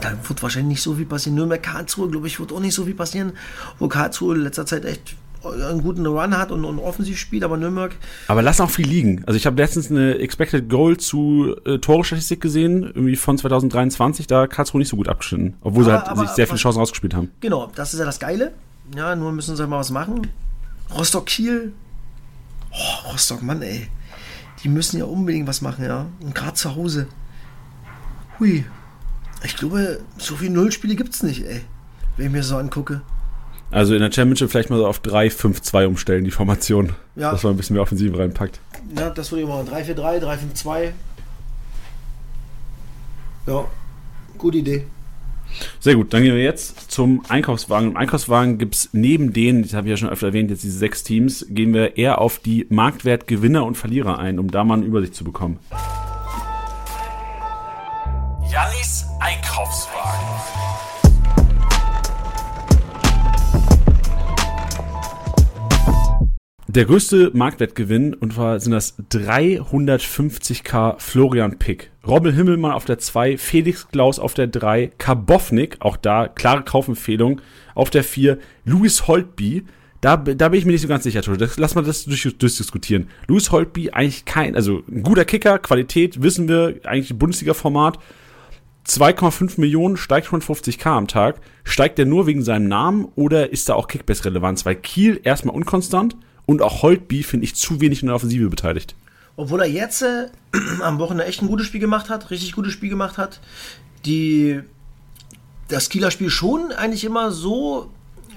Da 0.01 0.14
wird 0.28 0.43
wahrscheinlich 0.43 0.78
nicht 0.78 0.82
so 0.82 0.95
viel 0.95 1.07
passieren. 1.07 1.36
Nürnberg 1.36 1.62
Karlsruhe, 1.62 2.11
glaube 2.11 2.26
ich, 2.26 2.40
wird 2.40 2.53
auch 2.53 2.59
nicht 2.59 2.74
so 2.74 2.84
viel 2.84 2.95
passieren, 2.95 3.34
wo 3.78 3.86
Karlsruhe 3.86 4.34
in 4.34 4.43
letzter 4.43 4.66
Zeit 4.66 4.84
echt 4.84 5.14
einen 5.45 5.82
guten 5.82 6.05
Run 6.07 6.36
hat 6.36 6.51
und, 6.51 6.64
und 6.64 6.80
offensiv 6.80 7.18
spielt, 7.18 7.45
aber 7.45 7.57
Nürnberg. 7.57 7.95
Aber 8.26 8.43
lass 8.43 8.61
auch 8.61 8.70
viel 8.70 8.86
liegen. 8.86 9.22
Also 9.26 9.36
ich 9.36 9.47
habe 9.47 9.62
letztens 9.62 9.93
eine 9.93 10.18
Expected 10.18 10.68
Goal 10.68 10.97
zu 10.97 11.55
äh, 11.64 11.78
Tore-Statistik 11.78 12.40
gesehen, 12.40 12.82
irgendwie 12.82 13.16
von 13.16 13.38
2023, 13.38 14.26
da 14.26 14.49
Karlsruhe 14.49 14.80
nicht 14.80 14.88
so 14.88 14.97
gut 14.97 15.09
abgeschnitten, 15.09 15.55
obwohl 15.61 15.88
aber, 15.88 16.03
sie 16.03 16.09
halt 16.09 16.28
sich 16.28 16.34
sehr 16.34 16.47
viele 16.49 16.59
Chancen 16.59 16.80
rausgespielt 16.80 17.14
haben. 17.14 17.30
Genau, 17.40 17.70
das 17.76 17.93
ist 17.93 18.01
ja 18.01 18.07
das 18.07 18.18
Geile. 18.18 18.53
Ja, 18.97 19.14
nur 19.14 19.30
müssen 19.30 19.55
sie 19.55 19.66
mal 19.68 19.78
was 19.78 19.90
machen. 19.90 20.26
Rostock-Kiel. 20.97 21.72
Oh, 22.72 23.11
Rostock, 23.12 23.43
Mann, 23.45 23.62
ey 23.62 23.88
die 24.62 24.68
müssen 24.68 24.98
ja 24.98 25.04
unbedingt 25.04 25.48
was 25.48 25.60
machen, 25.60 25.84
ja. 25.84 26.06
Und 26.20 26.34
gerade 26.34 26.54
zu 26.54 26.74
Hause. 26.74 27.06
Hui. 28.38 28.64
Ich 29.44 29.56
glaube, 29.56 30.00
so 30.18 30.36
viele 30.36 30.52
Nullspiele 30.52 30.94
gibt 30.94 31.14
es 31.14 31.22
nicht, 31.22 31.44
ey. 31.44 31.62
Wenn 32.16 32.26
ich 32.26 32.32
mir 32.32 32.42
so 32.42 32.56
angucke. 32.56 33.02
Also 33.70 33.94
in 33.94 34.00
der 34.00 34.12
Championship 34.12 34.50
vielleicht 34.50 34.70
mal 34.70 34.76
so 34.76 34.86
auf 34.86 35.00
3-5-2 35.00 35.86
umstellen, 35.86 36.24
die 36.24 36.30
Formation. 36.30 36.92
Ja. 37.16 37.32
Dass 37.32 37.42
man 37.42 37.54
ein 37.54 37.56
bisschen 37.56 37.74
mehr 37.74 37.82
Offensive 37.82 38.16
reinpackt. 38.18 38.60
Ja, 38.96 39.10
das 39.10 39.32
würde 39.32 39.42
ich 39.42 39.48
machen. 39.48 39.66
3-4-3, 39.68 40.20
3-5-2. 40.20 40.92
Ja, 43.46 43.64
gute 44.38 44.58
Idee. 44.58 44.86
Sehr 45.80 45.94
gut, 45.94 46.12
dann 46.12 46.22
gehen 46.22 46.34
wir 46.34 46.42
jetzt 46.42 46.90
zum 46.90 47.22
Einkaufswagen. 47.28 47.90
Im 47.90 47.96
Einkaufswagen 47.96 48.59
gibt 48.59 48.74
es 48.74 48.88
neben 48.92 49.32
denen, 49.32 49.62
das 49.62 49.74
habe 49.74 49.86
ich 49.86 49.90
ja 49.90 49.96
schon 49.96 50.09
öfter 50.09 50.28
erwähnt, 50.28 50.50
jetzt 50.50 50.62
diese 50.64 50.78
sechs 50.78 51.03
Teams, 51.03 51.46
gehen 51.48 51.74
wir 51.74 51.96
eher 51.96 52.20
auf 52.20 52.38
die 52.38 52.66
Marktwertgewinner 52.68 53.64
und 53.64 53.76
Verlierer 53.76 54.18
ein, 54.18 54.38
um 54.38 54.50
da 54.50 54.64
mal 54.64 54.74
eine 54.74 54.84
Übersicht 54.84 55.14
zu 55.14 55.24
bekommen. 55.24 55.59
Jannis 58.50 59.07
Einkaufswagen. 59.20 60.28
Der 66.75 66.87
größte 66.87 67.33
Marktwertgewinn, 67.35 68.14
und 68.14 68.33
zwar 68.33 68.59
sind 68.59 68.73
das 68.73 68.99
350k 68.99 70.95
Florian 70.99 71.59
Pick. 71.59 71.91
Robbel 72.07 72.33
Himmelmann 72.33 72.73
auf 72.73 72.87
der 72.87 72.97
2, 72.97 73.37
Felix 73.37 73.89
Klaus 73.89 74.18
auf 74.18 74.33
der 74.33 74.47
3, 74.47 74.91
Karbovnik, 74.97 75.77
auch 75.81 75.99
da 75.99 76.29
klare 76.29 76.62
Kaufempfehlung, 76.62 77.43
auf 77.75 77.91
der 77.91 78.03
4, 78.03 78.39
Louis 78.64 79.07
Holtby, 79.07 79.66
Da, 80.01 80.16
da 80.16 80.49
bin 80.49 80.59
ich 80.59 80.64
mir 80.64 80.73
nicht 80.73 80.81
so 80.81 80.89
ganz 80.89 81.05
sicher, 81.05 81.20
Tusche. 81.20 81.37
Das, 81.37 81.59
lass 81.59 81.75
mal 81.75 81.85
das 81.85 82.07
durch, 82.07 82.23
durchdiskutieren. 82.39 83.11
Louis 83.29 83.51
Holtby, 83.51 83.91
eigentlich 83.91 84.25
kein, 84.25 84.57
also 84.57 84.83
ein 84.91 85.03
guter 85.03 85.27
Kicker, 85.27 85.59
Qualität, 85.59 86.23
wissen 86.23 86.49
wir, 86.49 86.77
eigentlich 86.85 87.18
Bundesliga-Format. 87.18 87.99
2,5 88.89 89.61
Millionen 89.61 89.99
steigt 89.99 90.29
150k 90.29 90.87
am 90.87 91.07
Tag. 91.07 91.43
Steigt 91.64 91.99
der 91.99 92.07
nur 92.07 92.27
wegen 92.27 92.43
seinem 92.43 92.66
Namen 92.68 93.09
oder 93.14 93.53
ist 93.53 93.68
da 93.68 93.75
auch 93.75 93.89
Kickbase-Relevanz? 93.89 94.64
Weil 94.64 94.77
Kiel 94.77 95.20
erstmal 95.23 95.55
unkonstant 95.55 96.16
und 96.47 96.62
auch 96.62 96.82
Holtby 96.82 97.22
finde 97.22 97.45
ich 97.45 97.55
zu 97.55 97.80
wenig 97.80 98.03
in 98.03 98.07
der 98.07 98.16
Offensive 98.16 98.49
beteiligt. 98.49 98.95
Obwohl 99.36 99.61
er 99.61 99.68
jetzt 99.68 100.03
äh, 100.03 100.28
am 100.82 100.99
Wochenende 100.99 101.24
echt 101.24 101.43
ein 101.43 101.49
gutes 101.49 101.66
Spiel 101.66 101.80
gemacht 101.80 102.11
hat, 102.11 102.30
richtig 102.30 102.53
gutes 102.53 102.72
Spiel 102.72 102.90
gemacht 102.90 103.18
hat. 103.18 103.40
Die, 104.05 104.61
das 105.68 105.88
Kieler 105.88 106.11
Spiel 106.11 106.30
schon 106.30 106.72
eigentlich 106.72 107.05
immer 107.05 107.30
so 107.30 107.90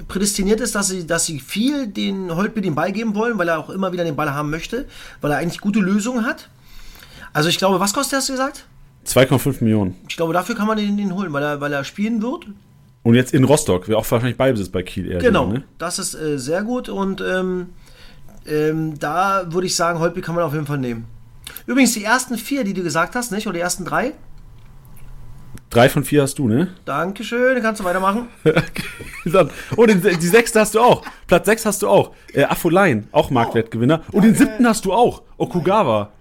prädestiniert 0.08 0.62
ist, 0.62 0.76
dass 0.76 0.90
sie, 0.90 1.08
dass 1.08 1.26
sie 1.26 1.40
viel 1.40 1.88
den 1.88 2.36
Holtby 2.36 2.62
den 2.62 2.76
Ball 2.76 2.92
geben 2.92 3.16
wollen, 3.16 3.38
weil 3.38 3.48
er 3.48 3.60
auch 3.60 3.70
immer 3.70 3.92
wieder 3.92 4.04
den 4.04 4.16
Ball 4.16 4.32
haben 4.34 4.50
möchte, 4.50 4.88
weil 5.22 5.32
er 5.32 5.38
eigentlich 5.38 5.62
gute 5.62 5.80
Lösungen 5.80 6.26
hat. 6.26 6.50
Also 7.34 7.50
ich 7.50 7.58
glaube, 7.58 7.80
was 7.80 7.94
kostet 7.94 8.20
das 8.20 8.28
gesagt? 8.28 8.66
2,5 9.08 9.64
Millionen. 9.64 9.96
Ich 10.08 10.18
glaube, 10.18 10.34
dafür 10.34 10.56
kann 10.56 10.68
man 10.68 10.78
den, 10.78 10.98
den 10.98 11.14
holen, 11.14 11.32
weil 11.34 11.44
er, 11.44 11.62
weil 11.62 11.74
er 11.74 11.84
spielen 11.84 12.22
wird. 12.22 12.48
Und 13.04 13.14
jetzt 13.14 13.34
in 13.34 13.44
Rostock, 13.44 13.88
wäre 13.88 14.00
auch 14.00 14.10
wahrscheinlich 14.10 14.38
Beibesitz 14.38 14.70
bei 14.70 14.82
Kiel 14.82 15.12
eher. 15.12 15.20
Genau, 15.20 15.48
ne? 15.48 15.64
das 15.78 16.00
ist 16.00 16.16
äh, 16.16 16.40
sehr 16.40 16.64
gut 16.64 16.90
und 16.90 17.22
ähm, 17.22 17.68
ähm, 18.48 18.98
da 19.00 19.46
würde 19.52 19.68
ich 19.68 19.76
sagen, 19.76 20.00
Holtby 20.00 20.22
kann 20.22 20.36
man 20.36 20.44
auf 20.44 20.54
jeden 20.54 20.66
Fall 20.66 20.78
nehmen. 20.78 21.06
Übrigens, 21.68 21.94
die 21.94 22.04
ersten 22.04 22.38
vier, 22.38 22.64
die 22.64 22.74
du 22.74 22.84
gesagt 22.84 23.16
hast, 23.16 23.32
nicht? 23.32 23.48
Oder 23.48 23.56
die 23.56 23.60
ersten 23.62 23.86
drei? 23.86 24.14
Drei 25.72 25.90
von 25.90 26.04
vier 26.04 26.22
hast 26.22 26.38
du, 26.40 26.48
ne? 26.48 26.70
Dankeschön, 26.86 27.62
kannst 27.62 27.82
du 27.82 27.86
weitermachen. 27.86 28.28
Dann- 29.26 29.50
oh, 29.76 29.86
den, 29.86 30.02
die 30.02 30.28
sechste 30.28 30.60
hast 30.62 30.76
du 30.76 30.80
auch. 30.80 31.04
Platz 31.28 31.46
sechs 31.48 31.66
hast 31.66 31.82
du 31.82 31.90
auch. 31.90 32.12
Äh, 32.34 32.44
Afolain, 32.44 33.08
auch 33.12 33.30
Marktwertgewinner. 33.30 34.02
Und 34.12 34.24
den 34.24 34.36
siebten 34.36 34.66
hast 34.68 34.86
du 34.86 34.94
auch. 34.94 35.24
Okugawa. 35.38 36.12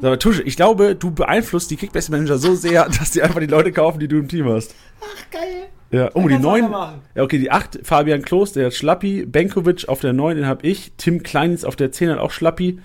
Mal, 0.00 0.18
Tusche, 0.18 0.42
ich 0.42 0.56
glaube, 0.56 0.94
du 0.94 1.10
beeinflusst 1.10 1.70
die 1.70 1.76
Kickbase-Manager 1.76 2.38
so 2.38 2.54
sehr, 2.54 2.88
dass 2.98 3.10
die 3.10 3.22
einfach 3.22 3.40
die 3.40 3.46
Leute 3.46 3.72
kaufen, 3.72 3.98
die 3.98 4.06
du 4.08 4.18
im 4.18 4.28
Team 4.28 4.48
hast. 4.48 4.74
Ach, 5.00 5.30
geil. 5.30 5.68
Ja, 5.90 6.10
oh, 6.14 6.22
die 6.22 6.28
kannst 6.28 6.44
du 6.44 6.48
neun. 6.48 6.62
weitermachen. 6.64 7.00
Ja, 7.14 7.22
okay, 7.22 7.38
die 7.38 7.50
acht, 7.50 7.78
Fabian 7.82 8.22
Klos, 8.22 8.52
der 8.52 8.66
hat 8.66 8.74
Schlappi. 8.74 9.24
Benkovic 9.24 9.88
auf 9.88 10.00
der 10.00 10.12
neun, 10.12 10.36
den 10.36 10.46
hab 10.46 10.64
ich. 10.64 10.92
Tim 10.96 11.22
Kleinitz 11.22 11.64
auf 11.64 11.76
der 11.76 11.92
zehn 11.92 12.10
hat 12.10 12.18
auch 12.18 12.30
Schlappi. 12.30 12.78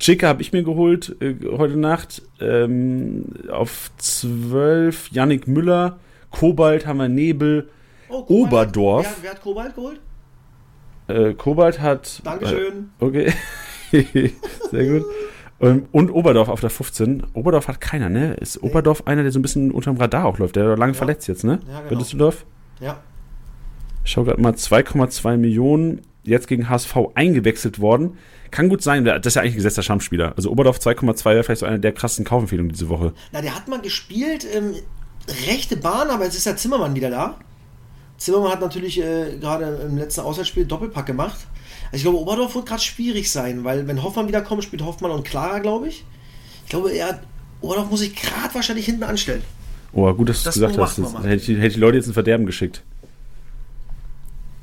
Chica 0.00 0.28
habe 0.28 0.42
ich 0.42 0.52
mir 0.52 0.62
geholt 0.62 1.14
äh, 1.20 1.34
heute 1.56 1.76
Nacht. 1.76 2.22
Ähm, 2.40 3.26
auf 3.50 3.90
zwölf 3.98 5.10
Yannick 5.12 5.46
Müller. 5.46 5.98
Kobalt 6.30 6.86
haben 6.86 6.98
wir 6.98 7.08
Nebel. 7.08 7.68
Oh. 8.08 8.24
Oberdorf. 8.26 9.06
Wer, 9.18 9.22
wer 9.22 9.30
hat 9.32 9.42
Kobalt 9.42 9.74
geholt? 9.74 10.00
Äh, 11.06 11.34
Kobalt 11.34 11.80
hat. 11.80 12.22
Dankeschön. 12.24 12.90
Äh, 13.00 13.04
okay. 13.04 13.32
Sehr 14.70 14.86
gut. 14.86 15.04
Ähm, 15.60 15.86
und 15.92 16.10
Oberdorf 16.10 16.48
auf 16.48 16.60
der 16.60 16.70
15. 16.70 17.24
Oberdorf 17.34 17.68
hat 17.68 17.80
keiner, 17.80 18.08
ne? 18.08 18.34
Ist 18.34 18.62
Oberdorf 18.62 19.06
einer, 19.06 19.22
der 19.22 19.32
so 19.32 19.38
ein 19.38 19.42
bisschen 19.42 19.70
unterm 19.70 19.96
Radar 19.96 20.24
auch 20.24 20.38
läuft? 20.38 20.56
Der 20.56 20.68
war 20.68 20.76
lange 20.76 20.94
verletzt 20.94 21.28
jetzt, 21.28 21.44
ne? 21.44 21.60
Ja, 21.68 21.78
genau. 21.78 21.90
Bei 21.90 21.96
Düsseldorf? 21.96 22.46
Ja. 22.80 23.00
Ich 24.04 24.12
schau 24.12 24.24
gerade 24.24 24.40
mal, 24.40 24.52
2,2 24.52 25.36
Millionen 25.36 26.00
jetzt 26.24 26.48
gegen 26.48 26.68
HSV 26.68 26.96
eingewechselt 27.14 27.80
worden. 27.80 28.18
Kann 28.50 28.68
gut 28.68 28.82
sein, 28.82 29.04
das 29.04 29.24
ist 29.24 29.36
ja 29.36 29.42
eigentlich 29.42 29.54
ein 29.54 29.58
gesetzter 29.58 29.82
Stammspieler. 29.82 30.34
Also 30.36 30.50
Oberdorf 30.50 30.78
2,2 30.78 31.24
wäre 31.26 31.44
vielleicht 31.44 31.60
so 31.60 31.66
eine 31.66 31.78
der 31.78 31.92
krassen 31.92 32.24
Kaufempfehlungen 32.24 32.72
diese 32.72 32.88
Woche. 32.88 33.12
Na, 33.32 33.40
der 33.40 33.54
hat 33.54 33.68
mal 33.68 33.80
gespielt, 33.80 34.46
ähm, 34.52 34.74
rechte 35.46 35.76
Bahn, 35.76 36.08
aber 36.08 36.24
jetzt 36.24 36.36
ist 36.36 36.46
der 36.46 36.56
Zimmermann 36.56 36.94
wieder 36.94 37.10
da. 37.10 37.38
Zimmermann 38.16 38.52
hat 38.52 38.60
natürlich 38.60 39.00
äh, 39.00 39.36
gerade 39.38 39.86
im 39.86 39.96
letzten 39.96 40.22
Auswärtsspiel 40.22 40.64
Doppelpack 40.64 41.06
gemacht. 41.06 41.38
Also 41.92 41.96
ich 41.96 42.02
glaube, 42.02 42.18
Oberdorf 42.18 42.54
wird 42.54 42.66
gerade 42.66 42.82
schwierig 42.82 43.30
sein, 43.30 43.64
weil 43.64 43.86
wenn 43.86 44.02
Hoffmann 44.02 44.28
wiederkommt, 44.28 44.62
spielt 44.62 44.84
Hoffmann 44.84 45.10
und 45.10 45.24
Clara, 45.24 45.58
glaube 45.58 45.88
ich. 45.88 46.04
Ich 46.64 46.70
glaube, 46.70 46.92
er, 46.92 47.20
Oberdorf 47.60 47.90
muss 47.90 48.00
sich 48.00 48.14
gerade 48.14 48.54
wahrscheinlich 48.54 48.86
hinten 48.86 49.02
anstellen. 49.02 49.42
Oh, 49.92 50.12
gut, 50.14 50.28
dass 50.28 50.42
du 50.42 50.44
Das 50.44 50.56
es 50.56 50.62
gesagt 50.62 50.78
hast. 50.78 50.98
Das 50.98 51.12
mal. 51.12 51.24
hätte, 51.24 51.52
ich, 51.52 51.58
hätte 51.58 51.66
ich 51.66 51.74
die 51.74 51.80
Leute 51.80 51.96
jetzt 51.96 52.06
in 52.06 52.12
Verderben 52.12 52.46
geschickt. 52.46 52.82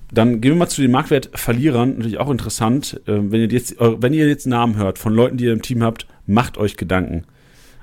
Dann 0.10 0.40
gehen 0.40 0.54
wir 0.54 0.58
mal 0.58 0.70
zu 0.70 0.82
den 0.82 0.92
Marktwertverlierern. 0.92 1.98
Natürlich 1.98 2.18
auch 2.18 2.30
interessant. 2.30 3.02
Ähm, 3.08 3.32
wenn, 3.32 3.42
ihr 3.42 3.48
jetzt, 3.48 3.76
wenn 3.78 4.14
ihr 4.14 4.28
jetzt 4.28 4.48
Namen 4.48 4.78
hört 4.78 4.98
von 4.98 5.14
Leuten, 5.14 5.36
die 5.36 5.46
ihr 5.46 5.54
im 5.54 5.62
Team 5.62 5.84
habt, 5.84 6.08
macht 6.26 6.58
euch 6.58 6.78
Gedanken. 6.78 7.26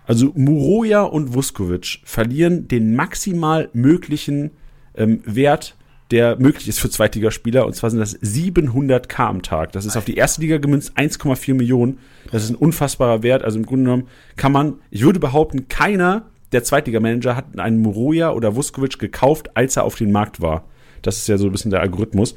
Also 0.07 0.33
Muroja 0.35 1.03
und 1.03 1.35
Vuskovic 1.35 2.01
verlieren 2.05 2.69
den 2.69 2.95
maximal 2.95 3.69
möglichen 3.73 4.51
ähm, 4.97 5.21
Wert, 5.25 5.77
der 6.11 6.37
möglich 6.39 6.69
ist 6.69 6.81
für 6.81 6.91
Zweitligaspieler. 6.91 7.67
Und 7.67 7.75
zwar 7.75 7.91
sind 7.91 7.99
das 8.01 8.15
700k 8.21 9.21
am 9.27 9.43
Tag. 9.43 9.73
Das 9.73 9.85
ist 9.87 9.97
auf 9.97 10.05
die 10.05 10.17
erste 10.17 10.41
Liga 10.41 10.59
gemünzt 10.59 10.97
1,4 10.99 11.55
Millionen. 11.55 11.99
Das 12.31 12.45
ist 12.45 12.51
ein 12.51 12.57
unfassbarer 12.57 13.23
Wert. 13.23 13.43
Also 13.43 13.59
im 13.59 13.67
Grunde 13.67 13.85
genommen 13.85 14.09
kann 14.37 14.53
man, 14.53 14.75
ich 14.91 15.03
würde 15.05 15.19
behaupten, 15.21 15.69
keiner 15.69 16.23
der 16.53 16.63
Zweitligamanager 16.63 17.35
hat 17.37 17.59
einen 17.59 17.81
Muroja 17.81 18.31
oder 18.33 18.55
Vuskovic 18.55 18.99
gekauft, 18.99 19.57
als 19.57 19.77
er 19.77 19.85
auf 19.85 19.97
den 19.97 20.13
Markt 20.13 20.41
war. 20.41 20.65
Das 21.03 21.17
ist 21.19 21.27
ja 21.29 21.37
so 21.37 21.47
ein 21.47 21.53
bisschen 21.53 21.71
der 21.71 21.81
Algorithmus. 21.81 22.37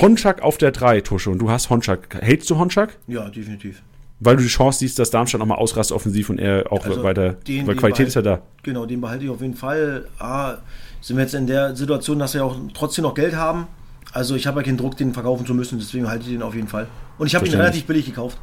Honchak 0.00 0.42
auf 0.42 0.58
der 0.58 0.70
3, 0.70 1.00
Tusche. 1.00 1.30
Und 1.30 1.38
du 1.40 1.50
hast 1.50 1.68
Honchak. 1.70 2.16
Hältst 2.20 2.48
du 2.50 2.56
Honchak? 2.58 2.96
Ja, 3.06 3.28
definitiv. 3.28 3.82
Weil 4.20 4.36
du 4.36 4.42
die 4.42 4.48
Chance 4.48 4.80
siehst, 4.80 4.98
dass 4.98 5.10
Darmstadt 5.10 5.38
nochmal 5.40 5.58
ausrast 5.58 5.92
offensiv 5.92 6.28
und 6.30 6.38
er 6.40 6.72
auch 6.72 6.84
Also 6.84 7.02
weiter. 7.02 7.34
den- 7.46 7.66
weil 7.66 7.74
den 7.74 7.80
Qualität 7.80 8.08
ist 8.08 8.14
ja 8.14 8.22
da. 8.22 8.42
Genau, 8.62 8.84
den 8.86 9.00
behalte 9.00 9.24
ich 9.24 9.30
auf 9.30 9.40
jeden 9.40 9.54
Fall. 9.54 10.06
Ah, 10.18 10.58
sind 11.00 11.16
wir 11.16 11.24
jetzt 11.24 11.34
in 11.34 11.46
der 11.46 11.76
Situation, 11.76 12.18
dass 12.18 12.34
wir 12.34 12.44
auch 12.44 12.56
trotzdem 12.74 13.02
noch 13.02 13.14
Geld 13.14 13.36
haben. 13.36 13.66
Also 14.12 14.34
ich 14.34 14.46
habe 14.46 14.60
ja 14.60 14.64
keinen 14.64 14.78
Druck, 14.78 14.96
den 14.96 15.12
verkaufen 15.12 15.46
zu 15.46 15.54
müssen, 15.54 15.78
deswegen 15.78 16.08
halte 16.08 16.24
ich 16.24 16.32
den 16.32 16.42
auf 16.42 16.54
jeden 16.54 16.68
Fall. 16.68 16.86
Und 17.18 17.26
ich 17.26 17.34
habe 17.34 17.46
ihn 17.46 17.54
relativ 17.54 17.84
billig 17.84 18.06
gekauft. 18.06 18.38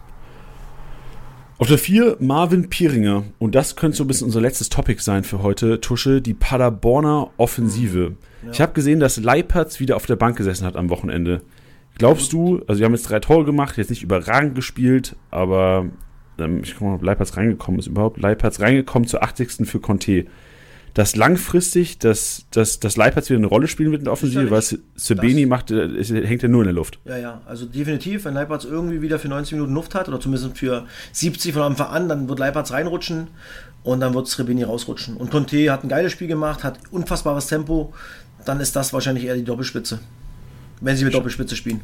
Auf 1.57 1.67
der 1.67 1.77
4 1.77 2.17
Marvin 2.19 2.69
Pieringer. 2.69 3.23
Und 3.39 3.55
das 3.55 3.75
könnte 3.75 3.97
so 3.97 4.03
ein 4.03 4.07
bisschen 4.07 4.25
unser 4.25 4.41
letztes 4.41 4.69
Topic 4.69 5.01
sein 5.01 5.23
für 5.23 5.41
heute. 5.41 5.79
Tusche, 5.79 6.21
die 6.21 6.33
Paderborner 6.33 7.29
Offensive. 7.37 8.15
Ich 8.51 8.61
habe 8.61 8.73
gesehen, 8.73 8.99
dass 8.99 9.17
Leipertz 9.17 9.79
wieder 9.79 9.95
auf 9.95 10.05
der 10.05 10.17
Bank 10.17 10.37
gesessen 10.37 10.65
hat 10.65 10.75
am 10.75 10.89
Wochenende. 10.89 11.41
Glaubst 11.97 12.33
du, 12.33 12.61
also 12.67 12.79
wir 12.79 12.85
haben 12.85 12.93
jetzt 12.93 13.09
drei 13.09 13.19
Tore 13.19 13.45
gemacht, 13.45 13.77
jetzt 13.77 13.89
nicht 13.89 14.03
überragend 14.03 14.53
gespielt, 14.53 15.15
aber 15.31 15.85
ähm, 16.37 16.59
ich 16.61 16.75
guck 16.75 16.87
mal, 16.87 16.95
ob 16.95 17.03
Leipertz 17.03 17.37
reingekommen 17.37 17.79
ist 17.79 17.87
überhaupt. 17.87 18.19
Leipertz 18.19 18.59
reingekommen 18.59 19.07
zur 19.07 19.23
80. 19.23 19.65
für 19.65 19.79
Conte. 19.79 20.25
Dass 20.95 21.15
langfristig, 21.15 21.99
dass, 21.99 22.45
dass, 22.51 22.79
dass 22.79 22.97
Leipertz 22.97 23.29
wieder 23.29 23.37
eine 23.37 23.47
Rolle 23.47 23.67
spielen 23.67 23.91
wird 23.91 23.99
in 23.99 24.05
der 24.05 24.13
Offensive, 24.13 24.49
weil. 24.49 24.63
Sebeni 24.95 25.41
Das- 25.41 25.49
macht, 25.49 25.69
äh, 25.69 25.87
ist, 25.87 26.09
hängt 26.09 26.41
ja 26.41 26.47
nur 26.47 26.61
in 26.61 26.67
der 26.67 26.73
Luft. 26.73 26.99
Ja, 27.05 27.17
ja, 27.17 27.41
also 27.45 27.65
definitiv, 27.65 28.25
wenn 28.25 28.33
Leipertz 28.33 28.63
irgendwie 28.63 29.01
wieder 29.01 29.19
für 29.19 29.27
90 29.27 29.53
Minuten 29.53 29.73
Luft 29.73 29.93
hat, 29.93 30.07
oder 30.07 30.19
zumindest 30.19 30.57
für 30.57 30.85
70 31.11 31.53
von 31.53 31.61
Anfang 31.61 31.87
an, 31.87 32.09
dann 32.09 32.27
wird 32.29 32.39
Leipertz 32.39 32.71
reinrutschen 32.71 33.27
und 33.83 33.99
dann 33.99 34.13
wird 34.13 34.27
Srebeni 34.27 34.63
rausrutschen. 34.63 35.17
Und 35.17 35.29
Conte 35.31 35.71
hat 35.71 35.83
ein 35.83 35.89
geiles 35.89 36.11
Spiel 36.13 36.27
gemacht, 36.27 36.63
hat 36.63 36.79
unfassbares 36.91 37.47
Tempo, 37.47 37.93
dann 38.45 38.59
ist 38.59 38.75
das 38.75 38.93
wahrscheinlich 38.93 39.25
eher 39.25 39.35
die 39.35 39.43
Doppelspitze. 39.43 39.99
Wenn 40.81 40.95
sie 40.95 41.03
mit 41.05 41.13
Doppelspitze 41.13 41.55
spielen. 41.55 41.81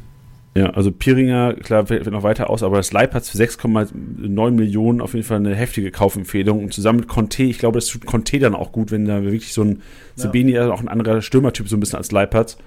Ja, 0.54 0.70
also 0.70 0.92
Piringer, 0.92 1.54
klar, 1.54 1.86
fällt 1.86 2.10
noch 2.10 2.22
weiter 2.22 2.50
aus, 2.50 2.62
aber 2.62 2.76
das 2.76 2.92
Leipzig 2.92 3.32
für 3.32 3.38
6,9 3.38 4.50
Millionen 4.50 5.00
auf 5.00 5.14
jeden 5.14 5.24
Fall 5.24 5.38
eine 5.38 5.54
heftige 5.54 5.90
Kaufempfehlung. 5.90 6.62
Und 6.62 6.74
zusammen 6.74 7.00
mit 7.00 7.08
Conte, 7.08 7.44
ich 7.44 7.58
glaube, 7.58 7.78
das 7.78 7.86
tut 7.86 8.04
Conte 8.04 8.38
dann 8.38 8.54
auch 8.54 8.70
gut, 8.70 8.90
wenn 8.90 9.06
da 9.06 9.22
wirklich 9.22 9.54
so 9.54 9.62
ein 9.62 9.76
Ja. 10.16 10.24
Sebeni, 10.24 10.58
also 10.58 10.72
auch 10.72 10.80
ein 10.80 10.88
anderer 10.88 11.22
Stürmertyp 11.22 11.68
so 11.68 11.76
ein 11.76 11.80
bisschen 11.80 11.96
als 11.96 12.12
Leipzig. 12.12 12.58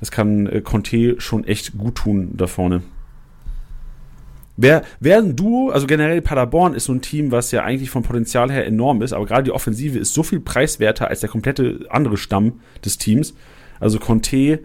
Das 0.00 0.10
kann 0.10 0.46
äh, 0.48 0.60
Conte 0.62 1.20
schon 1.20 1.44
echt 1.44 1.78
gut 1.78 1.94
tun 1.94 2.30
da 2.34 2.48
vorne. 2.48 2.82
Wer, 4.56 4.82
wer 4.98 5.18
ein 5.18 5.36
Duo, 5.36 5.70
also 5.70 5.86
generell 5.86 6.20
Paderborn 6.20 6.74
ist 6.74 6.84
so 6.84 6.92
ein 6.92 7.02
Team, 7.02 7.30
was 7.30 7.52
ja 7.52 7.62
eigentlich 7.62 7.90
vom 7.90 8.02
Potenzial 8.02 8.50
her 8.50 8.66
enorm 8.66 9.00
ist, 9.00 9.12
aber 9.12 9.26
gerade 9.26 9.44
die 9.44 9.52
Offensive 9.52 9.98
ist 9.98 10.12
so 10.12 10.22
viel 10.22 10.40
preiswerter 10.40 11.08
als 11.08 11.20
der 11.20 11.30
komplette 11.30 11.86
andere 11.88 12.16
Stamm 12.16 12.60
des 12.84 12.98
Teams. 12.98 13.34
Also 13.80 13.98
Conte, 13.98 14.60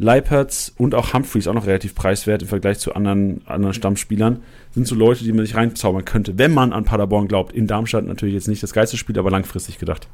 Leipertz 0.00 0.72
und 0.76 0.94
auch 0.94 1.12
Humphreys 1.12 1.46
auch 1.46 1.54
noch 1.54 1.66
relativ 1.66 1.94
preiswert 1.94 2.42
im 2.42 2.48
Vergleich 2.48 2.78
zu 2.78 2.94
anderen, 2.94 3.42
anderen 3.46 3.74
Stammspielern. 3.74 4.42
Sind 4.72 4.86
so 4.86 4.94
Leute, 4.94 5.24
die 5.24 5.32
man 5.32 5.44
sich 5.44 5.54
reinzaubern 5.54 6.04
könnte, 6.04 6.38
wenn 6.38 6.52
man 6.52 6.72
an 6.72 6.84
Paderborn 6.84 7.28
glaubt. 7.28 7.52
In 7.52 7.66
Darmstadt 7.66 8.06
natürlich 8.06 8.34
jetzt 8.34 8.48
nicht 8.48 8.62
das 8.62 8.72
geilste 8.72 8.96
Spiel, 8.96 9.18
aber 9.18 9.30
langfristig 9.30 9.78
gedacht. 9.78 10.08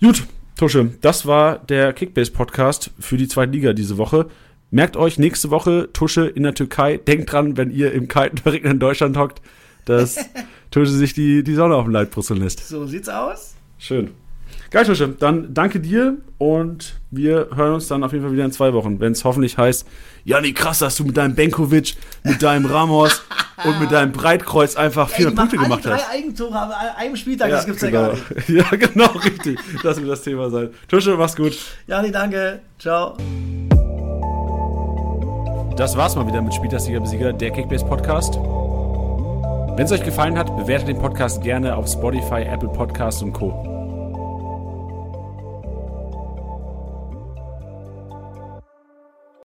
Gut, 0.00 0.24
Tusche, 0.56 0.90
das 1.00 1.26
war 1.26 1.58
der 1.58 1.92
Kickbase-Podcast 1.92 2.90
für 2.98 3.16
die 3.16 3.28
zweite 3.28 3.52
Liga 3.52 3.72
diese 3.72 3.98
Woche. 3.98 4.26
Merkt 4.70 4.96
euch, 4.96 5.18
nächste 5.18 5.50
Woche 5.50 5.88
Tusche 5.92 6.26
in 6.26 6.42
der 6.42 6.54
Türkei. 6.54 6.96
Denkt 6.96 7.32
dran, 7.32 7.56
wenn 7.56 7.70
ihr 7.70 7.92
im 7.92 8.08
kalten, 8.08 8.38
verregneten 8.38 8.80
Deutschland 8.80 9.16
hockt, 9.16 9.40
dass 9.84 10.16
Tusche 10.70 10.92
sich 10.92 11.12
die, 11.12 11.44
die 11.44 11.54
Sonne 11.54 11.76
auf 11.76 11.84
den 11.84 11.92
Leib 11.92 12.10
brutzeln 12.10 12.40
lässt. 12.40 12.66
So 12.66 12.86
sieht's 12.86 13.08
aus. 13.08 13.54
Schön. 13.78 14.10
Geil, 14.70 14.84
Tusche. 14.84 15.08
Dann 15.08 15.54
danke 15.54 15.80
dir 15.80 16.18
und 16.38 17.00
wir 17.16 17.48
hören 17.54 17.74
uns 17.74 17.88
dann 17.88 18.02
auf 18.04 18.12
jeden 18.12 18.24
Fall 18.24 18.32
wieder 18.32 18.44
in 18.44 18.52
zwei 18.52 18.72
Wochen, 18.72 19.00
wenn 19.00 19.12
es 19.12 19.24
hoffentlich 19.24 19.58
heißt, 19.58 19.86
Jani, 20.24 20.52
krass, 20.52 20.78
dass 20.78 20.96
du 20.96 21.04
mit 21.04 21.16
deinem 21.16 21.34
Benkovic, 21.34 21.94
mit 22.22 22.42
deinem 22.42 22.66
Ramos 22.66 23.22
und 23.64 23.80
mit 23.80 23.92
deinem 23.92 24.12
Breitkreuz 24.12 24.76
einfach 24.76 25.08
400 25.08 25.36
Punkte 25.36 25.56
gemacht 25.58 25.84
drei 25.84 25.96
hast. 25.98 26.10
Eigentore 26.10 26.58
an 26.58 26.72
einem 26.96 27.16
Spieltag, 27.16 27.50
das 27.50 27.66
gibt's 27.66 27.82
ja 27.82 27.90
genau. 27.90 28.02
gar 28.02 28.12
nicht. 28.12 28.48
Ja, 28.48 28.64
genau, 28.70 29.10
richtig. 29.18 29.58
Das 29.82 29.98
wird 29.98 30.08
das 30.08 30.22
Thema 30.22 30.50
sein. 30.50 30.70
Tusche, 30.88 31.16
mach's 31.16 31.36
gut. 31.36 31.56
Jani, 31.86 32.10
danke. 32.10 32.60
Ciao. 32.78 33.16
das 35.76 35.96
war's 35.96 36.14
mal 36.14 36.26
wieder 36.26 36.40
mit 36.40 36.54
Spieltagsliga 36.54 37.00
Besieger, 37.00 37.32
der 37.32 37.50
Kickbase 37.50 37.84
Podcast. 37.84 38.36
Wenn 39.76 39.86
es 39.86 39.92
euch 39.92 40.04
gefallen 40.04 40.38
hat, 40.38 40.56
bewertet 40.56 40.88
den 40.88 40.98
Podcast 40.98 41.42
gerne 41.42 41.76
auf 41.76 41.88
Spotify, 41.88 42.42
Apple 42.42 42.68
Podcasts 42.68 43.22
und 43.22 43.32
Co. 43.32 43.73